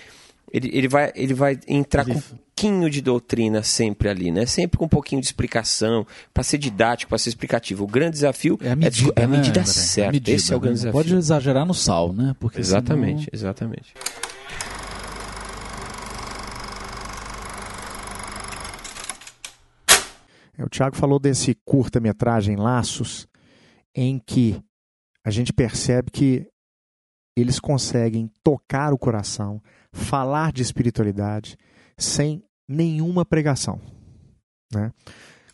ele, 0.52 0.70
ele 0.72 0.88
vai, 0.88 1.12
ele 1.14 1.34
vai 1.34 1.58
entrar 1.66 2.02
Ele- 2.08 2.14
com 2.14 2.18
um 2.18 2.22
pouquinho 2.22 2.88
de 2.88 3.02
doutrina 3.02 3.62
sempre 3.62 4.08
ali, 4.08 4.30
né? 4.30 4.46
Sempre 4.46 4.78
com 4.78 4.86
um 4.86 4.88
pouquinho 4.88 5.20
de 5.20 5.26
explicação, 5.26 6.06
para 6.32 6.42
ser 6.42 6.56
didático, 6.58 7.10
para 7.10 7.18
ser 7.18 7.28
explicativo. 7.28 7.84
O 7.84 7.86
grande 7.86 8.12
desafio 8.12 8.58
É 8.62 8.70
a 8.70 8.76
medida, 8.76 9.12
é 9.16 9.24
a 9.24 9.26
né, 9.28 9.36
medida 9.36 9.60
André? 9.60 9.72
certa. 9.72 10.08
A 10.08 10.12
medida, 10.12 10.36
Esse 10.36 10.52
é 10.52 10.56
o 10.56 10.58
né? 10.58 10.62
grande 10.62 10.78
Não 10.78 10.90
desafio. 10.92 10.92
Pode 11.10 11.14
exagerar 11.14 11.66
no 11.66 11.74
sal, 11.74 12.12
né? 12.14 12.34
Porque 12.40 12.58
Exatamente, 12.60 13.24
senão- 13.24 13.28
exatamente. 13.34 13.92
O 20.58 20.68
Tiago 20.68 20.96
falou 20.96 21.18
desse 21.18 21.54
curta-metragem 21.64 22.56
Laços, 22.56 23.28
em 23.94 24.18
que 24.18 24.62
a 25.24 25.30
gente 25.30 25.52
percebe 25.52 26.10
que 26.10 26.48
eles 27.36 27.60
conseguem 27.60 28.30
tocar 28.42 28.94
o 28.94 28.98
coração, 28.98 29.62
falar 29.92 30.52
de 30.52 30.62
espiritualidade, 30.62 31.56
sem 31.98 32.42
nenhuma 32.66 33.24
pregação. 33.24 33.80
Né? 34.72 34.92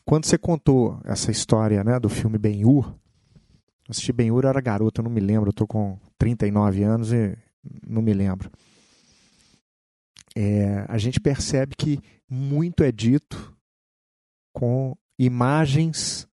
Quando 0.04 0.26
você 0.26 0.38
contou 0.38 1.00
essa 1.04 1.30
história 1.30 1.82
né, 1.82 1.98
do 1.98 2.08
filme 2.08 2.38
Ben-Hur, 2.38 2.94
assisti 3.88 4.12
Ben-Hur, 4.12 4.44
eu 4.44 4.50
era 4.50 4.60
garoto, 4.60 5.00
eu 5.00 5.04
não 5.04 5.10
me 5.10 5.20
lembro, 5.20 5.48
eu 5.48 5.52
estou 5.52 5.66
com 5.66 5.98
39 6.18 6.82
anos 6.84 7.12
e 7.12 7.36
não 7.86 8.00
me 8.00 8.14
lembro. 8.14 8.50
É, 10.34 10.84
a 10.88 10.98
gente 10.98 11.20
percebe 11.20 11.74
que 11.76 12.00
muito 12.28 12.82
é 12.82 12.90
dito 12.90 13.51
com 14.52 14.96
imagens 15.18 16.28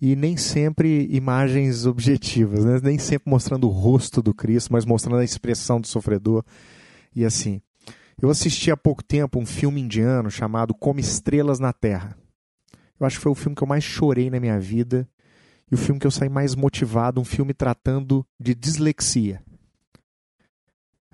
e 0.00 0.16
nem 0.16 0.36
sempre 0.36 1.06
imagens 1.10 1.84
objetivas, 1.84 2.64
né? 2.64 2.80
nem 2.82 2.98
sempre 2.98 3.28
mostrando 3.28 3.66
o 3.66 3.70
rosto 3.70 4.22
do 4.22 4.32
Cristo, 4.32 4.72
mas 4.72 4.86
mostrando 4.86 5.18
a 5.18 5.24
expressão 5.24 5.80
do 5.80 5.86
sofredor. 5.86 6.42
E 7.14 7.24
assim, 7.24 7.60
eu 8.20 8.30
assisti 8.30 8.70
há 8.70 8.76
pouco 8.76 9.04
tempo 9.04 9.38
um 9.38 9.44
filme 9.44 9.80
indiano 9.80 10.30
chamado 10.30 10.74
Como 10.74 11.00
Estrelas 11.00 11.58
na 11.58 11.72
Terra. 11.72 12.16
Eu 12.98 13.06
acho 13.06 13.16
que 13.16 13.22
foi 13.22 13.32
o 13.32 13.34
filme 13.34 13.54
que 13.54 13.62
eu 13.62 13.68
mais 13.68 13.84
chorei 13.84 14.30
na 14.30 14.40
minha 14.40 14.58
vida 14.58 15.08
e 15.70 15.74
o 15.74 15.78
filme 15.78 16.00
que 16.00 16.06
eu 16.06 16.10
saí 16.10 16.28
mais 16.28 16.54
motivado, 16.54 17.20
um 17.20 17.24
filme 17.24 17.54
tratando 17.54 18.26
de 18.38 18.54
dislexia. 18.54 19.42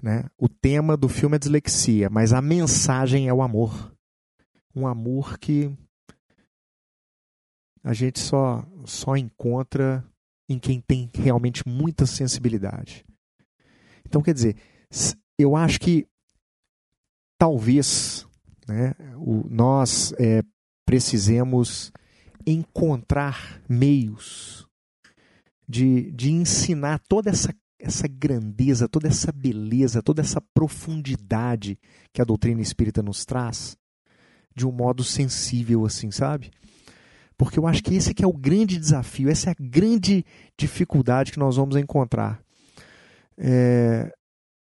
Né? 0.02 0.24
O 0.38 0.48
tema 0.48 0.96
do 0.96 1.08
filme 1.08 1.36
é 1.36 1.38
dislexia, 1.38 2.08
mas 2.08 2.32
a 2.32 2.40
mensagem 2.40 3.28
é 3.28 3.34
o 3.34 3.42
amor. 3.42 3.92
Um 4.74 4.86
amor 4.86 5.38
que 5.38 5.72
a 7.86 7.92
gente 7.92 8.18
só, 8.18 8.66
só 8.84 9.16
encontra 9.16 10.04
em 10.48 10.58
quem 10.58 10.80
tem 10.80 11.08
realmente 11.14 11.62
muita 11.64 12.04
sensibilidade. 12.04 13.06
Então, 14.04 14.20
quer 14.20 14.34
dizer, 14.34 14.56
eu 15.38 15.54
acho 15.54 15.78
que 15.78 16.04
talvez 17.38 18.26
né, 18.66 18.92
o, 19.14 19.46
nós 19.48 20.12
é, 20.18 20.42
precisemos 20.84 21.92
encontrar 22.44 23.62
meios 23.68 24.66
de, 25.68 26.10
de 26.10 26.32
ensinar 26.32 26.98
toda 27.08 27.30
essa, 27.30 27.54
essa 27.78 28.08
grandeza, 28.08 28.88
toda 28.88 29.06
essa 29.06 29.30
beleza, 29.30 30.02
toda 30.02 30.22
essa 30.22 30.40
profundidade 30.52 31.78
que 32.12 32.20
a 32.20 32.24
doutrina 32.24 32.60
espírita 32.60 33.00
nos 33.00 33.24
traz 33.24 33.78
de 34.56 34.66
um 34.66 34.72
modo 34.72 35.04
sensível, 35.04 35.86
assim, 35.86 36.10
sabe? 36.10 36.50
Porque 37.36 37.58
eu 37.58 37.66
acho 37.66 37.82
que 37.82 37.94
esse 37.94 38.14
que 38.14 38.24
é 38.24 38.26
o 38.26 38.32
grande 38.32 38.78
desafio, 38.78 39.28
essa 39.28 39.50
é 39.50 39.52
a 39.52 39.56
grande 39.58 40.24
dificuldade 40.56 41.32
que 41.32 41.38
nós 41.38 41.56
vamos 41.56 41.76
encontrar. 41.76 42.40
É, 43.36 44.10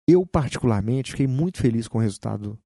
eu, 0.07 0.26
particularmente, 0.26 1.11
fiquei 1.11 1.27
muito 1.27 1.57
feliz 1.57 1.88
com 1.88 1.98
o 1.98 2.02
resultado 2.02 2.57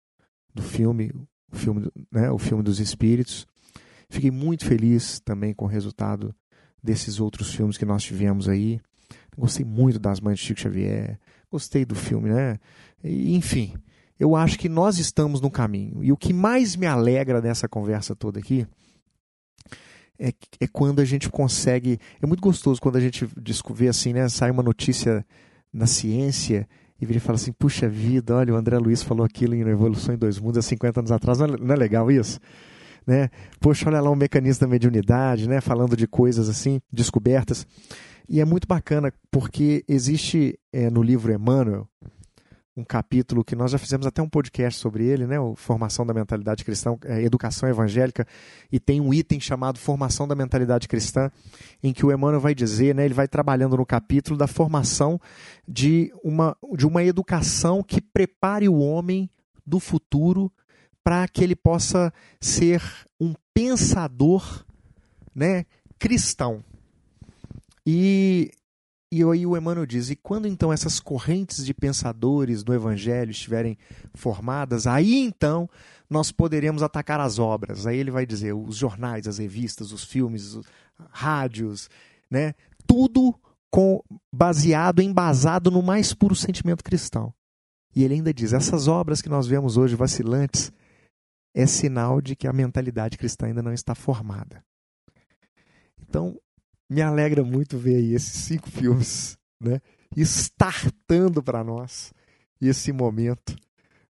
do 0.54 0.62
filme, 0.62 1.12
o 1.52 1.56
filme, 1.56 1.92
né, 2.12 2.30
o 2.30 2.38
filme 2.38 2.64
dos 2.64 2.80
Espíritos. 2.80 3.48
Fiquei 4.10 4.30
muito 4.30 4.66
feliz 4.66 5.20
também 5.20 5.54
com 5.54 5.66
o 5.66 5.68
resultado 5.68 6.36
desses 6.82 7.20
outros 7.20 7.54
filmes 7.54 7.78
que 7.78 7.86
nós 7.86 8.04
tivemos 8.04 8.48
aí. 8.48 8.80
Gostei 9.36 9.66
muito 9.66 10.00
das 10.00 10.20
Mães 10.20 10.40
de 10.40 10.46
Chico 10.46 10.62
Xavier, 10.62 11.20
gostei 11.52 11.84
do 11.84 11.96
filme, 11.96 12.30
né? 12.30 12.60
Enfim, 13.04 13.74
eu 14.20 14.36
acho 14.36 14.58
que 14.58 14.70
nós 14.70 14.98
estamos 14.98 15.42
no 15.42 15.50
caminho. 15.50 16.04
E 16.04 16.12
o 16.12 16.18
que 16.18 16.32
mais 16.32 16.76
me 16.76 16.86
alegra 16.86 17.42
dessa 17.42 17.68
conversa 17.68 18.16
toda 18.16 18.40
aqui 18.40 18.66
é, 20.20 20.34
é 20.60 20.68
quando 20.68 21.00
a 21.00 21.06
gente 21.06 21.30
consegue. 21.30 22.00
É 22.22 22.26
muito 22.26 22.42
gostoso 22.42 22.82
quando 22.82 22.98
a 22.98 23.02
gente 23.02 23.28
vê 23.74 23.88
assim, 23.88 24.14
né? 24.14 24.28
Sai 24.30 24.52
uma 24.52 24.64
notícia 24.64 25.26
na 25.74 25.86
ciência 25.86 26.68
e 27.00 27.06
vira 27.06 27.18
e 27.18 27.22
fala 27.22 27.36
assim: 27.36 27.52
puxa 27.52 27.88
vida, 27.88 28.36
olha, 28.36 28.54
o 28.54 28.58
André 28.58 28.78
Luiz 28.78 29.04
falou 29.04 29.26
aquilo 29.26 29.56
em 29.56 29.64
Revolução 29.64 30.16
em 30.16 30.18
Dois 30.18 30.40
Mundos 30.40 30.58
há 30.58 30.62
50 30.62 31.02
anos 31.02 31.12
atrás. 31.12 31.40
Não 31.40 31.46
é, 31.46 31.58
não 31.58 31.74
é 31.74 31.78
legal 31.78 32.12
isso? 32.12 32.40
Né? 33.06 33.30
Poxa, 33.60 33.88
olha 33.88 34.02
lá 34.02 34.10
um 34.10 34.16
mecanismo 34.16 34.62
da 34.62 34.68
mediunidade, 34.68 35.48
né? 35.48 35.62
falando 35.62 35.96
de 35.96 36.08
coisas 36.08 36.50
assim, 36.50 36.80
descobertas. 36.92 37.68
E 38.28 38.42
é 38.42 38.46
muito 38.46 38.68
bacana 38.68 39.14
porque 39.30 39.84
existe 39.88 40.58
é, 40.74 40.90
no 40.90 41.04
livro 41.04 41.32
Emmanuel 41.32 41.88
um 42.78 42.84
capítulo 42.84 43.44
que 43.44 43.56
nós 43.56 43.72
já 43.72 43.78
fizemos 43.78 44.06
até 44.06 44.22
um 44.22 44.28
podcast 44.28 44.80
sobre 44.80 45.06
ele, 45.06 45.26
né? 45.26 45.40
O 45.40 45.56
Formação 45.56 46.06
da 46.06 46.14
Mentalidade 46.14 46.66
Cristã, 46.66 46.98
é, 47.06 47.24
Educação 47.24 47.70
Evangélica, 47.70 48.28
e 48.70 48.80
tem 48.80 49.00
um 49.00 49.14
item 49.14 49.40
chamado 49.40 49.80
Formação 49.80 50.28
da 50.28 50.36
Mentalidade 50.36 50.88
Cristã, 50.88 51.32
em 51.82 51.94
que 51.94 52.06
o 52.06 52.12
Emmanuel 52.12 52.42
vai 52.42 52.54
dizer, 52.54 52.94
né? 52.94 53.06
Ele 53.06 53.14
vai 53.14 53.28
trabalhando 53.28 53.78
no 53.78 53.86
capítulo 53.86 54.38
da 54.38 54.46
formação 54.46 55.20
de 55.66 56.12
uma, 56.22 56.58
de 56.76 56.86
uma 56.86 57.04
educação 57.04 57.82
que 57.82 58.02
prepare 58.02 58.68
o 58.68 58.80
homem 58.80 59.30
do 59.66 59.80
futuro 59.80 60.52
para 61.02 61.28
que 61.30 61.44
ele 61.44 61.56
possa 61.56 62.12
ser 62.42 62.82
um 63.20 63.34
pensador, 63.54 64.66
né? 65.34 65.66
Cristão. 65.98 66.62
E 67.86 68.52
e 69.16 69.24
aí 69.24 69.46
o 69.46 69.56
Emmanuel 69.56 69.86
diz: 69.86 70.10
e 70.10 70.16
quando 70.16 70.48
então 70.48 70.74
essas 70.74 71.00
correntes 71.00 71.66
de 71.66 71.74
pensadores 71.74 72.64
do 72.64 72.74
Evangelho 72.74 73.32
estiverem 73.32 73.78
formadas, 74.14 74.86
aí 74.86 75.16
então 75.16 75.70
nós 76.10 76.32
poderemos 76.32 76.84
atacar 76.84 77.20
as 77.20 77.40
obras. 77.40 77.88
Aí 77.88 77.98
ele 77.98 78.12
vai 78.12 78.26
dizer: 78.26 78.54
os 78.54 78.76
jornais, 78.76 79.28
as 79.28 79.38
revistas, 79.38 79.92
os 79.92 80.04
filmes, 80.04 80.54
os 80.54 80.66
rádios, 81.12 81.90
né? 82.30 82.54
tudo 82.86 83.34
com, 83.70 84.02
baseado, 84.34 85.02
embasado 85.02 85.72
no 85.72 85.82
mais 85.82 86.14
puro 86.14 86.36
sentimento 86.36 86.84
cristão. 86.84 87.34
E 87.96 88.04
ele 88.04 88.16
ainda 88.16 88.34
diz: 88.34 88.54
essas 88.54 88.88
obras 88.88 89.22
que 89.22 89.30
nós 89.30 89.48
vemos 89.48 89.78
hoje 89.78 89.96
vacilantes 89.96 90.72
é 91.54 91.66
sinal 91.66 92.20
de 92.20 92.36
que 92.36 92.48
a 92.48 92.54
mentalidade 92.54 93.18
cristã 93.18 93.48
ainda 93.48 93.64
não 93.64 93.72
está 93.72 93.96
formada. 93.96 94.64
Então, 96.02 96.38
me 96.90 97.02
alegra 97.02 97.44
muito 97.44 97.78
ver 97.78 97.98
aí 97.98 98.14
esses 98.14 98.46
cinco 98.46 98.70
filmes, 98.70 99.38
né? 99.60 99.80
Startando 100.16 101.42
para 101.44 101.64
nós 101.64 102.14
esse 102.62 102.92
momento, 102.92 103.56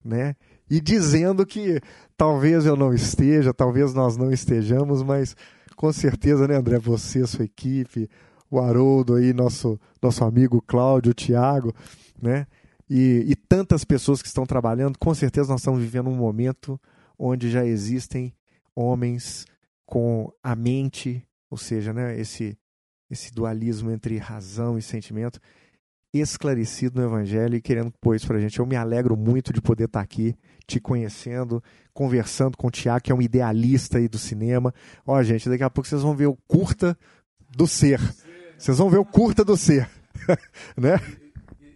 né? 0.04 0.34
E 0.70 0.80
dizendo 0.80 1.44
que 1.44 1.80
talvez 2.16 2.64
eu 2.66 2.76
não 2.76 2.94
esteja, 2.94 3.52
talvez 3.52 3.92
nós 3.92 4.16
não 4.16 4.32
estejamos, 4.32 5.02
mas 5.02 5.36
com 5.76 5.92
certeza, 5.92 6.46
né, 6.46 6.56
André, 6.56 6.78
você, 6.78 7.26
sua 7.26 7.44
equipe, 7.44 8.08
o 8.50 8.58
Haroldo 8.58 9.14
aí, 9.14 9.32
nosso, 9.32 9.78
nosso 10.00 10.24
amigo 10.24 10.62
Cláudio, 10.62 11.10
o 11.10 11.14
Tiago, 11.14 11.74
né? 12.20 12.46
E, 12.88 13.24
e 13.26 13.34
tantas 13.34 13.84
pessoas 13.84 14.20
que 14.20 14.28
estão 14.28 14.44
trabalhando, 14.44 14.98
com 14.98 15.14
certeza 15.14 15.50
nós 15.50 15.60
estamos 15.60 15.80
vivendo 15.80 16.10
um 16.10 16.16
momento 16.16 16.80
onde 17.18 17.50
já 17.50 17.64
existem 17.64 18.34
homens 18.74 19.46
com 19.86 20.32
a 20.42 20.54
mente, 20.54 21.26
ou 21.50 21.56
seja, 21.56 21.92
né, 21.92 22.18
esse 22.18 22.56
esse 23.12 23.30
dualismo 23.30 23.90
entre 23.90 24.16
razão 24.16 24.78
e 24.78 24.82
sentimento 24.82 25.38
esclarecido 26.12 27.00
no 27.00 27.06
Evangelho 27.06 27.56
e 27.56 27.60
querendo 27.60 27.92
pôr 28.00 28.16
isso 28.16 28.26
para 28.26 28.36
a 28.36 28.40
gente. 28.40 28.58
Eu 28.58 28.66
me 28.66 28.76
alegro 28.76 29.16
muito 29.16 29.52
de 29.52 29.60
poder 29.62 29.84
estar 29.84 30.00
aqui, 30.00 30.34
te 30.66 30.80
conhecendo, 30.80 31.62
conversando 31.92 32.56
com 32.56 32.66
o 32.66 32.70
Tiago, 32.70 33.04
que 33.04 33.12
é 33.12 33.14
um 33.14 33.22
idealista 33.22 33.98
aí 33.98 34.08
do 34.08 34.18
cinema. 34.18 34.74
Ó, 35.06 35.22
gente, 35.22 35.48
daqui 35.48 35.62
a 35.62 35.70
pouco 35.70 35.88
vocês 35.88 36.02
vão 36.02 36.14
ver 36.14 36.26
o 36.26 36.36
curta 36.46 36.96
do 37.54 37.66
ser. 37.66 38.00
Vocês 38.58 38.78
vão 38.78 38.90
ver 38.90 38.98
o 38.98 39.04
curta 39.04 39.44
do 39.44 39.56
ser. 39.56 39.88
né? 40.76 41.00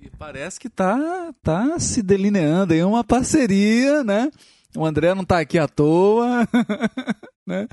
E 0.02 0.10
parece 0.10 0.60
que 0.60 0.68
tá, 0.68 1.34
tá 1.42 1.78
se 1.78 2.02
delineando 2.02 2.74
aí 2.74 2.82
uma 2.82 3.04
parceria, 3.04 4.04
né? 4.04 4.30
O 4.76 4.84
André 4.84 5.14
não 5.14 5.22
está 5.22 5.40
aqui 5.40 5.58
à 5.58 5.66
toa. 5.66 6.46
né? 7.46 7.68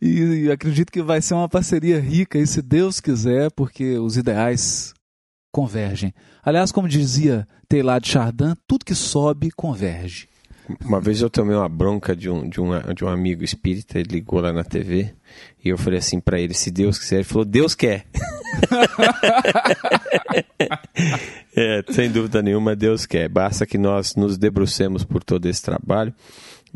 E, 0.00 0.44
e, 0.44 0.50
acredito 0.50 0.90
que 0.90 1.00
vai 1.00 1.22
ser 1.22 1.34
uma 1.34 1.48
parceria 1.48 2.00
rica, 2.00 2.38
e 2.38 2.46
se 2.46 2.60
Deus 2.60 3.00
quiser, 3.00 3.50
porque 3.52 3.96
os 3.98 4.16
ideais 4.16 4.92
convergem. 5.52 6.12
Aliás, 6.42 6.72
como 6.72 6.88
dizia 6.88 7.46
Taylor 7.68 8.00
de 8.00 8.08
Chardin, 8.08 8.54
tudo 8.66 8.84
que 8.84 8.94
sobe 8.94 9.52
converge. 9.52 10.28
Uma 10.84 11.00
vez 11.00 11.20
eu 11.20 11.28
tomei 11.28 11.56
uma 11.56 11.68
bronca 11.68 12.16
de 12.16 12.30
um, 12.30 12.48
de 12.48 12.60
um, 12.60 12.70
de 12.94 13.04
um 13.04 13.08
amigo 13.08 13.44
espírita, 13.44 13.98
ele 13.98 14.10
ligou 14.10 14.40
lá 14.40 14.52
na 14.52 14.64
TV, 14.64 15.12
e 15.62 15.68
eu 15.68 15.76
falei 15.76 15.98
assim 15.98 16.20
para 16.20 16.40
ele: 16.40 16.54
se 16.54 16.70
Deus 16.70 16.98
quiser, 16.98 17.16
ele 17.16 17.24
falou: 17.24 17.44
Deus 17.44 17.74
quer. 17.74 18.06
é, 21.56 21.82
sem 21.90 22.10
dúvida 22.10 22.40
nenhuma, 22.42 22.76
Deus 22.76 23.06
quer. 23.06 23.28
Basta 23.28 23.66
que 23.66 23.76
nós 23.76 24.14
nos 24.14 24.38
debrucemos 24.38 25.04
por 25.04 25.24
todo 25.24 25.46
esse 25.46 25.62
trabalho 25.62 26.14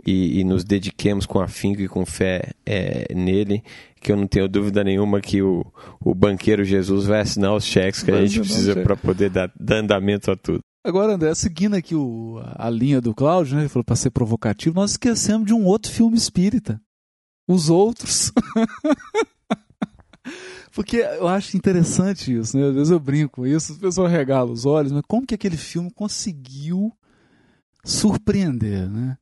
e, 0.04 0.40
e 0.40 0.44
nos 0.44 0.64
dediquemos 0.64 1.26
com 1.26 1.40
afinco 1.40 1.80
e 1.80 1.88
com 1.88 2.04
fé 2.04 2.52
é, 2.64 3.12
nele, 3.14 3.62
que 4.00 4.12
eu 4.12 4.16
não 4.16 4.26
tenho 4.26 4.48
dúvida 4.48 4.84
nenhuma 4.84 5.20
que 5.20 5.42
o, 5.42 5.64
o 6.00 6.14
banqueiro 6.14 6.64
Jesus 6.64 7.06
vai 7.06 7.20
assinar 7.20 7.54
os 7.54 7.64
cheques 7.64 8.02
que 8.02 8.10
vai 8.10 8.22
a 8.22 8.26
gente 8.26 8.40
precisa 8.40 8.76
para 8.76 8.96
poder 8.96 9.30
dar, 9.30 9.50
dar 9.58 9.76
andamento 9.76 10.30
a 10.30 10.36
tudo. 10.36 10.60
Agora, 10.84 11.14
André, 11.14 11.34
seguindo 11.34 11.74
aqui 11.74 11.96
o, 11.96 12.40
a 12.54 12.70
linha 12.70 13.00
do 13.00 13.12
Cláudio, 13.12 13.56
né, 13.56 13.62
ele 13.62 13.68
falou 13.68 13.84
para 13.84 13.96
ser 13.96 14.10
provocativo, 14.10 14.76
nós 14.76 14.92
esquecemos 14.92 15.46
de 15.46 15.52
um 15.52 15.64
outro 15.64 15.90
filme 15.90 16.16
espírita. 16.16 16.80
Os 17.48 17.68
outros. 17.68 18.32
Porque 20.72 20.98
eu 20.98 21.26
acho 21.26 21.56
interessante 21.56 22.36
isso, 22.36 22.56
né? 22.56 22.68
Às 22.68 22.74
vezes 22.74 22.90
eu 22.90 23.00
brinco 23.00 23.36
com 23.36 23.46
isso, 23.46 23.72
as 23.72 23.78
pessoas 23.78 24.12
regalam 24.12 24.52
os 24.52 24.66
olhos, 24.66 24.92
mas 24.92 25.02
como 25.08 25.26
que 25.26 25.34
aquele 25.34 25.56
filme 25.56 25.90
conseguiu 25.90 26.92
surpreender, 27.82 28.88
né? 28.88 29.16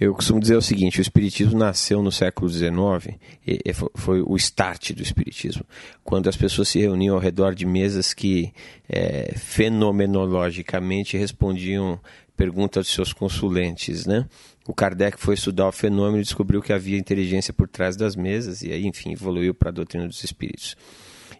Eu 0.00 0.14
costumo 0.14 0.40
dizer 0.40 0.56
o 0.56 0.62
seguinte: 0.62 0.98
o 0.98 1.02
Espiritismo 1.02 1.58
nasceu 1.58 2.02
no 2.02 2.10
século 2.10 2.48
XIX, 2.48 3.18
e, 3.46 3.58
e 3.66 3.72
foi 3.94 4.22
o 4.22 4.34
start 4.36 4.92
do 4.92 5.02
Espiritismo, 5.02 5.62
quando 6.02 6.26
as 6.26 6.36
pessoas 6.36 6.70
se 6.70 6.78
reuniam 6.78 7.14
ao 7.14 7.20
redor 7.20 7.54
de 7.54 7.66
mesas 7.66 8.14
que 8.14 8.50
é, 8.88 9.34
fenomenologicamente 9.36 11.18
respondiam 11.18 12.00
perguntas 12.34 12.86
de 12.86 12.92
seus 12.92 13.12
consulentes, 13.12 14.06
né? 14.06 14.26
O 14.66 14.72
Kardec 14.72 15.20
foi 15.20 15.34
estudar 15.34 15.68
o 15.68 15.72
fenômeno 15.72 16.20
e 16.20 16.22
descobriu 16.22 16.62
que 16.62 16.72
havia 16.72 16.96
inteligência 16.96 17.52
por 17.52 17.68
trás 17.68 17.94
das 17.94 18.16
mesas, 18.16 18.62
e 18.62 18.72
aí, 18.72 18.86
enfim, 18.86 19.12
evoluiu 19.12 19.52
para 19.52 19.68
a 19.68 19.72
doutrina 19.72 20.06
dos 20.06 20.24
espíritos. 20.24 20.76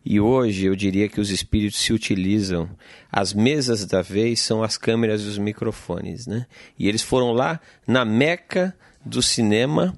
E 0.05 0.18
hoje 0.18 0.66
eu 0.66 0.74
diria 0.74 1.09
que 1.09 1.20
os 1.20 1.31
espíritos 1.31 1.81
se 1.81 1.93
utilizam, 1.93 2.70
as 3.12 3.35
mesas 3.35 3.85
da 3.85 4.01
vez 4.01 4.40
são 4.40 4.62
as 4.62 4.78
câmeras 4.78 5.22
e 5.22 5.27
os 5.27 5.36
microfones, 5.36 6.27
né? 6.27 6.47
E 6.78 6.89
eles 6.89 7.02
foram 7.02 7.32
lá 7.32 7.60
na 7.86 8.05
meca 8.05 8.74
do 9.05 9.22
cinema, 9.22 9.94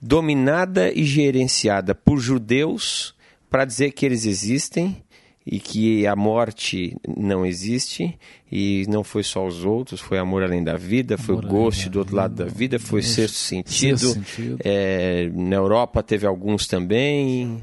dominada 0.00 0.90
e 0.90 1.04
gerenciada 1.04 1.94
por 1.94 2.18
judeus, 2.18 3.14
para 3.50 3.66
dizer 3.66 3.92
que 3.92 4.06
eles 4.06 4.24
existem 4.24 5.02
e 5.44 5.58
que 5.58 6.06
a 6.06 6.16
morte 6.16 6.96
não 7.06 7.44
existe 7.44 8.16
e 8.50 8.86
não 8.88 9.04
foi 9.04 9.22
só 9.22 9.46
os 9.46 9.64
outros, 9.64 10.00
foi 10.00 10.18
amor 10.18 10.42
além 10.42 10.62
da 10.62 10.76
vida, 10.76 11.18
foi 11.18 11.34
amor 11.34 11.44
o 11.44 11.48
gosto 11.48 11.90
do 11.90 11.98
outro 11.98 12.16
lado 12.16 12.34
da 12.34 12.44
vida, 12.44 12.78
foi 12.78 13.02
sexto 13.02 13.34
sentido. 13.34 13.98
Sexto 13.98 14.14
sentido. 14.14 14.58
É, 14.64 15.30
na 15.34 15.56
Europa 15.56 16.02
teve 16.02 16.26
alguns 16.26 16.66
também. 16.66 17.62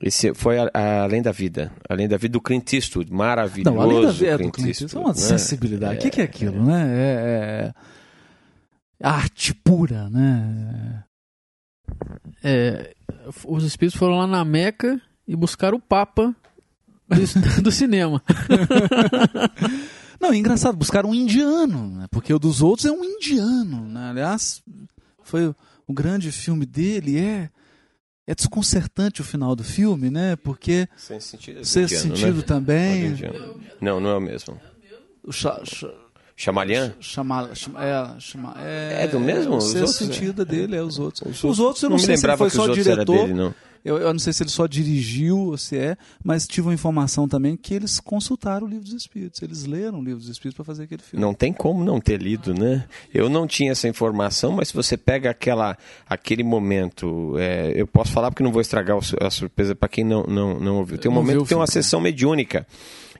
Esse 0.00 0.32
foi 0.32 0.58
a, 0.58 0.70
a, 0.72 1.02
Além 1.02 1.20
da 1.20 1.30
Vida. 1.30 1.70
Além 1.88 2.08
da 2.08 2.16
Vida 2.16 2.32
do 2.32 2.40
Clint 2.40 2.72
Eastwood. 2.72 3.12
Maravilhoso. 3.12 3.76
Não, 3.76 3.82
Além 3.82 4.02
da 4.02 4.10
Vida 4.10 4.38
do 4.38 4.50
Clint 4.50 4.68
Eastwood 4.68 4.96
é 4.96 4.98
uma 4.98 5.08
né? 5.08 5.14
sensibilidade. 5.14 5.94
O 5.94 5.98
é, 5.98 6.00
que, 6.00 6.10
que, 6.10 6.20
é 6.20 6.24
aquilo, 6.24 6.56
é, 6.56 6.60
né? 6.60 6.86
É, 6.88 7.72
é, 8.98 9.06
arte 9.06 9.52
pura, 9.52 10.08
né? 10.08 11.04
É, 12.42 12.94
os 13.46 13.64
espíritos 13.64 13.98
foram 13.98 14.16
lá 14.16 14.26
na 14.26 14.44
Meca 14.44 15.00
e 15.28 15.36
buscaram 15.36 15.76
o 15.76 15.80
Papa 15.80 16.34
do, 17.08 17.60
do 17.62 17.72
cinema. 17.72 18.22
Não, 20.20 20.32
é 20.32 20.36
engraçado, 20.36 20.76
buscaram 20.76 21.10
um 21.10 21.14
indiano, 21.14 21.88
né? 21.88 22.06
porque 22.10 22.32
o 22.32 22.38
dos 22.38 22.62
outros 22.62 22.86
é 22.86 22.92
um 22.92 23.04
indiano. 23.04 23.86
Né? 23.88 24.10
Aliás, 24.10 24.62
foi 25.22 25.54
o 25.86 25.92
grande 25.92 26.30
filme 26.30 26.66
dele, 26.66 27.18
é 27.18 27.50
é 28.30 28.34
desconcertante 28.34 29.20
o 29.20 29.24
final 29.24 29.56
do 29.56 29.64
filme, 29.64 30.08
né? 30.08 30.36
Porque 30.36 30.88
sem 30.96 31.18
sentido, 31.18 31.64
sem 31.64 31.88
sentido 31.88 32.36
né? 32.36 32.42
também. 32.42 33.14
Não, 33.80 33.98
não 33.98 34.10
é 34.10 34.16
o 34.16 34.20
mesmo. 34.20 34.60
O 35.24 35.32
Cha 35.32 35.60
Chamalhã? 36.36 36.94
Chama, 37.00 37.54
chama, 37.54 37.84
é, 37.84 38.20
chama, 38.20 38.54
é, 38.58 39.04
É 39.04 39.08
do 39.08 39.18
mesmo? 39.20 39.54
O 39.54 39.56
Os 39.58 39.64
sexto 39.64 39.80
outros, 39.80 40.00
é. 40.00 40.04
sentido 40.12 40.44
dele 40.44 40.76
é 40.76 40.82
os 40.82 40.98
outros. 40.98 41.28
Os 41.28 41.44
Os, 41.44 41.58
outros- 41.58 41.82
eu 41.82 41.90
não, 41.90 41.96
não 41.98 42.04
sei 42.04 42.16
se 42.16 42.36
foi 42.36 42.48
só 42.50 42.68
diretor. 42.68 43.04
dele, 43.04 43.34
não. 43.34 43.54
Eu, 43.84 43.98
eu 43.98 44.12
não 44.12 44.18
sei 44.18 44.32
se 44.32 44.42
ele 44.42 44.50
só 44.50 44.66
dirigiu 44.66 45.38
ou 45.38 45.56
se 45.56 45.76
é, 45.76 45.96
mas 46.22 46.46
tive 46.46 46.68
uma 46.68 46.74
informação 46.74 47.26
também 47.26 47.56
que 47.56 47.74
eles 47.74 47.98
consultaram 47.98 48.66
o 48.66 48.70
livro 48.70 48.84
dos 48.84 48.92
Espíritos. 48.94 49.40
Eles 49.42 49.64
leram 49.64 50.00
o 50.00 50.04
livro 50.04 50.20
dos 50.20 50.28
Espíritos 50.28 50.56
para 50.56 50.64
fazer 50.64 50.84
aquele 50.84 51.02
filme. 51.02 51.24
Não 51.24 51.32
tem 51.32 51.52
como 51.52 51.84
não 51.84 52.00
ter 52.00 52.20
lido, 52.20 52.52
né? 52.52 52.86
Eu 53.12 53.28
não 53.28 53.46
tinha 53.46 53.72
essa 53.72 53.88
informação, 53.88 54.52
mas 54.52 54.68
se 54.68 54.74
você 54.74 54.96
pega 54.96 55.30
aquela, 55.30 55.76
aquele 56.08 56.42
momento, 56.42 57.34
é, 57.38 57.72
eu 57.74 57.86
posso 57.86 58.12
falar 58.12 58.30
porque 58.30 58.42
não 58.42 58.52
vou 58.52 58.60
estragar 58.60 58.98
a 59.20 59.30
surpresa 59.30 59.74
para 59.74 59.88
quem 59.88 60.04
não, 60.04 60.24
não, 60.24 60.60
não 60.60 60.76
ouviu. 60.76 60.98
Tem 60.98 61.10
um 61.10 61.14
Não 61.14 61.22
momento 61.22 61.42
que 61.42 61.48
tem 61.48 61.56
uma 61.56 61.66
filme, 61.66 61.82
sessão 61.82 62.00
mediúnica. 62.00 62.66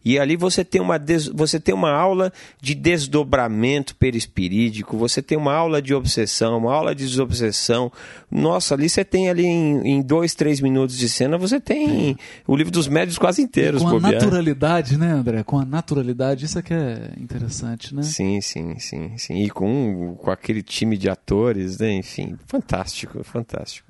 E 0.05 0.18
ali 0.18 0.35
você 0.35 0.64
tem, 0.64 0.81
uma 0.81 0.98
des- 0.98 1.28
você 1.28 1.60
tem 1.60 1.74
uma 1.74 1.90
aula 1.93 2.32
de 2.60 2.74
desdobramento 2.74 3.94
perispirídico, 3.97 4.97
você 4.97 5.20
tem 5.20 5.36
uma 5.36 5.52
aula 5.55 5.82
de 5.82 5.93
obsessão, 5.94 6.56
uma 6.59 6.72
aula 6.72 6.94
de 6.94 7.05
desobsessão. 7.06 7.93
Nossa, 8.31 8.74
ali 8.74 8.89
você 8.89 9.05
tem 9.05 9.28
ali 9.28 9.44
em, 9.44 9.86
em 9.97 10.02
dois, 10.02 10.35
três 10.35 10.60
minutos 10.60 10.97
de 10.97 11.09
cena, 11.09 11.36
você 11.36 11.60
tem 11.60 12.16
o 12.47 12.56
livro 12.56 12.72
dos 12.72 12.89
médios 12.89 13.18
quase 13.18 13.43
inteiros. 13.43 13.82
com 13.82 13.89
a 13.89 13.93
bobear. 13.93 14.12
naturalidade, 14.14 14.97
né, 14.97 15.12
André? 15.12 15.43
Com 15.43 15.59
a 15.59 15.64
naturalidade, 15.64 16.47
isso 16.47 16.59
é 16.59 16.62
que 16.62 16.72
é 16.72 17.10
interessante, 17.18 17.94
né? 17.94 18.02
Sim, 18.02 18.40
sim, 18.40 18.78
sim, 18.78 19.12
sim. 19.18 19.43
E 19.43 19.51
com, 19.51 20.14
com 20.18 20.31
aquele 20.31 20.62
time 20.62 20.97
de 20.97 21.10
atores, 21.10 21.78
né? 21.78 21.93
Enfim, 21.93 22.36
fantástico, 22.47 23.22
fantástico. 23.22 23.86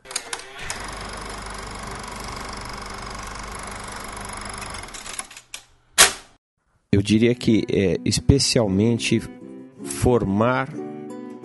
Eu 6.93 7.03
diria 7.03 7.33
que 7.37 7.65
é, 7.73 7.99
especialmente 8.05 9.23
formar 9.85 10.69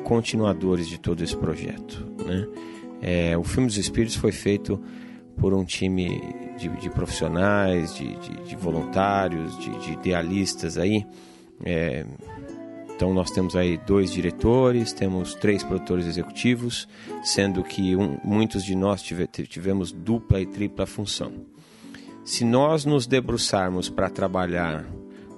continuadores 0.03 0.87
de 0.87 0.99
todo 0.99 1.23
esse 1.23 1.37
projeto. 1.37 2.03
Né? 2.25 2.47
É, 2.99 3.37
o 3.37 3.43
filme 3.43 3.67
dos 3.67 3.77
Espíritos 3.77 4.15
foi 4.15 4.31
feito 4.31 4.81
por 5.37 5.53
um 5.53 5.63
time 5.63 6.19
de, 6.57 6.67
de 6.77 6.89
profissionais, 6.89 7.93
de, 7.95 8.15
de- 8.17 8.43
de 8.49 8.55
voluntários, 8.55 9.55
de, 9.59 9.69
de 9.81 9.91
idealistas 9.93 10.79
aí. 10.79 11.05
É, 11.63 12.03
então 12.95 13.13
nós 13.13 13.29
temos 13.29 13.55
aí 13.55 13.77
dois 13.85 14.11
diretores, 14.11 14.93
temos 14.93 15.35
três 15.35 15.61
produtores 15.61 16.07
executivos, 16.07 16.87
sendo 17.23 17.63
que 17.63 17.95
um- 17.95 18.17
muitos 18.23 18.63
de 18.63 18.73
nós 18.73 18.99
tive- 19.03 19.27
tivemos 19.27 19.91
dupla 19.91 20.41
e 20.41 20.47
tripla 20.47 20.87
função. 20.87 21.33
Se 22.23 22.43
nós 22.43 22.83
nos 22.83 23.05
debruçarmos 23.05 23.89
para 23.89 24.09
trabalhar 24.09 24.83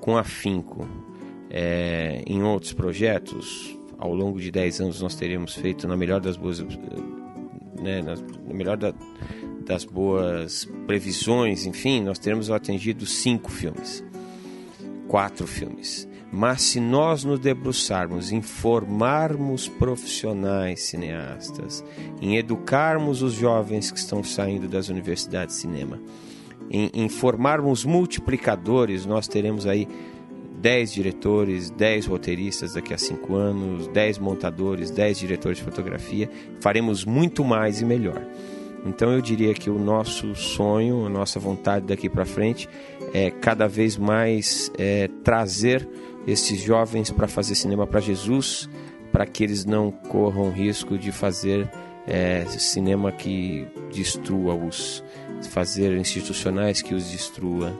com 0.08 0.16
afinco 0.16 0.88
é, 1.50 2.24
em 2.26 2.42
outros 2.42 2.72
projetos, 2.72 3.78
ao 3.98 4.14
longo 4.16 4.40
de 4.40 4.50
10 4.50 4.80
anos 4.80 5.02
nós 5.02 5.16
teremos 5.16 5.54
feito, 5.54 5.86
na 5.86 5.98
melhor 5.98 6.22
das 6.22 6.38
boas, 6.38 6.62
eh, 6.62 7.82
né, 7.82 8.02
na, 8.02 8.16
na 8.16 8.54
melhor 8.54 8.78
da- 8.78 8.94
das 9.66 9.84
boas 9.84 10.64
previsões, 10.86 11.66
enfim, 11.66 12.02
nós 12.02 12.18
teremos 12.20 12.50
atingido 12.50 13.06
cinco 13.06 13.52
filmes, 13.52 14.02
quatro 15.10 15.46
filmes. 15.46 16.08
Mas 16.32 16.62
se 16.62 16.80
nós 16.80 17.26
nos 17.26 17.38
debruçarmos 17.42 18.32
em 18.32 18.42
formarmos 18.42 19.68
profissionais 19.68 20.84
cineastas, 20.84 21.84
em 22.22 22.38
educarmos 22.38 23.22
os 23.22 23.34
jovens 23.34 23.92
que 23.92 24.00
estão 24.00 24.24
saindo 24.24 24.70
das 24.70 24.88
universidades 24.88 25.56
de 25.56 25.62
cinema, 25.64 26.00
em, 26.70 26.90
em 26.94 27.10
formarmos 27.10 27.86
multiplicadores, 27.86 29.06
nós 29.06 29.28
teremos 29.28 29.66
aí 29.66 29.88
10 30.60 30.92
diretores, 30.92 31.70
10 31.70 32.08
roteiristas 32.08 32.74
daqui 32.74 32.94
a 32.94 32.98
5 32.98 33.36
anos, 33.36 33.88
10 33.88 34.18
montadores, 34.18 34.90
10 34.90 35.20
diretores 35.20 35.58
de 35.60 35.64
fotografia. 35.64 36.30
Faremos 36.60 37.06
muito 37.06 37.44
mais 37.44 37.80
e 37.82 37.86
melhor. 37.86 38.22
Então 38.86 39.12
eu 39.12 39.22
diria 39.22 39.54
que 39.54 39.70
o 39.70 39.78
nosso 39.78 40.34
sonho, 40.36 41.06
a 41.06 41.10
nossa 41.10 41.40
vontade 41.40 41.86
daqui 41.86 42.10
para 42.10 42.26
frente 42.26 42.68
é 43.14 43.30
cada 43.30 43.68
vez 43.68 43.98
mais 43.98 44.72
é, 44.78 45.10
trazer 45.24 45.88
esses 46.26 46.62
jovens 46.62 47.12
para 47.12 47.28
fazer 47.28 47.56
cinema 47.56 47.86
para 47.86 48.00
Jesus, 48.00 48.70
para 49.12 49.26
que 49.26 49.44
eles 49.44 49.66
não 49.66 49.92
corram 49.92 50.52
risco 50.52 50.98
de 50.98 51.12
fazer 51.12 51.70
é, 52.06 52.46
cinema 52.46 53.12
que 53.12 53.68
destrua-os, 53.92 55.04
fazer 55.44 55.98
institucionais 55.98 56.82
que 56.82 56.94
os 56.94 57.10
destrua, 57.10 57.78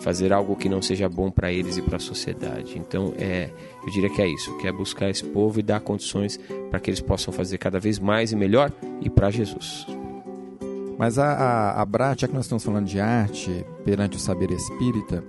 fazer 0.00 0.32
algo 0.32 0.56
que 0.56 0.68
não 0.68 0.80
seja 0.80 1.08
bom 1.08 1.30
para 1.30 1.52
eles 1.52 1.76
e 1.76 1.82
para 1.82 1.96
a 1.96 2.00
sociedade. 2.00 2.78
Então, 2.78 3.12
é, 3.18 3.50
eu 3.84 3.92
diria 3.92 4.10
que 4.10 4.22
é 4.22 4.28
isso, 4.28 4.56
que 4.58 4.66
é 4.66 4.72
buscar 4.72 5.10
esse 5.10 5.24
povo 5.24 5.60
e 5.60 5.62
dar 5.62 5.80
condições 5.80 6.38
para 6.70 6.80
que 6.80 6.90
eles 6.90 7.00
possam 7.00 7.32
fazer 7.32 7.58
cada 7.58 7.78
vez 7.78 7.98
mais 7.98 8.32
e 8.32 8.36
melhor 8.36 8.72
e 9.00 9.10
para 9.10 9.30
Jesus. 9.30 9.86
Mas 10.98 11.18
a, 11.18 11.32
a, 11.32 11.82
a 11.82 11.84
BRAT, 11.84 12.20
já 12.20 12.28
que 12.28 12.34
nós 12.34 12.44
estamos 12.44 12.64
falando 12.64 12.86
de 12.86 13.00
arte 13.00 13.64
perante 13.84 14.16
o 14.16 14.20
saber 14.20 14.50
espírita, 14.50 15.24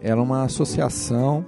ela 0.00 0.20
é 0.20 0.24
uma 0.24 0.44
associação 0.44 1.44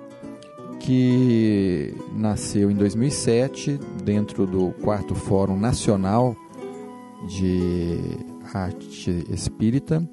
que 0.81 1.95
nasceu 2.13 2.71
em 2.71 2.75
2007 2.75 3.79
dentro 4.05 4.47
do 4.47 4.71
quarto 4.83 5.15
Fórum 5.15 5.59
Nacional 5.59 6.37
de 7.27 7.99
Arte 8.53 9.25
Espírita 9.31 10.09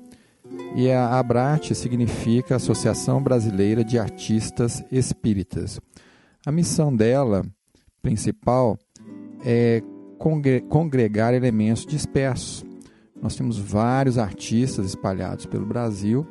e 0.76 0.90
a 0.92 1.20
ABRAT 1.20 1.74
significa 1.74 2.56
Associação 2.56 3.22
Brasileira 3.22 3.84
de 3.84 3.98
Artistas 3.98 4.84
Espíritas. 4.92 5.80
A 6.46 6.52
missão 6.52 6.96
dela 6.96 7.46
principal 8.02 8.78
é 9.46 9.82
congre- 10.18 10.62
congregar 10.62 11.34
elementos 11.34 11.86
dispersos. 11.86 12.66
Nós 13.22 13.36
temos 13.36 13.58
vários 13.58 14.18
artistas 14.18 14.86
espalhados 14.88 15.46
pelo 15.46 15.66
Brasil 15.66 16.28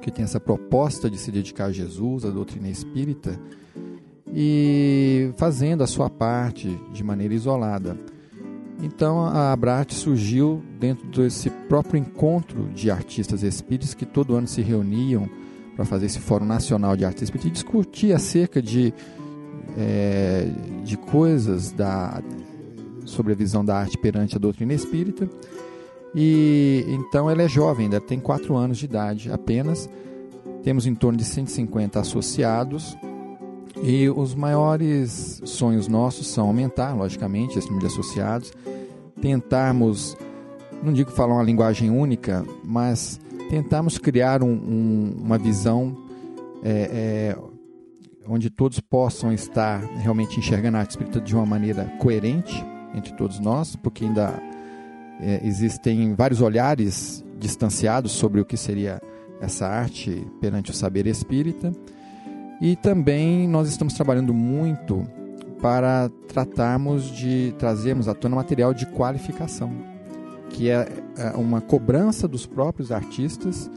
que 0.00 0.10
têm 0.10 0.24
essa 0.24 0.40
proposta 0.40 1.10
de 1.10 1.18
se 1.18 1.30
dedicar 1.30 1.66
a 1.66 1.72
Jesus, 1.72 2.24
à 2.24 2.30
doutrina 2.30 2.68
espírita, 2.68 3.38
e 4.32 5.30
fazendo 5.36 5.82
a 5.82 5.86
sua 5.86 6.08
parte 6.10 6.68
de 6.92 7.02
maneira 7.02 7.34
isolada. 7.34 7.96
Então 8.82 9.20
a 9.24 9.52
Abrat 9.52 9.92
surgiu 9.94 10.62
dentro 10.78 11.06
desse 11.06 11.48
próprio 11.68 11.98
encontro 11.98 12.68
de 12.74 12.90
artistas 12.90 13.42
espíritas 13.42 13.94
que 13.94 14.04
todo 14.04 14.36
ano 14.36 14.46
se 14.46 14.60
reuniam 14.60 15.28
para 15.74 15.84
fazer 15.84 16.06
esse 16.06 16.18
Fórum 16.18 16.44
Nacional 16.46 16.96
de 16.96 17.04
Arte 17.04 17.24
Espírita 17.24 17.48
e 17.48 17.50
discutir 17.50 18.12
acerca 18.12 18.62
de, 18.62 18.92
eh, 19.76 20.48
de 20.84 20.96
coisas 20.96 21.70
da, 21.70 22.22
sobre 23.04 23.32
a 23.32 23.36
visão 23.36 23.64
da 23.64 23.76
arte 23.76 23.96
perante 23.98 24.36
a 24.36 24.38
doutrina 24.38 24.72
espírita. 24.72 25.28
E 26.14 26.84
então 26.88 27.30
ela 27.30 27.42
é 27.42 27.48
jovem, 27.48 27.84
ainda 27.84 28.00
tem 28.00 28.18
4 28.18 28.56
anos 28.56 28.78
de 28.78 28.86
idade 28.86 29.30
apenas. 29.30 29.88
Temos 30.62 30.86
em 30.86 30.94
torno 30.94 31.18
de 31.18 31.24
150 31.24 32.00
associados. 32.00 32.96
E 33.82 34.08
os 34.08 34.34
maiores 34.34 35.40
sonhos 35.44 35.86
nossos 35.86 36.26
são 36.28 36.46
aumentar, 36.46 36.94
logicamente, 36.94 37.58
esse 37.58 37.68
número 37.68 37.86
de 37.86 37.92
associados, 37.92 38.52
tentarmos, 39.20 40.16
não 40.82 40.92
digo 40.92 41.10
falar 41.10 41.34
uma 41.34 41.42
linguagem 41.42 41.90
única, 41.90 42.44
mas 42.64 43.20
tentarmos 43.50 43.98
criar 43.98 44.42
um- 44.42 44.48
um- 44.48 45.16
uma 45.22 45.38
visão 45.38 45.96
é, 46.64 47.34
é, 47.34 47.38
onde 48.26 48.50
todos 48.50 48.80
possam 48.80 49.32
estar 49.32 49.78
realmente 49.98 50.38
enxergando 50.40 50.78
a 50.78 50.80
arte 50.80 50.90
espírita 50.90 51.20
de 51.20 51.34
uma 51.34 51.46
maneira 51.46 51.84
coerente 52.00 52.64
entre 52.94 53.12
todos 53.12 53.38
nós, 53.38 53.76
porque 53.76 54.04
ainda 54.04 54.32
é, 55.20 55.40
existem 55.46 56.14
vários 56.14 56.40
olhares 56.40 57.24
distanciados 57.38 58.12
sobre 58.12 58.40
o 58.40 58.44
que 58.44 58.56
seria 58.56 59.00
essa 59.40 59.66
arte 59.66 60.26
perante 60.40 60.70
o 60.70 60.74
saber 60.74 61.06
espírita. 61.06 61.72
E 62.60 62.76
também 62.76 63.46
nós 63.48 63.68
estamos 63.68 63.94
trabalhando 63.94 64.32
muito 64.32 65.06
para 65.60 66.10
tratarmos 66.28 67.10
de 67.10 67.54
trazermos 67.58 68.08
à 68.08 68.14
tona 68.14 68.36
material 68.36 68.72
de 68.72 68.86
qualificação, 68.86 69.72
que 70.50 70.70
é 70.70 70.88
é, 71.18 71.30
uma 71.36 71.60
cobrança 71.60 72.28
dos 72.28 72.46
próprios 72.46 72.92
artistas, 72.92 73.70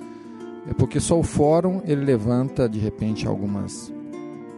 é 0.70 0.74
porque 0.74 1.00
só 1.00 1.18
o 1.18 1.24
fórum 1.24 1.82
ele 1.86 2.04
levanta 2.04 2.68
de 2.68 2.80
repente 2.80 3.28
algumas 3.28 3.92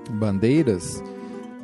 bandeiras 0.10 1.04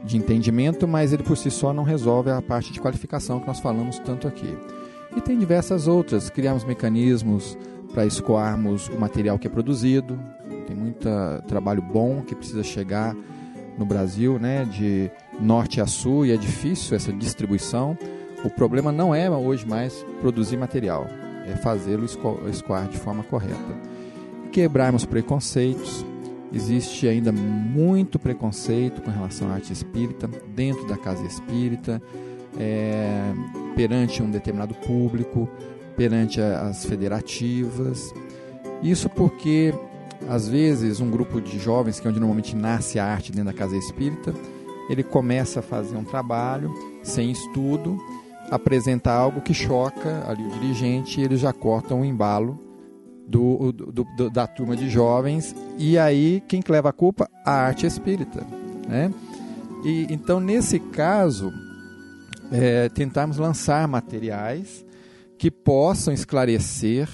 de 0.04 0.16
entendimento, 0.16 0.88
mas 0.88 1.12
ele 1.12 1.24
por 1.24 1.36
si 1.38 1.52
só 1.52 1.74
não 1.74 1.84
resolve 1.84 2.30
a 2.30 2.42
parte 2.42 2.72
de 2.72 2.80
qualificação 2.80 3.40
que 3.40 3.48
nós 3.48 3.60
falamos 3.60 4.00
tanto 4.00 4.28
aqui. 4.28 4.58
E 5.16 5.22
tem 5.22 5.38
diversas 5.38 5.88
outras, 5.88 6.30
criamos 6.30 6.64
mecanismos 6.64 7.58
para 7.94 8.06
escoarmos 8.06 8.88
o 8.90 9.00
material 9.00 9.40
que 9.40 9.48
é 9.48 9.50
produzido. 9.50 10.20
Tem 10.68 10.76
muito 10.76 11.08
trabalho 11.48 11.82
bom 11.82 12.22
que 12.22 12.36
precisa 12.36 12.62
chegar 12.62 13.16
no 13.78 13.86
Brasil, 13.86 14.38
né, 14.38 14.66
de 14.66 15.10
norte 15.40 15.80
a 15.80 15.88
sul, 15.88 16.26
e 16.26 16.32
é 16.32 16.38
difícil 16.38 16.96
essa 16.96 17.14
distribuição. 17.14 17.98
O 18.44 18.50
problema 18.50 18.92
não 18.92 19.16
é 19.16 19.30
hoje 19.30 19.66
mais 19.68 20.06
produzir 20.20 20.58
material, 20.58 21.08
é 21.48 21.56
fazê-lo 21.56 22.06
esco- 22.06 22.40
escoar 22.50 22.88
de 22.88 22.98
forma 22.98 23.24
correta. 23.24 23.56
Quebrarmos 24.52 25.06
preconceitos, 25.06 26.06
existe 26.52 27.08
ainda 27.08 27.32
muito 27.32 28.18
preconceito 28.20 29.02
com 29.02 29.12
relação 29.12 29.50
à 29.50 29.54
arte 29.54 29.72
espírita 29.72 30.30
dentro 30.56 30.88
da 30.88 30.98
casa 30.98 31.24
espírita, 31.26 32.02
é, 32.60 33.32
perante 33.76 34.24
um 34.24 34.32
determinado 34.32 34.74
público, 34.74 35.48
perante 35.96 36.42
as 36.42 36.86
federativas. 36.86 38.12
Isso 38.82 39.10
porque, 39.10 39.74
às 40.30 40.48
vezes, 40.48 41.00
um 41.00 41.10
grupo 41.10 41.40
de 41.42 41.60
jovens, 41.60 42.00
que 42.00 42.08
é 42.08 42.10
onde 42.10 42.20
normalmente 42.20 42.56
nasce 42.56 43.00
a 43.00 43.06
arte 43.06 43.32
dentro 43.32 43.52
da 43.52 43.58
casa 43.58 43.76
espírita, 43.76 44.34
ele 44.90 45.04
começa 45.04 45.60
a 45.60 45.64
fazer 45.64 45.98
um 45.98 46.04
trabalho 46.04 46.74
sem 47.04 47.32
estudo, 47.32 47.98
apresenta 48.50 49.12
algo 49.12 49.42
que 49.42 49.54
choca 49.54 50.24
ali 50.28 50.44
o 50.46 50.52
dirigente 50.52 51.20
e 51.20 51.24
eles 51.24 51.40
já 51.40 51.52
cortam 51.52 52.02
o 52.02 52.06
embalo 52.06 52.60
do, 53.28 53.72
do, 53.74 54.06
do, 54.16 54.30
da 54.30 54.48
turma 54.48 54.76
de 54.76 54.90
jovens 54.90 55.54
e 55.78 55.98
aí 55.98 56.42
quem 56.48 56.62
que 56.62 56.72
leva 56.72 56.90
a 56.90 56.94
culpa? 56.94 57.30
A 57.46 57.52
arte 57.52 57.86
espírita, 57.86 58.46
né? 58.88 59.14
E, 59.84 60.08
então 60.10 60.40
nesse 60.40 60.80
caso 60.80 61.52
é, 62.52 62.88
tentarmos 62.90 63.38
lançar 63.38 63.86
materiais 63.88 64.86
que 65.38 65.52
possam 65.52 66.14
esclarecer 66.14 67.10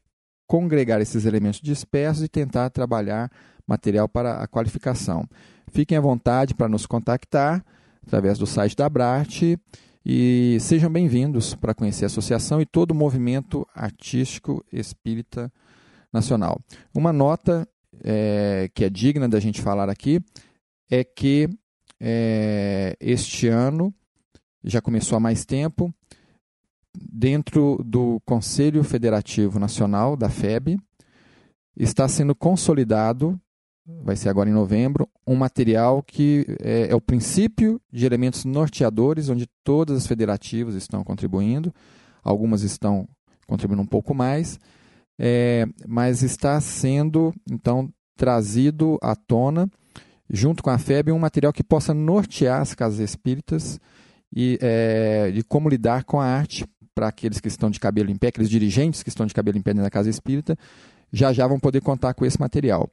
congregar 0.48 1.00
esses 1.00 1.26
elementos 1.26 1.62
dispersos 1.62 2.24
e 2.24 2.28
tentar 2.28 2.70
trabalhar 2.72 3.32
material 3.70 4.10
para 4.10 4.42
a 4.42 4.48
qualificação. 4.48 5.30
Fiquem 5.72 5.96
à 5.96 6.02
vontade 6.02 6.56
para 6.56 6.68
nos 6.68 6.88
contactar 6.88 7.64
através 8.06 8.40
do 8.40 8.48
site 8.48 8.76
da 8.76 8.88
Abrat 8.88 9.56
e 10.04 10.58
sejam 10.60 10.92
bem-vindos 10.92 11.54
para 11.54 11.76
conhecer 11.76 12.06
a 12.06 12.08
associação 12.08 12.60
e 12.60 12.66
todo 12.66 12.92
o 12.92 12.96
movimento 12.96 13.68
artístico 13.76 14.66
espírita 14.74 15.54
nacional. 16.12 16.60
Uma 16.96 17.14
nota 17.14 17.68
é, 18.04 18.72
que 18.74 18.84
é 18.84 18.90
digna 18.90 19.30
da 19.30 19.40
gente 19.40 19.62
falar 19.62 19.88
aqui 19.88 20.20
é 20.90 21.04
que 21.04 21.48
é, 22.00 22.98
este 23.00 23.48
ano, 23.48 23.94
já 24.64 24.82
começou 24.82 25.16
há 25.16 25.20
mais 25.20 25.46
tempo, 25.46 25.94
dentro 26.96 27.80
do 27.86 28.20
Conselho 28.26 28.84
Federativo 28.84 29.60
Nacional, 29.60 30.18
da 30.18 30.28
FEB, 30.28 30.80
está 31.78 32.08
sendo 32.08 32.34
consolidado, 32.34 33.40
vai 34.04 34.16
ser 34.16 34.30
agora 34.30 34.50
em 34.50 34.54
novembro, 34.54 35.08
um 35.26 35.36
material 35.36 36.04
que 36.04 36.46
é, 36.62 36.88
é 36.90 36.96
o 36.96 37.02
princípio 37.02 37.82
de 37.92 38.06
elementos 38.06 38.46
norteadores, 38.46 39.30
onde 39.30 39.48
todas 39.64 39.98
as 39.98 40.08
federativas 40.08 40.76
estão 40.76 41.04
contribuindo, 41.04 41.74
algumas 42.24 42.64
estão 42.64 43.08
contribuindo 43.48 43.82
um 43.82 43.88
pouco 43.88 44.14
mais, 44.14 44.60
é, 45.20 45.66
mas 45.88 46.24
está 46.24 46.60
sendo, 46.62 47.34
então, 47.50 47.90
trazido 48.16 48.98
à 49.02 49.16
tona 49.16 49.70
junto 50.30 50.62
com 50.62 50.70
a 50.70 50.78
FEB, 50.78 51.12
um 51.12 51.20
material 51.20 51.52
que 51.52 51.64
possa 51.64 51.94
nortear 51.94 52.62
as 52.62 52.76
casas 52.76 53.00
espíritas 53.00 53.80
e 54.34 54.60
é, 54.62 55.32
de 55.32 55.44
como 55.44 55.68
lidar 55.68 56.04
com 56.04 56.20
a 56.20 56.26
arte 56.26 56.66
para 56.94 57.08
aqueles 57.08 57.40
que 57.40 57.48
estão 57.48 57.70
de 57.70 57.80
cabelo 57.80 58.12
em 58.12 58.16
pé, 58.16 58.28
aqueles 58.28 58.50
dirigentes 58.50 59.02
que 59.02 59.10
estão 59.10 59.26
de 59.26 59.34
cabelo 59.34 59.58
em 59.58 59.62
pé 59.62 59.74
na 59.74 59.90
casa 59.90 60.10
espírita, 60.10 60.56
já 61.12 61.34
já 61.34 61.48
vão 61.48 61.60
poder 61.60 61.82
contar 61.82 62.14
com 62.14 62.26
esse 62.26 62.40
material. 62.40 62.90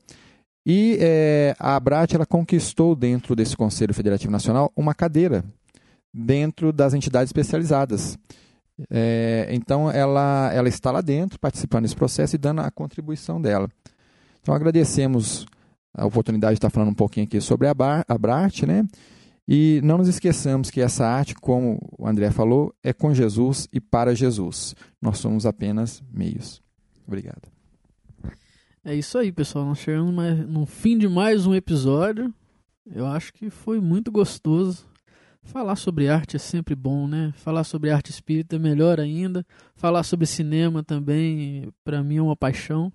E 0.69 0.99
é, 1.01 1.55
a 1.61 1.77
Abrat 1.77 2.13
ela 2.13 2.27
conquistou 2.27 2.97
dentro 2.97 3.37
desse 3.37 3.57
Conselho 3.57 3.95
Federativo 3.95 4.33
Nacional 4.33 4.73
uma 4.75 4.93
cadeira 4.93 5.45
dentro 6.13 6.73
das 6.73 6.93
entidades 6.93 7.29
especializadas. 7.29 8.19
É, 8.91 9.49
então 9.53 9.89
ela, 9.89 10.51
ela 10.53 10.69
está 10.69 10.91
lá 10.91 11.01
dentro, 11.01 11.39
participando 11.39 11.85
desse 11.85 11.95
processo 11.95 12.35
e 12.35 12.39
dando 12.39 12.63
a 12.63 12.71
contribuição 12.71 13.41
dela. 13.41 13.69
Então 14.43 14.53
agradecemos 14.53 15.47
a 15.95 16.05
oportunidade 16.05 16.55
de 16.55 16.59
estar 16.59 16.71
falando 16.71 16.91
um 16.91 16.95
pouquinho 16.95 17.27
aqui 17.27 17.41
sobre 17.41 17.69
a, 17.69 17.75
Bar, 17.75 18.05
a 18.09 18.19
Brat, 18.19 18.63
né? 18.65 18.85
E 19.49 19.81
não 19.85 19.99
nos 19.99 20.09
esqueçamos 20.09 20.71
que 20.71 20.81
essa 20.81 21.07
arte, 21.07 21.33
como 21.37 21.79
o 21.97 22.09
André 22.09 22.33
falou, 22.33 22.75
é 22.83 22.93
com 22.93 23.15
Jesus 23.15 23.69
e 23.73 23.81
para 23.81 24.17
Jesus. 24.17 24.75
Nós 25.01 25.19
somos 25.19 25.47
apenas 25.47 26.03
meios. 26.13 26.61
Obrigado. 27.07 27.56
É 28.89 28.95
isso 28.95 29.19
aí, 29.19 29.33
pessoal. 29.33 29.65
Nós 29.65 29.81
chegamos 29.81 30.15
no 30.47 30.65
fim 30.65 30.97
de 30.97 31.09
mais 31.09 31.45
um 31.45 31.53
episódio. 31.53 32.33
Eu 32.89 33.05
acho 33.05 33.33
que 33.33 33.51
foi 33.51 33.81
muito 33.81 34.13
gostoso. 34.13 34.87
Falar 35.43 35.75
sobre 35.75 36.09
arte 36.09 36.37
é 36.37 36.39
sempre 36.39 36.77
bom, 36.77 37.09
né? 37.09 37.33
Falar 37.35 37.65
sobre 37.65 37.91
arte 37.91 38.11
espírita 38.11 38.55
é 38.55 38.59
melhor 38.61 39.01
ainda. 39.01 39.45
Falar 39.75 40.05
sobre 40.05 40.25
cinema 40.25 40.85
também, 40.85 41.69
para 41.83 42.01
mim, 42.01 42.19
é 42.19 42.23
uma 42.23 42.37
paixão. 42.37 42.93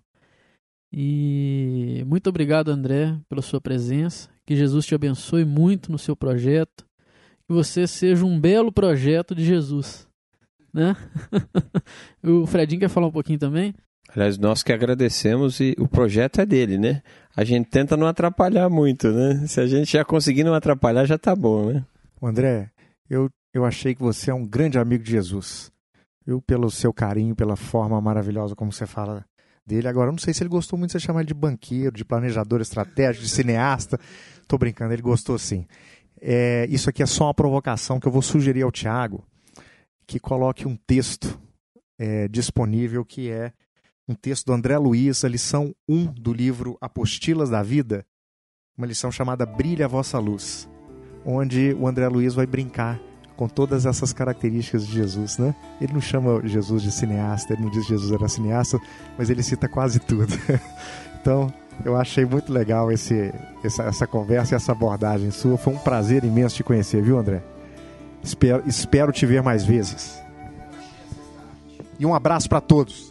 E 0.93 2.05
muito 2.07 2.29
obrigado, 2.29 2.69
André, 2.69 3.19
pela 3.27 3.41
sua 3.41 3.59
presença. 3.59 4.29
Que 4.45 4.55
Jesus 4.55 4.85
te 4.85 4.95
abençoe 4.95 5.43
muito 5.43 5.91
no 5.91 5.97
seu 5.97 6.15
projeto. 6.15 6.85
Que 7.45 7.53
você 7.53 7.85
seja 7.85 8.25
um 8.25 8.39
belo 8.39 8.71
projeto 8.71 9.35
de 9.35 9.43
Jesus. 9.43 10.07
Né? 10.73 10.95
o 12.23 12.47
Fredinho 12.47 12.79
quer 12.79 12.89
falar 12.89 13.07
um 13.07 13.11
pouquinho 13.11 13.39
também? 13.39 13.75
Aliás, 14.13 14.37
nós 14.37 14.61
que 14.61 14.73
agradecemos 14.73 15.59
e 15.59 15.75
o 15.79 15.87
projeto 15.87 16.41
é 16.41 16.45
dele, 16.45 16.77
né? 16.77 17.01
A 17.35 17.43
gente 17.43 17.69
tenta 17.69 17.95
não 17.95 18.07
atrapalhar 18.07 18.69
muito, 18.69 19.09
né? 19.09 19.47
Se 19.47 19.61
a 19.61 19.67
gente 19.67 19.91
já 19.91 20.03
conseguir 20.03 20.43
não 20.43 20.53
atrapalhar, 20.53 21.05
já 21.05 21.17
tá 21.17 21.35
bom, 21.35 21.71
né? 21.71 21.85
André, 22.21 22.69
eu, 23.09 23.29
eu 23.53 23.65
achei 23.65 23.95
que 23.95 24.01
você 24.01 24.29
é 24.29 24.33
um 24.33 24.45
grande 24.45 24.77
amigo 24.77 25.03
de 25.03 25.11
Jesus. 25.11 25.71
Eu, 26.27 26.41
pelo 26.41 26.69
seu 26.69 26.93
carinho, 26.93 27.35
pela 27.35 27.55
forma 27.55 27.99
maravilhosa 28.01 28.55
como 28.55 28.71
você 28.71 28.85
fala 28.85 29.25
dele. 29.65 29.87
Agora, 29.87 30.09
eu 30.09 30.11
não 30.11 30.19
sei 30.19 30.33
se 30.33 30.43
ele 30.43 30.49
gostou 30.49 30.77
muito 30.77 30.89
de 30.89 30.93
você 30.93 30.99
chamar 30.99 31.21
ele 31.21 31.27
de 31.27 31.33
banqueiro, 31.33 31.95
de 31.95 32.05
planejador 32.05 32.61
estratégico, 32.61 33.23
de 33.23 33.31
cineasta. 33.31 33.99
Tô 34.47 34.57
brincando, 34.57 34.93
ele 34.93 35.01
gostou 35.01 35.39
sim. 35.39 35.65
É, 36.19 36.67
isso 36.69 36.89
aqui 36.89 37.01
é 37.01 37.05
só 37.05 37.25
uma 37.25 37.33
provocação 37.33 37.99
que 37.99 38.07
eu 38.07 38.11
vou 38.11 38.21
sugerir 38.21 38.61
ao 38.61 38.71
Tiago 38.71 39.25
que 40.05 40.19
coloque 40.19 40.67
um 40.67 40.75
texto 40.75 41.39
é, 41.97 42.27
disponível 42.27 43.05
que 43.05 43.31
é 43.31 43.53
um 44.07 44.15
texto 44.15 44.47
do 44.47 44.53
André 44.53 44.77
Luiz, 44.77 45.23
a 45.23 45.29
lição 45.29 45.73
1 45.87 46.05
do 46.13 46.33
livro 46.33 46.77
Apostilas 46.81 47.49
da 47.49 47.63
Vida, 47.63 48.05
uma 48.77 48.87
lição 48.87 49.11
chamada 49.11 49.45
Brilha 49.45 49.85
a 49.85 49.87
Vossa 49.87 50.19
Luz, 50.19 50.69
onde 51.25 51.73
o 51.79 51.87
André 51.87 52.07
Luiz 52.07 52.33
vai 52.33 52.45
brincar 52.45 52.99
com 53.35 53.47
todas 53.47 53.85
essas 53.85 54.13
características 54.13 54.85
de 54.85 54.93
Jesus, 54.93 55.37
né? 55.37 55.55
Ele 55.79 55.93
não 55.93 56.01
chama 56.01 56.45
Jesus 56.47 56.83
de 56.83 56.91
cineasta, 56.91 57.53
ele 57.53 57.63
não 57.63 57.71
diz 57.71 57.83
que 57.83 57.89
Jesus 57.89 58.11
era 58.11 58.27
cineasta, 58.27 58.79
mas 59.17 59.29
ele 59.29 59.41
cita 59.41 59.67
quase 59.67 59.99
tudo. 59.99 60.31
então, 61.19 61.51
eu 61.83 61.95
achei 61.95 62.25
muito 62.25 62.51
legal 62.51 62.91
esse, 62.91 63.33
essa, 63.63 63.83
essa 63.83 64.05
conversa 64.05 64.53
e 64.53 64.57
essa 64.57 64.73
abordagem 64.73 65.31
sua. 65.31 65.57
Foi 65.57 65.73
um 65.73 65.79
prazer 65.79 66.23
imenso 66.23 66.55
te 66.55 66.63
conhecer, 66.63 67.01
viu, 67.01 67.17
André? 67.17 67.41
Espero, 68.23 68.63
espero 68.67 69.11
te 69.11 69.25
ver 69.25 69.41
mais 69.41 69.63
vezes. 69.63 70.21
E 71.97 72.05
um 72.05 72.13
abraço 72.13 72.47
para 72.47 72.61
todos. 72.61 73.10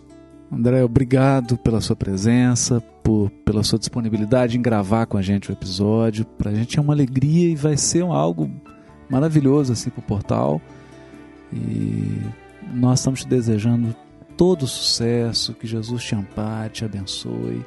André, 0.52 0.82
obrigado 0.82 1.56
pela 1.56 1.80
sua 1.80 1.94
presença, 1.94 2.80
por, 3.04 3.30
pela 3.44 3.62
sua 3.62 3.78
disponibilidade 3.78 4.58
em 4.58 4.62
gravar 4.62 5.06
com 5.06 5.16
a 5.16 5.22
gente 5.22 5.50
o 5.50 5.52
episódio. 5.52 6.24
Para 6.24 6.50
a 6.50 6.54
gente 6.54 6.76
é 6.76 6.82
uma 6.82 6.92
alegria 6.92 7.50
e 7.50 7.54
vai 7.54 7.76
ser 7.76 8.02
algo 8.02 8.50
maravilhoso 9.08 9.72
assim 9.72 9.90
para 9.90 10.00
o 10.00 10.02
portal. 10.02 10.60
E 11.52 12.20
nós 12.74 12.98
estamos 12.98 13.20
te 13.20 13.28
desejando 13.28 13.94
todo 14.36 14.66
sucesso, 14.66 15.54
que 15.54 15.68
Jesus 15.68 16.02
te 16.02 16.16
ampare, 16.16 16.70
te 16.70 16.84
abençoe, 16.84 17.64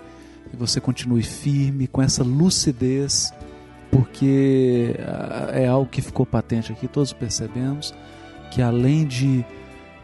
que 0.50 0.58
você 0.58 0.82
continue 0.82 1.24
firme 1.24 1.88
com 1.88 2.02
essa 2.02 2.24
lucidez, 2.24 3.34
porque 3.92 4.96
ah, 5.00 5.52
é 5.54 5.68
algo 5.68 5.90
que 5.90 6.02
ficou 6.02 6.26
patente 6.26 6.72
aqui, 6.72 6.88
todos 6.88 7.14
percebemos 7.14 7.94
que 8.52 8.62
além 8.62 9.06
de, 9.06 9.46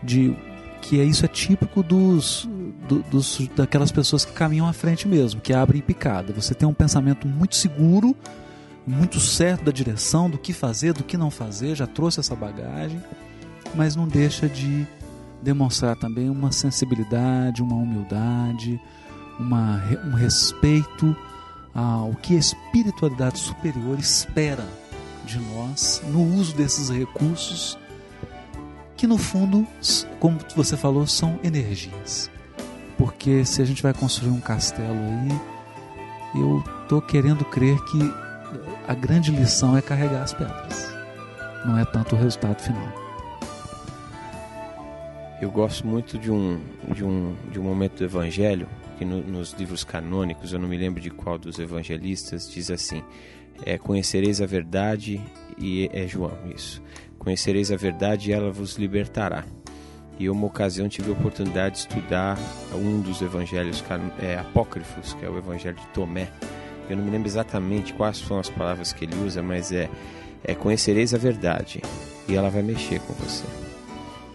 de 0.02 0.36
que 0.82 1.00
é 1.00 1.04
isso 1.04 1.26
é 1.26 1.28
típico 1.28 1.84
dos, 1.84 2.48
do, 2.88 3.00
dos 3.04 3.48
daquelas 3.56 3.92
pessoas 3.92 4.26
que 4.26 4.32
caminham 4.32 4.68
à 4.68 4.74
frente 4.74 5.08
mesmo, 5.08 5.42
que 5.42 5.54
abrem 5.54 5.82
picada. 5.82 6.34
Você 6.34 6.54
tem 6.54 6.68
um 6.68 6.74
pensamento 6.74 7.28
muito 7.28 7.56
seguro, 7.56 8.16
muito 8.86 9.20
certo 9.20 9.66
da 9.66 9.72
direção, 9.72 10.30
do 10.30 10.38
que 10.38 10.54
fazer, 10.54 10.94
do 10.94 11.04
que 11.04 11.18
não 11.18 11.30
fazer, 11.30 11.76
já 11.76 11.86
trouxe 11.86 12.20
essa 12.20 12.36
bagagem, 12.36 13.02
mas 13.76 13.96
não 13.96 14.08
deixa 14.08 14.48
de 14.48 14.88
demonstrar 15.42 15.96
também 15.96 16.30
uma 16.30 16.52
sensibilidade, 16.52 17.62
uma 17.62 17.76
humildade, 17.76 18.80
uma, 19.40 19.82
um 20.06 20.14
respeito 20.14 21.16
ao 21.74 22.14
que 22.16 22.36
a 22.36 22.40
espiritualidade 22.40 23.40
superior 23.40 23.98
espera 24.00 24.66
de 25.26 25.40
nós 25.40 26.02
no 26.08 26.24
uso 26.36 26.56
desses 26.56 26.90
recursos 26.90 27.78
que 29.00 29.08
no 29.08 29.18
fundo, 29.18 29.66
como 30.20 30.38
você 30.54 30.76
falou, 30.76 31.08
são 31.08 31.40
energias. 31.42 32.30
Porque 32.98 33.46
se 33.46 33.62
a 33.62 33.66
gente 33.66 33.82
vai 33.82 33.94
construir 33.94 34.30
um 34.30 34.42
castelo 34.42 34.92
aí, 34.92 36.42
eu 36.42 36.62
estou 36.82 37.02
querendo 37.02 37.46
crer 37.46 37.80
que 37.86 37.98
a 38.86 38.94
grande 38.94 39.32
lição 39.32 39.78
é 39.78 39.82
carregar 39.82 40.22
as 40.22 40.34
pedras, 40.34 40.94
não 41.66 41.78
é 41.78 41.86
tanto 41.86 42.14
o 42.14 42.20
resultado 42.20 42.62
final. 42.62 42.94
Eu 45.42 45.50
gosto 45.50 45.88
muito 45.88 46.18
de 46.18 46.30
um, 46.30 46.60
de 46.94 47.06
um, 47.06 47.38
de 47.50 47.58
um 47.58 47.64
momento 47.64 48.00
do 48.00 48.04
Evangelho, 48.04 48.68
que 48.98 49.06
no, 49.06 49.22
nos 49.22 49.54
livros 49.54 49.86
canônicos, 49.86 50.52
eu 50.52 50.60
não 50.60 50.68
me 50.68 50.78
lembro 50.78 51.00
de 51.00 51.10
qual 51.10 51.38
dos 51.38 51.58
evangelistas, 51.58 52.52
diz 52.52 52.70
assim: 52.70 53.02
é, 53.66 53.78
Conhecereis 53.78 54.42
a 54.42 54.46
verdade, 54.46 55.22
e 55.58 55.90
é 55.94 56.06
João, 56.06 56.38
isso. 56.54 56.84
Conhecereis 57.20 57.72
a 57.72 57.76
verdade 57.76 58.30
e 58.30 58.34
ela 58.34 58.50
vos 58.52 58.76
libertará. 58.78 59.44
E 60.18 60.30
uma 60.30 60.48
ocasião 60.48 60.90
tive 60.90 61.10
a 61.10 61.14
oportunidade 61.14 61.76
de 61.76 61.80
estudar 61.82 62.38
um 62.74 63.02
dos 63.02 63.22
evangelhos 63.22 63.84
é, 64.22 64.38
apócrifos, 64.38 65.14
que 65.14 65.26
é 65.26 65.30
o 65.30 65.38
evangelho 65.38 65.76
de 65.76 65.88
Tomé. 65.88 66.30
Eu 66.90 66.98
não 66.98 67.04
me 67.04 67.12
lembro 67.12 67.28
exatamente 67.28 67.94
quais 67.94 68.18
são 68.18 68.40
as 68.40 68.50
palavras 68.50 68.92
que 68.92 69.06
ele 69.06 69.16
usa, 69.24 69.44
mas 69.44 69.72
é, 69.72 69.90
é 70.44 70.56
conhecereis 70.56 71.14
a 71.14 71.18
verdade 71.18 71.82
e 72.28 72.36
ela 72.36 72.50
vai 72.50 72.64
mexer 72.64 73.00
com 73.02 73.14
você. 73.14 73.46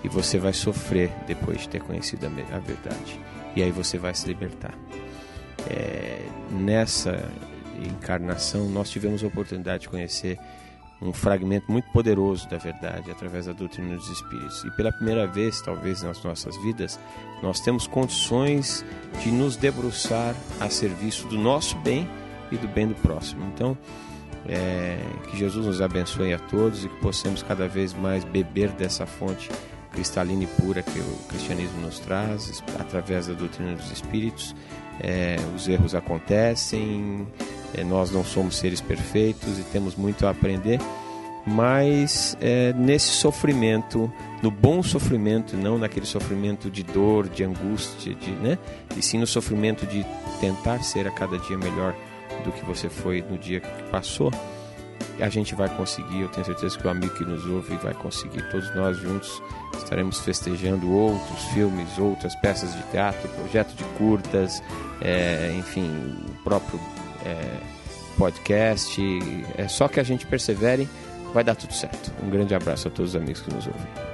E 0.03 0.09
você 0.09 0.39
vai 0.39 0.53
sofrer 0.53 1.11
depois 1.27 1.63
de 1.63 1.69
ter 1.69 1.83
conhecido 1.83 2.27
a 2.27 2.59
verdade. 2.59 3.19
E 3.57 3.63
aí 3.63 3.71
você 3.71 3.99
vai 3.99 4.15
se 4.15 4.27
libertar. 4.27 4.75
É, 5.69 6.21
nessa 6.51 7.31
encarnação, 7.83 8.69
nós 8.69 8.91
tivemos 8.91 9.25
a 9.25 9.27
oportunidade 9.27 9.83
de 9.83 9.89
conhecer 9.89 10.39
um 11.05 11.13
fragmento 11.13 11.71
muito 11.71 11.91
poderoso 11.91 12.49
da 12.49 12.57
verdade 12.57 13.11
através 13.11 13.45
da 13.47 13.53
doutrina 13.53 13.95
dos 13.95 14.09
espíritos. 14.09 14.65
E 14.65 14.71
pela 14.71 14.91
primeira 14.91 15.27
vez, 15.27 15.61
talvez 15.61 16.03
nas 16.03 16.23
nossas 16.25 16.57
vidas, 16.63 16.99
nós 17.43 17.61
temos 17.61 17.87
condições 17.87 18.85
de 19.23 19.31
nos 19.31 19.55
debruçar 19.55 20.35
a 20.59 20.71
serviço 20.71 21.29
do 21.29 21.39
nosso 21.39 21.77
bem 21.79 22.09
e 22.51 22.57
do 22.57 22.67
bem 22.67 22.89
do 22.89 22.95
próximo. 22.95 23.45
Então, 23.55 23.77
é, 24.47 24.99
que 25.31 25.37
Jesus 25.37 25.67
nos 25.67 25.81
abençoe 25.83 26.33
a 26.33 26.39
todos 26.39 26.85
e 26.85 26.89
que 26.89 27.01
possamos 27.01 27.43
cada 27.43 27.69
vez 27.69 27.93
mais 27.93 28.25
beber 28.25 28.71
dessa 28.71 29.05
fonte 29.07 29.51
cristalina 29.93 30.45
e 30.45 30.47
pura 30.47 30.83
que 30.83 30.99
o 30.99 31.19
cristianismo 31.29 31.81
nos 31.81 32.01
traz 32.01 32.63
através 32.79 33.27
da 33.27 33.35
doutrina 33.35 33.75
dos 33.75 33.91
espíritos. 33.91 34.55
É, 35.01 35.37
os 35.55 35.69
erros 35.69 35.95
acontecem, 35.95 37.27
é, 37.77 37.83
nós 37.83 38.11
não 38.11 38.25
somos 38.25 38.57
seres 38.57 38.81
perfeitos 38.81 39.59
e 39.59 39.63
temos 39.65 39.97
muito 39.97 40.27
a 40.27 40.31
aprender, 40.31 40.81
mas 41.47 42.37
é, 42.41 42.73
nesse 42.73 43.09
sofrimento, 43.09 44.11
no 44.43 44.51
bom 44.51 44.83
sofrimento, 44.83 45.57
não 45.57 45.79
naquele 45.79 46.07
sofrimento 46.07 46.71
de 46.71 46.83
dor, 46.83 47.29
de 47.29 47.45
angústia, 47.45 48.15
de, 48.15 48.31
né? 48.31 48.59
e 48.97 49.03
sim 49.03 49.19
no 49.19 49.27
sofrimento 49.27 49.87
de 49.87 50.07
tentar 50.41 50.83
ser 50.83 51.07
a 51.07 51.11
cada 51.11 51.39
dia 51.39 51.59
melhor 51.59 51.95
do 52.45 52.53
que 52.53 52.65
você 52.65 52.89
foi 52.89 53.23
no 53.29 53.37
dia 53.37 53.61
que 53.61 53.83
passou, 53.85 54.31
a 55.21 55.29
gente 55.29 55.55
vai 55.55 55.69
conseguir. 55.69 56.23
Eu 56.23 56.29
tenho 56.29 56.47
certeza 56.47 56.79
que 56.79 56.87
o 56.87 56.91
amigo 56.91 57.15
que 57.15 57.25
nos 57.25 57.47
ouve 57.47 57.77
vai 57.77 57.95
conseguir. 57.95 58.43
Todos 58.51 58.75
nós 58.75 58.97
juntos 58.97 59.43
estaremos 59.77 60.21
festejando 60.21 60.91
outros 60.93 61.45
filmes, 61.53 61.99
outras 61.99 62.35
peças 62.37 62.75
de 62.75 62.83
teatro, 62.85 63.29
projeto 63.29 63.75
de 63.75 63.85
curtas, 63.97 64.63
é, 65.01 65.55
enfim, 65.59 65.89
o 66.29 66.43
próprio 66.43 66.81
é, 67.25 67.61
podcast. 68.17 69.01
É 69.57 69.69
só 69.69 69.89
que 69.89 70.01
a 70.01 70.05
gente 70.05 70.27
persevere, 70.27 70.89
vai 71.33 71.45
dar 71.45 71.55
tudo 71.55 71.73
certo. 71.73 72.13
Um 72.23 72.31
grande 72.31 72.55
abraço 72.55 72.89
a 72.89 72.91
todos 72.91 73.15
os 73.15 73.17
amigos 73.17 73.41
que 73.41 73.53
nos 73.53 73.67
ouvem. 73.67 74.14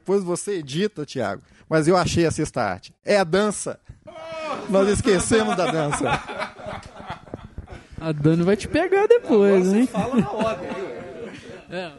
Depois 0.00 0.24
você 0.24 0.54
edita, 0.54 1.04
Tiago. 1.04 1.42
Mas 1.68 1.86
eu 1.86 1.96
achei 1.96 2.24
a 2.24 2.30
sexta 2.30 2.62
arte. 2.62 2.94
É 3.04 3.18
a 3.18 3.24
dança. 3.24 3.78
Nós 4.68 4.88
esquecemos 4.88 5.54
da 5.56 5.70
dança. 5.70 6.10
A 8.00 8.12
Dani 8.12 8.42
vai 8.42 8.56
te 8.56 8.66
pegar 8.66 9.06
depois, 9.06 9.66
Agora 9.66 9.78
hein? 9.78 9.86
Você 9.86 9.92
fala 9.92 10.16
na 10.16 10.32
ordem, 10.32 10.68
viu? 10.72 10.90
É. 11.70 11.92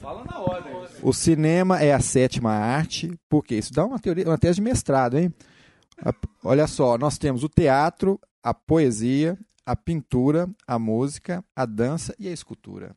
Fala 0.00 0.24
na 0.24 0.38
ordem. 0.38 0.72
O 1.02 1.12
cinema 1.12 1.80
é 1.80 1.92
a 1.92 1.98
sétima 1.98 2.52
arte, 2.52 3.12
porque 3.28 3.56
isso 3.56 3.72
dá 3.72 3.84
uma 3.84 3.98
teoria, 3.98 4.26
uma 4.26 4.38
tese 4.38 4.56
de 4.56 4.62
mestrado, 4.62 5.18
hein? 5.18 5.34
Olha 6.44 6.68
só, 6.68 6.96
nós 6.96 7.18
temos 7.18 7.42
o 7.42 7.48
teatro, 7.48 8.20
a 8.42 8.54
poesia, 8.54 9.36
a 9.64 9.74
pintura, 9.74 10.48
a 10.64 10.78
música, 10.78 11.42
a 11.56 11.66
dança 11.66 12.14
e 12.20 12.28
a 12.28 12.32
escultura. 12.32 12.94